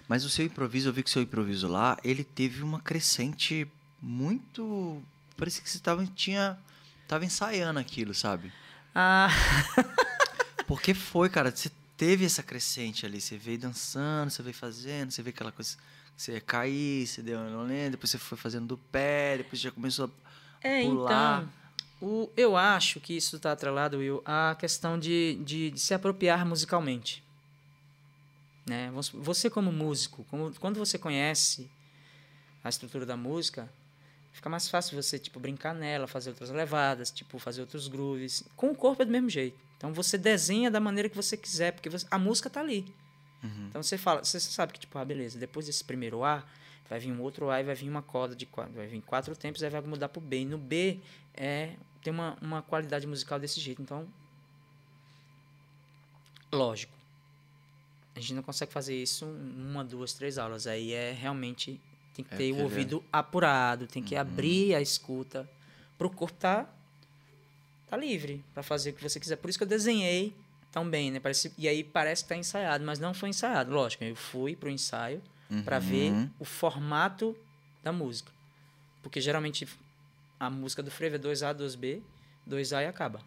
Mas 0.07 0.25
o 0.25 0.29
seu 0.29 0.45
improviso, 0.45 0.89
eu 0.89 0.93
vi 0.93 1.01
que 1.01 1.09
o 1.09 1.11
seu 1.13 1.21
improviso 1.21 1.69
lá, 1.69 1.97
ele 2.03 2.25
teve 2.25 2.61
uma 2.61 2.81
crescente 2.81 3.65
muito. 4.01 5.01
Parecia 5.37 5.63
que 5.63 5.69
você 5.69 5.79
tava, 5.79 6.05
tinha, 6.07 6.59
tava 7.07 7.23
ensaiando 7.23 7.79
aquilo, 7.79 8.13
sabe? 8.13 8.51
Ah, 8.93 9.29
Porque 10.67 10.93
foi, 10.93 11.29
cara. 11.29 11.55
Você, 11.55 11.71
teve 11.97 12.25
essa 12.25 12.43
crescente 12.43 13.05
ali. 13.05 13.19
Você 13.21 13.37
veio 13.37 13.57
dançando, 13.57 14.29
você 14.29 14.43
veio 14.43 14.55
fazendo, 14.55 15.11
você 15.11 15.21
veio 15.21 15.33
aquela 15.33 15.51
coisa. 15.51 15.77
Você 16.15 16.33
ia 16.33 16.41
cair, 16.41 17.05
você 17.05 17.21
deu 17.21 17.37
uma 17.39 17.63
lenda, 17.63 17.91
depois 17.91 18.09
você 18.09 18.17
foi 18.17 18.37
fazendo 18.37 18.67
do 18.67 18.77
pé, 18.77 19.37
depois 19.37 19.59
já 19.61 19.71
começou 19.71 20.09
a 20.63 20.67
É, 20.67 20.81
pular. 20.83 21.43
então, 21.43 21.53
o, 22.01 22.29
eu 22.37 22.55
acho 22.55 22.99
que 22.99 23.15
isso 23.17 23.35
está 23.35 23.51
atrelado, 23.51 23.97
Will, 23.97 24.21
à 24.25 24.55
questão 24.57 24.97
de, 24.97 25.35
de, 25.43 25.71
de 25.71 25.79
se 25.79 25.93
apropriar 25.93 26.45
musicalmente. 26.45 27.23
Né? 28.65 28.91
Você- 29.13 29.49
como 29.49 29.71
músico, 29.71 30.23
como, 30.29 30.53
quando 30.59 30.77
você 30.77 30.97
conhece 30.97 31.69
a 32.63 32.69
estrutura 32.69 33.05
da 33.05 33.15
música, 33.15 33.69
fica 34.33 34.49
mais 34.49 34.67
fácil 34.67 35.01
você 35.01 35.19
tipo 35.19 35.39
brincar 35.39 35.73
nela, 35.75 36.07
fazer 36.07 36.31
outras 36.31 36.49
levadas, 36.49 37.11
tipo 37.11 37.37
fazer 37.37 37.61
outros 37.61 37.87
grooves. 37.87 38.43
Com 38.55 38.71
o 38.71 38.75
corpo 38.75 39.03
é 39.03 39.05
do 39.05 39.11
mesmo 39.11 39.29
jeito. 39.29 39.57
Então 39.77 39.93
você 39.93 40.17
desenha 40.17 40.71
da 40.71 40.79
maneira 40.79 41.07
que 41.09 41.15
você 41.15 41.37
quiser, 41.37 41.73
porque 41.73 41.89
você- 41.89 42.07
a 42.09 42.17
música 42.17 42.49
tá 42.49 42.59
ali. 42.61 42.85
Então 43.69 43.81
você 43.83 43.97
fala, 43.97 44.23
você 44.23 44.39
sabe 44.39 44.73
que 44.73 44.79
tipo, 44.79 44.97
ah, 44.97 45.05
beleza, 45.05 45.37
depois 45.39 45.65
desse 45.65 45.83
primeiro 45.83 46.23
A, 46.23 46.43
vai 46.89 46.99
vir 46.99 47.11
um 47.11 47.21
outro 47.21 47.49
A 47.49 47.59
e 47.59 47.63
vai 47.63 47.75
vir 47.75 47.89
uma 47.89 48.01
corda 48.01 48.35
de 48.35 48.45
quatro, 48.45 48.73
vai 48.73 48.87
vir 48.87 49.01
quatro 49.01 49.35
tempos, 49.35 49.61
aí 49.63 49.69
vai 49.69 49.81
mudar 49.81 50.09
pro 50.09 50.21
B. 50.21 50.41
E 50.41 50.45
no 50.45 50.57
B 50.57 50.99
é 51.33 51.75
tem 52.01 52.13
uma, 52.13 52.37
uma 52.41 52.61
qualidade 52.61 53.05
musical 53.07 53.39
desse 53.39 53.59
jeito. 53.59 53.81
Então, 53.81 54.07
lógico. 56.51 56.93
A 58.15 58.19
gente 58.19 58.33
não 58.33 58.43
consegue 58.43 58.71
fazer 58.71 58.95
isso 58.95 59.25
em 59.25 59.65
uma, 59.71 59.83
duas, 59.83 60.13
três 60.13 60.37
aulas. 60.37 60.67
Aí 60.67 60.93
é 60.93 61.11
realmente 61.11 61.81
tem 62.13 62.23
que 62.23 62.33
É, 62.33 62.37
ter 62.37 62.51
o 62.51 62.55
quer 62.55 62.57
ver? 62.59 62.63
ouvido 62.63 63.03
apurado, 63.11 63.87
tem 63.87 64.01
Uhum. 64.01 64.07
que 64.07 64.15
abrir 64.15 64.73
a 64.75 64.81
escuta 64.81 65.49
pro 65.97 66.09
corpo 66.09 66.37
tá 66.37 66.69
tá 67.87 67.97
livre 67.97 68.43
para 68.53 68.63
fazer 68.63 68.91
o 68.91 68.93
que 68.93 69.03
você 69.03 69.19
quiser. 69.19 69.35
Por 69.35 69.49
isso 69.49 69.57
que 69.59 69.63
eu 69.63 69.67
desenhei 69.67 70.33
tão 70.75 70.87
bem, 70.89 71.09
né? 71.09 71.21
Parece, 71.21 71.53
e 71.57 71.69
aí 71.69 71.85
parece 71.85 72.23
que 72.23 72.27
tá 72.29 72.35
ensaiado, 72.35 72.83
mas 72.85 72.99
não 72.99 73.13
foi 73.13 73.29
ensaiado. 73.29 73.71
Lógico, 73.71 74.03
eu 74.03 74.13
fui 74.13 74.57
pro 74.57 74.69
ensaio 74.69 75.21
para 75.63 75.79
ver 75.79 76.11
Uhum. 76.11 76.29
o 76.37 76.43
formato 76.43 77.33
da 77.81 77.93
música. 77.93 78.29
Porque 79.01 79.21
geralmente 79.21 79.65
a 80.37 80.49
música 80.49 80.83
do 80.83 80.91
frevo 80.91 81.15
é 81.15 81.19
2A, 81.19 81.53
2B, 81.55 82.01
2A 82.45 82.83
e 82.83 82.87
acaba. 82.87 83.21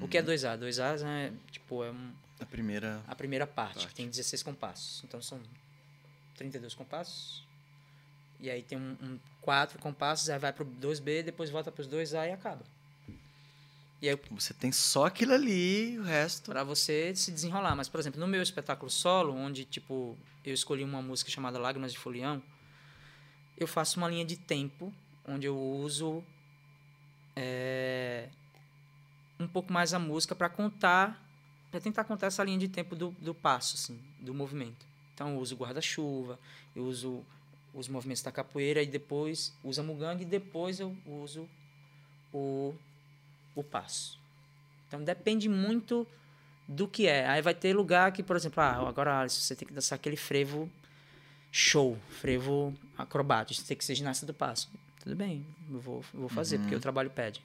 O 0.00 0.08
que 0.08 0.18
é 0.18 0.22
2A? 0.22 0.58
2A 0.58 0.98
é, 1.08 1.32
tipo, 1.52 1.84
é 1.84 1.90
um- 1.92 2.12
A 2.40 2.44
primeira. 2.46 3.00
a 3.06 3.14
primeira 3.14 3.46
parte, 3.46 3.74
Parte. 3.74 3.86
que 3.88 3.94
tem 3.94 4.08
16 4.08 4.42
compassos. 4.42 5.04
Então 5.04 5.22
são 5.22 5.40
32 6.34 6.74
compassos. 6.74 7.46
E 8.40 8.50
aí 8.50 8.62
tem 8.62 8.76
um, 8.76 8.96
um 9.00 9.18
quatro 9.40 9.78
compassos, 9.78 10.28
aí 10.30 10.38
vai 10.38 10.52
pro 10.52 10.64
2B, 10.64 11.22
depois 11.22 11.48
volta 11.48 11.70
pros 11.70 11.86
2A 11.86 12.26
e 12.28 12.32
acaba. 12.32 12.64
E 14.02 14.08
aí 14.08 14.18
Você 14.30 14.54
tem 14.54 14.72
só 14.72 15.06
aquilo 15.06 15.34
ali, 15.34 15.98
o 15.98 16.02
resto. 16.02 16.50
para 16.50 16.64
você 16.64 17.14
se 17.14 17.30
desenrolar. 17.30 17.76
Mas, 17.76 17.88
por 17.88 18.00
exemplo, 18.00 18.18
no 18.18 18.26
meu 18.26 18.42
espetáculo 18.42 18.90
solo, 18.90 19.34
onde 19.34 19.64
tipo 19.64 20.16
eu 20.44 20.54
escolhi 20.54 20.82
uma 20.82 21.02
música 21.02 21.30
chamada 21.30 21.58
Lágrimas 21.58 21.92
de 21.92 21.98
Folião, 21.98 22.42
eu 23.58 23.66
faço 23.66 23.98
uma 23.98 24.08
linha 24.08 24.24
de 24.24 24.36
tempo 24.36 24.92
onde 25.28 25.46
eu 25.46 25.56
uso 25.56 26.24
é, 27.36 28.28
um 29.38 29.46
pouco 29.46 29.72
mais 29.72 29.92
a 29.92 29.98
música 29.98 30.34
para 30.34 30.48
contar, 30.48 31.22
para 31.70 31.80
tentar 31.80 32.04
contar 32.04 32.28
essa 32.28 32.42
linha 32.42 32.58
de 32.58 32.68
tempo 32.68 32.96
do, 32.96 33.10
do 33.20 33.34
passo, 33.34 33.76
assim, 33.76 34.00
do 34.18 34.32
movimento. 34.32 34.86
Então, 35.14 35.34
eu 35.34 35.38
uso 35.38 35.54
guarda-chuva, 35.56 36.38
eu 36.74 36.84
uso 36.84 37.22
os 37.74 37.86
movimentos 37.86 38.22
da 38.22 38.32
capoeira 38.32 38.82
e 38.82 38.86
depois 38.86 39.52
uso 39.62 39.80
a 39.80 39.84
mugangue 39.84 40.22
e 40.22 40.26
depois 40.26 40.80
eu 40.80 40.96
uso 41.06 41.46
o, 42.32 42.74
o 43.54 43.62
passo. 43.62 44.18
Então 44.86 45.02
depende 45.02 45.48
muito 45.48 46.06
do 46.66 46.86
que 46.86 47.06
é. 47.06 47.26
Aí 47.26 47.42
vai 47.42 47.54
ter 47.54 47.74
lugar 47.74 48.12
que, 48.12 48.22
por 48.22 48.36
exemplo, 48.36 48.62
ah, 48.62 48.88
agora 48.88 49.20
Alisson, 49.20 49.40
você 49.40 49.56
tem 49.56 49.66
que 49.66 49.74
dançar 49.74 49.96
aquele 49.96 50.16
frevo 50.16 50.70
show, 51.50 51.98
frevo 52.08 52.74
acrobático, 52.96 53.60
você 53.60 53.66
tem 53.66 53.76
que 53.76 53.84
ser 53.84 53.94
ginasta 53.94 54.24
do 54.24 54.32
passo. 54.32 54.70
Tudo 55.00 55.16
bem, 55.16 55.44
eu 55.70 55.80
vou, 55.80 56.04
vou 56.12 56.28
fazer, 56.28 56.58
porque 56.58 56.74
o 56.74 56.80
trabalho 56.80 57.10
pede. 57.10 57.42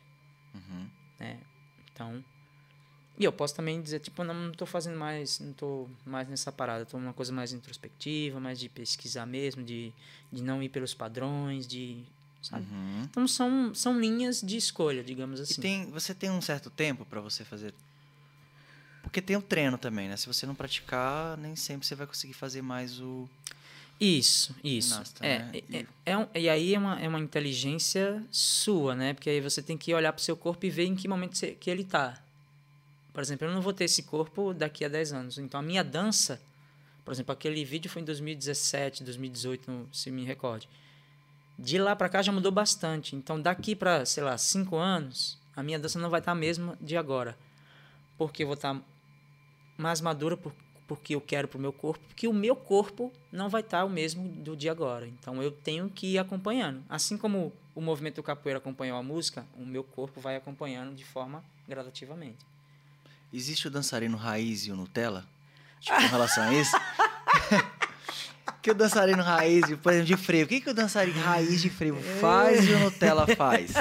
Uhum. 0.53 0.87
Né? 1.19 1.39
Então. 1.91 2.23
E 3.17 3.23
eu 3.23 3.31
posso 3.31 3.55
também 3.55 3.81
dizer, 3.81 3.99
tipo, 3.99 4.23
não, 4.25 4.33
não 4.33 4.51
tô 4.51 4.65
fazendo 4.65 4.97
mais, 4.99 5.39
não 5.39 5.53
tô 5.53 5.87
mais 6.05 6.27
nessa 6.27 6.51
parada, 6.51 6.85
tô 6.85 6.99
numa 6.99 7.13
coisa 7.13 7.31
mais 7.31 7.53
introspectiva, 7.53 8.41
mais 8.41 8.59
de 8.59 8.67
pesquisar 8.67 9.25
mesmo, 9.25 9.63
de, 9.63 9.93
de 10.31 10.43
não 10.43 10.61
ir 10.61 10.69
pelos 10.69 10.93
padrões, 10.93 11.65
de. 11.65 12.03
Sabe? 12.49 12.63
Uhum. 12.71 13.01
Então 13.09 13.27
são, 13.27 13.73
são 13.73 13.99
linhas 13.99 14.41
de 14.41 14.55
escolha, 14.57 15.03
digamos 15.03 15.39
E 15.39 15.43
assim. 15.43 15.61
tem, 15.61 15.89
você 15.89 16.13
tem 16.13 16.29
um 16.29 16.41
certo 16.41 16.69
tempo 16.69 17.03
pra 17.05 17.19
você 17.19 17.43
fazer. 17.43 17.73
Porque 19.01 19.21
tem 19.21 19.35
o 19.35 19.41
treino 19.41 19.77
também, 19.77 20.07
né? 20.09 20.17
Se 20.17 20.27
você 20.27 20.45
não 20.45 20.53
praticar, 20.55 21.37
nem 21.37 21.55
sempre 21.55 21.87
você 21.87 21.95
vai 21.95 22.05
conseguir 22.07 22.33
fazer 22.33 22.61
mais 22.61 22.99
o. 22.99 23.27
Isso, 23.99 24.53
isso. 24.63 24.89
Ginasta, 24.89 25.25
é, 25.25 25.39
né? 25.39 25.51
é, 25.71 25.77
é- 25.79 25.85
é 26.07 26.17
um- 26.17 26.27
e 26.35 26.49
aí 26.49 26.75
é 26.75 26.77
uma, 26.77 26.99
é 26.99 27.07
uma 27.07 27.19
inteligência 27.19 28.21
sua, 28.29 28.93
né? 28.93 29.13
Porque 29.13 29.29
aí 29.29 29.39
você 29.39 29.61
tem 29.61 29.77
que 29.77 29.93
olhar 29.93 30.11
pro 30.11 30.21
seu 30.21 30.35
corpo 30.35 30.65
e 30.65 30.69
ver 30.69 30.85
em 30.85 30.95
que 30.95 31.07
momento 31.07 31.37
você- 31.37 31.51
que 31.53 31.69
ele 31.69 31.83
tá. 31.83 32.21
Por 33.13 33.23
exemplo, 33.23 33.47
eu 33.47 33.53
não 33.53 33.61
vou 33.61 33.71
ter 33.73 33.85
esse 33.85 34.03
corpo 34.03 34.53
daqui 34.53 34.83
a 34.83 34.89
10 34.89 35.13
anos. 35.13 35.37
Então 35.37 35.59
a 35.59 35.63
minha 35.63 35.83
dança, 35.83 36.41
por 37.05 37.13
exemplo, 37.13 37.31
aquele 37.31 37.63
vídeo 37.63 37.89
foi 37.89 38.01
em 38.01 38.05
2017, 38.05 39.03
2018, 39.03 39.71
não- 39.71 39.87
se 39.93 40.11
me 40.11 40.25
recorde. 40.25 40.67
De 41.57 41.77
lá 41.77 41.95
pra 41.95 42.09
cá 42.09 42.21
já 42.21 42.31
mudou 42.31 42.51
bastante. 42.51 43.15
Então 43.15 43.41
daqui 43.41 43.75
pra, 43.75 44.05
sei 44.05 44.23
lá, 44.23 44.37
5 44.37 44.75
anos, 44.75 45.39
a 45.55 45.63
minha 45.63 45.79
dança 45.79 45.99
não 45.99 46.09
vai 46.09 46.19
estar 46.19 46.33
a 46.33 46.35
mesma 46.35 46.77
de 46.81 46.97
agora. 46.97 47.37
Porque 48.17 48.43
eu 48.43 48.47
vou 48.47 48.55
estar 48.55 48.79
mais 49.77 50.01
madura 50.01 50.37
por, 50.37 50.53
porque 50.87 51.15
eu 51.15 51.21
quero 51.21 51.47
pro 51.47 51.59
meu 51.59 51.73
corpo, 51.73 52.05
porque 52.07 52.27
o 52.27 52.33
meu 52.33 52.55
corpo 52.55 53.11
não 53.31 53.49
vai 53.49 53.61
estar 53.61 53.83
o 53.83 53.89
mesmo 53.89 54.27
do 54.27 54.55
de 54.55 54.69
agora. 54.69 55.07
Então 55.07 55.41
eu 55.41 55.51
tenho 55.51 55.89
que 55.89 56.13
ir 56.13 56.17
acompanhando. 56.17 56.83
Assim 56.89 57.17
como 57.17 57.53
o 57.73 57.81
movimento 57.81 58.15
do 58.15 58.23
capoeira 58.23 58.57
acompanhou 58.57 58.97
a 58.97 59.03
música, 59.03 59.45
o 59.57 59.65
meu 59.65 59.83
corpo 59.83 60.21
vai 60.21 60.35
acompanhando 60.35 60.95
de 60.95 61.03
forma 61.03 61.43
gradativamente. 61.67 62.45
Existe 63.33 63.67
o 63.67 63.71
dançarino 63.71 64.15
raiz 64.17 64.65
e 64.65 64.71
o 64.71 64.75
Nutella? 64.75 65.25
Tipo, 65.81 66.01
em 66.01 66.07
relação 66.07 66.43
a 66.43 66.53
isso? 66.53 66.71
que 68.65 68.71
o 68.71 68.73
dançarino 68.73 69.21
raiz, 69.21 69.63
por 69.83 69.91
exemplo, 69.93 70.07
de 70.07 70.17
frevo. 70.17 70.45
O 70.45 70.47
que, 70.49 70.59
que 70.59 70.69
o 70.71 70.73
dançarino 70.73 71.21
raiz 71.21 71.61
de 71.61 71.69
frevo 71.69 72.01
faz 72.19 72.67
e 72.67 72.71
o 72.71 72.79
Nutella 72.79 73.27
faz? 73.35 73.71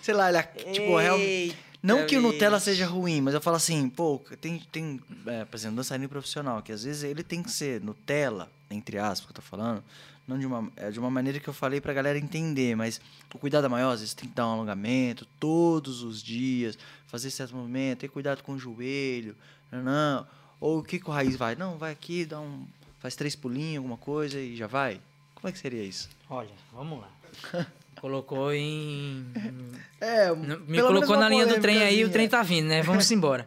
Sei 0.00 0.14
lá, 0.14 0.28
ele, 0.28 0.38
é, 0.38 0.42
tipo, 0.72 0.96
real- 0.96 1.18
Não 1.82 2.06
que 2.06 2.16
o 2.16 2.22
Nutella 2.22 2.60
seja 2.60 2.86
ruim, 2.86 3.20
mas 3.20 3.34
eu 3.34 3.40
falo 3.40 3.56
assim, 3.56 3.88
pô, 3.88 4.22
tem, 4.40 4.60
tem 4.70 5.00
é, 5.26 5.44
por 5.44 5.56
exemplo, 5.56 5.74
dançarino 5.76 6.08
profissional, 6.08 6.62
que 6.62 6.70
às 6.70 6.84
vezes 6.84 7.02
ele 7.02 7.24
tem 7.24 7.42
que 7.42 7.50
ser 7.50 7.80
Nutella, 7.80 8.48
entre 8.70 8.96
aspas, 8.98 9.26
que 9.26 9.32
eu 9.32 9.34
tô 9.34 9.42
falando, 9.42 9.82
não 10.28 10.38
de 10.38 10.46
uma, 10.46 10.70
é 10.76 10.90
de 10.92 11.00
uma 11.00 11.10
maneira 11.10 11.40
que 11.40 11.48
eu 11.48 11.54
falei 11.54 11.80
pra 11.80 11.92
galera 11.92 12.16
entender, 12.18 12.76
mas 12.76 13.00
o 13.34 13.38
cuidado 13.38 13.66
é 13.66 13.68
maior, 13.68 13.90
às 13.92 13.98
vezes 14.00 14.14
tem 14.14 14.28
que 14.28 14.34
dar 14.36 14.46
um 14.46 14.52
alongamento 14.52 15.26
todos 15.40 16.02
os 16.04 16.22
dias, 16.22 16.78
fazer 17.08 17.30
certo 17.30 17.56
movimento, 17.56 17.98
ter 18.00 18.08
cuidado 18.08 18.42
com 18.44 18.52
o 18.52 18.58
joelho, 18.58 19.34
não, 19.72 19.82
não. 19.82 20.26
Ou 20.64 20.78
o 20.78 20.82
que, 20.82 20.98
que 20.98 21.10
o 21.10 21.12
raiz 21.12 21.36
vai? 21.36 21.54
Não, 21.54 21.76
vai 21.76 21.92
aqui, 21.92 22.24
dá 22.24 22.40
um, 22.40 22.66
faz 22.98 23.14
três 23.14 23.36
pulinhos, 23.36 23.76
alguma 23.76 23.98
coisa 23.98 24.40
e 24.40 24.56
já 24.56 24.66
vai? 24.66 24.98
Como 25.34 25.46
é 25.46 25.52
que 25.52 25.58
seria 25.58 25.82
isso? 25.82 26.08
Olha, 26.30 26.54
vamos 26.72 27.02
lá. 27.02 27.10
Colocou 28.00 28.50
em. 28.50 29.26
É, 30.00 30.34
Me 30.34 30.80
colocou 30.80 31.18
na 31.18 31.28
linha 31.28 31.46
do 31.46 31.60
trem 31.60 31.82
aí, 31.82 32.02
o 32.02 32.10
trem 32.10 32.26
tá 32.26 32.42
vindo, 32.42 32.68
né? 32.68 32.82
Vamos 32.82 33.08
embora. 33.12 33.46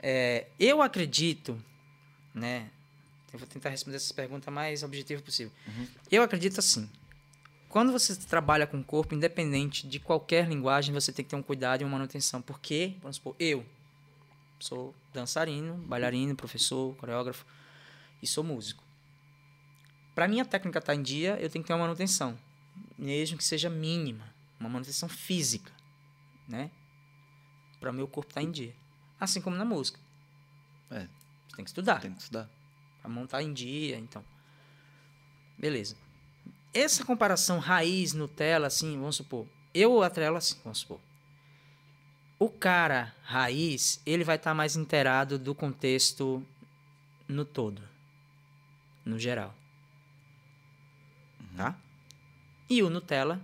É, 0.00 0.46
eu 0.58 0.82
acredito, 0.82 1.56
né? 2.34 2.68
Eu 3.32 3.38
vou 3.38 3.46
tentar 3.46 3.68
responder 3.68 3.98
essa 3.98 4.12
pergunta 4.12 4.50
mais 4.50 4.82
objetiva 4.82 5.22
possível. 5.22 5.52
Eu 6.10 6.24
acredito 6.24 6.58
assim. 6.58 6.90
Quando 7.68 7.92
você 7.92 8.16
trabalha 8.16 8.66
com 8.66 8.80
o 8.80 8.84
corpo, 8.84 9.14
independente 9.14 9.86
de 9.86 10.00
qualquer 10.00 10.48
linguagem, 10.48 10.92
você 10.92 11.12
tem 11.12 11.24
que 11.24 11.30
ter 11.30 11.36
um 11.36 11.42
cuidado 11.42 11.82
e 11.82 11.84
uma 11.84 11.92
manutenção. 11.92 12.42
Porque, 12.42 12.94
vamos 13.00 13.18
supor, 13.18 13.36
eu 13.38 13.64
sou 14.58 14.92
dançarino, 15.16 15.74
bailarino, 15.78 16.36
professor, 16.36 16.94
coreógrafo 16.96 17.44
e 18.22 18.26
sou 18.26 18.44
músico. 18.44 18.82
Para 20.14 20.28
minha 20.28 20.44
técnica 20.44 20.78
estar 20.78 20.94
em 20.94 21.02
dia, 21.02 21.36
eu 21.40 21.50
tenho 21.50 21.62
que 21.62 21.68
ter 21.68 21.74
uma 21.74 21.80
manutenção, 21.84 22.38
mesmo 22.96 23.36
que 23.36 23.44
seja 23.44 23.68
mínima, 23.68 24.32
uma 24.60 24.68
manutenção 24.68 25.08
física, 25.08 25.72
né? 26.48 26.70
Para 27.80 27.90
o 27.90 27.94
meu 27.94 28.06
corpo 28.08 28.30
estar 28.30 28.42
em 28.42 28.50
dia. 28.50 28.74
Assim 29.20 29.40
como 29.40 29.56
na 29.56 29.64
música. 29.64 29.98
É, 30.90 31.00
Você 31.48 31.56
tem 31.56 31.64
que 31.64 31.70
estudar 31.70 32.00
tem 32.00 32.12
que 32.12 32.20
estudar. 32.22 32.48
para 33.00 33.10
montar 33.10 33.42
em 33.42 33.52
dia, 33.52 33.98
então. 33.98 34.24
Beleza. 35.58 35.96
Essa 36.72 37.04
comparação 37.04 37.58
raiz 37.58 38.12
Nutella, 38.12 38.66
assim, 38.66 38.98
vamos 38.98 39.16
supor, 39.16 39.46
eu 39.74 40.02
atrelo 40.02 40.36
assim, 40.36 40.56
vamos 40.62 40.78
supor. 40.78 41.00
O 42.38 42.50
cara 42.50 43.14
raiz, 43.22 44.00
ele 44.04 44.24
vai 44.24 44.36
estar 44.36 44.54
mais 44.54 44.76
inteirado 44.76 45.38
do 45.38 45.54
contexto 45.54 46.44
no 47.26 47.44
todo, 47.44 47.82
no 49.04 49.18
geral. 49.18 49.54
Tá? 51.56 51.74
E 52.68 52.82
o 52.82 52.90
Nutella, 52.90 53.40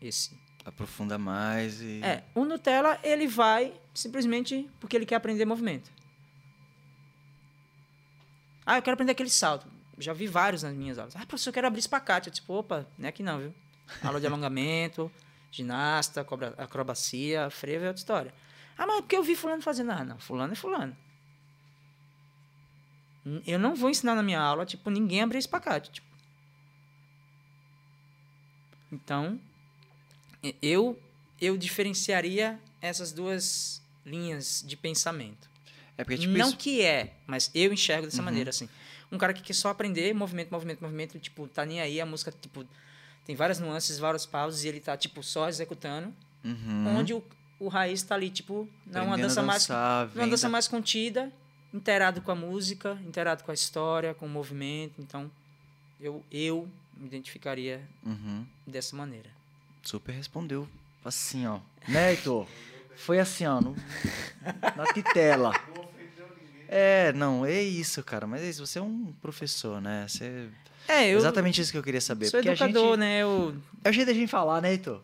esse 0.00 0.30
Aprofunda 0.68 1.16
mais 1.16 1.80
e. 1.80 2.02
É, 2.04 2.22
o 2.34 2.44
Nutella, 2.44 3.00
ele 3.02 3.26
vai 3.26 3.72
simplesmente 3.94 4.68
porque 4.78 4.94
ele 4.94 5.06
quer 5.06 5.14
aprender 5.14 5.46
movimento. 5.46 5.90
Ah, 8.66 8.76
eu 8.76 8.82
quero 8.82 8.92
aprender 8.92 9.12
aquele 9.12 9.30
salto. 9.30 9.66
Já 9.96 10.12
vi 10.12 10.26
vários 10.26 10.62
nas 10.62 10.74
minhas 10.74 10.98
aulas. 10.98 11.16
Ah, 11.16 11.24
professor, 11.24 11.48
eu 11.48 11.54
quero 11.54 11.66
abrir 11.66 11.80
espacate. 11.80 12.28
Eu 12.28 12.34
tipo, 12.34 12.52
opa, 12.52 12.86
não 12.98 13.06
é 13.06 13.08
aqui 13.08 13.22
não, 13.22 13.38
viu? 13.38 13.54
Aula 14.04 14.20
de 14.20 14.26
alongamento, 14.26 15.10
ginasta, 15.50 16.24
cobra- 16.24 16.54
acrobacia, 16.58 17.50
frevo 17.50 17.84
é 17.84 17.88
outra 17.88 18.00
história. 18.00 18.34
Ah, 18.76 18.86
mas 18.86 19.00
porque 19.00 19.16
eu 19.16 19.22
vi 19.22 19.34
fulano 19.34 19.62
fazendo. 19.62 19.90
Ah, 19.90 20.04
não, 20.04 20.18
fulano 20.18 20.52
é 20.52 20.56
fulano. 20.56 20.96
Eu 23.46 23.58
não 23.58 23.74
vou 23.74 23.90
ensinar 23.90 24.14
na 24.14 24.22
minha 24.22 24.40
aula, 24.40 24.64
tipo, 24.64 24.88
ninguém 24.88 25.22
abrir 25.22 25.38
espacate. 25.38 25.90
Tipo. 25.90 26.06
Então, 28.90 29.38
eu, 30.62 30.98
eu 31.40 31.56
diferenciaria 31.56 32.58
essas 32.80 33.12
duas 33.12 33.82
linhas 34.06 34.64
de 34.66 34.76
pensamento. 34.76 35.48
É 35.96 36.04
porque, 36.04 36.18
tipo, 36.18 36.32
não 36.32 36.46
isso. 36.46 36.50
Uhum. 36.52 36.56
que 36.56 36.82
é, 36.82 37.14
mas 37.26 37.50
eu 37.54 37.72
enxergo 37.72 38.06
dessa 38.06 38.22
maneira, 38.22 38.50
assim. 38.50 38.68
Um 39.10 39.18
cara 39.18 39.34
que 39.34 39.42
quer 39.42 39.52
só 39.54 39.68
aprender 39.70 40.14
movimento, 40.14 40.50
movimento, 40.50 40.80
movimento, 40.80 41.18
tipo, 41.18 41.48
tá 41.48 41.66
nem 41.66 41.80
aí, 41.80 42.00
a 42.00 42.06
música, 42.06 42.32
tipo, 42.32 42.64
tem 43.28 43.36
várias 43.36 43.60
nuances, 43.60 43.98
vários 43.98 44.24
pausos, 44.24 44.64
e 44.64 44.68
ele 44.68 44.80
tá, 44.80 44.96
tipo, 44.96 45.22
só 45.22 45.50
executando. 45.50 46.14
Uhum. 46.42 46.96
Onde 46.98 47.12
o, 47.12 47.22
o 47.60 47.68
raiz 47.68 48.02
tá 48.02 48.14
ali, 48.14 48.30
tipo, 48.30 48.66
numa 48.86 49.18
dança 49.18 49.42
mais. 49.42 49.64
dançar, 49.66 50.06
Numa 50.14 50.26
dança 50.28 50.46
vendo- 50.46 50.52
mais 50.52 50.66
contida, 50.66 51.30
inteirado 51.74 52.22
com 52.22 52.30
a 52.30 52.34
música, 52.34 52.98
inteirado 53.06 53.44
com 53.44 53.50
a 53.50 53.54
história, 53.54 54.14
com 54.14 54.24
o 54.24 54.28
movimento. 54.30 54.94
Então, 55.02 55.30
eu, 56.00 56.24
eu 56.32 56.66
me 56.96 57.06
identificaria 57.06 57.86
Uhum. 58.02 58.46
dessa 58.66 58.96
maneira. 58.96 59.28
Super 59.82 60.12
respondeu. 60.12 60.66
Assim, 61.04 61.46
ó. 61.46 61.60
Né, 61.86 62.12
Heitor? 62.12 62.46
Foi 62.96 63.18
assim, 63.20 63.44
ó. 63.46 63.60
No... 63.60 63.76
Na 64.74 64.86
titela. 64.94 65.52
É, 66.66 67.12
não, 67.12 67.44
é 67.44 67.62
isso, 67.62 68.02
cara. 68.02 68.26
Mas 68.26 68.40
é 68.42 68.48
isso, 68.48 68.66
você 68.66 68.78
é 68.78 68.82
um 68.82 69.12
professor, 69.20 69.80
né? 69.82 70.06
Você... 70.08 70.48
É, 70.88 71.10
eu 71.10 71.18
Exatamente 71.18 71.60
isso 71.60 71.70
que 71.70 71.76
eu 71.76 71.82
queria 71.82 72.00
saber. 72.00 72.26
sou 72.26 72.40
educador, 72.40 72.90
gente... 72.90 72.98
né? 72.98 73.22
Eu, 73.22 73.54
É 73.84 73.90
o 73.90 73.92
jeito 73.92 74.08
da 74.08 74.14
gente 74.14 74.30
falar, 74.30 74.62
né, 74.62 74.72
Heitor? 74.72 75.02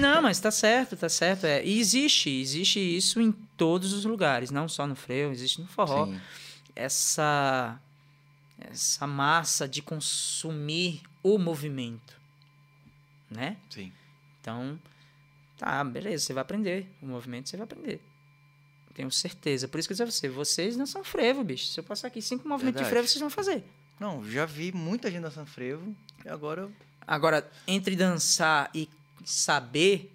Não, 0.00 0.20
mas 0.20 0.40
tá 0.40 0.50
certo, 0.50 0.96
tá 0.96 1.08
certo. 1.08 1.46
É. 1.46 1.64
E 1.64 1.78
existe, 1.78 2.28
existe 2.28 2.78
isso 2.78 3.20
em 3.20 3.32
todos 3.56 3.92
os 3.92 4.04
lugares, 4.04 4.50
não 4.50 4.68
só 4.68 4.86
no 4.86 4.96
freio, 4.96 5.30
existe 5.30 5.60
no 5.60 5.68
forró. 5.68 6.06
Sim. 6.06 6.20
Essa, 6.74 7.80
essa 8.58 9.06
massa 9.06 9.68
de 9.68 9.80
consumir 9.80 11.02
o 11.22 11.38
movimento, 11.38 12.20
né? 13.30 13.56
Sim. 13.70 13.92
Então, 14.40 14.78
tá, 15.56 15.82
beleza, 15.84 16.26
você 16.26 16.32
vai 16.32 16.42
aprender. 16.42 16.90
O 17.00 17.06
movimento 17.06 17.48
você 17.48 17.56
vai 17.56 17.64
aprender. 17.64 18.00
Tenho 18.94 19.10
certeza. 19.10 19.68
Por 19.68 19.78
isso 19.78 19.88
que 19.88 19.92
eu 19.92 20.04
disse 20.04 20.04
a 20.04 20.10
você, 20.10 20.28
vocês 20.28 20.76
não 20.76 20.84
são 20.84 21.02
frevo, 21.02 21.42
bicho. 21.42 21.66
Se 21.66 21.80
eu 21.80 21.84
passar 21.84 22.08
aqui 22.08 22.20
cinco 22.20 22.46
movimentos 22.46 22.80
de 22.80 22.84
Verdade. 22.84 22.90
frevo, 22.90 23.08
vocês 23.08 23.20
vão 23.20 23.30
fazer. 23.30 23.64
Não, 24.02 24.28
já 24.28 24.44
vi 24.44 24.72
muita 24.72 25.08
gente 25.08 25.22
dançando 25.22 25.46
frevo. 25.46 25.94
E 26.24 26.28
agora 26.28 26.62
eu... 26.62 26.72
Agora, 27.06 27.48
entre 27.68 27.94
dançar 27.94 28.68
e 28.74 28.88
saber 29.24 30.12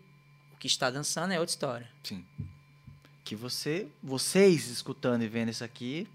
o 0.54 0.58
que 0.58 0.68
está 0.68 0.90
dançando 0.90 1.32
é 1.32 1.40
outra 1.40 1.54
história. 1.54 1.88
Sim. 2.04 2.26
Que 3.24 3.34
você, 3.34 3.88
vocês 4.04 4.68
escutando 4.68 5.22
e 5.22 5.30
vendo 5.30 5.52
isso 5.52 5.64
aqui, 5.64 6.06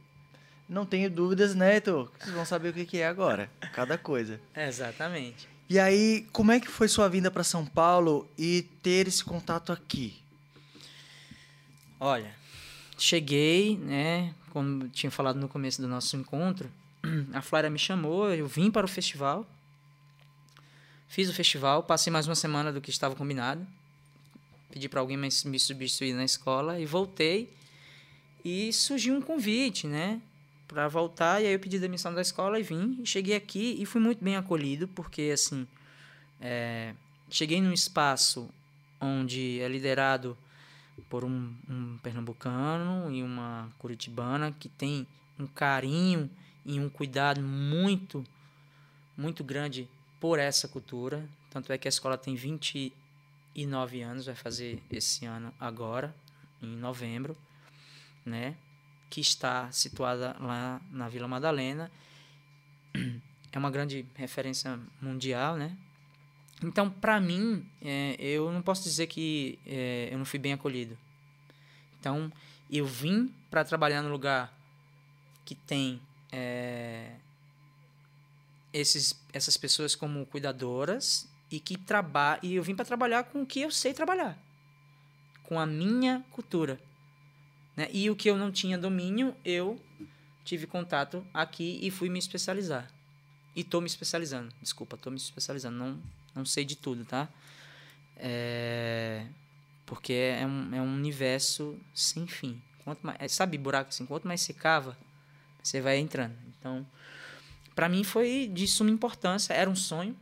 não 0.69 0.85
tenho 0.85 1.11
dúvidas, 1.11 1.55
né, 1.55 1.77
Heitor? 1.77 2.13
Vocês 2.21 2.35
vão 2.35 2.45
saber 2.45 2.69
o 2.69 2.87
que 2.87 2.99
é 2.99 3.07
agora. 3.07 3.51
Cada 3.73 3.97
coisa. 3.97 4.39
Exatamente. 4.55 5.49
E 5.67 5.79
aí, 5.79 6.29
como 6.31 6.53
é 6.53 6.61
que 6.61 6.69
foi 6.69 6.89
sua 6.89 7.09
vinda 7.09 7.31
para 7.31 7.43
São 7.43 7.65
Paulo 7.65 8.31
e 8.37 8.69
ter 8.83 9.09
esse 9.09 9.25
contato 9.25 9.73
aqui? 9.73 10.23
Olha, 11.99 12.35
cheguei, 12.99 13.79
né? 13.79 14.35
Como 14.51 14.91
tinha 14.91 15.11
falado 15.11 15.41
no 15.41 15.49
começo 15.49 15.81
do 15.81 15.89
nosso 15.89 16.15
encontro, 16.19 16.71
a 17.33 17.43
Flávia 17.43 17.71
me 17.71 17.79
chamou, 17.79 18.33
eu 18.33 18.47
vim 18.47 18.71
para 18.71 18.85
o 18.85 18.89
festival. 18.89 19.47
Fiz 21.09 21.29
o 21.29 21.35
festival, 21.35 21.83
passei 21.83 22.11
mais 22.11 22.27
uma 22.27 22.35
semana 22.35 22.73
do 22.73 22.81
que 22.81 22.91
estava 22.91 23.15
combinado. 23.15 23.67
Pedi 24.71 24.89
para 24.89 25.01
alguém 25.01 25.17
me 25.17 25.31
substituir 25.31 26.15
na 26.15 26.25
escola 26.25 26.81
e 26.81 26.87
voltei. 26.87 27.53
E 28.45 28.73
surgiu 28.73 29.15
um 29.15 29.21
convite, 29.21 29.87
né? 29.87 30.21
Para 30.67 30.89
voltar, 30.89 31.43
e 31.43 31.47
aí 31.47 31.53
eu 31.53 31.61
pedi 31.61 31.79
demissão 31.79 32.15
da 32.15 32.23
escola 32.23 32.59
e 32.59 32.63
vim. 32.63 32.99
E 33.03 33.07
cheguei 33.07 33.37
aqui 33.37 33.77
e 33.79 33.85
fui 33.85 34.01
muito 34.01 34.25
bem 34.25 34.37
acolhido, 34.37 34.89
porque 34.89 35.31
assim, 35.35 35.67
é, 36.41 36.95
cheguei 37.29 37.61
num 37.61 37.73
espaço 37.73 38.49
onde 38.99 39.61
é 39.61 39.69
liderado 39.69 40.37
por 41.11 41.25
um, 41.25 41.53
um 41.69 41.99
pernambucano 42.03 43.13
e 43.15 43.23
uma 43.23 43.71
curitibana 43.79 44.53
que 44.59 44.69
tem 44.69 45.07
um 45.39 45.47
carinho 45.47 46.31
e 46.65 46.79
um 46.79 46.89
cuidado 46.89 47.41
muito, 47.41 48.25
muito 49.17 49.43
grande 49.43 49.89
por 50.21 50.39
essa 50.39 50.69
cultura. 50.69 51.29
Tanto 51.51 51.73
é 51.73 51.79
que 51.79 51.89
a 51.89 51.91
escola 51.91 52.17
tem 52.17 52.35
29 52.35 54.03
anos, 54.03 54.27
vai 54.27 54.35
fazer 54.35 54.83
esse 54.91 55.27
ano 55.27 55.53
agora, 55.59 56.15
em 56.63 56.77
novembro, 56.77 57.37
né? 58.25 58.55
Que 59.11 59.21
está 59.21 59.71
situada 59.71 60.37
lá 60.41 60.81
na 60.91 61.09
Vila 61.09 61.29
Madalena. 61.29 61.91
É 63.55 63.59
uma 63.59 63.71
grande 63.71 64.07
referência 64.15 64.81
mundial, 64.99 65.59
né? 65.59 65.77
Então, 66.63 66.89
para 66.89 67.21
mim, 67.21 67.67
é, 67.83 68.17
eu 68.19 68.51
não 68.51 68.63
posso 68.63 68.83
dizer 68.85 69.09
que 69.09 69.59
é, 69.67 70.09
eu 70.11 70.17
não 70.17 70.25
fui 70.25 70.39
bem 70.39 70.55
acolhido. 70.55 70.97
Então, 72.01 72.33
eu 72.71 72.87
vim 72.87 73.31
para 73.51 73.63
trabalhar 73.63 74.01
no 74.01 74.09
lugar 74.09 74.57
que 75.45 75.55
tem 75.55 76.01
é, 76.33 77.13
esses, 78.73 79.21
essas 79.33 79.57
pessoas 79.57 79.95
como 79.95 80.25
cuidadoras 80.27 81.29
e 81.51 81.61
que 81.61 81.77
traba 81.77 82.39
e 82.43 82.55
eu 82.55 82.63
vim 82.63 82.75
para 82.75 82.85
trabalhar 82.85 83.25
com 83.25 83.43
o 83.43 83.47
que 83.47 83.61
eu 83.61 83.71
sei 83.71 83.93
trabalhar, 83.93 84.39
com 85.43 85.61
a 85.61 85.67
minha 85.67 86.25
cultura, 86.31 86.81
né? 87.77 87.89
E 87.93 88.09
o 88.09 88.17
que 88.17 88.31
eu 88.31 88.37
não 88.37 88.51
tinha 88.51 88.79
domínio, 88.79 89.37
eu 89.45 89.79
tive 90.45 90.67
contato 90.67 91.25
aqui 91.33 91.79
e 91.83 91.91
fui 91.91 92.09
me 92.09 92.19
especializar. 92.19 92.91
E 93.55 93.63
tô 93.63 93.81
me 93.81 93.87
especializando. 93.87 94.53
Desculpa, 94.63 94.97
tô 94.97 95.11
me 95.11 95.19
especializando. 95.19 95.77
Não, 95.77 96.03
não 96.35 96.45
sei 96.45 96.65
de 96.65 96.75
tudo, 96.75 97.05
tá? 97.05 97.29
É, 98.17 99.27
porque 99.85 100.13
é 100.13 100.47
um, 100.47 100.75
é 100.75 100.81
um 100.81 100.95
universo 100.95 101.79
sem 101.95 102.27
fim. 102.27 102.61
Quanto 102.83 103.07
mais, 103.07 103.19
é, 103.21 103.29
sabe 103.29 103.59
buraco 103.59 103.91
assim? 103.91 104.07
Quanto 104.07 104.27
mais 104.27 104.41
você 104.41 104.55
cava, 104.55 104.97
você 105.63 105.81
vai 105.81 105.99
entrando. 105.99 106.37
Então, 106.59 106.87
para 107.75 107.89
mim 107.89 108.05
foi 108.05 108.51
de 108.53 108.67
suma 108.67 108.91
importância. 108.91 109.53
Era 109.53 109.71
um 109.71 109.77
sonho. 109.77 110.17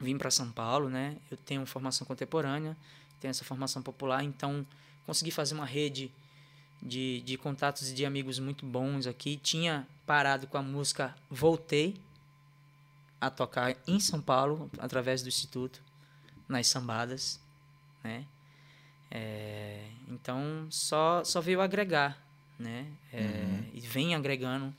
Vim 0.00 0.16
para 0.16 0.30
São 0.30 0.50
Paulo, 0.50 0.88
né? 0.88 1.16
Eu 1.30 1.36
tenho 1.36 1.66
formação 1.66 2.06
contemporânea, 2.06 2.76
tenho 3.20 3.30
essa 3.30 3.44
formação 3.44 3.82
popular, 3.82 4.22
então 4.22 4.64
consegui 5.04 5.30
fazer 5.30 5.54
uma 5.54 5.66
rede 5.66 6.12
de, 6.80 7.20
de 7.22 7.36
contatos 7.36 7.90
e 7.90 7.94
de 7.94 8.06
amigos 8.06 8.38
muito 8.38 8.64
bons 8.64 9.06
aqui. 9.06 9.36
Tinha 9.36 9.86
parado 10.06 10.46
com 10.46 10.56
a 10.56 10.62
música 10.62 11.14
Voltei 11.28 11.96
a 13.20 13.28
tocar 13.28 13.76
em 13.86 13.98
São 13.98 14.20
Paulo, 14.20 14.70
através 14.78 15.22
do 15.22 15.28
Instituto, 15.28 15.82
nas 16.48 16.68
sambadas, 16.68 17.40
né? 18.02 18.24
É, 19.10 19.88
então, 20.06 20.66
só, 20.70 21.24
só 21.24 21.40
veio 21.40 21.60
agregar, 21.60 22.22
né? 22.58 22.86
É, 23.12 23.60
E 23.74 23.80
vem 23.80 24.14
agregando 24.14 24.74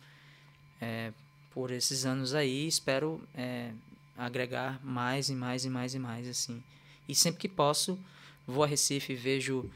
é, 0.81 1.11
por 1.51 1.72
esses 1.72 2.06
anos 2.06 2.34
aí. 2.34 2.68
Espero 2.68 3.22
é, 3.34 3.72
agregar 4.18 4.80
mais 4.84 5.30
e 5.30 5.35
mais 5.35 5.65
e 5.65 5.69
mais 5.69 5.93
e 5.95 5.99
mais, 5.99 6.27
assim. 6.27 6.64
E 7.07 7.15
sempre 7.15 7.39
que 7.39 7.47
posso, 7.47 7.97
vou 8.45 8.64
a 8.64 8.68
Recife, 8.68 9.15
vejo 9.15 9.69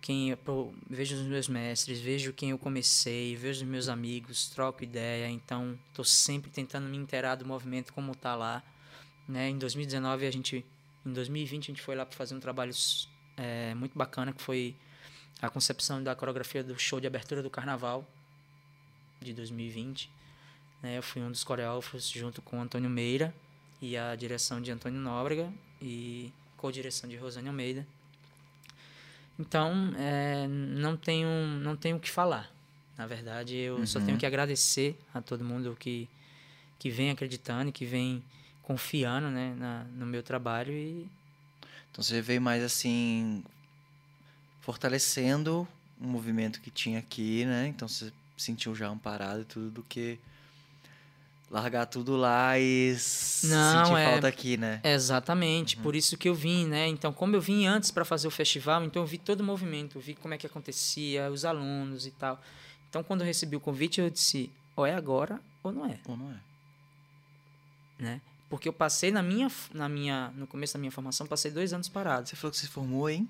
quem 0.00 0.30
eu, 0.30 0.74
vejo 0.88 1.14
os 1.14 1.22
meus 1.22 1.48
mestres, 1.48 2.00
vejo 2.00 2.32
quem 2.32 2.50
eu 2.50 2.58
comecei, 2.58 3.36
vejo 3.36 3.62
os 3.62 3.68
meus 3.68 3.88
amigos, 3.88 4.48
troco 4.48 4.82
ideia, 4.82 5.28
então 5.28 5.78
estou 5.88 6.04
sempre 6.04 6.50
tentando 6.50 6.88
me 6.88 6.96
inteirar 6.96 7.34
do 7.34 7.44
movimento 7.44 7.92
como 7.92 8.14
tá 8.14 8.34
lá, 8.34 8.62
né? 9.28 9.50
Em 9.50 9.58
2019 9.58 10.26
a 10.26 10.30
gente, 10.30 10.64
em 11.04 11.12
2020 11.12 11.64
a 11.64 11.66
gente 11.66 11.82
foi 11.82 11.94
lá 11.94 12.06
para 12.06 12.16
fazer 12.16 12.34
um 12.34 12.40
trabalho 12.40 12.72
é, 13.36 13.74
muito 13.74 13.96
bacana 13.96 14.32
que 14.32 14.42
foi 14.42 14.74
a 15.40 15.48
concepção 15.48 16.02
da 16.02 16.14
coreografia 16.14 16.62
do 16.62 16.78
show 16.78 17.00
de 17.00 17.06
abertura 17.06 17.42
do 17.42 17.50
Carnaval 17.50 18.06
de 19.20 19.32
2020. 19.32 20.10
Né? 20.82 20.98
Eu 20.98 21.02
fui 21.02 21.22
um 21.22 21.30
dos 21.30 21.44
coreógrafos 21.44 22.08
junto 22.08 22.40
com 22.42 22.60
Antônio 22.60 22.90
Meira 22.90 23.34
e 23.80 23.96
a 23.96 24.14
direção 24.14 24.60
de 24.60 24.70
Antônio 24.70 25.00
Nóbrega 25.00 25.52
e 25.80 26.32
co-direção 26.56 27.08
de 27.08 27.16
Rosane 27.16 27.48
Almeida. 27.48 27.86
Então, 29.38 29.94
é, 29.96 30.46
não 30.46 30.96
tenho 30.96 31.28
não 31.62 31.74
tenho 31.74 31.96
o 31.96 32.00
que 32.00 32.10
falar. 32.10 32.50
Na 32.98 33.06
verdade, 33.06 33.56
eu 33.56 33.86
só 33.86 33.98
tenho 33.98 34.18
que 34.18 34.26
agradecer 34.26 34.94
a 35.14 35.22
todo 35.22 35.42
mundo 35.42 35.74
que 35.78 36.08
que 36.78 36.90
vem 36.90 37.10
acreditando, 37.10 37.70
que 37.70 37.84
vem 37.84 38.22
confiando, 38.62 39.28
né, 39.28 39.54
na, 39.58 39.84
no 39.84 40.06
meu 40.06 40.22
trabalho 40.22 40.72
e 40.72 41.06
Então 41.90 42.02
você 42.02 42.20
veio 42.22 42.40
mais 42.40 42.62
assim 42.62 43.42
fortalecendo 44.60 45.66
um 46.00 46.08
movimento 46.08 46.60
que 46.60 46.70
tinha 46.70 46.98
aqui, 46.98 47.44
né? 47.44 47.66
Então 47.68 47.86
você 47.88 48.12
sentiu 48.36 48.74
já 48.74 48.88
amparado 48.88 49.42
e 49.42 49.44
tudo 49.44 49.70
do 49.70 49.82
que 49.82 50.18
largar 51.50 51.84
tudo 51.86 52.16
lá 52.16 52.58
e 52.58 52.92
Não, 53.44 53.84
sentir 53.86 53.98
é- 53.98 54.10
falta 54.10 54.28
aqui, 54.28 54.56
né? 54.56 54.80
Exatamente, 54.84 55.76
por 55.76 55.96
isso 55.96 56.16
que 56.16 56.28
eu 56.28 56.34
vim, 56.34 56.66
né? 56.66 56.86
Então, 56.86 57.12
como 57.12 57.34
eu 57.34 57.40
vim 57.40 57.66
antes 57.66 57.90
para 57.90 58.04
fazer 58.04 58.28
o 58.28 58.30
festival, 58.30 58.84
então 58.84 59.02
eu 59.02 59.06
vi 59.06 59.18
todo 59.18 59.40
o 59.40 59.44
movimento, 59.44 59.98
vi 59.98 60.14
como 60.14 60.32
é 60.32 60.38
que 60.38 60.46
acontecia, 60.46 61.28
os 61.30 61.44
alunos 61.44 62.06
e 62.06 62.12
tal. 62.12 62.40
Então, 62.88 63.02
quando 63.02 63.22
eu 63.22 63.26
recebi 63.26 63.56
o 63.56 63.60
convite, 63.60 64.00
eu 64.00 64.08
disse, 64.08 64.50
ou 64.76 64.86
é 64.86 64.94
agora 64.94 65.40
ou 65.62 65.72
não 65.72 65.84
é, 65.86 65.98
Ou 66.06 66.16
não 66.16 66.30
é? 66.30 66.36
né? 67.98 68.20
Porque 68.48 68.68
eu 68.68 68.72
passei 68.72 69.10
na 69.10 69.22
minha, 69.22 69.50
na 69.74 69.88
minha, 69.88 70.32
no 70.36 70.46
começo 70.46 70.72
da 70.74 70.78
minha 70.80 70.90
formação, 70.90 71.26
passei 71.26 71.50
dois 71.50 71.72
anos 71.72 71.88
parado. 71.88 72.28
Você 72.28 72.34
falou 72.36 72.50
que 72.52 72.58
se 72.58 72.66
formou 72.66 73.08
em 73.10 73.28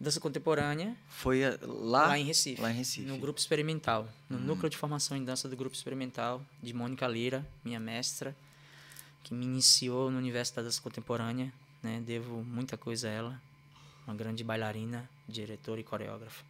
Dança 0.00 0.20
contemporânea, 0.20 0.96
foi 1.08 1.44
a- 1.44 1.58
lá, 1.62 2.08
lá 2.08 2.18
em 2.18 2.24
Recife. 2.24 2.60
lá 2.60 2.70
em 2.70 2.74
Recife. 2.74 3.06
Hum. 3.08 3.14
No 3.14 3.18
grupo 3.18 3.38
experimental, 3.38 4.08
no 4.28 4.38
núcleo 4.38 4.68
de 4.68 4.76
formação 4.76 5.16
em 5.16 5.24
dança 5.24 5.48
do 5.48 5.56
grupo 5.56 5.74
experimental 5.74 6.44
de 6.62 6.74
Mônica 6.74 7.06
Lira, 7.06 7.46
minha 7.64 7.78
mestra, 7.80 8.36
que 9.22 9.32
me 9.32 9.44
iniciou 9.44 10.10
no 10.10 10.18
universo 10.18 10.54
da 10.54 10.62
dança 10.62 10.82
contemporânea, 10.82 11.52
né? 11.82 12.02
Devo 12.04 12.42
muita 12.44 12.76
coisa 12.76 13.08
a 13.08 13.10
ela, 13.10 13.42
uma 14.06 14.14
grande 14.14 14.42
bailarina, 14.44 15.08
diretora 15.28 15.80
e 15.80 15.84
coreógrafa. 15.84 16.44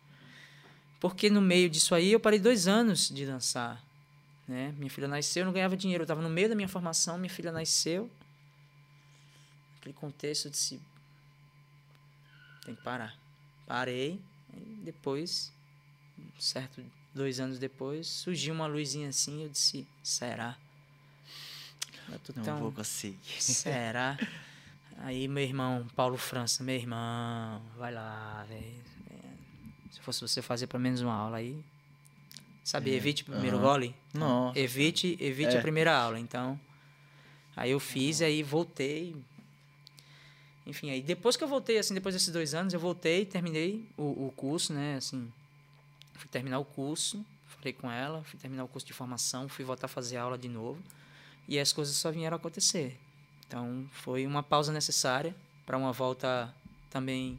Porque 0.99 1.29
no 1.29 1.41
meio 1.43 1.69
disso 1.69 1.95
aí 1.95 2.11
eu 2.13 2.19
parei 2.19 2.41
dois 2.41 2.67
anos 2.67 3.09
de 3.11 3.27
dançar, 3.27 3.81
né? 4.49 4.75
Minha 4.79 4.91
filha 4.91 5.07
nasceu, 5.07 5.43
eu 5.43 5.47
não 5.47 5.53
ganhava 5.53 5.77
dinheiro, 5.77 6.01
eu 6.03 6.05
estava 6.05 6.23
no 6.23 6.31
meio 6.31 6.49
da 6.49 6.55
minha 6.57 6.67
formação, 6.69 7.19
minha 7.19 7.31
filha 7.31 7.53
nasceu. 7.53 8.11
Naquele 9.77 9.93
contexto 9.95 10.47
eu 10.47 10.51
disse, 10.51 10.81
tem 12.65 12.75
que 12.75 12.83
parar. 12.83 13.15
Parei, 13.67 14.21
e 14.55 14.61
depois 14.85 15.53
certo 16.39 16.83
dois 17.15 17.41
anos 17.41 17.59
depois 17.59 18.07
surgiu 18.07 18.55
uma 18.55 18.67
luzinha 18.67 19.09
assim 19.09 19.43
eu 19.43 19.49
disse 19.49 19.87
será 20.03 20.57
eu 22.11 22.19
tô 22.19 22.33
Não 22.37 22.43
tão 22.45 22.59
vou 22.59 22.73
conseguir. 22.73 23.41
será 23.41 24.19
aí 24.99 25.27
meu 25.29 25.43
irmão 25.43 25.87
Paulo 25.97 26.17
França 26.17 26.63
meu 26.63 26.75
irmão 26.77 27.63
vai 27.79 27.93
lá 27.93 28.45
velho 28.49 28.83
se 29.91 30.01
fosse 30.01 30.21
você 30.21 30.43
fazer 30.43 30.67
pelo 30.67 30.83
menos 30.83 31.01
uma 31.01 31.15
aula 31.15 31.39
aí 31.39 31.59
sabe 32.63 32.91
evite 32.93 33.23
o 33.23 33.27
primeiro 33.27 33.57
É, 33.57 33.61
aham. 33.61 33.69
gole 33.69 33.95
Nossa. 34.13 34.59
evite 34.59 35.17
evite 35.21 35.57
É. 35.57 35.59
a 35.59 35.63
primeira 35.63 35.97
aula 35.97 36.19
então 36.21 36.59
aí 37.57 37.71
eu 37.71 37.81
fiz 37.81 38.21
aí 38.23 38.43
voltei 38.43 39.17
enfim, 40.67 40.91
aí 40.91 41.03
depois 41.03 41.37
que 41.37 41.45
eu 41.45 41.49
voltei, 41.49 41.79
assim, 41.79 41.93
depois 41.95 42.15
desses 42.15 42.33
dois 42.33 42.55
anos, 42.55 42.73
eu 42.73 42.81
voltei, 42.81 43.25
terminei 43.27 43.85
o, 43.97 44.27
o 44.27 44.33
curso, 44.37 44.73
né, 44.73 44.97
assim, 44.97 45.31
fui 46.15 46.29
terminar 46.29 46.59
o 46.59 46.65
curso, 46.65 47.25
falei 47.49 47.73
com 47.73 47.91
ela, 47.91 48.23
fui 48.25 48.39
terminar 48.39 48.65
o 48.65 48.69
curso 48.69 48.87
de 48.87 48.93
formação, 48.93 49.49
fui 49.49 49.65
voltar 49.65 49.87
a 49.87 49.89
fazer 49.89 50.17
aula 50.17 50.39
de 50.39 50.49
novo, 50.49 50.83
e 51.47 51.59
as 51.59 51.73
coisas 51.73 51.95
só 51.97 52.11
vieram 52.11 52.35
a 52.37 52.39
acontecer. 52.39 52.99
Então, 53.47 53.87
foi 53.93 54.27
uma 54.27 54.43
pausa 54.43 54.73
necessária 54.73 55.35
para 55.67 55.77
uma 55.77 55.93
volta 55.93 56.53
também 56.91 57.39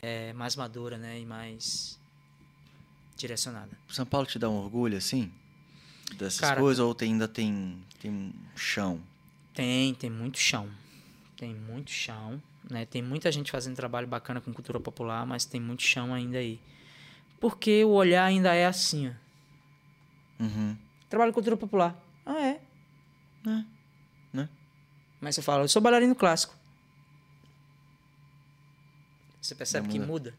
é, 0.00 0.32
mais 0.32 0.54
madura, 0.54 0.96
né, 0.96 1.18
e 1.20 1.26
mais 1.26 1.98
direcionada. 3.16 3.70
São 3.90 4.06
Paulo 4.06 4.26
te 4.26 4.38
dá 4.38 4.48
um 4.48 4.56
orgulho, 4.62 4.96
assim? 4.96 5.30
Dessas 6.16 6.40
Cara- 6.40 6.60
coisas? 6.60 6.78
Ou 6.84 6.94
tem- 6.94 7.12
ainda 7.12 7.26
tem, 7.28 7.76
tem 8.00 8.32
chão? 8.56 9.00
Tem, 9.52 9.92
tem 9.94 10.08
muito 10.08 10.38
chão. 10.38 10.68
Tem 11.38 11.54
muito 11.54 11.92
chão, 11.92 12.42
né? 12.68 12.84
Tem 12.84 13.00
muita 13.00 13.30
gente 13.30 13.52
fazendo 13.52 13.76
trabalho 13.76 14.08
bacana 14.08 14.40
com 14.40 14.52
cultura 14.52 14.80
popular, 14.80 15.24
mas 15.24 15.44
tem 15.44 15.60
muito 15.60 15.84
chão 15.84 16.12
ainda 16.12 16.38
aí. 16.38 16.60
Porque 17.38 17.84
o 17.84 17.90
olhar 17.90 18.24
ainda 18.24 18.52
é 18.52 18.66
assim, 18.66 19.08
ó. 19.08 20.42
Uhum. 20.42 20.76
Trabalho 21.08 21.30
com 21.32 21.36
cultura 21.36 21.56
popular. 21.56 21.96
Ah, 22.26 22.40
é. 22.40 22.60
É, 23.46 23.64
né? 24.32 24.48
Mas 25.20 25.36
você 25.36 25.42
fala, 25.42 25.62
eu 25.62 25.68
sou 25.68 25.80
bailarino 25.80 26.16
clássico. 26.16 26.56
Você 29.40 29.54
percebe 29.54 29.86
Já 29.86 29.92
que 29.92 29.98
muda. 30.00 30.10
muda. 30.12 30.34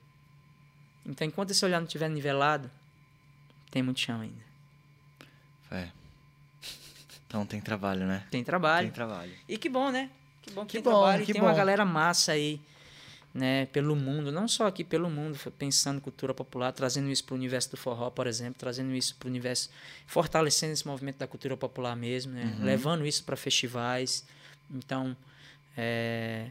Então, 1.06 1.26
enquanto 1.26 1.52
esse 1.52 1.64
olhar 1.64 1.80
não 1.80 1.88
estiver 1.88 2.10
nivelado, 2.10 2.70
tem 3.72 3.82
muito 3.82 4.02
chão 4.02 4.20
ainda. 4.20 4.44
É. 5.72 5.90
Então 7.26 7.46
tem 7.46 7.62
trabalho, 7.62 8.06
né? 8.06 8.28
Tem 8.30 8.44
trabalho. 8.44 8.88
Tem 8.88 8.94
trabalho. 8.94 9.34
E 9.48 9.58
que 9.58 9.70
bom, 9.70 9.92
né? 9.92 10.10
Que 10.42 10.52
bom 10.52 10.66
que, 10.66 10.78
Que 10.78 10.82
tem 10.84 10.92
bom, 10.92 11.02
que 11.26 11.32
e 11.32 11.34
tem 11.34 11.42
uma 11.42 11.52
bom. 11.52 11.58
galera 11.58 11.86
massa 11.86 12.32
aí, 12.34 12.60
né? 13.34 13.66
Pelo 13.68 13.96
mundo, 13.96 14.32
não 14.32 14.48
só 14.48 14.68
aqui 14.68 14.84
pelo 14.84 15.10
mundo, 15.10 15.38
pensando 15.58 16.02
cultura 16.02 16.34
popular, 16.34 16.72
trazendo 16.72 17.10
isso 17.10 17.24
para 17.24 17.34
o 17.34 17.38
universo 17.38 17.72
do 17.72 17.78
forró, 17.78 18.10
por 18.10 18.26
exemplo, 18.28 18.56
trazendo 18.60 18.94
isso 18.94 19.16
para 19.16 19.28
o 19.28 19.30
universo, 19.30 19.70
fortalecendo 20.08 20.74
esse 20.74 20.88
movimento 20.88 21.18
da 21.18 21.28
cultura 21.28 21.56
popular 21.58 21.96
mesmo, 21.96 22.34
né? 22.34 22.56
Uhum. 22.60 22.66
Levando 22.66 23.06
isso 23.06 23.24
para 23.24 23.36
festivais. 23.36 24.26
Então, 24.72 25.16
é, 25.78 26.50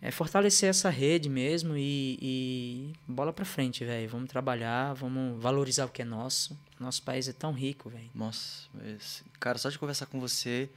é 0.00 0.10
fortalecer 0.10 0.68
essa 0.68 0.90
rede 0.90 1.28
mesmo 1.28 1.76
e, 1.76 2.18
e 2.20 2.92
bola 3.06 3.32
para 3.32 3.44
frente, 3.44 3.84
velho. 3.84 4.08
Vamos 4.08 4.28
trabalhar, 4.28 4.92
vamos 4.94 5.40
valorizar 5.40 5.84
o 5.86 5.88
que 5.88 6.02
é 6.02 6.04
nosso. 6.04 6.58
Nosso 6.78 7.02
país 7.02 7.28
é 7.28 7.32
tão 7.32 7.52
rico, 7.52 7.88
velho. 7.88 8.10
Nossa, 8.14 8.68
esse- 8.96 9.22
cara, 9.38 9.56
só 9.58 9.70
de 9.70 9.78
conversar 9.78 10.06
com 10.06 10.18
você 10.20 10.68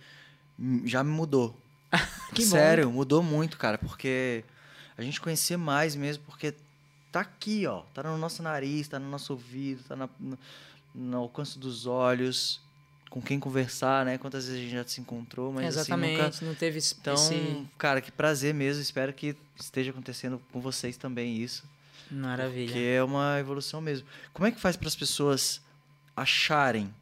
hum, 0.59 0.83
já 0.85 1.03
me 1.03 1.09
mudou. 1.11 1.59
Sério, 2.39 2.91
mudou 2.91 3.21
muito, 3.23 3.57
cara, 3.57 3.77
porque 3.77 4.43
a 4.97 5.01
gente 5.01 5.19
conhecer 5.21 5.57
mais 5.57 5.95
mesmo, 5.95 6.23
porque 6.25 6.53
tá 7.11 7.21
aqui, 7.21 7.65
ó. 7.67 7.81
Tá 7.93 8.03
no 8.03 8.17
nosso 8.17 8.41
nariz, 8.43 8.87
tá 8.87 8.99
no 8.99 9.09
nosso 9.09 9.33
ouvido, 9.33 9.83
tá 9.87 9.95
na- 9.95 10.09
no, 10.19 10.37
no 10.93 11.17
alcance 11.17 11.57
dos 11.59 11.85
olhos. 11.85 12.61
Com 13.09 13.21
quem 13.21 13.39
conversar, 13.39 14.03
né? 14.03 14.17
Quantas 14.17 14.45
vezes 14.45 14.59
a 14.59 14.63
gente 14.63 14.73
já 14.73 14.85
se 14.85 14.99
encontrou, 14.99 15.53
mas 15.53 15.65
assim, 15.77 15.93
Exatamente, 15.93 16.21
nunca... 16.21 16.45
não 16.45 16.55
teve 16.55 16.79
esse, 16.79 16.95
Então, 16.99 17.13
esse- 17.13 17.65
cara, 17.77 18.01
que 18.01 18.11
prazer 18.11 18.53
mesmo. 18.53 18.81
Espero 18.81 19.13
que 19.13 19.35
esteja 19.57 19.91
acontecendo 19.91 20.41
com 20.51 20.59
vocês 20.59 20.97
também 20.97 21.37
isso. 21.37 21.63
Maravilha. 22.11 22.65
Porque 22.67 22.79
é 22.79 23.01
uma 23.03 23.39
evolução 23.39 23.79
mesmo. 23.79 24.05
Como 24.33 24.45
é 24.47 24.51
que 24.51 24.59
faz 24.59 24.75
para 24.75 24.87
as 24.89 24.95
pessoas 24.95 25.61
acharem 26.15 26.93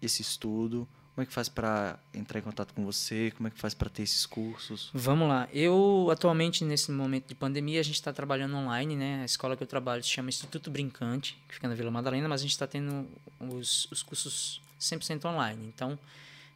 esse 0.00 0.22
estudo? 0.22 0.86
Como 1.18 1.24
é 1.24 1.26
que 1.26 1.32
faz 1.32 1.48
para 1.48 1.98
entrar 2.14 2.38
em 2.38 2.42
contato 2.44 2.72
com 2.72 2.84
você? 2.84 3.32
Como 3.36 3.48
é 3.48 3.50
que 3.50 3.58
faz 3.58 3.74
para 3.74 3.90
ter 3.90 4.04
esses 4.04 4.24
cursos? 4.24 4.88
Vamos 4.94 5.28
lá. 5.28 5.48
Eu, 5.52 6.08
atualmente, 6.12 6.64
nesse 6.64 6.92
momento 6.92 7.26
de 7.26 7.34
pandemia, 7.34 7.80
a 7.80 7.82
gente 7.82 7.96
está 7.96 8.12
trabalhando 8.12 8.54
online, 8.54 8.94
né? 8.94 9.22
A 9.22 9.24
escola 9.24 9.56
que 9.56 9.62
eu 9.64 9.66
trabalho 9.66 10.00
se 10.00 10.10
chama 10.10 10.28
Instituto 10.28 10.70
Brincante, 10.70 11.36
que 11.48 11.56
fica 11.56 11.66
na 11.66 11.74
Vila 11.74 11.90
Madalena, 11.90 12.28
mas 12.28 12.40
a 12.40 12.42
gente 12.42 12.52
está 12.52 12.68
tendo 12.68 13.04
os, 13.40 13.90
os 13.90 14.00
cursos 14.00 14.62
100% 14.80 15.24
online. 15.24 15.66
Então, 15.66 15.98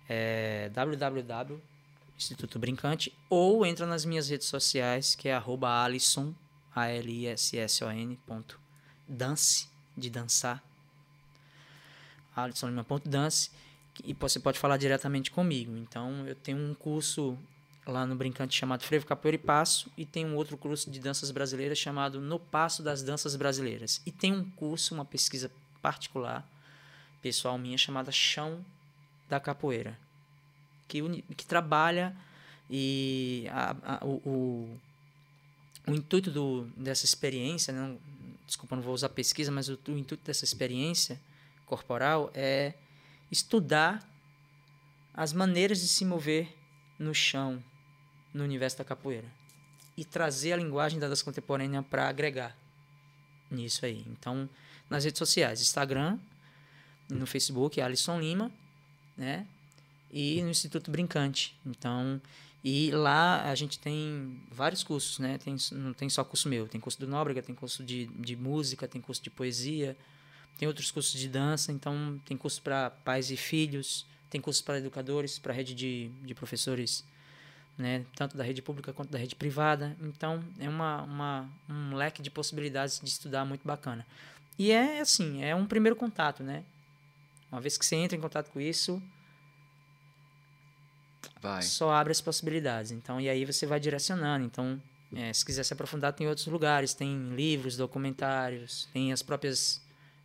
é 0.09 0.71
www 0.73 1.61
Brincante 2.57 3.13
ou 3.29 3.67
entra 3.67 3.85
nas 3.85 4.05
minhas 4.05 4.29
redes 4.29 4.47
sociais, 4.47 5.17
que 5.17 5.29
é 5.29 5.35
arroba 5.35 5.83
Alisson, 5.83 6.33
A-L-I-S-S-O-N, 6.73 8.17
ponto, 8.25 8.61
dance, 9.09 9.67
de 9.97 10.09
dançar, 10.09 10.63
alisson.dance, 12.37 13.51
e 14.05 14.13
você 14.15 14.39
pode 14.41 14.59
falar 14.59 14.77
diretamente 14.77 15.31
comigo. 15.31 15.77
Então, 15.77 16.27
eu 16.27 16.35
tenho 16.35 16.59
um 16.59 16.75
curso 16.75 17.37
lá 17.87 18.07
no 18.07 18.15
Brincante 18.15 18.57
chamado 18.57 18.83
Frevo 18.85 19.05
Capoeira 19.07 19.35
e 19.37 19.39
Passo 19.39 19.91
e 19.97 20.07
tem 20.07 20.25
um 20.25 20.37
outro 20.37 20.57
curso 20.57 20.91
de 20.91 21.01
danças 21.01 21.31
brasileiras 21.31 21.79
chamado 21.79 22.21
No 22.21 22.39
Passo 22.39 22.83
das 22.83 23.03
Danças 23.03 23.35
Brasileiras. 23.37 24.01
E 24.07 24.13
tem 24.13 24.33
um 24.33 24.49
curso, 24.53 24.95
uma 24.95 25.05
pesquisa 25.05 25.51
particular, 25.81 26.49
pessoal 27.21 27.59
minha, 27.59 27.77
chamada 27.77 28.13
Chão 28.13 28.65
da 29.29 29.41
Capoeira, 29.41 29.99
que, 30.89 31.01
que 31.37 31.45
trabalha 31.45 32.15
e 32.71 33.47
a- 33.51 33.77
a- 34.01 34.05
o, 34.05 34.13
o, 34.29 34.79
o 35.89 35.95
intuito 35.95 36.31
do, 36.31 36.65
dessa 36.77 37.05
experiência, 37.05 37.73
não, 37.73 37.99
desculpa, 38.47 38.77
não 38.77 38.83
vou 38.83 38.95
usar 38.95 39.09
pesquisa, 39.09 39.51
mas 39.51 39.69
o, 39.69 39.79
o 39.89 39.99
intuito 39.99 40.25
dessa 40.25 40.45
experiência 40.45 41.21
corporal 41.67 42.31
é 42.35 42.75
estudar 43.33 44.07
as 45.15 45.33
maneiras 45.33 45.81
de 45.81 45.89
se 45.89 46.05
mover 46.05 46.55
no 46.99 47.15
chão 47.15 47.63
no 48.33 48.45
universo 48.45 48.79
da 48.79 48.85
capoeira 48.85 49.27
e 49.97 50.05
trazer 50.05 50.53
a 50.53 50.57
linguagem 50.57 51.01
da 51.01 51.09
dança 51.09 51.25
contemporânea 51.25 51.83
para 51.83 52.09
agregar 52.09 52.57
nisso 53.51 53.85
aí. 53.85 54.05
Então, 54.09 54.49
nas 54.89 55.05
redes 55.05 55.19
sociais, 55.19 55.61
Instagram, 55.61 56.19
no 57.09 57.27
Facebook, 57.27 57.81
Alisson 57.81 58.21
Lima, 58.21 58.51
né? 59.17 59.47
E 60.11 60.43
no 60.43 60.51
Instituto 60.51 60.91
Brincante. 60.91 61.57
Então, 61.65 62.21
e 62.65 62.91
lá 62.91 63.51
a 63.51 63.55
gente 63.55 63.79
tem 63.79 64.41
vários 64.51 64.83
cursos, 64.83 65.19
né? 65.19 65.39
Tem, 65.39 65.57
não 65.73 65.93
tem 65.93 66.09
só 66.09 66.23
curso 66.25 66.49
meu, 66.49 66.69
tem 66.69 66.81
curso 66.81 67.01
do 67.01 67.07
Nóbrega, 67.07 67.43
tem 67.43 67.55
curso 67.55 67.83
de, 67.83 68.07
de 68.07 68.37
música, 68.37 68.87
tem 68.87 69.01
curso 69.01 69.23
de 69.23 69.31
poesia, 69.31 69.97
tem 70.59 70.69
outros 70.69 70.91
cursos 70.91 71.19
de 71.19 71.29
dança, 71.29 71.73
então 71.73 72.21
tem 72.25 72.37
curso 72.37 72.63
para 72.63 72.91
pais 72.91 73.31
e 73.31 73.37
filhos, 73.37 74.07
tem 74.31 74.41
curso 74.41 74.63
para 74.65 74.79
educadores, 74.79 75.39
para 75.39 75.53
rede 75.53 75.75
de, 75.75 76.11
de 76.23 76.35
professores 76.35 77.05
né? 77.77 78.05
Tanto 78.15 78.37
da 78.37 78.45
rede 78.45 78.63
pública 78.63 78.93
quanto 78.93 79.11
da 79.11 79.19
rede 79.19 79.35
privada. 79.35 79.97
Então, 80.01 80.45
é 80.59 80.69
uma, 80.69 81.03
uma, 81.03 81.51
um 81.69 81.95
leque 81.95 82.23
de 82.23 82.31
possibilidades 82.31 83.01
de 83.01 83.09
estudar 83.09 83.45
muito 83.45 83.67
bacana. 83.67 84.07
E 84.59 84.71
é 84.71 85.01
assim, 85.01 85.43
é 85.43 85.55
um 85.55 85.67
primeiro 85.67 85.97
contato, 85.97 86.43
né? 86.43 86.65
Uma 87.51 87.61
vez 87.61 87.77
que 87.77 87.85
você 87.85 87.97
entra 87.97 88.17
em 88.17 88.21
contato 88.21 88.51
com 88.51 88.61
isso, 88.61 89.03
Vai. 91.41 91.63
só 91.63 91.93
abre 91.93 92.13
as 92.13 92.21
possibilidades. 92.21 92.93
Então, 92.93 93.21
e 93.21 93.29
aí 93.29 93.45
você 93.45 93.67
vai 93.67 93.81
direcionando. 93.81 94.45
Então, 94.45 94.81
é, 95.15 95.33
se 95.33 95.45
quiser 95.45 95.65
se 95.65 95.73
aprofundar, 95.73 96.13
tem 96.13 96.29
outros 96.29 96.47
lugares, 96.47 96.95
tem 96.95 97.35
livros, 97.35 97.77
documentários, 97.77 98.89
tem 98.93 99.13
as 99.13 99.23
próprias 99.23 99.83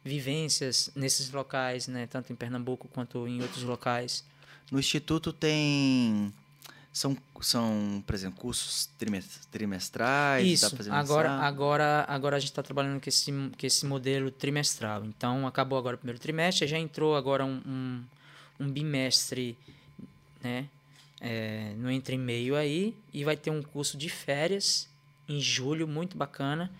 vivências 0.07 0.89
nesses 0.95 1.29
locais, 1.31 1.87
né? 1.87 2.07
Tanto 2.07 2.31
em 2.31 2.35
Pernambuco 2.35 2.87
quanto 2.87 3.27
em 3.27 3.41
outros 3.41 3.63
locais. 3.63 4.23
No 4.71 4.79
Instituto 4.79 5.31
tem. 5.31 6.33
São, 6.91 7.15
são, 7.41 8.03
por 8.07 8.15
exemplo, 8.15 8.39
cursos 8.39 8.89
trimes- 8.97 9.47
trimestrais? 9.51 10.47
Isso. 10.47 10.75
Agora, 10.91 11.31
agora, 11.31 12.05
agora 12.07 12.37
a 12.37 12.39
gente 12.39 12.49
está 12.49 12.63
trabalhando 12.63 12.99
com 12.99 13.07
esse, 13.07 13.31
com 13.31 13.65
esse 13.67 13.85
modelo 13.85 14.31
trimestral. 14.31 15.05
Então, 15.05 15.45
acabou 15.45 15.77
agora 15.77 15.95
o 15.95 15.99
primeiro 15.99 16.19
trimestre, 16.19 16.65
já 16.65 16.79
entrou 16.79 17.15
agora 17.15 17.45
um, 17.45 17.61
um, 17.67 18.03
um 18.61 18.71
bimestre, 18.71 19.55
né? 20.41 20.67
É, 21.21 21.73
no 21.77 21.89
entre 21.91 22.17
meio 22.17 22.55
aí, 22.55 22.95
e 23.13 23.23
vai 23.23 23.35
ter 23.35 23.49
um 23.51 23.61
curso 23.61 23.97
de 23.97 24.09
férias 24.09 24.87
em 25.29 25.39
julho, 25.39 25.87
muito 25.87 26.17
bacana. 26.17 26.71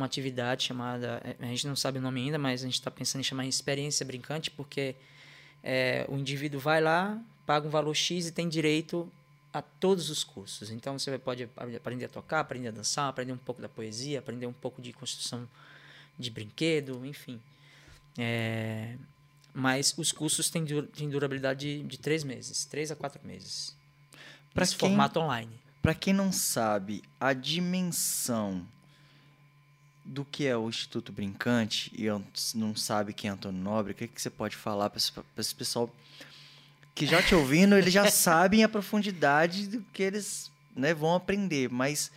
Uma 0.00 0.06
atividade 0.06 0.64
chamada. 0.64 1.20
é, 1.22 1.36
A 1.44 1.46
gente 1.48 1.66
não 1.66 1.76
sabe 1.76 1.98
o 1.98 2.00
nome 2.00 2.22
ainda, 2.22 2.38
mas 2.38 2.62
a 2.62 2.64
gente 2.64 2.74
está 2.74 2.90
pensando 2.90 3.20
em 3.20 3.24
chamar 3.24 3.44
experiência 3.46 4.04
brincante, 4.06 4.50
porque 4.50 4.96
é, 5.62 6.06
o 6.08 6.16
indivíduo 6.16 6.58
vai 6.58 6.80
lá, 6.80 7.20
paga 7.44 7.66
um 7.66 7.70
valor 7.70 7.94
X 7.94 8.26
e 8.26 8.32
tem 8.32 8.48
direito 8.48 9.12
a 9.52 9.60
todos 9.60 10.08
os 10.08 10.24
cursos. 10.24 10.70
Então 10.70 10.98
você 10.98 11.18
pode 11.18 11.42
ap- 11.42 11.76
aprender 11.76 12.06
a 12.06 12.08
tocar, 12.08 12.40
aprender 12.40 12.68
a 12.68 12.70
dançar, 12.70 13.10
aprender 13.10 13.32
um 13.32 13.36
pouco 13.36 13.60
da 13.60 13.68
poesia, 13.68 14.20
aprender 14.20 14.46
um 14.46 14.54
pouco 14.54 14.80
de 14.80 14.90
construção 14.94 15.46
de 16.18 16.30
brinquedo, 16.30 17.04
enfim. 17.04 17.38
É, 18.16 18.94
mas 19.52 19.92
os 19.98 20.12
cursos 20.12 20.48
têm, 20.48 20.64
du- 20.64 20.84
têm 20.86 21.10
durabilidade 21.10 21.60
de, 21.60 21.82
de 21.86 21.98
três 21.98 22.24
meses, 22.24 22.64
três 22.64 22.90
a 22.90 22.96
quatro 22.96 23.20
meses. 23.26 23.76
Quem- 24.78 24.88
formato 24.88 25.20
online. 25.20 25.60
Pra 25.82 25.94
quem 25.94 26.14
não 26.14 26.32
sabe, 26.32 27.02
a 27.18 27.32
dimensão 27.34 28.66
do 30.10 30.24
que 30.24 30.44
é 30.44 30.56
o 30.56 30.68
Instituto 30.68 31.12
Brincante 31.12 31.92
e 31.96 32.06
não 32.56 32.74
sabe 32.74 33.12
quem 33.12 33.30
é 33.30 33.32
Antônio 33.32 33.62
Nobre, 33.62 33.92
o 33.92 33.94
que, 33.94 34.08
que 34.08 34.20
você 34.20 34.28
pode 34.28 34.56
falar 34.56 34.90
para 34.90 34.98
esse, 34.98 35.54
pessoal 35.54 35.88
que 36.96 37.06
já 37.06 37.22
te 37.22 37.32
ouvindo, 37.32 37.76
eles 37.76 37.92
já 37.92 38.06
sabem 38.10 38.64
a 38.64 38.68
profundidade 38.68 39.68
do 39.68 39.80
que 39.92 40.02
eles 40.02 40.50
né, 40.74 40.92
vão 40.92 41.14
aprender, 41.14 41.70
mas 41.70 42.10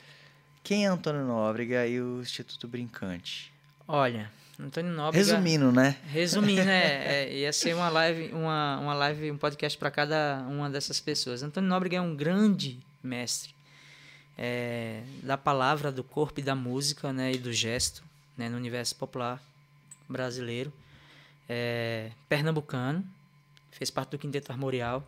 quem 0.63 0.85
é 0.85 0.87
Antônio 0.87 1.23
Nóbrega 1.23 1.85
e 1.85 2.01
o 2.01 2.19
Instituto 2.19 2.67
Brincante? 2.67 3.53
Olha, 3.87 4.31
Antônio 4.59 4.91
Nóbrega... 4.91 5.23
Resumindo, 5.23 5.71
né? 5.71 5.95
Resumindo, 6.07 6.61
é, 6.67 7.25
é, 7.29 7.37
ia 7.37 7.53
ser 7.53 7.75
uma 7.75 7.89
live, 7.89 8.33
uma, 8.33 8.79
uma 8.79 8.93
live, 8.95 9.29
um 9.29 9.37
podcast 9.37 9.77
para 9.77 9.91
cada 9.91 10.43
uma 10.49 10.67
dessas 10.67 10.99
pessoas. 10.99 11.43
Antônio 11.43 11.69
Nóbrega 11.69 11.97
é 11.97 12.01
um 12.01 12.15
grande 12.15 12.79
mestre 13.03 13.53
é, 14.37 15.03
da 15.21 15.37
palavra, 15.37 15.91
do 15.91 16.03
corpo 16.03 16.39
e 16.39 16.43
da 16.43 16.55
música, 16.55 17.13
né, 17.13 17.33
e 17.33 17.37
do 17.37 17.53
gesto, 17.53 18.03
né, 18.37 18.49
no 18.49 18.57
universo 18.57 18.95
popular 18.95 19.41
brasileiro. 20.07 20.71
É, 21.47 22.11
pernambucano, 22.27 23.05
fez 23.71 23.89
parte 23.89 24.11
do 24.11 24.17
quinteto 24.17 24.51
armorial 24.51 25.07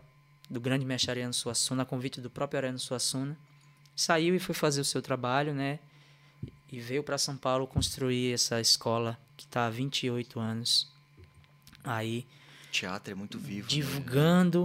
do 0.50 0.60
grande 0.60 0.86
mestre 0.86 1.12
Ariano 1.12 1.34
Suassuna, 1.34 1.84
a 1.84 1.86
convite 1.86 2.22
do 2.22 2.30
próprio 2.30 2.58
Ariano 2.60 2.80
Suassuna. 2.80 3.38
Saiu 3.96 4.36
e 4.36 4.40
foi 4.40 4.54
fazer 4.54 4.82
o 4.82 4.86
seu 4.86 5.02
trabalho, 5.02 5.54
né? 5.54 5.80
e 6.72 6.80
veio 6.80 7.04
para 7.04 7.18
São 7.18 7.38
Paulo 7.38 7.66
construir 7.68 8.34
essa 8.34 8.60
escola 8.60 9.18
que 9.38 9.46
está 9.46 9.68
há 9.68 9.70
28 9.70 10.40
anos 10.40 10.92
aí 11.84 12.26
Teatro 12.72 13.14
é 13.14 13.16
muito 13.16 13.40
vivo. 13.40 13.70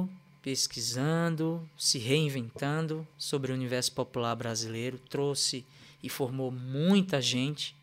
né? 0.05 0.11
Pesquisando, 0.43 1.69
se 1.77 1.99
reinventando 1.99 3.07
sobre 3.19 3.53
o 3.53 3.55
universo 3.55 3.93
popular 3.93 4.35
brasileiro, 4.35 4.99
trouxe 5.09 5.65
e 6.03 6.09
formou 6.09 6.51
muita 6.51 7.21
gente, 7.21 7.77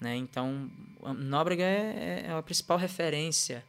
né? 0.00 0.16
Então, 0.16 0.70
Nóbrega 1.18 1.64
é, 1.64 2.24
é 2.26 2.32
a 2.32 2.42
principal 2.42 2.78
referência 2.78 3.64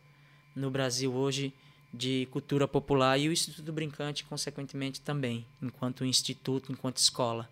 no 0.55 0.69
Brasil 0.69 1.13
hoje 1.13 1.53
de 1.93 2.27
cultura 2.31 2.67
popular 2.67 3.17
e 3.17 3.29
o 3.29 3.31
Instituto 3.31 3.71
Brincante, 3.71 4.23
consequentemente, 4.25 5.01
também, 5.01 5.45
enquanto 5.61 6.05
instituto, 6.05 6.71
enquanto 6.71 6.97
escola, 6.97 7.49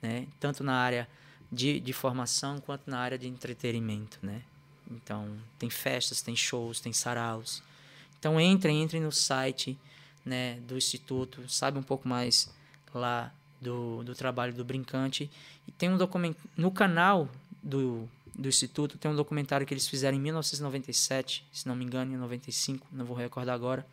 né? 0.00 0.26
Tanto 0.40 0.64
na 0.64 0.74
área 0.74 1.08
de, 1.52 1.78
de 1.78 1.92
formação 1.92 2.58
quanto 2.60 2.90
na 2.90 2.98
área 2.98 3.18
de 3.18 3.28
entretenimento, 3.28 4.18
né? 4.22 4.42
Então, 4.90 5.36
tem 5.58 5.70
festas, 5.70 6.20
tem 6.22 6.34
shows, 6.34 6.80
tem 6.80 6.92
saraus. 6.92 7.62
Então, 8.24 8.40
entrem, 8.40 8.82
entrem 8.82 9.02
no 9.02 9.12
site 9.12 9.78
né, 10.24 10.58
do 10.66 10.78
Instituto, 10.78 11.46
sabe 11.46 11.78
um 11.78 11.82
pouco 11.82 12.08
mais 12.08 12.50
lá 12.94 13.30
do, 13.60 14.02
do 14.02 14.14
trabalho 14.14 14.54
do 14.54 14.64
Brincante. 14.64 15.30
E 15.68 15.72
tem 15.72 15.90
um 15.90 15.98
documento 15.98 16.38
no 16.56 16.70
canal 16.70 17.28
do, 17.62 18.08
do 18.34 18.48
Instituto, 18.48 18.96
tem 18.96 19.10
um 19.10 19.14
documentário 19.14 19.66
que 19.66 19.74
eles 19.74 19.86
fizeram 19.86 20.16
em 20.16 20.20
1997, 20.22 21.46
se 21.52 21.68
não 21.68 21.76
me 21.76 21.84
engano, 21.84 22.14
em 22.14 22.16
95, 22.16 22.86
não 22.90 23.04
vou 23.04 23.14
recordar 23.14 23.54
agora, 23.54 23.86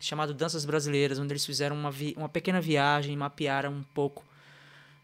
chamado 0.00 0.34
Danças 0.34 0.64
Brasileiras, 0.64 1.20
onde 1.20 1.32
eles 1.32 1.46
fizeram 1.46 1.76
uma, 1.76 1.92
vi 1.92 2.14
uma 2.16 2.28
pequena 2.28 2.60
viagem, 2.60 3.16
mapearam 3.16 3.72
um 3.72 3.84
pouco 3.94 4.24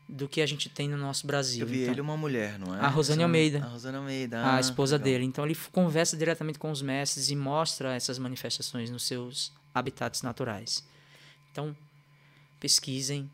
do 0.08 0.26
que 0.26 0.40
a 0.40 0.46
gente 0.46 0.68
tem 0.68 0.88
no 0.88 0.96
nosso 0.96 1.26
Brasil. 1.26 1.60
Eu 1.60 1.66
vi 1.66 1.82
Então, 1.82 1.92
ele 1.92 2.00
uma 2.00 2.16
mulher, 2.16 2.58
não 2.58 2.74
é? 2.74 2.80
A 2.80 2.88
Rosane 2.88 3.22
Almeida. 3.22 3.62
A 3.62 3.68
Rosane 3.68 3.96
Almeida. 3.96 4.40
a 4.40 4.56
ah, 4.56 4.60
esposa 4.60 4.96
legal. 4.96 5.04
dele. 5.04 5.24
Então 5.24 5.44
ele 5.44 5.56
conversa 5.70 6.16
diretamente 6.16 6.58
com 6.58 6.70
os 6.70 6.80
mestres 6.80 7.30
e 7.30 7.36
mostra 7.36 7.94
essas 7.94 8.18
manifestações 8.18 8.90
nos 8.90 9.02
seus 9.02 9.52
habitats 9.74 10.22
naturais. 10.22 10.82
Então 11.52 11.76
pesquisem, 12.58 13.30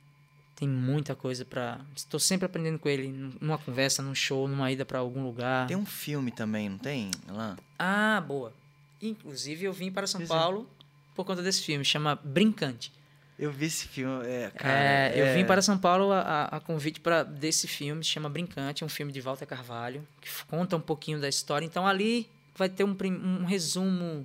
tem 0.57 0.69
muita 0.69 1.15
coisa 1.15 1.45
para. 1.45 1.81
Estou 1.95 2.19
sempre 2.21 2.47
aprendendo 2.47 2.79
com 2.79 2.89
ele 2.89 3.09
num- 3.09 3.33
numa 3.41 3.59
conversa, 3.59 4.03
num 4.03 4.15
show, 4.15 4.49
numa 4.49 4.71
ida 4.71 4.85
para 4.85 4.99
algum 4.99 5.25
lugar. 5.25 5.67
Tem 5.67 5.77
um 5.77 5.87
filme 5.87 6.31
também, 6.31 6.69
não 6.69 6.79
tem? 6.79 7.11
Lá? 7.29 7.57
Ah, 7.79 8.21
boa. 8.27 8.53
Inclusive 9.01 9.65
eu 9.65 9.73
vim 9.73 9.91
para 9.91 10.07
São 10.07 10.23
é. 10.23 10.27
Paulo 10.27 10.69
por 11.15 11.25
conta 11.25 11.43
desse 11.43 11.63
filme, 11.63 11.85
chama 11.85 12.17
Brincante. 12.17 12.93
Eu 13.39 13.51
vi 13.51 13.66
esse 13.66 13.89
filme, 13.89 14.24
é, 14.27 14.51
cara. 14.51 14.74
É, 14.74 15.20
eu 15.20 15.27
é- 15.27 15.35
vim 15.35 15.44
para 15.44 15.61
São 15.61 15.77
Paulo 15.77 16.12
a, 16.12 16.44
a- 16.44 16.61
convite 16.61 17.01
para 17.01 17.24
desse 17.24 17.66
filme, 17.66 18.05
se 18.05 18.11
chama 18.11 18.28
Brincante, 18.28 18.85
é 18.85 18.86
um 18.86 18.89
filme 18.89 19.12
de 19.12 19.20
Walter 19.20 19.47
Carvalho, 19.47 20.06
que 20.20 20.28
conta 20.47 20.77
um 20.77 20.81
pouquinho 20.81 21.20
da 21.20 21.28
história. 21.28 21.66
Então 21.66 21.86
ali 21.86 22.28
vai 22.56 22.69
ter 22.69 22.85
um, 22.85 22.97
um 23.02 23.44
resumo 23.44 24.24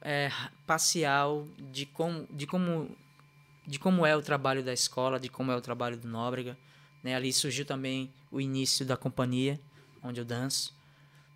é, 0.00 0.30
parcial 0.66 1.46
de 1.72 1.84
como, 1.86 2.28
de, 2.30 2.46
como, 2.46 2.88
de 3.66 3.78
como 3.78 4.06
é 4.06 4.16
o 4.16 4.22
trabalho 4.22 4.62
da 4.62 4.72
escola, 4.72 5.18
de 5.18 5.28
como 5.28 5.50
é 5.50 5.56
o 5.56 5.60
trabalho 5.60 5.96
do 5.96 6.06
Nóbrega. 6.06 6.56
Né? 7.02 7.16
Ali 7.16 7.32
surgiu 7.32 7.64
também 7.64 8.08
o 8.30 8.40
início 8.40 8.86
da 8.86 8.96
companhia, 8.96 9.58
onde 10.02 10.20
eu 10.20 10.24
danço. 10.24 10.72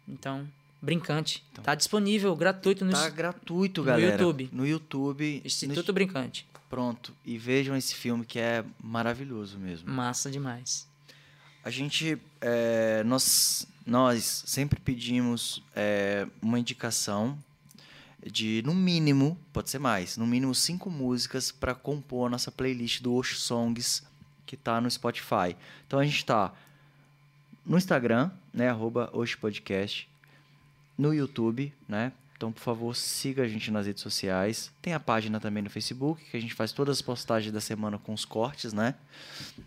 Então, 0.07 0.47
Brincante. 0.81 1.45
Está 1.57 1.77
disponível, 1.77 2.35
gratuito 2.35 2.85
no 2.85 2.91
Tá 2.91 3.09
gratuito, 3.09 3.83
no 3.83 3.87
galera. 3.87 4.13
YouTube. 4.13 4.51
No 4.53 4.67
YouTube. 4.67 5.41
Instituto 5.45 5.93
Brincante. 5.93 6.45
Pronto. 6.73 7.15
E 7.23 7.37
vejam 7.37 7.77
esse 7.77 7.95
filme 7.95 8.25
que 8.25 8.39
é 8.39 8.65
maravilhoso 8.83 9.59
mesmo. 9.59 9.93
Massa 9.93 10.31
demais. 10.31 10.89
A 11.63 11.69
gente, 11.69 12.19
é, 12.41 13.05
nós, 13.05 13.67
nós 13.85 14.43
sempre 14.47 14.81
pedimos 14.81 15.63
é, 15.77 16.27
uma 16.41 16.59
indicação 16.59 17.39
de, 18.25 18.63
no 18.65 18.75
mínimo, 18.75 19.39
pode 19.53 19.69
ser 19.69 19.81
mais, 19.81 20.17
no 20.17 20.27
mínimo 20.27 20.55
cinco 20.55 20.89
músicas 20.89 21.53
para 21.53 21.75
compor 21.75 22.29
a 22.29 22.31
nossa 22.31 22.51
playlist 22.51 23.03
do 23.03 23.13
Osh 23.17 23.39
Songs 23.39 24.03
que 24.47 24.57
tá 24.57 24.81
no 24.81 24.91
Spotify. 24.91 25.55
Então 25.87 25.99
a 25.99 26.07
gente 26.07 26.25
tá 26.25 26.55
no 27.67 27.77
Instagram, 27.77 28.31
né, 28.51 28.71
arroba 28.71 29.11
Osh 29.13 29.35
Podcast, 29.35 30.09
no 30.97 31.13
YouTube, 31.13 31.71
né, 31.87 32.13
então 32.43 32.51
por 32.51 32.61
favor 32.61 32.97
siga 32.97 33.45
a 33.45 33.47
gente 33.47 33.71
nas 33.71 33.87
redes 33.87 34.03
sociais. 34.03 34.73
Tem 34.83 34.93
a 34.93 34.99
página 34.99 35.39
também 35.39 35.63
no 35.63 35.71
Facebook, 35.71 36.25
que 36.29 36.37
a 36.37 36.41
gente 36.41 36.55
faz 36.55 36.73
todas 36.73 36.97
as 36.97 37.01
postagens 37.01 37.53
da 37.53 37.61
semana 37.61 37.99
com 37.99 38.13
os 38.13 38.25
cortes, 38.25 38.73
né, 38.73 38.97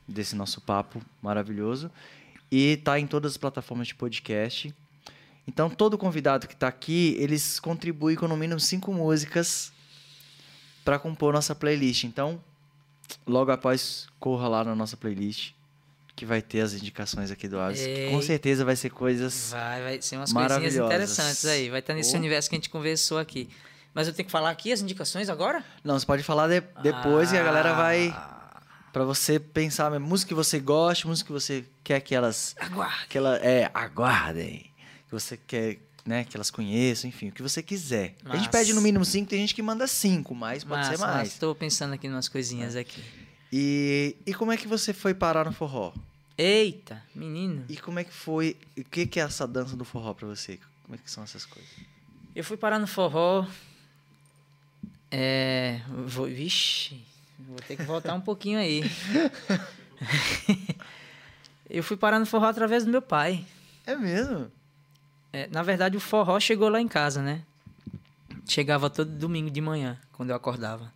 desse 0.05 0.35
nosso 0.35 0.59
papo 0.59 1.01
maravilhoso. 1.21 1.89
E 2.51 2.75
tá 2.83 2.99
em 2.99 3.07
todas 3.07 3.31
as 3.31 3.37
plataformas 3.37 3.87
de 3.87 3.95
podcast. 3.95 4.75
Então, 5.47 5.69
todo 5.69 5.97
convidado 5.97 6.49
que 6.49 6.53
está 6.53 6.67
aqui, 6.67 7.15
eles 7.17 7.61
contribuem 7.61 8.17
com 8.17 8.27
no 8.27 8.35
mínimo 8.35 8.59
cinco 8.59 8.91
músicas 8.91 9.71
para 10.83 10.99
compor 10.99 11.31
nossa 11.31 11.55
playlist. 11.55 12.03
Então, 12.03 12.43
logo 13.25 13.51
após, 13.51 14.07
corra 14.19 14.49
lá 14.49 14.65
na 14.65 14.75
nossa 14.75 14.97
playlist, 14.97 15.53
que 16.15 16.25
vai 16.25 16.41
ter 16.41 16.61
as 16.61 16.73
indicações 16.73 17.29
aqui 17.31 17.47
do 17.47 17.59
Alisson. 17.59 17.83
que. 17.85 18.09
Com 18.09 18.21
certeza 18.21 18.63
vai 18.63 18.75
ser 18.75 18.89
coisas. 18.89 19.49
Vai, 19.51 19.81
vai 19.83 20.01
ser 20.01 20.15
umas 20.17 20.31
coisinhas 20.31 20.51
Maravilhosas. 20.51 20.85
interessantes 20.95 21.45
aí. 21.45 21.69
Vai 21.69 21.79
estar 21.79 21.93
nesse 21.93 22.13
Oh. 22.15 22.19
universo 22.19 22.49
que 22.49 22.55
a 22.55 22.57
gente 22.57 22.69
conversou 22.69 23.17
aqui. 23.17 23.49
Mas 23.93 24.07
eu 24.07 24.13
tenho 24.13 24.25
que 24.25 24.31
falar 24.31 24.49
aqui 24.49 24.71
as 24.71 24.81
indicações 24.81 25.29
agora? 25.29 25.63
Não, 25.83 25.97
você 25.97 26.05
pode 26.05 26.21
falar 26.23 26.47
de- 26.47 26.61
depois 26.81 27.31
e 27.31 27.37
a 27.37 27.43
galera 27.43 27.73
vai. 27.73 28.09
Ah, 28.09 28.31
Pra 28.93 29.03
você 29.03 29.37
pensar, 29.41 29.91
música 29.99 30.29
que 30.29 30.33
você 30.33 30.57
gosta, 30.57 31.05
música 31.05 31.27
que 31.27 31.33
você 31.33 31.65
quer 31.83 31.99
que 31.99 32.15
elas. 32.15 32.55
Aguarde. 32.57 33.07
Que 33.09 33.17
ela, 33.17 33.35
é, 33.39 33.69
aguardem. 33.73 34.71
Que 35.07 35.11
você 35.11 35.35
quer, 35.35 35.79
né, 36.05 36.23
que 36.23 36.37
elas 36.37 36.49
conheçam, 36.49 37.09
enfim, 37.09 37.27
o 37.27 37.31
que 37.33 37.41
você 37.41 37.61
quiser. 37.61 38.15
A 38.23 38.37
gente 38.37 38.45
Mas- 38.45 38.47
pede 38.47 38.71
no 38.73 38.81
mínimo 38.81 39.03
cinco, 39.03 39.29
tem 39.29 39.39
gente 39.39 39.53
que 39.53 39.61
manda 39.61 39.85
cinco, 39.85 40.33
mas 40.33 40.63
pode 40.63 40.85
ser 40.85 40.91
Massa, 40.97 41.07
mais. 41.13 41.33
Tô 41.37 41.53
pensando 41.53 41.93
aqui 41.93 42.07
em 42.07 42.11
umas 42.11 42.29
coisinhas 42.29 42.77
aqui. 42.77 43.03
E, 43.57 44.17
e 44.25 44.33
como 44.33 44.51
é 44.51 44.57
que 44.57 44.67
você 44.67 44.91
foi 44.91 45.13
parar 45.13 45.45
no 45.45 45.53
forró? 45.53 45.93
Eita, 46.37 47.01
menino. 47.15 47.63
E 47.69 47.77
como 47.77 47.99
é 47.99 48.03
que 48.03 48.11
foi. 48.11 48.57
O 48.77 48.83
que, 48.83 49.07
que 49.07 49.17
é 49.17 49.23
essa 49.23 49.47
dança 49.47 49.77
do 49.77 49.85
forró 49.85 50.13
pra 50.13 50.27
você? 50.27 50.59
Como 50.83 50.95
é 50.95 50.97
que 50.97 51.09
são 51.09 51.23
essas 51.23 51.45
coisas? 51.45 51.71
Eu 52.35 52.43
fui 52.43 52.57
parar 52.57 52.79
no 52.79 52.85
forró. 52.85 53.47
É. 55.09 55.79
Vou, 56.05 56.25
vixe, 56.25 57.01
vou 57.39 57.55
ter 57.65 57.77
que 57.77 57.83
voltar 57.83 58.13
um 58.13 58.19
pouquinho 58.19 58.59
aí. 58.59 58.83
eu 61.69 61.81
fui 61.81 61.95
parar 61.95 62.19
no 62.19 62.25
forró 62.25 62.47
através 62.47 62.83
do 62.83 62.91
meu 62.91 63.01
pai. 63.01 63.45
É 63.87 63.95
mesmo? 63.95 64.51
É, 65.31 65.47
na 65.47 65.63
verdade, 65.63 65.95
o 65.95 66.01
forró 66.01 66.37
chegou 66.41 66.67
lá 66.67 66.81
em 66.81 66.89
casa, 66.89 67.21
né? 67.21 67.41
Chegava 68.45 68.89
todo 68.89 69.09
domingo 69.09 69.49
de 69.49 69.61
manhã, 69.61 69.97
quando 70.11 70.31
eu 70.31 70.35
acordava. 70.35 70.91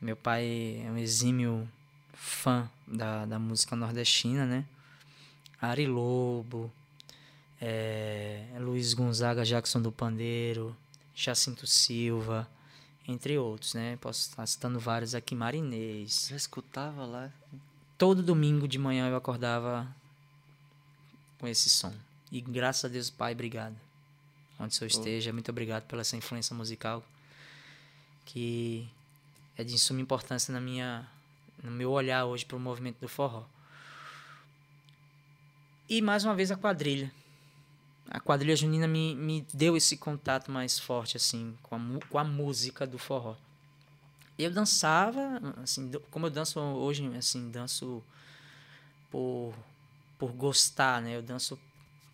Meu 0.00 0.16
pai 0.16 0.82
é 0.86 0.90
um 0.90 0.96
exímio 0.96 1.68
fã 2.12 2.70
da, 2.86 3.26
da 3.26 3.38
música 3.38 3.74
nordestina, 3.74 4.46
né? 4.46 4.64
Ari 5.60 5.86
Lobo, 5.86 6.70
é, 7.60 8.44
Luiz 8.60 8.94
Gonzaga, 8.94 9.44
Jackson 9.44 9.82
do 9.82 9.90
Pandeiro, 9.90 10.76
Jacinto 11.14 11.66
Silva, 11.66 12.48
entre 13.06 13.36
outros, 13.38 13.74
né? 13.74 13.96
Posso 14.00 14.30
estar 14.30 14.46
citando 14.46 14.78
vários 14.78 15.14
aqui, 15.14 15.34
Marinês. 15.34 16.28
Já 16.30 16.36
escutava 16.36 17.04
lá? 17.04 17.32
Todo 17.96 18.22
domingo 18.22 18.68
de 18.68 18.78
manhã 18.78 19.08
eu 19.08 19.16
acordava 19.16 19.88
com 21.38 21.48
esse 21.48 21.68
som. 21.68 21.92
E 22.30 22.40
graças 22.40 22.84
a 22.84 22.88
Deus, 22.88 23.10
Pai, 23.10 23.32
obrigado. 23.32 23.74
Onde 24.60 24.74
o 24.74 24.76
Senhor 24.76 24.88
esteja, 24.88 25.32
muito 25.32 25.50
obrigado 25.50 25.84
pela 25.84 26.02
essa 26.02 26.16
influência 26.16 26.54
musical 26.54 27.02
que 28.24 28.88
é 29.58 29.64
de 29.64 29.76
suma 29.76 30.00
importância 30.00 30.52
na 30.52 30.60
minha, 30.60 31.04
no 31.62 31.72
meu 31.72 31.90
olhar 31.90 32.24
hoje 32.24 32.46
para 32.46 32.56
o 32.56 32.60
movimento 32.60 33.00
do 33.00 33.08
forró. 33.08 33.42
E 35.88 36.00
mais 36.00 36.24
uma 36.24 36.34
vez 36.34 36.52
a 36.52 36.56
quadrilha. 36.56 37.12
A 38.08 38.20
quadrilha 38.20 38.54
junina 38.54 38.86
me, 38.86 39.16
me 39.16 39.44
deu 39.52 39.76
esse 39.76 39.96
contato 39.96 40.50
mais 40.50 40.78
forte 40.78 41.16
assim 41.16 41.58
com 41.62 41.74
a, 41.74 41.80
com 42.08 42.18
a 42.18 42.24
música 42.24 42.86
do 42.86 42.98
forró. 42.98 43.34
Eu 44.38 44.52
dançava, 44.52 45.40
assim, 45.60 45.90
como 46.12 46.26
eu 46.26 46.30
danço 46.30 46.60
hoje, 46.60 47.04
assim, 47.16 47.50
danço 47.50 48.00
por, 49.10 49.52
por 50.16 50.30
gostar, 50.30 51.02
né? 51.02 51.16
Eu 51.16 51.22
danço 51.22 51.58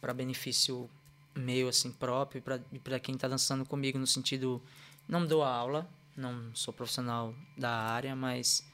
para 0.00 0.14
benefício 0.14 0.88
meu, 1.34 1.68
assim, 1.68 1.92
próprio 1.92 2.42
e 2.72 2.78
para 2.78 2.98
quem 2.98 3.18
tá 3.18 3.28
dançando 3.28 3.66
comigo, 3.66 3.98
no 3.98 4.06
sentido, 4.06 4.62
não 5.06 5.26
dou 5.26 5.42
aula, 5.42 5.86
não 6.16 6.54
sou 6.54 6.72
profissional 6.72 7.34
da 7.56 7.70
área, 7.70 8.14
mas 8.14 8.64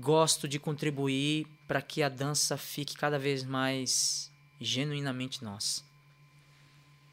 gosto 0.00 0.48
de 0.48 0.58
contribuir 0.58 1.46
para 1.66 1.80
que 1.82 2.02
a 2.02 2.08
dança 2.08 2.56
fique 2.56 2.96
cada 2.96 3.18
vez 3.18 3.42
mais 3.44 4.30
genuinamente 4.60 5.42
nossa. 5.44 5.82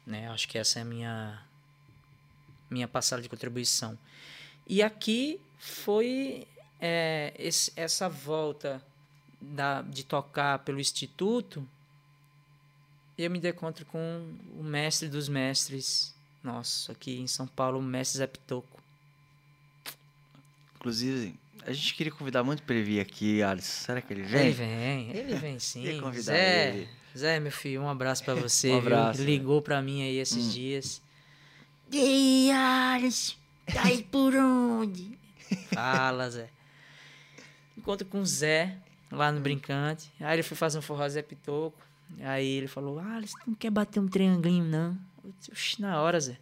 Né? 0.06 0.28
Acho 0.28 0.48
que 0.48 0.58
essa 0.58 0.78
é 0.78 0.82
a 0.82 0.84
minha 0.84 1.42
minha 2.70 2.88
passada 2.88 3.22
de 3.22 3.28
contribuição. 3.28 3.96
E 4.66 4.82
aqui 4.82 5.40
foi 5.58 6.46
é, 6.80 7.32
esse- 7.38 7.72
essa 7.76 8.08
volta 8.08 8.84
da, 9.40 9.82
de 9.82 10.04
tocar 10.04 10.58
pelo 10.60 10.80
Instituto. 10.80 11.66
Eu 13.16 13.30
me 13.30 13.38
encontro 13.38 13.86
com 13.86 14.36
o 14.58 14.62
mestre 14.64 15.08
dos 15.08 15.28
mestres 15.28 16.14
nosso, 16.42 16.90
aqui 16.90 17.18
em 17.20 17.26
São 17.28 17.46
Paulo, 17.46 17.78
o 17.78 17.82
mestre 17.82 18.18
Zé 18.18 18.26
Pitoco. 18.26 18.82
Inclusive, 20.84 21.34
a 21.66 21.72
gente 21.72 21.94
queria 21.94 22.12
convidar 22.12 22.44
muito 22.44 22.62
pra 22.62 22.74
ele 22.74 22.84
vir 22.84 23.00
aqui, 23.00 23.42
Alisson. 23.42 23.84
Será 23.86 24.02
que 24.02 24.12
ele 24.12 24.22
vem? 24.22 24.42
Ele 24.42 24.52
vem, 24.52 25.10
ele 25.16 25.34
vem 25.36 25.56
sim. 25.58 25.98
Convidar 25.98 26.22
Zé, 26.34 26.68
ele. 26.68 26.88
Zé, 27.16 27.40
meu 27.40 27.50
filho, 27.50 27.80
um 27.80 27.88
abraço 27.88 28.22
pra 28.22 28.34
você. 28.36 28.68
Um 28.70 28.80
viu? 28.82 28.94
abraço, 28.94 29.22
Hum. 29.22 29.24
Ligou 29.24 29.62
pra 29.62 29.80
mim 29.80 30.02
aí 30.02 30.18
esses 30.18 30.52
dias. 30.52 31.00
E 31.90 31.98
aí, 31.98 32.50
Alisson? 32.52 33.34
Tá 33.72 33.84
aí 33.84 34.02
por 34.02 34.34
onde? 34.34 35.18
Fala, 35.72 36.28
Zé. 36.28 36.50
Encontro 37.78 38.06
com 38.06 38.20
o 38.20 38.26
Zé 38.26 38.76
lá 39.10 39.32
no 39.32 39.40
Brincante. 39.40 40.12
Aí 40.20 40.34
ele 40.36 40.42
foi 40.42 40.58
fazer 40.58 40.78
um 40.78 40.82
forró 40.82 41.08
Zé 41.08 41.22
Pitoco. 41.22 41.80
Aí 42.20 42.46
ele 42.46 42.66
falou: 42.68 42.98
Alisson, 42.98 43.38
tu 43.42 43.48
não 43.48 43.54
quer 43.54 43.70
bater 43.70 44.00
um 44.00 44.06
triangulinho, 44.06 44.64
não? 44.66 44.98
Eu 45.24 45.32
disse, 45.38 45.50
Oxi, 45.50 45.80
na 45.80 45.98
hora, 46.02 46.20
Zé. 46.20 46.36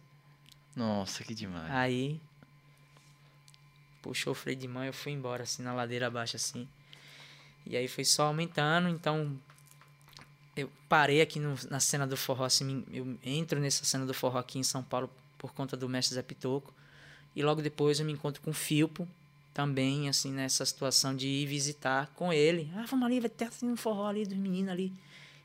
Nossa, 0.75 1.23
que 1.23 1.33
demais. 1.33 1.71
Aí 1.71 2.19
puxou 4.03 4.33
o 4.33 4.35
freio 4.35 4.57
de 4.57 4.67
mão, 4.67 4.83
eu 4.83 4.93
fui 4.93 5.11
embora 5.13 5.41
assim 5.43 5.63
na 5.63 5.73
ladeira 5.73 6.05
abaixo 6.05 6.35
assim. 6.35 6.67
E 7.65 7.75
aí 7.75 7.87
foi 7.87 8.03
só 8.05 8.25
aumentando, 8.25 8.87
então 8.89 9.35
eu 10.55 10.69
parei 10.87 11.21
aqui 11.21 11.39
no- 11.39 11.57
na 11.71 11.79
cena 11.79 12.05
do 12.05 12.15
forró 12.15 12.43
assim, 12.43 12.83
eu 12.91 13.17
entro 13.23 13.59
nessa 13.59 13.83
cena 13.85 14.05
do 14.05 14.13
forró 14.13 14.37
aqui 14.37 14.59
em 14.59 14.63
São 14.63 14.83
Paulo 14.83 15.09
por 15.37 15.53
conta 15.53 15.75
do 15.75 15.89
mestre 15.89 16.13
Zé 16.15 16.21
Pitoco. 16.21 16.71
E 17.35 17.41
logo 17.41 17.61
depois 17.61 17.99
eu 17.99 18.05
me 18.05 18.11
encontro 18.11 18.41
com 18.41 18.51
o 18.51 18.53
Filpo, 18.53 19.07
também 19.53 20.07
assim 20.09 20.31
nessa 20.31 20.65
situação 20.65 21.15
de 21.15 21.27
ir 21.27 21.47
visitar 21.47 22.07
com 22.15 22.31
ele. 22.31 22.69
Ah, 22.75 22.85
vamos 22.87 23.05
ali, 23.05 23.19
vai 23.19 23.29
ter 23.29 23.45
assim, 23.45 23.67
um 23.69 23.75
forró 23.77 24.07
ali 24.07 24.25
dos 24.25 24.37
meninos 24.37 24.71
ali. 24.71 24.93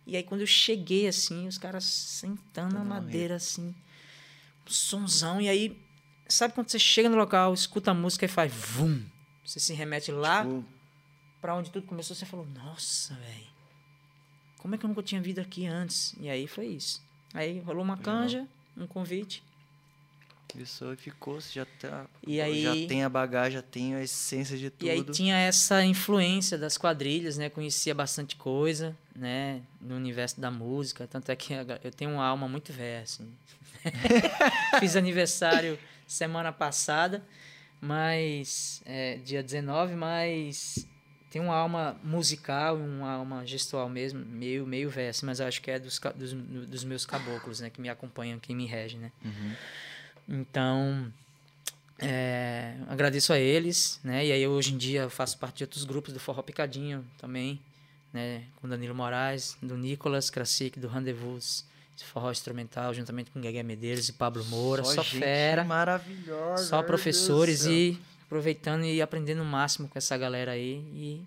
E 0.06 0.16
aí 0.16 0.22
quando 0.22 0.40
eu 0.42 0.46
cheguei 0.46 1.06
assim, 1.08 1.46
os 1.46 1.56
caras 1.56 1.84
sentando 1.84 2.74
na 2.74 2.84
madeira 2.84 3.36
assim, 3.36 3.74
um 4.66 4.70
sonzão 4.70 5.40
e 5.40 5.48
aí 5.48 5.78
Sabe 6.28 6.52
quando 6.54 6.68
você 6.68 6.78
chega 6.78 7.08
no 7.08 7.16
local, 7.16 7.54
escuta 7.54 7.90
a 7.90 7.94
música 7.94 8.26
e 8.26 8.28
faz 8.28 8.52
vum? 8.52 9.02
Você 9.44 9.58
se 9.58 9.72
remete 9.72 10.12
lá 10.12 10.42
Tipo, 10.42 10.64
pra 11.40 11.54
onde 11.54 11.70
tudo 11.70 11.86
começou, 11.86 12.14
você 12.14 12.26
falou, 12.26 12.46
nossa, 12.46 13.14
velho. 13.14 13.48
Como 14.58 14.74
é 14.74 14.78
que 14.78 14.84
eu 14.84 14.88
nunca 14.88 15.02
tinha 15.02 15.20
vindo 15.20 15.38
aqui 15.38 15.66
antes? 15.66 16.14
E 16.20 16.28
aí 16.28 16.46
foi 16.46 16.66
isso. 16.66 17.02
Aí 17.32 17.60
rolou 17.60 17.82
uma 17.82 17.96
canja, 17.96 18.46
um 18.76 18.86
convite. 18.86 19.42
E 20.56 20.96
ficou, 20.96 21.40
você 21.40 21.52
já, 21.52 21.66
tá, 21.78 22.06
E 22.26 22.40
aí- 22.40 22.62
já 22.62 22.72
tem 22.88 23.04
a 23.04 23.08
bagagem, 23.08 23.52
já 23.52 23.62
tem 23.62 23.94
a 23.94 24.02
essência 24.02 24.56
de 24.56 24.70
tudo. 24.70 24.86
E 24.86 24.90
aí 24.90 25.04
tinha 25.04 25.36
essa 25.36 25.84
influência 25.84 26.56
das 26.56 26.78
quadrilhas, 26.78 27.36
né? 27.36 27.50
Conhecia 27.50 27.94
bastante 27.94 28.34
coisa, 28.34 28.96
né? 29.14 29.60
No 29.80 29.94
universo 29.94 30.40
da 30.40 30.50
música. 30.50 31.06
Tanto 31.06 31.30
é 31.30 31.36
que 31.36 31.52
eu 31.84 31.90
tenho 31.92 32.12
uma 32.12 32.24
alma 32.24 32.48
muito 32.48 32.72
velha, 32.72 33.02
assim. 33.02 33.30
Fiz 34.80 34.96
aniversário 34.96 35.78
semana 36.08 36.52
passada, 36.52 37.24
mas... 37.80 38.82
é, 38.84 39.18
dia 39.18 39.42
19, 39.42 39.94
mas... 39.94 40.88
Tem 41.30 41.42
uma 41.42 41.54
alma 41.54 42.00
musical, 42.02 42.76
uma 42.76 43.12
alma 43.12 43.46
gestual 43.46 43.86
mesmo, 43.88 44.24
meio, 44.24 44.66
meio 44.66 44.90
assim, 45.10 45.26
mas 45.26 45.42
acho 45.42 45.60
que 45.60 45.70
é 45.70 45.78
dos, 45.78 46.00
dos, 46.16 46.32
dos 46.32 46.84
meus 46.84 47.04
caboclos, 47.04 47.60
né? 47.60 47.68
Que 47.68 47.82
me 47.82 47.90
acompanham, 47.90 48.38
que 48.38 48.54
me 48.54 48.66
regem, 48.66 48.98
né? 48.98 49.12
Então... 50.26 51.12
É, 52.00 52.76
agradeço 52.86 53.32
a 53.32 53.38
eles, 53.38 53.98
né? 54.04 54.24
E 54.24 54.30
aí 54.30 54.46
hoje 54.46 54.72
em 54.72 54.78
dia 54.78 55.02
eu 55.02 55.10
faço 55.10 55.36
parte 55.36 55.58
de 55.58 55.64
outros 55.64 55.84
grupos 55.84 56.14
do 56.14 56.20
Forró 56.20 56.42
Picadinho 56.42 57.04
também, 57.18 57.60
né? 58.12 58.44
Com 58.56 58.68
Danilo 58.68 58.94
Moraes, 58.94 59.56
do 59.60 59.76
Nicolas 59.76 60.30
Krasik, 60.30 60.78
do 60.78 60.86
Rendezvous, 60.86 61.64
forró 62.04 62.30
instrumental, 62.30 62.94
juntamente 62.94 63.30
com 63.30 63.40
Guegué 63.40 63.62
Medeiros 63.62 64.08
e 64.08 64.12
Pablo 64.12 64.44
Moura, 64.44 64.84
só, 64.84 65.02
gente 65.02 65.18
fera, 65.18 65.64
maravilhosa. 65.64 66.64
só 66.64 66.82
professores 66.82 67.64
e 67.64 67.98
aproveitando 68.26 68.84
e 68.84 69.00
aprendendo 69.02 69.42
o 69.42 69.44
máximo 69.44 69.88
com 69.88 69.98
essa 69.98 70.16
galera 70.16 70.52
aí. 70.52 70.84
E 70.94 71.26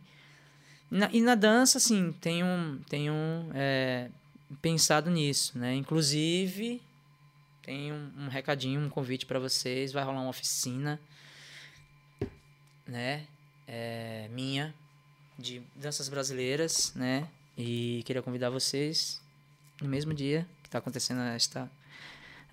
na, 0.89 1.09
e 1.11 1.21
na 1.21 1.35
dança, 1.35 1.77
assim, 1.77 2.13
tenho, 2.21 2.79
tenho 2.87 3.13
é, 3.53 4.09
pensado 4.61 5.09
nisso, 5.09 5.57
né? 5.57 5.73
Inclusive, 5.75 6.81
tem 7.63 7.91
um, 7.91 8.11
um 8.19 8.27
recadinho, 8.27 8.79
um 8.79 8.89
convite 8.89 9.25
para 9.25 9.39
vocês. 9.39 9.91
Vai 9.91 10.03
rolar 10.03 10.21
uma 10.21 10.29
oficina, 10.29 10.99
né? 12.85 13.25
É, 13.67 14.27
minha, 14.31 14.75
de 15.39 15.61
danças 15.75 16.07
brasileiras, 16.07 16.93
né? 16.95 17.27
E 17.57 18.03
queria 18.05 18.21
convidar 18.21 18.49
vocês 18.49 19.21
no 19.81 19.87
mesmo 19.89 20.13
dia 20.13 20.45
está 20.71 20.77
acontecendo 20.77 21.19
esta 21.19 21.69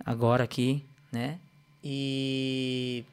agora 0.05 0.43
aqui, 0.43 0.85
né? 1.13 1.39
E 1.85 3.05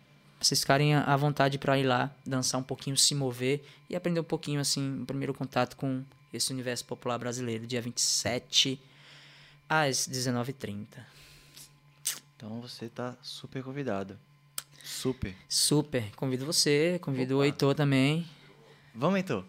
vocês 0.41 0.61
ficarem 0.61 0.95
à 0.95 1.15
vontade 1.15 1.59
para 1.59 1.77
ir 1.77 1.83
lá, 1.83 2.11
dançar 2.25 2.59
um 2.59 2.63
pouquinho, 2.63 2.97
se 2.97 3.13
mover 3.13 3.63
e 3.87 3.95
aprender 3.95 4.19
um 4.19 4.23
pouquinho, 4.23 4.59
assim, 4.59 5.03
o 5.03 5.05
primeiro 5.05 5.31
contato 5.31 5.77
com 5.77 6.03
esse 6.33 6.51
universo 6.51 6.83
popular 6.85 7.19
brasileiro, 7.19 7.67
dia 7.67 7.79
27 7.81 8.81
às 9.69 10.07
19h30. 10.07 10.87
Então 12.35 12.59
você 12.59 12.89
tá 12.89 13.15
super 13.21 13.63
convidado. 13.63 14.17
Super. 14.83 15.35
Super. 15.47 16.09
Convido 16.15 16.47
você, 16.47 16.97
convido 16.99 17.35
o 17.35 17.37
Opa. 17.37 17.45
Heitor 17.45 17.75
também. 17.75 18.27
Vamos, 18.93 19.17
Heitor? 19.17 19.45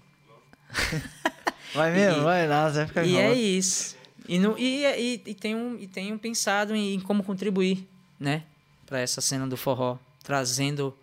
vai 1.75 1.93
mesmo? 1.93 2.21
E- 2.21 2.25
vai 2.25 2.47
nada, 2.47 2.71
você 2.73 2.79
vai 2.81 2.87
ficar 2.89 3.05
E 3.05 3.17
é 3.17 3.35
isso. 3.35 3.97
E, 4.29 4.39
no, 4.39 4.59
e, 4.59 4.85
e, 4.85 5.23
e 5.27 5.35
tenho, 5.35 5.79
e 5.79 5.87
tenho 5.87 6.19
pensado 6.19 6.75
em, 6.75 7.01
como 7.01 7.23
contribuir, 7.23 7.87
né? 8.19 8.45
Para 8.85 9.01
essa 9.01 9.21
cena 9.21 9.47
do 9.47 9.57
forró. 9.57 9.99
Trazendo, 10.23 10.97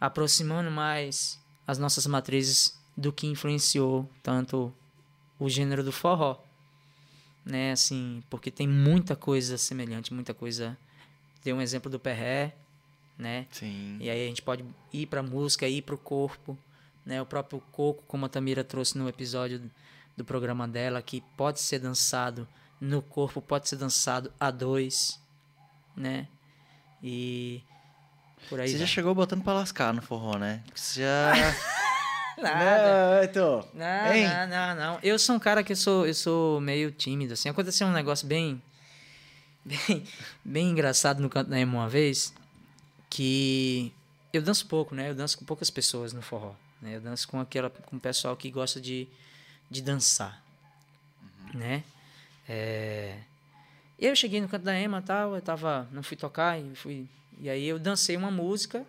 aproximando 0.00 0.70
mais 0.70 1.38
as 1.66 1.78
nossas 1.78 2.06
matrizes 2.06 2.78
do 2.96 3.12
que 3.12 3.26
influenciou 3.26 4.08
tanto 4.22 4.72
o 5.38 5.48
gênero 5.48 5.84
do 5.84 5.92
forró. 5.92 6.38
Né? 7.44 7.72
Assim, 7.72 8.22
porque 8.30 8.50
tem 8.50 8.66
muita 8.66 9.14
coisa 9.14 9.58
semelhante, 9.58 10.12
muita 10.12 10.34
coisa... 10.34 10.76
Dei 11.44 11.52
um 11.52 11.60
exemplo 11.60 11.88
do 11.88 12.00
perré, 12.00 12.56
né? 13.16 13.46
Sim. 13.52 13.98
E 14.00 14.10
aí 14.10 14.24
a 14.24 14.28
gente 14.28 14.42
pode 14.42 14.64
ir 14.92 15.06
para 15.06 15.22
música, 15.22 15.68
ir 15.68 15.82
para 15.82 15.94
o 15.94 15.98
corpo, 15.98 16.58
né? 17.04 17.22
O 17.22 17.26
próprio 17.26 17.62
coco, 17.70 18.02
como 18.08 18.26
a 18.26 18.28
Tamira 18.28 18.64
trouxe 18.64 18.98
no 18.98 19.08
episódio 19.08 19.62
do 20.16 20.24
programa 20.24 20.66
dela, 20.66 21.02
que 21.02 21.20
pode 21.36 21.60
ser 21.60 21.78
dançado 21.78 22.46
no 22.80 23.02
corpo, 23.02 23.40
pode 23.42 23.68
ser 23.68 23.76
dançado 23.76 24.32
a 24.40 24.50
dois, 24.50 25.20
né? 25.96 26.26
E 27.02 27.62
por 28.48 28.60
aí 28.60 28.68
Você 28.68 28.74
já 28.74 28.78
vai. 28.80 28.86
chegou 28.86 29.14
botando 29.14 29.42
pra 29.42 29.52
lascar 29.54 29.92
no 29.92 30.02
forró, 30.02 30.38
né? 30.38 30.62
Você 30.74 31.00
já... 31.02 31.32
Nada. 32.38 33.14
Não, 33.16 33.22
Heitor. 33.22 33.68
Não, 33.72 34.12
Hein? 34.14 34.28
não, 34.28 34.46
não, 34.48 34.74
não. 34.76 34.98
Eu 35.02 35.18
sou 35.18 35.36
um 35.36 35.38
cara 35.38 35.62
que 35.64 35.72
eu 35.72 35.76
sou, 35.76 36.06
eu 36.06 36.12
sou 36.14 36.60
meio 36.60 36.92
tímido, 36.92 37.32
assim. 37.32 37.48
Aconteceu 37.48 37.86
um 37.86 37.92
negócio 37.92 38.26
bem, 38.26 38.60
bem, 39.64 40.04
bem 40.44 40.68
engraçado 40.70 41.20
no 41.22 41.30
canto 41.30 41.48
da 41.48 41.58
Emo 41.58 41.78
uma 41.78 41.88
vez, 41.88 42.34
que 43.08 43.90
eu 44.34 44.42
danço 44.42 44.66
pouco, 44.66 44.94
né? 44.94 45.08
Eu 45.10 45.14
danço 45.14 45.38
com 45.38 45.46
poucas 45.46 45.70
pessoas 45.70 46.12
no 46.12 46.20
forró. 46.20 46.52
Né? 46.82 46.96
Eu 46.96 47.00
danço 47.00 47.26
com 47.26 47.40
aquela, 47.40 47.70
com 47.70 47.96
o 47.96 48.00
pessoal 48.00 48.36
que 48.36 48.50
gosta 48.50 48.78
de, 48.82 49.08
de 49.70 49.82
dançar, 49.82 50.42
né? 51.54 51.82
É... 52.48 53.18
Eu 53.98 54.14
cheguei 54.14 54.40
no 54.40 54.48
canto 54.48 54.64
da 54.64 54.78
Ema, 54.78 55.00
tal, 55.00 55.34
eu 55.34 55.42
tava, 55.42 55.88
não 55.90 56.02
fui 56.02 56.16
tocar, 56.16 56.60
e 56.60 56.74
fui, 56.74 57.06
e 57.40 57.48
aí 57.48 57.66
eu 57.66 57.78
dancei 57.78 58.16
uma 58.16 58.30
música. 58.30 58.86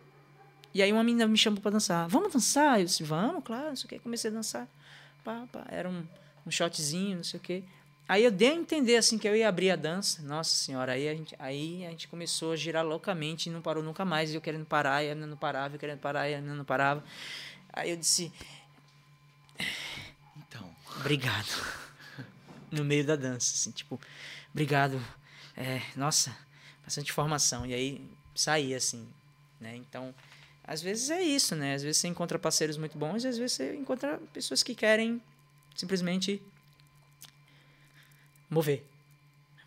E 0.74 0.82
aí 0.82 0.92
uma 0.92 1.04
menina 1.04 1.26
me 1.28 1.38
chamou 1.38 1.60
pra 1.60 1.72
dançar. 1.72 2.08
Vamos 2.08 2.32
dançar? 2.32 2.80
Eu 2.80 2.86
disse, 2.86 3.04
vamos, 3.04 3.44
claro, 3.44 3.70
não 3.70 3.76
sei 3.76 3.86
o 3.86 3.90
que. 3.90 4.00
Comecei 4.00 4.30
a 4.30 4.34
dançar. 4.34 4.68
Pá, 5.24 5.48
pá. 5.52 5.66
Era 5.70 5.90
um, 5.90 6.06
um 6.46 6.52
shotzinho, 6.52 7.18
não 7.18 7.24
sei 7.24 7.40
o 7.40 7.42
que. 7.42 7.64
Aí 8.08 8.24
eu 8.24 8.32
dei 8.32 8.52
a 8.52 8.54
entender 8.54 8.96
assim 8.96 9.18
que 9.18 9.28
eu 9.28 9.36
ia 9.36 9.50
abrir 9.50 9.72
a 9.72 9.76
dança. 9.76 10.22
Nossa 10.22 10.56
senhora, 10.56 10.94
aí 10.94 11.10
a 11.10 11.16
gente, 11.16 11.36
aí 11.40 11.86
a 11.86 11.90
gente 11.90 12.08
começou 12.08 12.52
a 12.52 12.56
girar 12.56 12.86
loucamente 12.86 13.50
e 13.50 13.52
não 13.52 13.62
parou 13.62 13.84
nunca 13.84 14.06
mais. 14.06 14.34
Eu 14.34 14.40
querendo 14.40 14.66
parar, 14.66 15.04
e 15.04 15.08
a 15.08 15.16
menina 15.16 15.28
não 15.28 15.38
parava, 15.38 15.76
eu 15.76 15.80
querendo 15.80 16.00
parar, 16.00 16.30
e 16.30 16.36
a 16.36 16.38
menina 16.38 16.56
não 16.56 16.66
parava. 16.66 17.04
Aí 17.74 17.90
eu 17.90 17.98
disse, 17.98 18.32
obrigado. 21.00 21.48
no 22.72 22.84
meio 22.84 23.06
da 23.06 23.16
dança, 23.16 23.54
assim, 23.54 23.72
tipo, 23.72 24.00
obrigado. 24.52 25.02
É, 25.56 25.82
nossa, 25.96 26.36
bastante 26.84 27.12
informação. 27.12 27.66
E 27.66 27.74
aí 27.74 28.10
saí, 28.36 28.74
assim, 28.74 29.08
né? 29.60 29.76
Então, 29.76 30.14
às 30.64 30.82
vezes 30.82 31.10
é 31.10 31.22
isso, 31.22 31.56
né? 31.56 31.76
Às 31.76 31.84
vezes 31.84 31.98
você 31.98 32.08
encontra 32.08 32.38
parceiros 32.38 32.78
muito 32.78 32.98
bons 32.98 33.24
e 33.24 33.28
às 33.28 33.38
vezes 33.38 33.54
você 33.54 33.76
encontra 33.76 34.20
pessoas 34.34 34.62
que 34.64 34.76
querem 34.76 35.22
simplesmente 35.76 36.42
mover. 38.50 38.86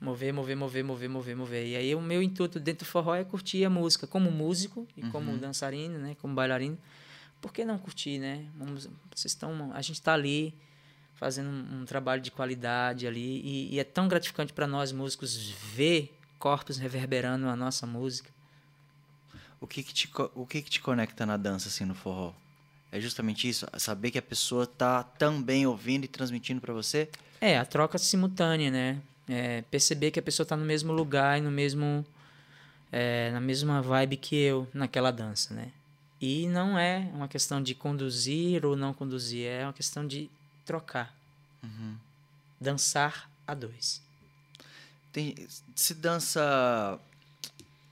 Mover, 0.00 0.32
mover, 0.32 0.56
mover, 0.56 0.84
mover, 0.84 1.08
mover, 1.08 1.36
mover. 1.36 1.66
E 1.66 1.76
aí 1.76 1.94
o 1.94 2.00
meu 2.00 2.22
intuito 2.22 2.58
dentro 2.58 2.86
do 2.86 2.88
forró 2.88 3.14
é 3.14 3.24
curtir 3.24 3.64
a 3.64 3.70
música 3.70 4.06
como 4.06 4.30
músico 4.30 4.86
e 4.96 5.02
como 5.10 5.36
dançarino, 5.36 5.98
né? 5.98 6.16
Como 6.20 6.34
bailarino. 6.34 6.78
Por 7.40 7.52
que 7.52 7.64
não 7.64 7.78
curtir, 7.78 8.18
né? 8.18 8.46
Vamos, 8.54 8.88
vocês 9.14 9.32
estão, 9.32 9.72
a 9.74 9.82
gente 9.82 9.96
está 9.96 10.14
ali 10.14 10.54
fazendo 11.20 11.50
um, 11.50 11.82
um 11.82 11.84
trabalho 11.84 12.22
de 12.22 12.30
qualidade 12.30 13.06
ali 13.06 13.42
e, 13.44 13.74
e 13.74 13.78
é 13.78 13.84
tão 13.84 14.08
gratificante 14.08 14.54
para 14.54 14.66
nós 14.66 14.90
músicos 14.90 15.36
ver 15.74 16.16
corpos 16.38 16.78
reverberando 16.78 17.46
a 17.46 17.54
nossa 17.54 17.86
música. 17.86 18.30
o 19.60 19.66
que 19.66 19.82
que 19.82 19.92
te, 19.92 20.10
o 20.34 20.46
que 20.46 20.62
que 20.62 20.70
te 20.70 20.80
conecta 20.80 21.26
na 21.26 21.36
dança, 21.36 21.68
assim, 21.68 21.84
no 21.84 21.94
forró? 21.94 22.32
É 22.90 22.98
justamente 22.98 23.46
isso? 23.46 23.66
Saber 23.76 24.10
que 24.10 24.18
a 24.18 24.22
pessoa 24.22 24.66
tá 24.66 25.02
também 25.02 25.66
ouvindo 25.66 26.04
e 26.04 26.08
transmitindo 26.08 26.60
pra 26.60 26.72
você? 26.72 27.08
É, 27.38 27.58
a 27.58 27.66
troca 27.66 27.98
simultânea, 27.98 28.70
né? 28.70 28.98
É, 29.28 29.62
perceber 29.70 30.10
que 30.10 30.18
a 30.18 30.22
pessoa 30.22 30.44
está 30.44 30.56
no 30.56 30.64
mesmo 30.64 30.90
lugar 30.92 31.38
e 31.38 31.42
no 31.42 31.50
mesmo 31.50 32.04
é, 32.90 33.30
na 33.30 33.40
mesma 33.40 33.80
vibe 33.80 34.16
que 34.16 34.34
eu 34.34 34.66
naquela 34.72 35.10
dança, 35.10 35.54
né? 35.54 35.70
E 36.20 36.48
não 36.48 36.78
é 36.78 37.08
uma 37.14 37.28
questão 37.28 37.62
de 37.62 37.74
conduzir 37.74 38.64
ou 38.64 38.74
não 38.74 38.92
conduzir, 38.92 39.46
é 39.46 39.64
uma 39.64 39.72
questão 39.72 40.06
de 40.06 40.28
trocar. 40.70 41.12
Dançar 42.60 43.28
a 43.44 43.54
dois. 43.54 44.00
Tem, 45.12 45.34
se 45.74 45.94
dança... 45.94 46.96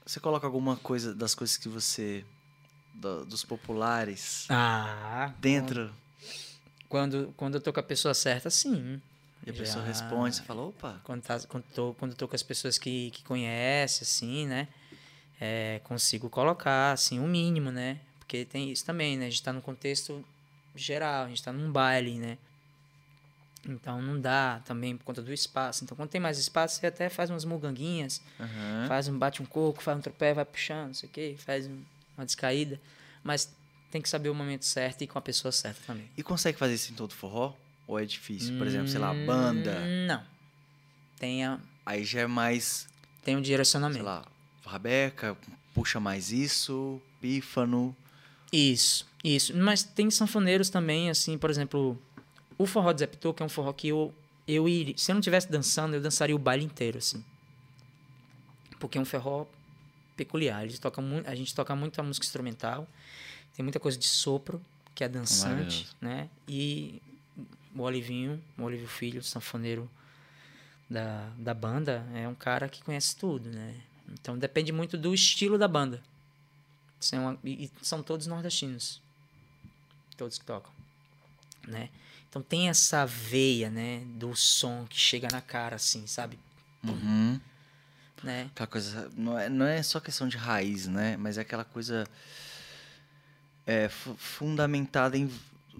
Você 0.05 0.19
coloca 0.21 0.47
alguma 0.47 0.77
coisa 0.77 1.13
das 1.13 1.35
coisas 1.35 1.57
que 1.57 1.67
você... 1.67 2.23
do- 2.93 3.25
dos 3.25 3.43
populares 3.43 4.45
Ah, 4.49 5.33
dentro 5.39 5.93
quando, 6.87 7.33
quando 7.35 7.55
eu 7.55 7.61
tô 7.61 7.71
com 7.73 7.79
a 7.81 7.83
pessoa 7.83 8.13
certa, 8.13 8.49
sim. 8.49 8.99
e 9.45 9.49
a 9.49 9.53
pessoa 9.53 9.83
Já. 9.85 9.87
responde, 9.91 10.35
você 10.37 10.43
fala, 10.43 10.61
opa... 10.63 10.99
Quando, 11.03 11.21
tá, 11.21 11.39
quando, 11.47 11.63
tô, 11.75 11.93
quando 11.95 12.15
tô 12.15 12.27
com 12.27 12.35
as 12.35 12.41
pessoas 12.41 12.77
que, 12.79 13.11
que 13.11 13.23
conhecem, 13.23 14.01
assim, 14.03 14.47
né? 14.47 14.67
É, 15.39 15.81
consigo 15.83 16.29
colocar, 16.29 16.93
assim, 16.93 17.19
o 17.19 17.27
mínimo, 17.27 17.71
né? 17.71 17.99
Porque 18.19 18.43
tem 18.45 18.71
isso 18.71 18.83
também, 18.85 19.17
né? 19.17 19.27
A 19.27 19.29
gente 19.29 19.43
tá 19.43 19.53
num 19.53 19.61
contexto 19.61 20.25
geral, 20.75 21.25
a 21.25 21.29
gente 21.29 21.43
tá 21.43 21.51
num 21.53 21.71
baile, 21.71 22.17
né? 22.17 22.37
Então 23.67 24.01
não 24.01 24.19
dá 24.19 24.61
também 24.65 24.95
por 24.97 25.03
conta 25.03 25.21
do 25.21 25.33
espaço. 25.33 25.83
Então 25.83 25.95
quando 25.95 26.09
tem 26.09 26.21
mais 26.21 26.37
espaço, 26.39 26.79
você 26.79 26.87
até 26.87 27.09
faz 27.09 27.29
umas 27.29 27.43
muganguinhas, 27.45 28.21
aham. 28.39 28.85
faz 28.87 29.07
um 29.07 29.17
bate 29.17 29.41
um 29.41 29.45
coco, 29.45 29.81
faz 29.83 29.97
um 29.97 30.01
tropé, 30.01 30.33
vai 30.33 30.45
puxando, 30.45 30.87
não 30.87 30.93
sei 30.93 31.09
o 31.09 31.11
quê, 31.11 31.35
faz 31.37 31.67
um- 31.67 31.81
uma 32.17 32.25
descaída. 32.25 32.79
Mas 33.23 33.51
tem 33.91 34.01
que 34.01 34.07
saber 34.09 34.29
o 34.29 34.35
momento 34.35 34.65
certo 34.65 35.01
e 35.03 35.07
com 35.07 35.17
a 35.17 35.21
pessoa 35.21 35.51
certa 35.51 35.79
também. 35.85 36.09
E 36.17 36.23
consegue 36.23 36.57
fazer 36.57 36.75
isso 36.75 36.91
em 36.91 36.95
todo 36.95 37.13
forró? 37.13 37.53
Ou 37.87 37.99
é 37.99 38.05
difícil? 38.05 38.55
Por 38.57 38.65
exemplo, 38.67 38.87
sei 38.87 38.99
lá, 38.99 39.13
banda. 39.13 39.83
Hum, 39.85 40.07
Não. 40.07 40.23
Tem, 41.17 41.43
a, 41.45 41.59
Aí 41.85 42.05
já 42.05 42.21
é 42.21 42.27
mais, 42.27 42.87
tem 43.23 43.35
um 43.35 43.41
direcionamento. 43.41 43.97
sei 43.97 44.05
lá, 44.05 44.25
Rabeca, 44.65 45.35
puxa 45.73 45.99
mais 45.99 46.31
isso, 46.31 47.01
pífano. 47.19 47.95
Isso, 48.53 49.05
isso. 49.23 49.55
Mas 49.57 49.83
tem 49.83 50.09
sanfoneiros 50.09 50.69
também, 50.69 51.09
assim, 51.09 51.37
por 51.37 51.49
exemplo, 51.49 51.99
o 52.59 52.65
forró 52.65 52.91
de 52.91 52.99
Zé 52.99 53.09
é 53.39 53.43
um 53.43 53.49
forró 53.49 53.71
que 53.71 53.87
eu, 53.87 54.13
eu 54.45 54.67
iria. 54.67 54.93
Se 54.97 55.09
eu 55.09 55.15
não 55.15 55.21
estivesse 55.21 55.49
dançando, 55.49 55.95
eu 55.95 56.01
dançaria 56.01 56.35
o 56.35 56.39
baile 56.39 56.65
inteiro, 56.65 56.97
assim. 56.97 57.23
Porque 58.79 58.97
é 58.97 59.01
um 59.01 59.05
forró 59.05 59.45
peculiar. 60.17 60.63
Eles 60.63 60.77
tocam 60.77 61.01
muito, 61.01 61.27
a 61.27 61.33
gente 61.33 61.55
toca 61.55 61.73
muito 61.73 61.99
a 62.01 62.03
música 62.03 62.25
instrumental, 62.25 62.85
tem 63.55 63.63
muita 63.63 63.79
coisa 63.79 63.97
de 63.97 64.05
sopro, 64.05 64.61
que 64.93 65.05
é 65.05 65.07
dançante, 65.07 65.87
né? 66.01 66.29
E 66.45 67.01
o 67.73 67.81
Olivinho, 67.81 68.43
o 68.57 68.63
Olívio 68.63 68.89
Filho, 68.89 69.23
sanfoneiro 69.23 69.89
da, 70.89 71.29
da 71.37 71.53
banda, 71.53 72.05
é 72.13 72.27
um 72.27 72.35
cara 72.35 72.67
que 72.67 72.83
conhece 72.83 73.15
tudo, 73.15 73.49
né? 73.49 73.73
Então 74.09 74.37
depende 74.37 74.73
muito 74.73 74.97
do 74.97 75.13
estilo 75.13 75.57
da 75.57 75.67
banda. 75.67 76.03
São, 76.99 77.39
e 77.41 77.65
e 77.65 77.71
são 77.81 78.03
todos 78.03 78.27
nordestinos. 78.27 79.01
Todos 80.17 80.37
que 80.37 80.43
tocam. 80.43 80.73
Né? 81.65 81.89
Então 82.29 82.41
tem 82.41 82.69
essa 82.69 83.05
veia, 83.05 83.69
né? 83.69 84.03
Do 84.15 84.35
som 84.35 84.85
que 84.87 84.99
chega 84.99 85.27
na 85.31 85.41
cara, 85.41 85.75
assim, 85.77 86.05
sabe? 86.05 86.37
Uhum. 86.83 87.39
Né? 88.23 88.47
Aquela 88.53 88.67
coisa. 88.67 89.09
Não 89.15 89.37
é, 89.39 89.49
não 89.49 89.65
é 89.65 89.81
só 89.81 89.99
questão 89.99 90.27
de 90.27 90.37
raiz, 90.37 90.87
né? 90.87 91.17
Mas 91.17 91.37
é 91.37 91.41
aquela 91.41 91.63
coisa. 91.63 92.05
É, 93.65 93.87
fu- 93.89 94.15
fundamentada 94.17 95.17
em 95.17 95.29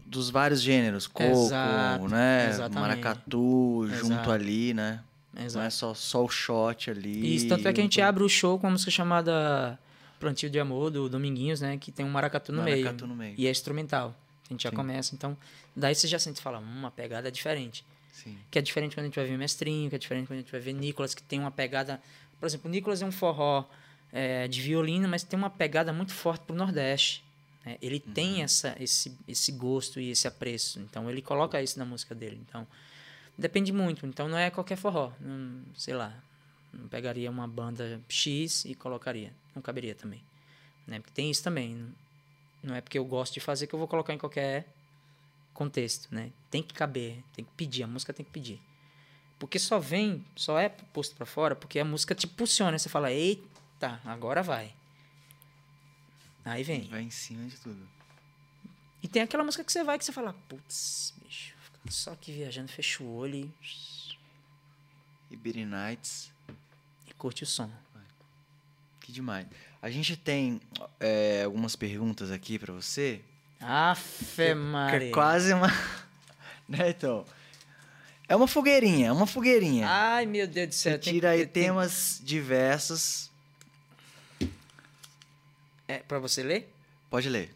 dos 0.05 0.29
vários 0.29 0.61
gêneros. 0.61 1.05
Coco, 1.07 1.29
Exato, 1.29 2.07
né? 2.07 2.49
exatamente. 2.49 2.79
Maracatu, 2.81 3.87
junto 3.91 4.13
Exato. 4.13 4.31
ali, 4.31 4.73
né? 4.73 5.01
Não 5.33 5.41
é 5.43 5.45
Exato. 5.45 5.71
só, 5.75 5.93
só 5.93 6.25
o 6.25 6.29
shot 6.29 6.89
ali. 6.89 7.35
Isso, 7.35 7.47
tanto 7.47 7.67
é 7.67 7.73
que 7.73 7.79
a 7.79 7.83
gente 7.83 8.01
abre 8.01 8.23
o 8.23 8.29
show 8.29 8.57
com 8.57 8.67
uma 8.67 8.71
música 8.71 8.89
chamada 8.91 9.77
Plantio 10.19 10.49
de 10.49 10.59
Amor, 10.59 10.89
do 10.89 11.07
Dominguinhos, 11.09 11.61
né? 11.61 11.77
Que 11.77 11.91
tem 11.91 12.05
um 12.05 12.09
maracatu 12.09 12.51
no, 12.51 12.59
Maracatu 12.63 13.05
meio. 13.05 13.07
no 13.07 13.15
meio. 13.15 13.35
E 13.37 13.45
é 13.47 13.51
instrumental. 13.51 14.15
A 14.49 14.53
gente 14.53 14.63
já 14.63 14.69
Sim. 14.69 14.75
começa, 14.75 15.13
então... 15.15 15.37
Daí 15.75 15.93
você 15.93 16.07
já 16.07 16.17
sente 16.19 16.41
falar, 16.41 16.59
hum, 16.59 16.63
uma 16.63 16.91
pegada 16.91 17.31
diferente. 17.31 17.85
Sim. 18.11 18.37
Que 18.49 18.59
é 18.59 18.61
diferente 18.61 18.95
quando 18.95 19.03
a 19.05 19.07
gente 19.07 19.15
vai 19.15 19.25
ver 19.25 19.37
Mestrinho, 19.37 19.89
que 19.89 19.95
é 19.95 19.99
diferente 19.99 20.27
quando 20.27 20.39
a 20.39 20.41
gente 20.41 20.51
vai 20.51 20.59
ver 20.59 20.73
Nicolas, 20.73 21.13
que 21.13 21.23
tem 21.23 21.39
uma 21.39 21.51
pegada... 21.51 22.01
Por 22.39 22.45
exemplo, 22.45 22.67
o 22.69 22.71
Nicolas 22.71 23.01
é 23.01 23.05
um 23.05 23.11
forró 23.11 23.65
é, 24.11 24.47
de 24.47 24.61
violino, 24.61 25.07
mas 25.07 25.23
tem 25.23 25.37
uma 25.37 25.49
pegada 25.49 25.93
muito 25.93 26.13
forte 26.13 26.43
pro 26.45 26.55
Nordeste. 26.55 27.23
né? 27.65 27.77
Ele 27.81 28.01
Uhum. 28.07 28.13
tem 28.13 28.41
essa, 28.43 28.75
esse, 28.79 29.15
esse 29.27 29.51
gosto 29.51 29.99
e 29.99 30.09
esse 30.09 30.27
apreço. 30.27 30.79
Então, 30.79 31.09
ele 31.09 31.21
coloca 31.21 31.61
isso 31.61 31.77
na 31.77 31.85
música 31.85 32.15
dele. 32.15 32.39
Então, 32.47 32.65
depende 33.37 33.71
muito. 33.71 34.05
Então, 34.07 34.27
não 34.27 34.37
é 34.37 34.49
qualquer 34.49 34.77
forró. 34.77 35.11
Não, 35.19 35.61
sei 35.75 35.93
lá, 35.93 36.13
não 36.73 36.87
pegaria 36.87 37.29
uma 37.29 37.47
banda 37.47 38.01
X 38.09 38.65
e 38.65 38.73
colocaria. 38.73 39.31
Não 39.53 39.61
caberia 39.61 39.93
também. 39.93 40.23
Né? 40.87 40.99
Porque 40.99 41.13
tem 41.13 41.29
isso 41.29 41.43
também. 41.43 41.93
Não 42.61 42.75
é 42.75 42.81
porque 42.81 42.97
eu 42.97 43.05
gosto 43.05 43.33
de 43.33 43.39
fazer 43.39 43.67
que 43.67 43.73
eu 43.73 43.79
vou 43.79 43.87
colocar 43.87 44.13
em 44.13 44.17
qualquer 44.17 44.67
contexto, 45.53 46.13
né? 46.13 46.31
Tem 46.49 46.61
que 46.61 46.73
caber, 46.73 47.23
tem 47.33 47.45
que 47.45 47.51
pedir, 47.51 47.83
a 47.83 47.87
música 47.87 48.13
tem 48.13 48.25
que 48.25 48.31
pedir. 48.31 48.61
Porque 49.37 49.57
só 49.57 49.79
vem, 49.79 50.25
só 50.35 50.59
é 50.59 50.67
posto 50.67 51.15
pra 51.15 51.25
fora 51.25 51.55
porque 51.55 51.79
a 51.79 51.85
música 51.85 52.13
te 52.13 52.25
impulsiona. 52.25 52.77
Você 52.77 52.89
fala, 52.89 53.11
eita, 53.11 54.01
agora 54.03 54.43
vai. 54.43 54.75
Aí 56.43 56.63
vem. 56.63 56.87
Vai 56.89 57.03
em 57.03 57.09
cima 57.09 57.47
de 57.47 57.57
tudo. 57.57 57.87
E 59.01 59.07
tem 59.07 59.21
aquela 59.21 59.43
música 59.43 59.63
que 59.63 59.71
você 59.71 59.83
vai 59.83 59.97
que 59.97 60.03
você 60.03 60.11
fala, 60.11 60.33
putz, 60.49 61.13
bicho, 61.23 61.55
só 61.89 62.11
aqui 62.11 62.33
viajando, 62.33 62.69
fecha 62.69 63.01
o 63.01 63.15
olho 63.15 63.53
e, 65.31 65.65
Nights, 65.65 66.33
e 67.07 67.13
curte 67.13 67.43
o 67.43 67.47
som. 67.47 67.71
que 68.99 69.11
demais. 69.11 69.47
A 69.81 69.89
gente 69.89 70.15
tem 70.17 70.59
é, 70.99 71.43
algumas 71.45 71.75
perguntas 71.75 72.31
aqui 72.31 72.59
pra 72.59 72.73
você. 72.73 73.21
Afe 73.61 74.41
é 74.43 74.53
Maria. 74.53 75.11
quase 75.11 75.53
uma. 75.53 75.67
né, 76.67 76.89
então? 76.89 77.25
É 78.27 78.35
uma 78.35 78.47
fogueirinha, 78.47 79.07
é 79.07 79.11
uma 79.11 79.25
fogueirinha. 79.25 79.87
Ai, 79.87 80.25
meu 80.25 80.47
Deus 80.47 80.67
do 80.69 80.75
céu. 80.75 80.91
Você 80.93 80.99
tira 80.99 81.31
aí 81.31 81.45
tem- 81.45 81.63
temas 81.65 82.21
diversos. 82.23 83.29
É, 85.87 85.97
pra 85.99 86.19
você 86.19 86.43
ler? 86.43 86.71
Pode 87.09 87.27
ler. 87.29 87.51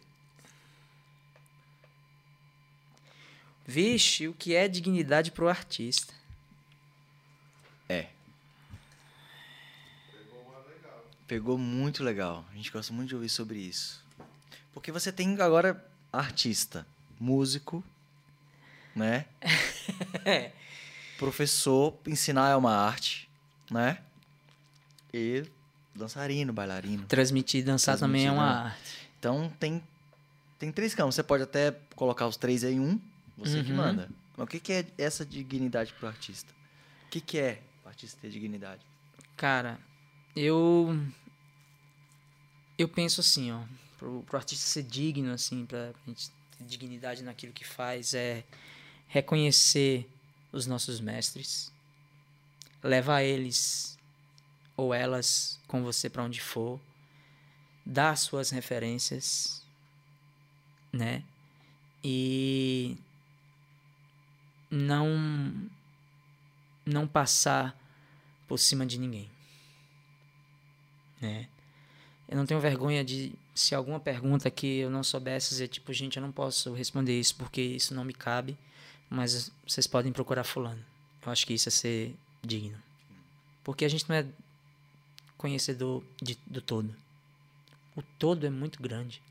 Vixe, 3.66 4.28
o 4.28 4.34
que 4.34 4.56
é 4.56 4.68
dignidade 4.68 5.32
pro 5.32 5.48
artista? 5.48 6.14
É. 7.88 8.08
Pegou 11.34 11.58
muito 11.58 12.04
legal. 12.04 12.46
A 12.52 12.56
gente 12.56 12.70
gosta 12.70 12.94
muito 12.94 13.10
de 13.10 13.16
ouvir 13.16 13.28
sobre 13.28 13.58
isso. 13.58 14.06
Porque 14.72 14.92
você 14.92 15.12
tem 15.12 15.34
agora 15.42 15.84
artista, 16.12 16.86
músico, 17.20 17.84
né? 18.96 19.26
É. 20.26 20.52
Professor, 21.18 21.98
ensinar 22.06 22.52
é 22.52 22.56
uma 22.56 22.76
arte, 22.78 23.28
né? 23.72 23.98
E 25.12 25.44
dançarino, 25.96 26.54
bailarino. 26.54 27.08
Transmitir 27.08 27.62
e 27.62 27.64
dançar 27.64 27.98
também 27.98 28.28
é 28.28 28.30
Transmitir, 28.30 28.46
uma 28.48 28.64
né? 28.66 28.70
arte. 28.70 29.10
Então 29.18 29.52
tem 29.60 29.84
tem 30.60 30.72
três 30.72 30.94
campos. 30.94 31.16
Você 31.16 31.24
pode 31.24 31.42
até 31.42 31.72
colocar 31.96 32.28
os 32.28 32.38
três 32.38 32.64
em 32.64 32.80
um, 32.80 33.02
você 33.36 33.64
que 33.64 33.72
Uhum. 33.72 33.78
manda. 33.78 34.08
Mas 34.38 34.44
o 34.46 34.48
que, 34.48 34.60
que 34.60 34.72
é 34.72 34.86
essa 35.00 35.26
dignidade 35.26 35.94
pro 35.94 36.08
artista? 36.08 36.54
O 37.08 37.10
que, 37.10 37.20
que 37.20 37.40
é 37.40 37.60
o 37.84 37.88
artista 37.88 38.20
ter 38.22 38.30
dignidade? 38.30 38.86
Cara, 39.36 39.80
eu. 40.36 40.96
Eu 42.78 42.88
penso 42.88 43.22
assim, 43.22 43.52
ó. 43.52 43.62
Pro, 43.98 44.24
pro 44.24 44.38
artista 44.38 44.66
ser 44.66 44.84
digno, 44.84 45.32
assim, 45.32 45.66
pra 45.66 45.94
gente 46.08 46.30
ter 46.58 46.64
dignidade 46.66 47.24
naquilo 47.24 47.54
que 47.54 47.66
faz, 47.66 48.14
é 48.14 48.44
reconhecer 49.08 50.10
os 50.52 50.66
nossos 50.66 51.00
mestres, 51.00 51.72
levar 52.82 53.22
eles 53.22 53.98
ou 54.76 54.94
elas 54.94 55.60
com 55.68 55.84
você 55.84 56.10
pra 56.10 56.24
onde 56.24 56.42
for, 56.42 56.80
dar 57.86 58.16
suas 58.18 58.50
referências, 58.50 59.64
né? 60.92 61.24
E 62.04 62.98
não 64.70 65.70
não 66.86 67.08
passar 67.08 67.78
por 68.48 68.58
cima 68.58 68.86
de 68.86 69.00
ninguém. 69.00 69.30
Né? 71.22 71.48
Eu 72.28 72.38
não 72.38 72.46
tenho 72.46 72.60
vergonha 72.60 73.04
de 73.04 73.34
se 73.54 73.76
alguma 73.76 74.00
pergunta 74.00 74.50
que 74.50 74.80
eu 74.80 74.90
não 74.90 75.04
soubesse 75.04 75.50
dizer, 75.50 75.68
tipo, 75.68 75.92
gente, 75.94 76.18
eu 76.18 76.24
não 76.24 76.32
posso 76.32 76.74
responder 76.74 77.20
isso 77.20 77.36
porque 77.36 77.62
isso 77.62 77.94
não 77.94 78.04
me 78.04 78.14
cabe, 78.14 78.58
mas 79.10 79.52
vocês 79.68 79.86
podem 79.86 80.12
procurar 80.12 80.44
fulano. 80.44 80.84
Eu 81.26 81.32
acho 81.32 81.46
que 81.46 81.54
isso 81.54 81.70
é 81.70 81.72
ser 81.72 82.16
digno. 82.42 82.78
Porque 83.64 83.86
a 83.86 83.90
gente 83.90 84.10
não 84.10 84.16
é 84.16 84.26
conhecedor 85.38 86.04
de, 86.22 86.38
do 86.48 86.62
todo. 86.62 86.96
O 87.96 88.02
todo 88.02 88.46
é 88.46 88.50
muito 88.50 88.82
grande. 88.82 89.22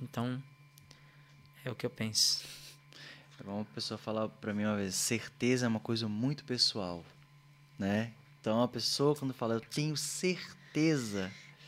Então, 0.00 0.42
é 1.64 1.70
o 1.70 1.74
que 1.76 1.86
eu 1.86 1.90
penso. 1.90 2.44
Uma 3.44 3.64
pessoa 3.66 3.98
falar 3.98 4.28
pra 4.28 4.52
mim 4.52 4.64
uma 4.64 4.76
vez, 4.76 4.94
certeza 4.94 5.66
é 5.66 5.68
uma 5.68 5.80
coisa 5.80 6.08
muito 6.08 6.44
pessoal, 6.44 7.04
né? 7.78 8.12
Então 8.40 8.62
a 8.62 8.68
pessoa 8.68 9.16
quando 9.16 9.34
fala 9.34 9.54
eu 9.54 9.60
tenho 9.60 9.96
certeza, 9.96 10.56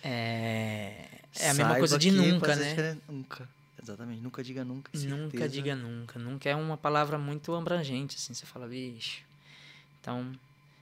É, 0.02 1.07
é 1.39 1.50
a 1.50 1.55
mesma 1.55 1.76
coisa 1.76 1.99
de 1.99 2.10
nunca, 2.10 2.55
né? 2.57 2.68
diferença. 2.68 3.00
Nunca. 3.08 3.49
Exatamente, 3.83 4.23
nunca 4.23 4.42
diga 4.42 4.65
nunca. 4.65 4.91
Nunca 4.94 5.31
certeza. 5.31 5.49
diga 5.49 5.76
nunca. 5.76 6.18
Nunca 6.18 6.49
é 6.49 6.57
uma 6.57 6.76
palavra 6.76 7.18
muito 7.18 7.55
abrangente, 7.55 8.16
assim. 8.16 8.33
Você 8.33 8.47
fala, 8.47 8.66
bicho. 8.66 9.23
Então, 10.00 10.33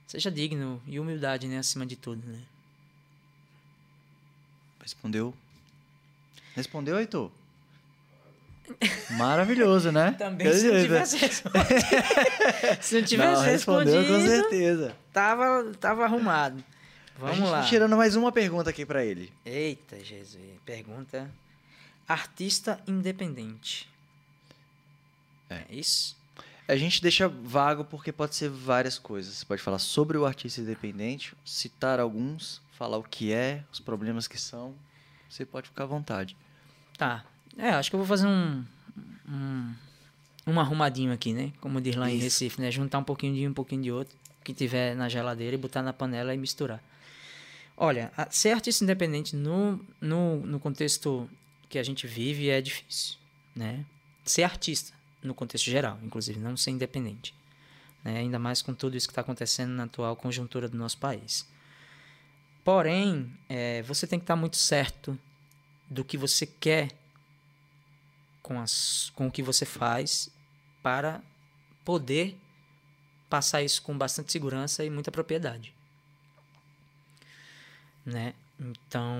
seja 0.07 0.31
digno 0.31 0.81
e 0.86 1.01
humildade, 1.01 1.49
né? 1.49 1.59
Acima 1.59 1.84
de 1.84 1.97
tudo, 1.97 2.25
né? 2.26 2.41
Respondeu. 4.81 5.34
Respondeu, 6.55 6.99
Heitor? 6.99 7.31
Maravilhoso, 9.17 9.91
né? 9.91 10.12
Também 10.18 10.52
se 10.52 10.70
não 10.70 10.83
tivesse 10.83 11.17
respondido. 11.17 11.65
se 12.81 12.94
não 12.94 13.02
tivesse 13.02 13.33
Não, 13.33 13.42
respondido, 13.42 14.07
com 14.07 14.26
certeza. 14.26 14.97
tava, 15.12 15.73
tava 15.81 16.05
arrumado. 16.05 16.62
Vamos 17.23 17.39
gente 17.39 17.51
lá. 17.51 17.62
tá 17.62 17.68
tirando 17.68 17.97
mais 17.97 18.17
uma 18.17 18.33
pergunta 18.33 18.68
aqui 18.68 18.84
pra 18.84 19.05
ele. 19.05 19.33
Eita, 19.47 20.02
Jesus. 20.02 20.42
Pergunta. 20.67 21.31
Artista 22.09 22.81
independente. 22.84 23.89
É. 25.49 25.65
isso? 25.70 26.17
A 26.67 26.75
gente 26.75 27.01
deixa 27.01 27.28
vago 27.28 27.84
porque 27.84 28.10
pode 28.10 28.34
ser 28.34 28.49
várias 28.49 28.99
coisas. 28.99 29.36
Você 29.36 29.44
pode 29.44 29.62
falar 29.62 29.78
sobre 29.78 30.18
o 30.18 30.26
artista 30.26 30.60
independente, 30.60 31.36
citar 31.44 32.01
alguns, 32.01 32.60
falar 32.73 32.97
o 32.97 33.05
que 33.05 33.33
é, 33.33 33.62
os 33.73 33.78
problemas 33.78 34.26
que 34.26 34.41
são. 34.41 34.75
Você 35.28 35.44
pode 35.47 35.68
ficar 35.68 35.84
à 35.84 35.86
vontade. 35.86 36.36
Tá. 36.99 37.25
É, 37.57 37.70
acho 37.70 37.89
que 37.89 37.94
eu 37.94 37.99
vou 37.99 38.07
fazer 38.07 38.26
um, 38.26 38.65
um, 39.28 39.75
um 40.47 40.59
arrumadinho 40.59 41.12
aqui, 41.12 41.33
né? 41.33 41.52
Como 41.60 41.81
diz 41.81 41.94
lá 41.94 42.10
em 42.10 42.15
Isso. 42.15 42.25
Recife, 42.25 42.60
né? 42.60 42.70
Juntar 42.70 42.99
um 42.99 43.05
pouquinho 43.05 43.34
de 43.34 43.47
um, 43.47 43.51
um 43.51 43.55
pouquinho 43.55 43.83
de 43.83 43.92
outro, 43.92 44.17
que 44.42 44.52
tiver 44.52 44.97
na 44.97 45.09
geladeira 45.09 45.55
e 45.55 45.59
botar 45.59 45.83
na 45.83 45.92
panela 45.92 46.34
e 46.34 46.39
misturar. 46.39 46.83
Olha, 47.85 48.12
ser 48.31 48.52
artista 48.52 48.85
independente 48.85 49.35
no, 49.35 49.85
no, 50.01 50.36
no 50.47 50.61
contexto 50.61 51.28
que 51.69 51.81
a 51.81 51.83
gente 51.83 52.07
vive 52.07 52.49
é 52.49 52.61
difícil, 52.61 53.19
né? 53.57 53.85
Ser 54.25 54.44
artista, 54.44 54.94
no 55.20 55.35
contexto 55.35 55.65
geral, 55.69 55.99
inclusive, 56.01 56.39
não 56.39 56.57
ser 56.57 56.70
independente. 56.70 57.35
Né? 58.05 58.19
Ainda 58.19 58.39
mais 58.39 58.62
com 58.62 58.73
tudo 58.73 58.97
isso 58.97 59.09
que 59.09 59.11
está 59.11 59.23
acontecendo 59.23 59.73
na 59.73 59.83
atual 59.83 60.15
conjuntura 60.15 60.69
do 60.69 60.78
nosso 60.78 60.97
país. 60.99 61.44
Porém, 62.62 63.36
é, 63.49 63.83
você 63.83 64.07
tem 64.07 64.20
que 64.20 64.23
estar 64.23 64.36
muito 64.36 64.59
certo 64.59 65.19
do 65.91 66.05
que 66.05 66.17
você 66.17 66.47
quer 66.47 66.93
com, 68.44 68.61
as, 68.61 69.11
com 69.17 69.27
o 69.27 69.31
que 69.33 69.43
você 69.43 69.67
faz 69.67 70.31
para 70.85 71.20
poder 71.85 72.39
passar 73.28 73.61
isso 73.61 73.83
com 73.83 73.99
bastante 73.99 74.31
segurança 74.31 74.85
e 74.85 74.89
muita 74.89 75.11
propriedade. 75.11 75.75
Né? 78.05 78.35
Então, 78.59 79.19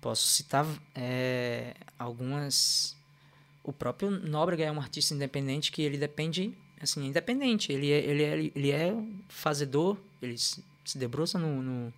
posso 0.00 0.26
citar 0.26 0.66
é, 0.94 1.74
algumas. 1.98 2.96
O 3.62 3.72
próprio 3.72 4.10
Nóbrega 4.10 4.64
é 4.64 4.72
um 4.72 4.80
artista 4.80 5.14
independente 5.14 5.70
que 5.70 5.82
ele 5.82 5.96
depende, 5.96 6.56
assim, 6.80 7.04
é 7.04 7.06
independente. 7.08 7.72
Ele 7.72 7.90
é, 7.90 7.98
ele 7.98 8.22
é, 8.22 8.52
ele 8.54 8.70
é 8.70 8.94
fazedor, 9.28 9.96
ele 10.20 10.36
se 10.38 10.98
debruça 10.98 11.38
no, 11.38 11.62
no, 11.62 11.94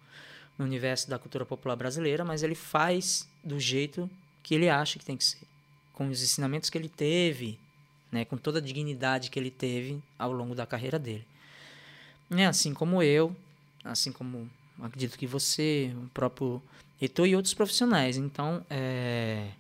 no 0.59 0.65
universo 0.65 1.09
da 1.09 1.19
cultura 1.19 1.47
popular 1.47 1.77
brasileira, 1.77 2.25
mas 2.25 2.43
ele 2.43 2.55
faz 2.55 3.29
do 3.43 3.59
jeito 3.59 4.11
que 4.43 4.55
ele 4.55 4.69
acha 4.69 4.99
que 4.99 5.05
tem 5.05 5.17
que 5.17 5.25
ser. 5.25 5.47
Com 5.93 6.09
os 6.09 6.23
ensinamentos 6.23 6.69
que 6.69 6.79
ele 6.79 6.89
teve, 6.89 7.59
né, 8.11 8.25
com 8.25 8.37
toda 8.37 8.59
a 8.59 8.63
dignidade 8.63 9.31
que 9.31 9.39
ele 9.39 9.51
teve 9.51 10.03
ao 10.19 10.33
longo 10.33 10.55
da 10.55 10.67
carreira 10.67 10.99
dele. 10.99 11.27
É 12.31 12.47
assim 12.47 12.73
como 12.73 13.03
eu, 13.03 13.35
assim 13.85 14.11
como 14.11 14.51
acredito 14.86 15.19
que 15.19 15.27
você, 15.27 15.94
o 15.97 16.09
próprio 16.09 16.62
Heitor 17.01 17.27
e 17.27 17.35
outros 17.35 17.55
profissionais. 17.55 18.17
Então, 18.17 18.65
é, 18.70 19.51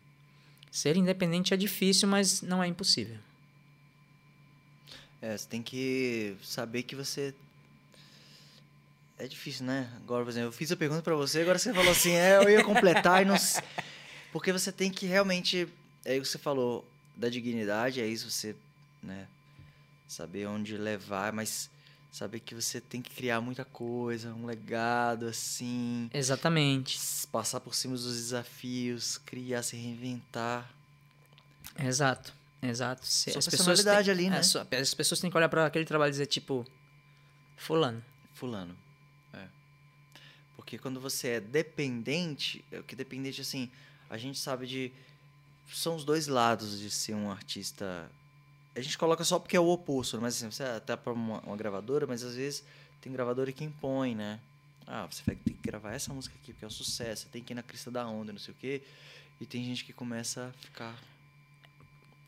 ser 0.70 0.96
independente 0.96 1.52
é 1.52 1.56
difícil, 1.56 2.08
mas 2.08 2.40
não 2.40 2.62
é 2.62 2.68
impossível. 2.68 3.18
É, 5.20 5.36
você 5.36 5.48
tem 5.48 5.62
que 5.62 6.36
saber 6.42 6.82
que 6.82 6.96
você. 6.96 7.34
É 9.18 9.26
difícil, 9.26 9.66
né? 9.66 9.88
Agora, 9.98 10.24
por 10.24 10.30
exemplo, 10.30 10.48
eu 10.48 10.52
fiz 10.52 10.72
a 10.72 10.76
pergunta 10.76 11.02
pra 11.02 11.14
você, 11.14 11.42
agora 11.42 11.58
você 11.58 11.72
falou 11.72 11.92
assim, 11.92 12.12
é, 12.12 12.36
eu 12.38 12.50
ia 12.50 12.64
completar 12.64 13.22
e 13.22 13.24
não. 13.24 13.36
Porque 14.32 14.52
você 14.52 14.72
tem 14.72 14.90
que 14.90 15.06
realmente. 15.06 15.68
É 16.04 16.14
isso 16.16 16.22
que 16.22 16.28
você 16.28 16.38
falou 16.38 16.84
da 17.16 17.28
dignidade, 17.28 18.00
é 18.00 18.06
isso, 18.06 18.30
você, 18.30 18.56
né? 19.02 19.26
Saber 20.08 20.46
onde 20.46 20.76
levar, 20.76 21.32
mas 21.32 21.70
saber 22.12 22.40
que 22.40 22.54
você 22.54 22.78
tem 22.80 23.00
que 23.00 23.10
criar 23.10 23.40
muita 23.40 23.64
coisa, 23.64 24.34
um 24.34 24.44
legado, 24.44 25.26
assim. 25.26 26.10
Exatamente. 26.12 26.98
Passar 27.32 27.58
por 27.58 27.74
cima 27.74 27.94
dos 27.94 28.04
desafios, 28.04 29.16
criar, 29.18 29.62
se 29.62 29.74
reinventar. 29.76 30.70
Exato. 31.78 32.34
Exato. 32.62 33.06
Se- 33.06 33.30
Sua 33.32 33.38
as 33.40 33.48
personalidade 33.48 34.04
têm, 34.04 34.12
ali, 34.12 34.26
é, 34.26 34.30
né? 34.30 34.40
as 34.80 34.94
pessoas 34.94 35.18
têm 35.20 35.30
que 35.30 35.36
olhar 35.36 35.48
para 35.48 35.66
aquele 35.66 35.86
trabalho 35.86 36.10
e 36.10 36.12
dizer, 36.12 36.26
tipo, 36.26 36.64
fulano. 37.56 38.04
Fulano. 38.34 38.76
É. 39.32 39.46
Porque 40.54 40.78
quando 40.78 41.00
você 41.00 41.28
é 41.28 41.40
dependente, 41.40 42.62
é 42.70 42.78
o 42.78 42.84
que 42.84 42.94
dependente, 42.94 43.40
assim, 43.40 43.70
a 44.10 44.18
gente 44.18 44.38
sabe 44.38 44.66
de. 44.66 44.92
São 45.72 45.96
os 45.96 46.04
dois 46.04 46.26
lados 46.26 46.78
de 46.78 46.90
ser 46.90 47.14
um 47.14 47.30
artista. 47.30 48.10
A 48.74 48.80
gente 48.80 48.96
coloca 48.96 49.22
só 49.24 49.38
porque 49.38 49.56
é 49.56 49.60
o 49.60 49.68
oposto, 49.68 50.20
mas 50.20 50.36
assim, 50.36 50.50
você 50.50 50.64
tá 50.80 50.96
pra 50.96 51.12
uma, 51.12 51.40
uma 51.40 51.56
gravadora, 51.56 52.06
mas 52.06 52.22
às 52.22 52.34
vezes 52.34 52.64
tem 53.00 53.12
gravadora 53.12 53.52
que 53.52 53.62
impõe, 53.64 54.14
né? 54.14 54.40
Ah, 54.86 55.06
você 55.10 55.22
vai 55.26 55.36
ter 55.36 55.52
que 55.52 55.62
gravar 55.62 55.92
essa 55.92 56.12
música 56.12 56.34
aqui 56.42 56.52
porque 56.52 56.64
é 56.64 56.68
um 56.68 56.70
sucesso, 56.70 57.28
tem 57.30 57.42
que 57.42 57.52
ir 57.52 57.56
na 57.56 57.62
crista 57.62 57.90
da 57.90 58.06
onda, 58.06 58.32
não 58.32 58.38
sei 58.40 58.52
o 58.52 58.56
quê. 58.58 58.82
E 59.40 59.46
tem 59.46 59.62
gente 59.64 59.84
que 59.84 59.92
começa 59.92 60.46
a 60.46 60.52
ficar. 60.64 60.96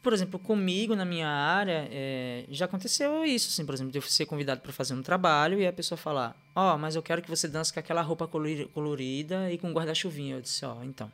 Por 0.03 0.13
exemplo, 0.13 0.39
comigo, 0.39 0.95
na 0.95 1.05
minha 1.05 1.29
área, 1.29 1.89
é, 1.91 2.45
já 2.51 2.67
aconteceu 2.67 3.25
isso, 3.25 3.49
assim, 3.49 3.65
por 3.65 3.75
exemplo, 3.75 3.91
de 3.91 3.97
eu 3.99 4.03
ser 4.03 4.27
convidado 4.27 4.61
para 4.61 4.71
fazer 4.73 4.93
um 4.93 5.03
trabalho 5.03 5.59
e 5.59 5.67
a 5.67 5.73
pessoa 5.73 5.97
falar, 5.97 6.37
ó, 6.55 6.77
mas 6.77 6.95
eu 6.95 7.03
quero 7.03 7.23
que 7.23 7.31
você 7.31 7.49
dance 7.49 7.73
com 7.73 7.81
aquela 7.81 8.03
roupa 8.03 8.29
colori- 8.29 8.67
colorida 8.75 9.51
e 9.51 9.57
com 9.57 9.73
guarda-chuvinha. 9.73 10.37
Eu 10.37 10.43
disse, 10.43 10.63
ó, 10.67 10.83
então. 10.85 11.11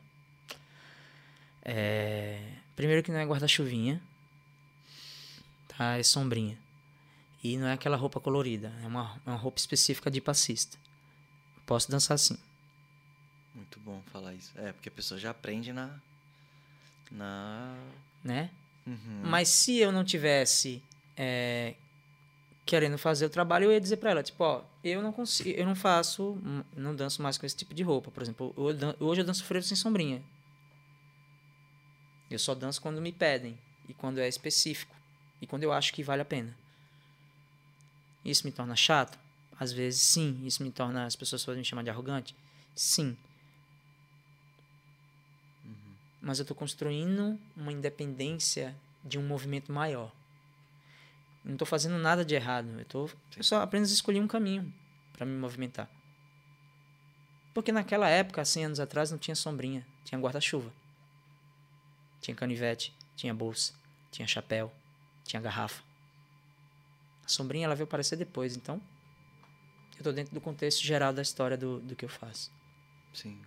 É, 1.65 2.41
primeiro 2.75 3.03
que 3.03 3.13
não 3.13 3.19
é 3.21 3.25
guarda-chuvinha, 3.25 4.03
tá? 5.81 5.97
É 5.99 6.03
sombrinha. 6.03 6.59
E 7.43 7.57
não 7.57 7.67
é 7.67 7.73
aquela 7.73 7.97
roupa 7.97 8.21
colorida, 8.21 8.71
é 8.83 8.87
uma, 8.87 9.19
uma 9.25 9.35
roupa 9.37 9.59
específica 9.59 10.11
de 10.11 10.21
passista. 10.21 10.77
Posso 11.65 11.91
dançar 11.91 12.17
assim. 12.17 12.37
Muito 13.55 13.81
bom 13.81 14.03
falar 14.13 14.35
isso. 14.35 14.53
É, 14.57 14.73
porque 14.73 14.91
a 14.91 14.93
pessoa 14.93 15.19
já 15.19 15.31
aprende 15.31 15.73
na. 15.73 15.99
Na. 17.11 17.75
né? 18.23 18.51
Uhum. 18.87 19.23
Mas 19.25 19.49
se 19.49 19.79
eu 19.79 19.91
não 19.91 20.05
tivesse 20.05 20.83
é, 21.17 21.75
querendo 22.67 22.99
fazer 22.99 23.25
o 23.25 23.31
trabalho, 23.31 23.65
eu 23.65 23.73
ia 23.73 23.81
dizer 23.81 23.97
pra 23.97 24.11
ela, 24.11 24.23
tipo, 24.23 24.45
ó, 24.45 24.63
eu 24.85 25.03
não 25.03 25.13
consigo, 25.13 25.49
eu 25.49 25.65
não 25.65 25.75
faço, 25.75 26.39
não 26.77 26.95
danço 26.95 27.23
mais 27.23 27.39
com 27.39 27.47
esse 27.47 27.57
tipo 27.57 27.73
de 27.73 27.83
roupa. 27.83 28.11
Por 28.11 28.23
exemplo, 28.23 28.53
eu 28.57 28.75
dan- 28.75 28.95
hoje 29.01 29.23
eu 29.23 29.25
danço 29.25 29.45
frevo 29.45 29.65
sem 29.65 29.77
sombrinha. 29.77 30.23
Eu 32.31 32.39
só 32.39 32.55
danço 32.55 32.81
quando 32.83 33.01
me 33.01 33.13
pedem 33.13 33.59
e 33.89 33.95
quando 33.95 34.19
é 34.19 34.29
específico 34.29 34.95
e 35.41 35.47
quando 35.47 35.63
eu 35.65 35.73
acho 35.73 35.93
que 35.93 36.03
vale 36.03 36.23
a 36.23 36.25
pena. 36.25 36.55
Isso 38.25 38.47
me 38.47 38.53
torna 38.53 38.77
chato? 38.77 39.19
Às 39.59 39.73
vezes 39.73 40.01
sim. 40.01 40.41
Isso 40.45 40.63
me 40.63 40.71
torna 40.71 41.07
as 41.07 41.17
pessoas 41.17 41.45
podem 41.45 41.61
me 41.61 41.65
chamar 41.65 41.83
de 41.83 41.91
arrogante? 41.91 42.35
Sim. 42.75 43.17
mas 46.21 46.39
eu 46.39 46.43
estou 46.43 46.57
construindo 46.57 47.39
uma 47.57 47.73
independência 47.73 48.77
de 49.05 49.19
um 49.19 49.27
movimento 49.27 49.73
maior. 49.73 50.13
Não 51.43 51.55
estou 51.55 51.67
fazendo 51.67 51.97
nada 51.97 52.25
de 52.25 52.35
errado. 52.35 52.69
Eu, 52.79 52.85
tô, 52.85 53.11
eu 53.37 53.43
só 53.43 53.63
apenas 53.63 53.91
escolhi 53.91 54.21
um 54.21 54.27
caminho 54.29 54.73
para 55.15 55.25
me 55.25 55.37
movimentar. 55.37 55.89
Porque 57.55 57.73
naquela 57.73 58.09
época, 58.09 58.45
100 58.45 58.67
anos 58.67 58.81
atrás, 58.81 59.11
não 59.11 59.19
tinha 59.19 59.35
sombrinha, 59.35 59.87
tinha 60.05 60.21
guarda-chuva. 60.21 60.71
Tinha 62.21 62.35
canivete, 62.35 62.95
tinha 63.17 63.33
bolsa, 63.33 63.73
tinha 64.11 64.29
chapéu, 64.29 64.71
tinha 65.25 65.41
garrafa. 65.41 65.83
A 67.25 67.29
sombrinha 67.29 67.67
ela 67.67 67.75
veio 67.75 67.85
aparecer 67.85 68.17
depois, 68.17 68.57
então 68.57 68.81
eu 69.93 69.99
estou 69.99 70.13
dentro 70.13 70.33
do 70.35 70.41
contexto 70.41 70.83
geral 70.83 71.13
da 71.13 71.23
história 71.23 71.57
do, 71.57 71.79
do 71.81 71.95
que 71.95 72.05
eu 72.05 72.09
faço. 72.09 72.51
Sim. 73.13 73.39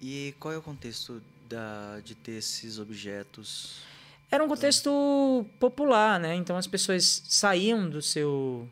E 0.00 0.34
qual 0.40 0.52
é 0.52 0.58
o 0.58 0.62
contexto 0.62 1.22
da, 1.48 2.00
de 2.04 2.14
ter 2.14 2.32
esses 2.32 2.78
objetos? 2.78 3.80
Era 4.30 4.42
um 4.42 4.48
contexto 4.48 5.44
popular, 5.60 6.18
né? 6.18 6.34
Então 6.34 6.56
as 6.56 6.66
pessoas 6.66 7.22
saíam 7.28 7.88
do 7.88 8.00
seu 8.00 8.68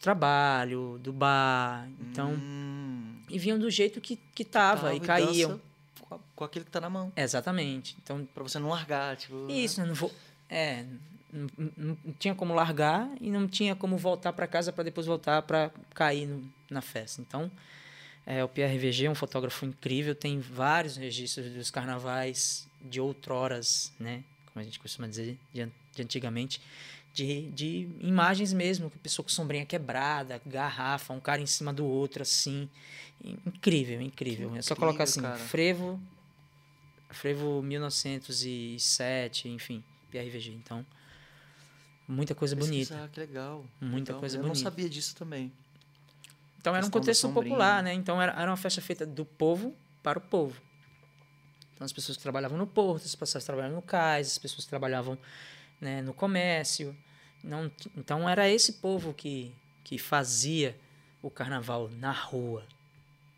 trabalho, 0.00 0.98
do 1.02 1.12
bar, 1.12 1.88
então 2.00 2.32
Hum, 2.34 3.16
e 3.28 3.38
vinham 3.38 3.58
do 3.58 3.70
jeito 3.70 4.00
que 4.00 4.18
que 4.34 4.44
tava 4.44 4.94
e 4.94 5.00
caíam. 5.00 5.60
Com, 6.00 6.14
a- 6.16 6.18
com 6.34 6.44
aquilo 6.44 6.64
que 6.64 6.70
tá 6.70 6.80
na 6.80 6.90
mão. 6.90 7.12
Exatamente. 7.16 7.96
Então 8.02 8.26
Pra 8.34 8.42
você 8.42 8.58
não 8.58 8.68
largar, 8.68 9.16
tipo. 9.16 9.34
né? 9.46 9.54
isso, 9.54 9.80
eu 9.80 9.86
não 9.86 9.94
vou, 9.94 10.12
é, 10.48 10.84
não, 11.32 11.48
não- 11.76 11.98
não 12.04 12.12
tinha 12.18 12.34
como 12.34 12.54
largar 12.54 13.08
e 13.20 13.30
não 13.30 13.46
tinha 13.48 13.74
como 13.76 13.96
voltar 13.96 14.32
para 14.32 14.46
casa 14.46 14.72
para 14.72 14.84
depois 14.84 15.06
voltar 15.06 15.42
para 15.42 15.70
cair 15.94 16.26
no- 16.26 16.50
na 16.70 16.80
festa. 16.80 17.20
Então 17.20 17.50
é, 18.24 18.42
o 18.42 18.48
PRVG 18.48 19.06
é 19.06 19.10
um 19.10 19.14
fotógrafo 19.14 19.64
incrível, 19.64 20.14
tem 20.14 20.40
vários 20.40 20.96
registros 20.96 21.48
dos 21.52 21.70
carnavais 21.70 22.66
de 22.82 23.00
outroras, 23.00 23.92
né? 24.00 24.24
Como 24.52 24.60
a 24.60 24.64
gente 24.64 24.80
costuma 24.80 25.06
dizer, 25.06 25.38
de, 25.54 25.68
de 25.94 26.02
antigamente, 26.02 26.60
de, 27.14 27.42
de 27.52 27.88
imagens 28.00 28.52
mesmo, 28.52 28.90
pessoa 29.02 29.22
com 29.24 29.28
sombrinha 29.30 29.64
quebrada, 29.64 30.40
garrafa, 30.44 31.12
um 31.14 31.20
cara 31.20 31.40
em 31.40 31.46
cima 31.46 31.72
do 31.72 31.86
outro, 31.86 32.22
assim. 32.22 32.68
In- 33.24 33.38
Incrível, 33.46 34.00
incrível. 34.02 34.50
Que 34.50 34.58
é 34.58 34.62
só 34.62 34.74
incrível, 34.74 34.88
colocar 34.88 35.04
assim, 35.04 35.20
cara. 35.22 35.38
frevo, 35.38 36.00
frevo 37.10 37.62
1907, 37.62 39.48
enfim, 39.48 39.82
PRVG. 40.10 40.52
Então, 40.52 40.84
muita 42.08 42.34
coisa 42.34 42.54
bonita. 42.56 42.94
Pesquisar, 42.94 43.08
que 43.08 43.20
legal. 43.20 43.64
Muita 43.80 44.12
legal. 44.12 44.20
coisa 44.20 44.36
Eu 44.36 44.42
bonita. 44.42 44.58
não 44.58 44.62
sabia 44.62 44.88
disso 44.88 45.14
também. 45.16 45.52
Então 46.58 46.74
era 46.74 46.84
um 46.84 46.90
contexto 46.90 47.28
popular, 47.30 47.82
né? 47.82 47.92
Então 47.94 48.20
era, 48.20 48.32
era 48.32 48.50
uma 48.50 48.56
festa 48.56 48.80
feita 48.80 49.06
do 49.06 49.24
povo 49.24 49.74
para 50.02 50.18
o 50.18 50.22
povo. 50.22 50.60
Então 51.74 51.84
as 51.84 51.92
pessoas 51.92 52.16
que 52.16 52.22
trabalhavam 52.22 52.58
no 52.58 52.66
porto, 52.66 53.04
as 53.04 53.14
pessoas 53.14 53.44
que 53.44 53.46
trabalhavam 53.46 53.76
no 53.76 53.82
cais, 53.82 54.28
as 54.32 54.38
pessoas 54.38 54.64
que 54.64 54.70
trabalhavam 54.70 55.16
né, 55.80 56.02
no 56.02 56.12
comércio. 56.12 56.96
Não, 57.44 57.70
então 57.96 58.28
era 58.28 58.48
esse 58.48 58.74
povo 58.74 59.14
que, 59.14 59.54
que 59.84 59.96
fazia 59.98 60.76
o 61.22 61.30
carnaval 61.30 61.88
na 61.90 62.10
rua, 62.12 62.64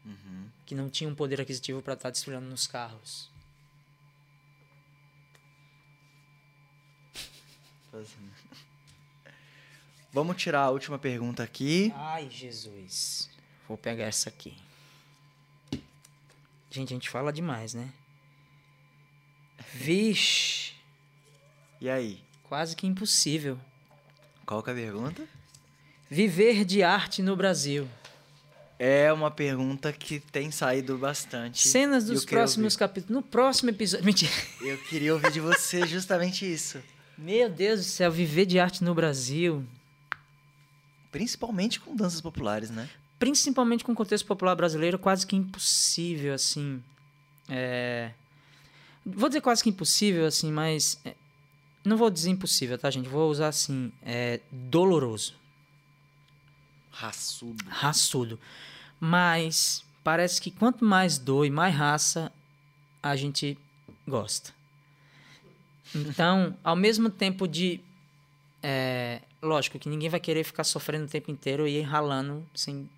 Uhum. 0.07 0.47
que 0.65 0.75
não 0.75 0.89
tinha 0.89 1.11
um 1.11 1.15
poder 1.15 1.39
aquisitivo 1.39 1.83
para 1.83 1.93
estar 1.93 2.09
desfilando 2.09 2.47
nos 2.49 2.67
carros. 2.67 3.29
Vamos 10.13 10.37
tirar 10.37 10.63
a 10.63 10.71
última 10.71 10.99
pergunta 10.99 11.43
aqui. 11.43 11.93
Ai, 11.97 12.29
Jesus. 12.31 13.29
Vou 13.69 13.77
pegar 13.77 14.05
essa 14.05 14.29
aqui. 14.29 14.57
Gente, 16.71 16.93
a 16.93 16.97
gente 16.97 17.11
fala 17.11 17.33
demais, 17.33 17.75
né? 17.75 17.93
Vixe. 19.75 20.73
E 21.81 21.89
aí? 21.89 22.23
Quase 22.45 22.75
que 22.75 22.87
impossível. 22.87 23.59
Qual 24.47 24.63
que 24.63 24.71
é 24.71 24.73
a 24.73 24.77
pergunta? 24.77 25.23
Viver 26.11 26.65
de 26.65 26.83
arte 26.83 27.23
no 27.23 27.37
Brasil. 27.37 27.87
É 28.79 29.13
uma 29.13 29.31
pergunta 29.31 29.93
que 29.93 30.21
tem 30.21 30.51
saído 30.51 30.97
bastante. 30.97 31.69
Cenas 31.69 32.07
dos 32.07 32.25
próximos 32.25 32.77
capítulos. 32.77 33.15
No 33.15 33.23
próximo 33.23 33.71
episódio. 33.71 34.07
Mentira. 34.07 34.33
Eu 34.63 34.79
queria 34.85 35.13
ouvir 35.13 35.33
de 35.33 35.41
você 35.41 35.87
justamente 35.87 36.51
isso. 36.51 36.81
Meu 37.19 37.51
Deus 37.51 37.81
do 37.81 37.85
céu, 37.85 38.13
viver 38.13 38.47
de 38.47 38.61
arte 38.61 38.85
no 38.85 38.95
Brasil. 38.95 39.67
Principalmente 41.11 41.81
com 41.81 41.97
danças 41.97 42.21
populares, 42.21 42.71
né? 42.71 42.89
Principalmente 43.19 43.83
com 43.83 43.91
o 43.91 43.95
contexto 43.97 44.25
popular 44.25 44.55
brasileiro, 44.55 45.01
quase 45.01 45.27
que 45.27 45.35
impossível, 45.35 46.33
assim. 46.33 46.81
É... 47.49 48.13
Vou 49.05 49.29
dizer 49.29 49.41
quase 49.41 49.65
que 49.65 49.71
impossível, 49.71 50.27
assim, 50.27 50.53
mas. 50.53 51.01
é, 51.05 51.17
Não 51.85 51.97
vou 51.97 52.09
dizer 52.09 52.31
impossível, 52.31 52.79
tá, 52.79 52.89
gente? 52.89 53.09
Vou 53.09 53.29
usar 53.29 53.49
assim. 53.49 53.93
É 54.01 54.41
doloroso. 54.53 55.35
Raçudo. 56.93 57.65
raçudo. 57.69 58.41
Mas 59.01 59.85
parece 60.05 60.41
que 60.41 60.51
quanto 60.51 60.85
mais 60.85 61.19
dor 61.19 61.45
e 61.45 61.51
mais 61.51 61.75
raça, 61.75 62.33
a 63.03 63.17
gente 63.17 63.59
gosta. 64.07 64.58
Então, 65.95 66.57
ao 66.63 66.77
mesmo 66.77 67.11
tempo 67.11 67.47
de. 67.47 67.81
é, 68.63 69.21
lógico 69.43 69.79
que 69.79 69.89
ninguém 69.89 70.09
vai 70.09 70.21
querer 70.21 70.45
ficar 70.45 70.65
sofrendo 70.65 71.05
o 71.05 71.09
tempo 71.09 71.31
inteiro 71.31 71.67
e 71.67 71.81
ralando 71.81 72.47
sem, 72.55 72.89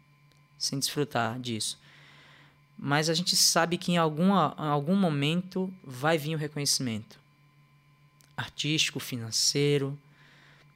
sem 0.59 0.79
desfrutar 0.79 1.39
disso. 1.39 1.79
Mas 2.79 3.11
a 3.11 3.15
gente 3.15 3.37
sabe 3.37 3.77
que 3.77 3.93
em, 3.93 3.99
alguma, 3.99 4.57
em 4.59 4.69
algum 4.69 4.97
momento 4.97 5.73
vai 5.85 6.17
vir 6.17 6.35
o 6.35 6.39
reconhecimento 6.39 7.21
artístico, 8.37 8.99
financeiro, 8.99 9.99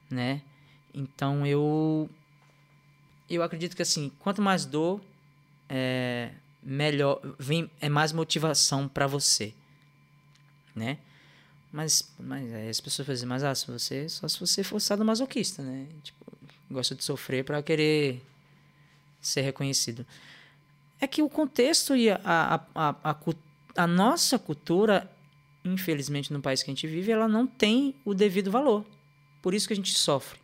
né? 0.09 0.41
Então 0.93 1.45
eu 1.47 2.07
eu 3.27 3.41
acredito 3.41 3.75
que 3.75 3.81
assim, 3.81 4.11
quanto 4.19 4.39
mais 4.39 4.65
dor, 4.65 5.01
é, 5.67 6.31
melhor, 6.61 7.19
vem, 7.39 7.69
é 7.81 7.89
mais 7.89 8.11
motivação 8.11 8.87
para 8.87 9.07
você, 9.07 9.51
né? 10.75 10.99
Mas, 11.75 12.09
mas 12.17 12.53
aí 12.53 12.69
as 12.69 12.79
pessoas 12.79 13.05
dizer, 13.05 13.25
mas 13.25 13.43
ah, 13.43 13.53
se 13.53 13.69
você, 13.69 14.07
só 14.07 14.27
se 14.29 14.39
você 14.39 14.63
for 14.63 14.79
sadomasoquista, 14.79 15.61
né? 15.61 15.87
Tipo, 16.01 16.25
gosta 16.71 16.95
de 16.95 17.03
sofrer 17.03 17.43
para 17.43 17.61
querer 17.61 18.23
ser 19.19 19.41
reconhecido. 19.41 20.05
É 21.01 21.05
que 21.05 21.21
o 21.21 21.27
contexto 21.27 21.93
e 21.93 22.09
a, 22.09 22.19
a, 22.23 22.55
a, 22.73 23.11
a, 23.11 23.17
a 23.75 23.87
nossa 23.87 24.39
cultura 24.39 25.11
infelizmente, 25.65 26.31
no 26.31 26.41
país 26.41 26.61
que 26.61 26.69
a 26.69 26.73
gente 26.73 26.87
vive, 26.87 27.11
ela 27.11 27.27
não 27.27 27.47
tem 27.47 27.95
o 28.05 28.13
devido 28.13 28.51
valor. 28.51 28.85
Por 29.41 29.53
isso 29.53 29.67
que 29.67 29.73
a 29.73 29.75
gente 29.75 29.93
sofre. 29.93 30.39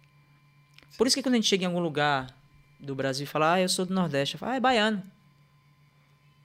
Por 0.97 1.05
isso 1.07 1.15
que 1.15 1.23
quando 1.23 1.35
a 1.35 1.37
gente 1.37 1.47
chega 1.47 1.63
em 1.63 1.67
algum 1.67 1.79
lugar 1.79 2.35
do 2.79 2.95
Brasil 2.95 3.23
e 3.23 3.27
fala, 3.27 3.53
ah, 3.53 3.61
eu 3.61 3.69
sou 3.69 3.85
do 3.85 3.93
Nordeste, 3.93 4.35
eu 4.35 4.39
falo, 4.39 4.53
ah, 4.53 4.55
é 4.55 4.59
baiano. 4.59 5.03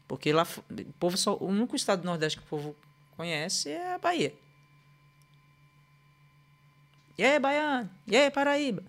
Porque 0.07 0.33
lá, 0.33 0.47
o 0.71 0.93
povo 1.01 1.17
só, 1.17 1.35
o 1.41 1.47
único 1.47 1.75
estado 1.75 2.03
do 2.03 2.05
Nordeste 2.05 2.39
que 2.39 2.45
o 2.45 2.49
povo 2.49 2.77
conhece 3.17 3.71
é 3.71 3.95
a 3.95 3.99
Bahia. 3.99 4.33
E 7.19 7.25
aí, 7.25 7.39
baiano? 7.39 7.89
E 8.07 8.17
aí, 8.17 8.31
Paraíba? 8.31 8.83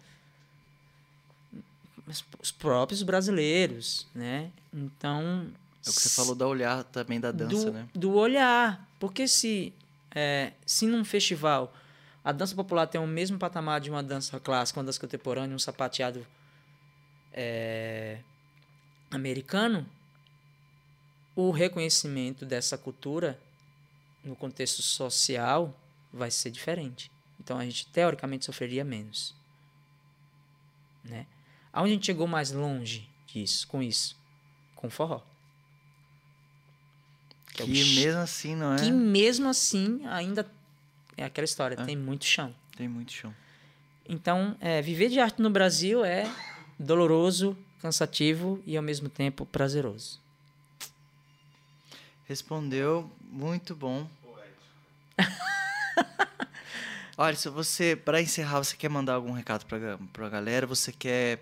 Os 2.39 2.51
próprios 2.51 3.03
brasileiros, 3.03 4.07
né? 4.13 4.51
Então. 4.73 5.47
É 5.85 5.89
o 5.89 5.93
que 5.93 6.01
você 6.01 6.09
falou 6.09 6.35
da 6.35 6.47
olhar 6.47 6.83
também 6.85 7.19
da 7.19 7.31
dança, 7.31 7.65
do, 7.65 7.71
né? 7.71 7.89
Do 7.93 8.13
olhar. 8.13 8.87
Porque 8.99 9.27
se, 9.27 9.73
é, 10.13 10.53
se 10.65 10.85
num 10.85 11.05
festival 11.05 11.73
a 12.23 12.33
dança 12.33 12.53
popular 12.53 12.87
tem 12.87 12.99
o 12.99 13.07
mesmo 13.07 13.37
patamar 13.37 13.79
de 13.79 13.89
uma 13.89 14.03
dança 14.03 14.37
clássica, 14.39 14.79
uma 14.79 14.85
dança 14.85 14.99
contemporânea, 14.99 15.55
um 15.55 15.59
sapateado 15.59 16.27
é, 17.31 18.19
americano, 19.09 19.87
o 21.33 21.51
reconhecimento 21.51 22.45
dessa 22.45 22.77
cultura 22.77 23.39
no 24.25 24.35
contexto 24.35 24.81
social 24.81 25.73
vai 26.11 26.29
ser 26.29 26.51
diferente. 26.51 27.09
Então 27.39 27.57
a 27.57 27.63
gente 27.63 27.87
teoricamente 27.87 28.45
sofreria 28.45 28.83
menos, 28.83 29.35
né? 31.03 31.25
Aonde 31.71 31.91
a 31.91 31.93
gente 31.93 32.05
chegou 32.05 32.27
mais 32.27 32.51
longe 32.51 33.09
disso, 33.27 33.67
com 33.67 33.81
isso, 33.81 34.17
com 34.75 34.89
forró. 34.89 35.21
Que, 37.53 37.63
é 37.63 37.65
que 37.65 37.95
mesmo 37.95 38.21
assim 38.21 38.55
não 38.55 38.73
é. 38.73 38.77
Que 38.77 38.91
mesmo 38.91 39.47
assim 39.47 40.05
ainda 40.05 40.49
é 41.15 41.25
aquela 41.25 41.45
história, 41.45 41.75
é. 41.75 41.85
tem 41.85 41.95
muito 41.95 42.25
chão. 42.25 42.53
Tem 42.75 42.87
muito 42.87 43.11
chão. 43.11 43.33
Então, 44.07 44.55
é, 44.61 44.81
viver 44.81 45.09
de 45.09 45.19
arte 45.19 45.41
no 45.41 45.49
Brasil 45.49 46.05
é 46.05 46.31
doloroso, 46.79 47.57
cansativo 47.81 48.61
e 48.65 48.77
ao 48.77 48.83
mesmo 48.83 49.09
tempo 49.09 49.45
prazeroso. 49.45 50.21
Respondeu 52.25 53.09
muito 53.21 53.75
bom. 53.75 54.07
Olha, 57.17 57.35
se 57.35 57.49
você, 57.49 57.95
para 57.95 58.21
encerrar, 58.21 58.59
você 58.59 58.77
quer 58.77 58.89
mandar 58.89 59.15
algum 59.15 59.31
recado 59.31 59.65
para 59.65 59.97
pra 60.13 60.29
galera? 60.29 60.67
Você 60.67 60.91
quer 60.91 61.39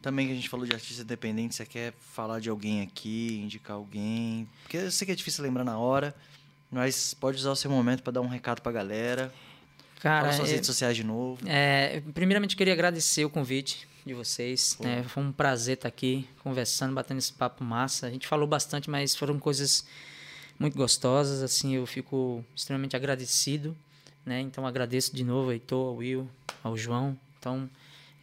também 0.00 0.26
que 0.26 0.32
a 0.32 0.34
gente 0.34 0.48
falou 0.48 0.64
de 0.64 0.72
artista 0.72 1.02
independente, 1.02 1.54
você 1.54 1.66
quer 1.66 1.92
falar 2.00 2.40
de 2.40 2.48
alguém 2.48 2.80
aqui, 2.80 3.38
indicar 3.44 3.76
alguém? 3.76 4.48
Porque 4.62 4.78
eu 4.78 4.90
sei 4.90 5.04
que 5.04 5.12
é 5.12 5.14
difícil 5.14 5.44
lembrar 5.44 5.62
na 5.62 5.78
hora, 5.78 6.14
mas 6.70 7.12
pode 7.12 7.36
usar 7.36 7.50
o 7.50 7.56
seu 7.56 7.70
momento 7.70 8.02
para 8.02 8.14
dar 8.14 8.22
um 8.22 8.28
recado 8.28 8.62
para 8.62 8.70
a 8.70 8.72
galera. 8.72 9.32
Cara, 10.00 10.22
Fala 10.22 10.32
suas 10.32 10.48
é, 10.48 10.52
redes 10.52 10.66
sociais 10.66 10.96
de 10.96 11.04
novo. 11.04 11.46
É, 11.46 12.02
primeiramente, 12.14 12.56
queria 12.56 12.72
agradecer 12.72 13.22
o 13.22 13.28
convite 13.28 13.86
de 14.06 14.14
vocês. 14.14 14.78
Né? 14.80 15.02
Foi 15.02 15.22
um 15.22 15.30
prazer 15.30 15.74
estar 15.74 15.88
aqui 15.88 16.26
conversando, 16.42 16.94
batendo 16.94 17.18
esse 17.18 17.34
papo 17.34 17.62
massa. 17.62 18.06
A 18.06 18.10
gente 18.10 18.26
falou 18.26 18.46
bastante, 18.46 18.88
mas 18.88 19.14
foram 19.14 19.38
coisas 19.38 19.84
muito 20.58 20.78
gostosas. 20.78 21.42
Assim, 21.42 21.74
eu 21.74 21.84
fico 21.84 22.42
extremamente 22.56 22.96
agradecido. 22.96 23.76
Né? 24.24 24.40
Então, 24.40 24.66
agradeço 24.66 25.14
de 25.14 25.24
novo 25.24 25.46
ao 25.46 25.52
Heitor, 25.52 25.88
ao 25.88 25.96
Will, 25.96 26.30
ao 26.62 26.76
João. 26.76 27.18
Então, 27.38 27.68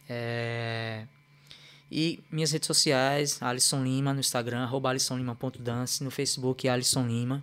é... 0.08 1.06
E 1.90 2.22
minhas 2.30 2.52
redes 2.52 2.66
sociais, 2.66 3.42
Alisson 3.42 3.82
Lima 3.82 4.12
no 4.12 4.20
Instagram, 4.20 4.62
arroba 4.62 4.90
alissonlima.dance, 4.90 6.04
no 6.04 6.10
Facebook, 6.10 6.68
Alisson 6.68 7.06
Lima. 7.06 7.42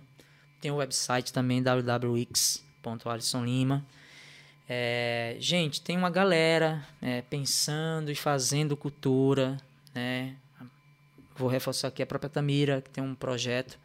Tem 0.60 0.70
o 0.70 0.76
website 0.76 1.32
também, 1.32 1.60
www.alissonlima. 1.62 3.84
É, 4.68 5.36
gente, 5.38 5.80
tem 5.80 5.96
uma 5.96 6.10
galera 6.10 6.84
é, 7.00 7.22
pensando 7.22 8.10
e 8.10 8.14
fazendo 8.14 8.76
cultura, 8.76 9.56
né? 9.94 10.36
Vou 11.36 11.48
reforçar 11.48 11.88
aqui 11.88 12.02
a 12.02 12.06
própria 12.06 12.30
Tamira, 12.30 12.80
que 12.80 12.90
tem 12.90 13.04
um 13.04 13.14
projeto 13.14 13.78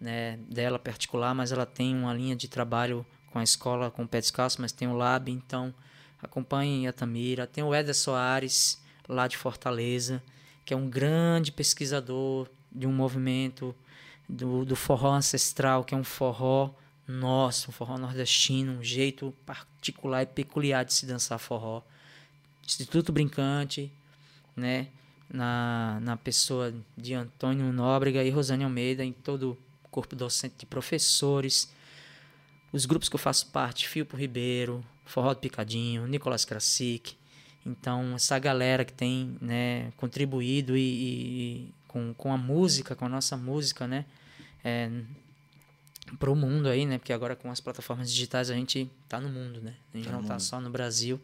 né, 0.00 0.38
dela 0.48 0.78
particular, 0.78 1.34
mas 1.34 1.52
ela 1.52 1.66
tem 1.66 1.94
uma 1.94 2.14
linha 2.14 2.36
de 2.36 2.48
trabalho 2.48 3.04
com 3.36 3.40
a 3.40 3.44
escola, 3.44 3.90
com 3.90 4.04
o 4.04 4.08
Pé 4.08 4.18
Descalço, 4.18 4.62
mas 4.62 4.72
tem 4.72 4.88
o 4.88 4.96
Lab, 4.96 5.30
então 5.30 5.74
acompanhem 6.22 6.88
a 6.88 6.92
Tamira. 6.92 7.46
Tem 7.46 7.62
o 7.62 7.74
Éder 7.74 7.94
Soares, 7.94 8.80
lá 9.06 9.28
de 9.28 9.36
Fortaleza, 9.36 10.22
que 10.64 10.72
é 10.72 10.76
um 10.76 10.88
grande 10.88 11.52
pesquisador 11.52 12.48
de 12.72 12.86
um 12.86 12.92
movimento 12.92 13.76
do, 14.26 14.64
do 14.64 14.74
forró 14.74 15.12
ancestral, 15.12 15.84
que 15.84 15.94
é 15.94 15.98
um 15.98 16.02
forró 16.02 16.70
nosso, 17.06 17.68
um 17.68 17.72
forró 17.72 17.98
nordestino, 17.98 18.78
um 18.78 18.82
jeito 18.82 19.34
particular 19.44 20.22
e 20.22 20.26
peculiar 20.26 20.86
de 20.86 20.94
se 20.94 21.04
dançar 21.04 21.38
forró. 21.38 21.82
Instituto 22.66 23.12
Brincante, 23.12 23.92
né? 24.56 24.88
Na, 25.28 25.98
na 26.00 26.16
pessoa 26.16 26.72
de 26.96 27.12
Antônio 27.12 27.70
Nóbrega 27.70 28.24
e 28.24 28.30
Rosane 28.30 28.64
Almeida, 28.64 29.04
em 29.04 29.12
todo 29.12 29.58
o 29.84 29.88
corpo 29.90 30.16
docente 30.16 30.54
de 30.60 30.64
professores, 30.66 31.75
os 32.72 32.86
grupos 32.86 33.08
que 33.08 33.14
eu 33.14 33.20
faço 33.20 33.46
parte, 33.46 33.88
Filpo 33.88 34.16
Ribeiro, 34.16 34.84
Forró 35.04 35.32
do 35.32 35.40
Picadinho, 35.40 36.06
Nicolas 36.06 36.44
Krasik. 36.44 37.16
Então, 37.64 38.14
essa 38.14 38.38
galera 38.38 38.84
que 38.84 38.92
tem 38.92 39.36
né, 39.40 39.92
contribuído 39.96 40.76
e, 40.76 40.80
e, 40.80 41.74
com, 41.88 42.14
com 42.14 42.32
a 42.32 42.36
música, 42.36 42.94
com 42.94 43.06
a 43.06 43.08
nossa 43.08 43.36
música, 43.36 43.86
né? 43.86 44.04
É, 44.62 44.90
para 46.18 46.30
o 46.30 46.36
mundo 46.36 46.68
aí, 46.68 46.86
né? 46.86 46.98
Porque 46.98 47.12
agora 47.12 47.34
com 47.34 47.50
as 47.50 47.60
plataformas 47.60 48.12
digitais 48.12 48.50
a 48.50 48.54
gente 48.54 48.88
tá 49.08 49.20
no 49.20 49.28
mundo, 49.28 49.60
né? 49.60 49.74
A 49.92 49.96
gente 49.96 50.06
tá 50.06 50.12
não 50.12 50.22
tá 50.22 50.38
só 50.38 50.60
no 50.60 50.70
Brasil. 50.70 51.20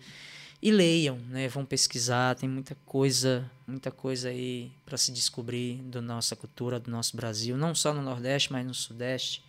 E 0.61 0.71
leiam, 0.71 1.19
né? 1.29 1.49
Vão 1.49 1.65
pesquisar, 1.65 2.35
tem 2.35 2.49
muita 2.49 2.77
coisa, 2.87 3.51
muita 3.67 3.91
coisa 3.91 4.29
aí 4.29 4.73
para 4.85 4.97
se 4.97 5.13
descobrir 5.13 5.77
da 5.83 6.01
nossa 6.01 6.35
cultura, 6.35 6.81
do 6.81 6.91
nosso 6.91 7.17
Brasil, 7.17 7.57
não 7.57 7.75
só 7.75 7.93
no 7.93 8.03
Nordeste, 8.03 8.53
mas 8.53 8.67
no 8.67 8.75
Sudeste, 8.75 9.45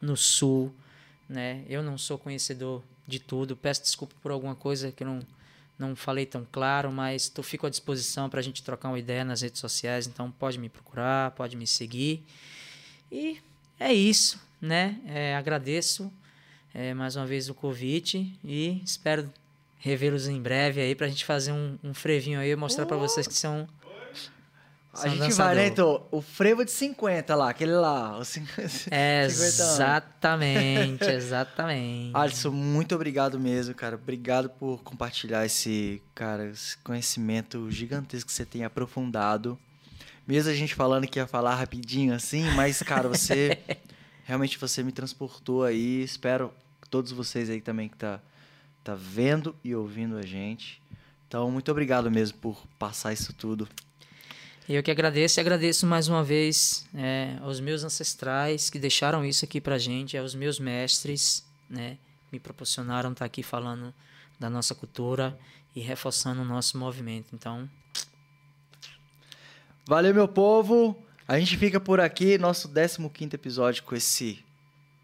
no 0.00 0.16
Sul, 0.16 0.74
né? 1.28 1.64
Eu 1.68 1.82
não 1.82 1.96
sou 1.98 2.18
conhecedor 2.18 2.82
de 3.06 3.18
tudo, 3.18 3.56
peço 3.56 3.82
desculpa 3.82 4.14
por 4.22 4.30
alguma 4.30 4.54
coisa 4.54 4.90
que 4.92 5.02
eu 5.02 5.08
não 5.08 5.20
não 5.78 5.94
falei 5.94 6.24
tão 6.24 6.46
claro, 6.50 6.90
mas 6.90 7.28
tu 7.28 7.42
fico 7.42 7.66
à 7.66 7.70
disposição 7.70 8.30
para 8.30 8.40
a 8.40 8.42
gente 8.42 8.62
trocar 8.62 8.88
uma 8.88 8.98
ideia 8.98 9.24
nas 9.24 9.42
redes 9.42 9.60
sociais, 9.60 10.06
então 10.06 10.30
pode 10.30 10.58
me 10.58 10.68
procurar, 10.68 11.32
pode 11.32 11.54
me 11.54 11.66
seguir. 11.66 12.24
E 13.12 13.38
é 13.78 13.92
isso, 13.92 14.40
né? 14.60 14.98
É, 15.04 15.36
agradeço 15.36 16.10
é, 16.72 16.94
mais 16.94 17.16
uma 17.16 17.26
vez 17.26 17.48
o 17.48 17.54
convite 17.54 18.38
e 18.42 18.80
espero 18.84 19.30
revê-los 19.78 20.28
em 20.28 20.40
breve 20.40 20.80
aí 20.80 20.94
pra 20.94 21.08
gente 21.08 21.24
fazer 21.24 21.52
um, 21.52 21.78
um 21.84 21.94
frevinho 21.94 22.40
aí 22.40 22.50
e 22.50 22.56
mostrar 22.56 22.84
oh. 22.84 22.86
para 22.88 22.96
vocês 22.96 23.26
que 23.26 23.34
são. 23.34 23.68
A 25.02 25.08
gente 25.08 25.32
vai, 25.34 25.54
né, 25.54 25.66
então, 25.66 26.06
o 26.10 26.22
frevo 26.22 26.64
de 26.64 26.70
50 26.70 27.34
lá, 27.34 27.50
aquele 27.50 27.72
lá. 27.72 28.18
O 28.18 28.24
50, 28.24 28.88
é, 28.90 29.24
exatamente, 29.26 31.04
exatamente. 31.04 32.10
Alisson, 32.16 32.50
muito 32.50 32.94
obrigado 32.94 33.38
mesmo, 33.38 33.74
cara. 33.74 33.96
Obrigado 33.96 34.48
por 34.50 34.82
compartilhar 34.82 35.44
esse, 35.44 36.02
cara, 36.14 36.46
esse 36.46 36.78
conhecimento 36.78 37.70
gigantesco 37.70 38.28
que 38.28 38.32
você 38.32 38.44
tem 38.44 38.64
aprofundado. 38.64 39.58
Mesmo 40.26 40.50
a 40.50 40.54
gente 40.54 40.74
falando 40.74 41.06
que 41.06 41.18
ia 41.18 41.26
falar 41.26 41.54
rapidinho 41.54 42.14
assim, 42.14 42.42
mas, 42.52 42.82
cara, 42.82 43.08
você 43.08 43.58
realmente 44.24 44.58
você 44.58 44.82
me 44.82 44.92
transportou 44.92 45.62
aí. 45.62 46.02
Espero 46.02 46.52
todos 46.90 47.12
vocês 47.12 47.48
aí 47.48 47.60
também 47.60 47.88
que 47.88 47.96
tá, 47.96 48.20
tá 48.82 48.94
vendo 48.94 49.54
e 49.62 49.74
ouvindo 49.74 50.16
a 50.16 50.22
gente. 50.22 50.82
Então, 51.28 51.50
muito 51.50 51.70
obrigado 51.70 52.10
mesmo 52.10 52.38
por 52.38 52.56
passar 52.78 53.12
isso 53.12 53.32
tudo. 53.32 53.68
Eu 54.68 54.82
que 54.82 54.90
agradeço 54.90 55.38
e 55.38 55.40
agradeço 55.40 55.86
mais 55.86 56.08
uma 56.08 56.24
vez 56.24 56.84
é, 56.92 57.36
aos 57.40 57.60
meus 57.60 57.84
ancestrais 57.84 58.68
que 58.68 58.80
deixaram 58.80 59.24
isso 59.24 59.44
aqui 59.44 59.60
pra 59.60 59.78
gente, 59.78 60.18
aos 60.18 60.34
meus 60.34 60.58
mestres, 60.58 61.44
né, 61.70 61.98
me 62.32 62.40
proporcionaram 62.40 63.12
estar 63.12 63.20
tá 63.20 63.26
aqui 63.26 63.44
falando 63.44 63.94
da 64.40 64.50
nossa 64.50 64.74
cultura 64.74 65.38
e 65.74 65.80
reforçando 65.80 66.42
o 66.42 66.44
nosso 66.44 66.76
movimento. 66.76 67.28
Então, 67.32 67.70
Valeu, 69.88 70.12
meu 70.12 70.26
povo. 70.26 71.00
A 71.28 71.38
gente 71.38 71.56
fica 71.56 71.78
por 71.78 72.00
aqui, 72.00 72.36
nosso 72.36 72.68
15 72.68 73.34
episódio 73.34 73.84
com 73.84 73.94
esse 73.94 74.44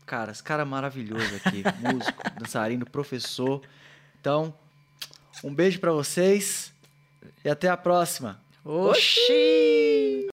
cara, 0.05 0.33
esse 0.33 0.43
cara 0.43 0.65
maravilhoso 0.65 1.37
aqui, 1.37 1.63
músico, 1.79 2.21
dançarino, 2.37 2.85
professor. 2.85 3.63
Então, 4.21 4.53
um 5.45 5.55
beijo 5.55 5.79
para 5.79 5.93
vocês 5.93 6.73
e 7.45 7.49
até 7.49 7.69
a 7.69 7.77
próxima. 7.77 8.42
Oxi! 8.65 10.25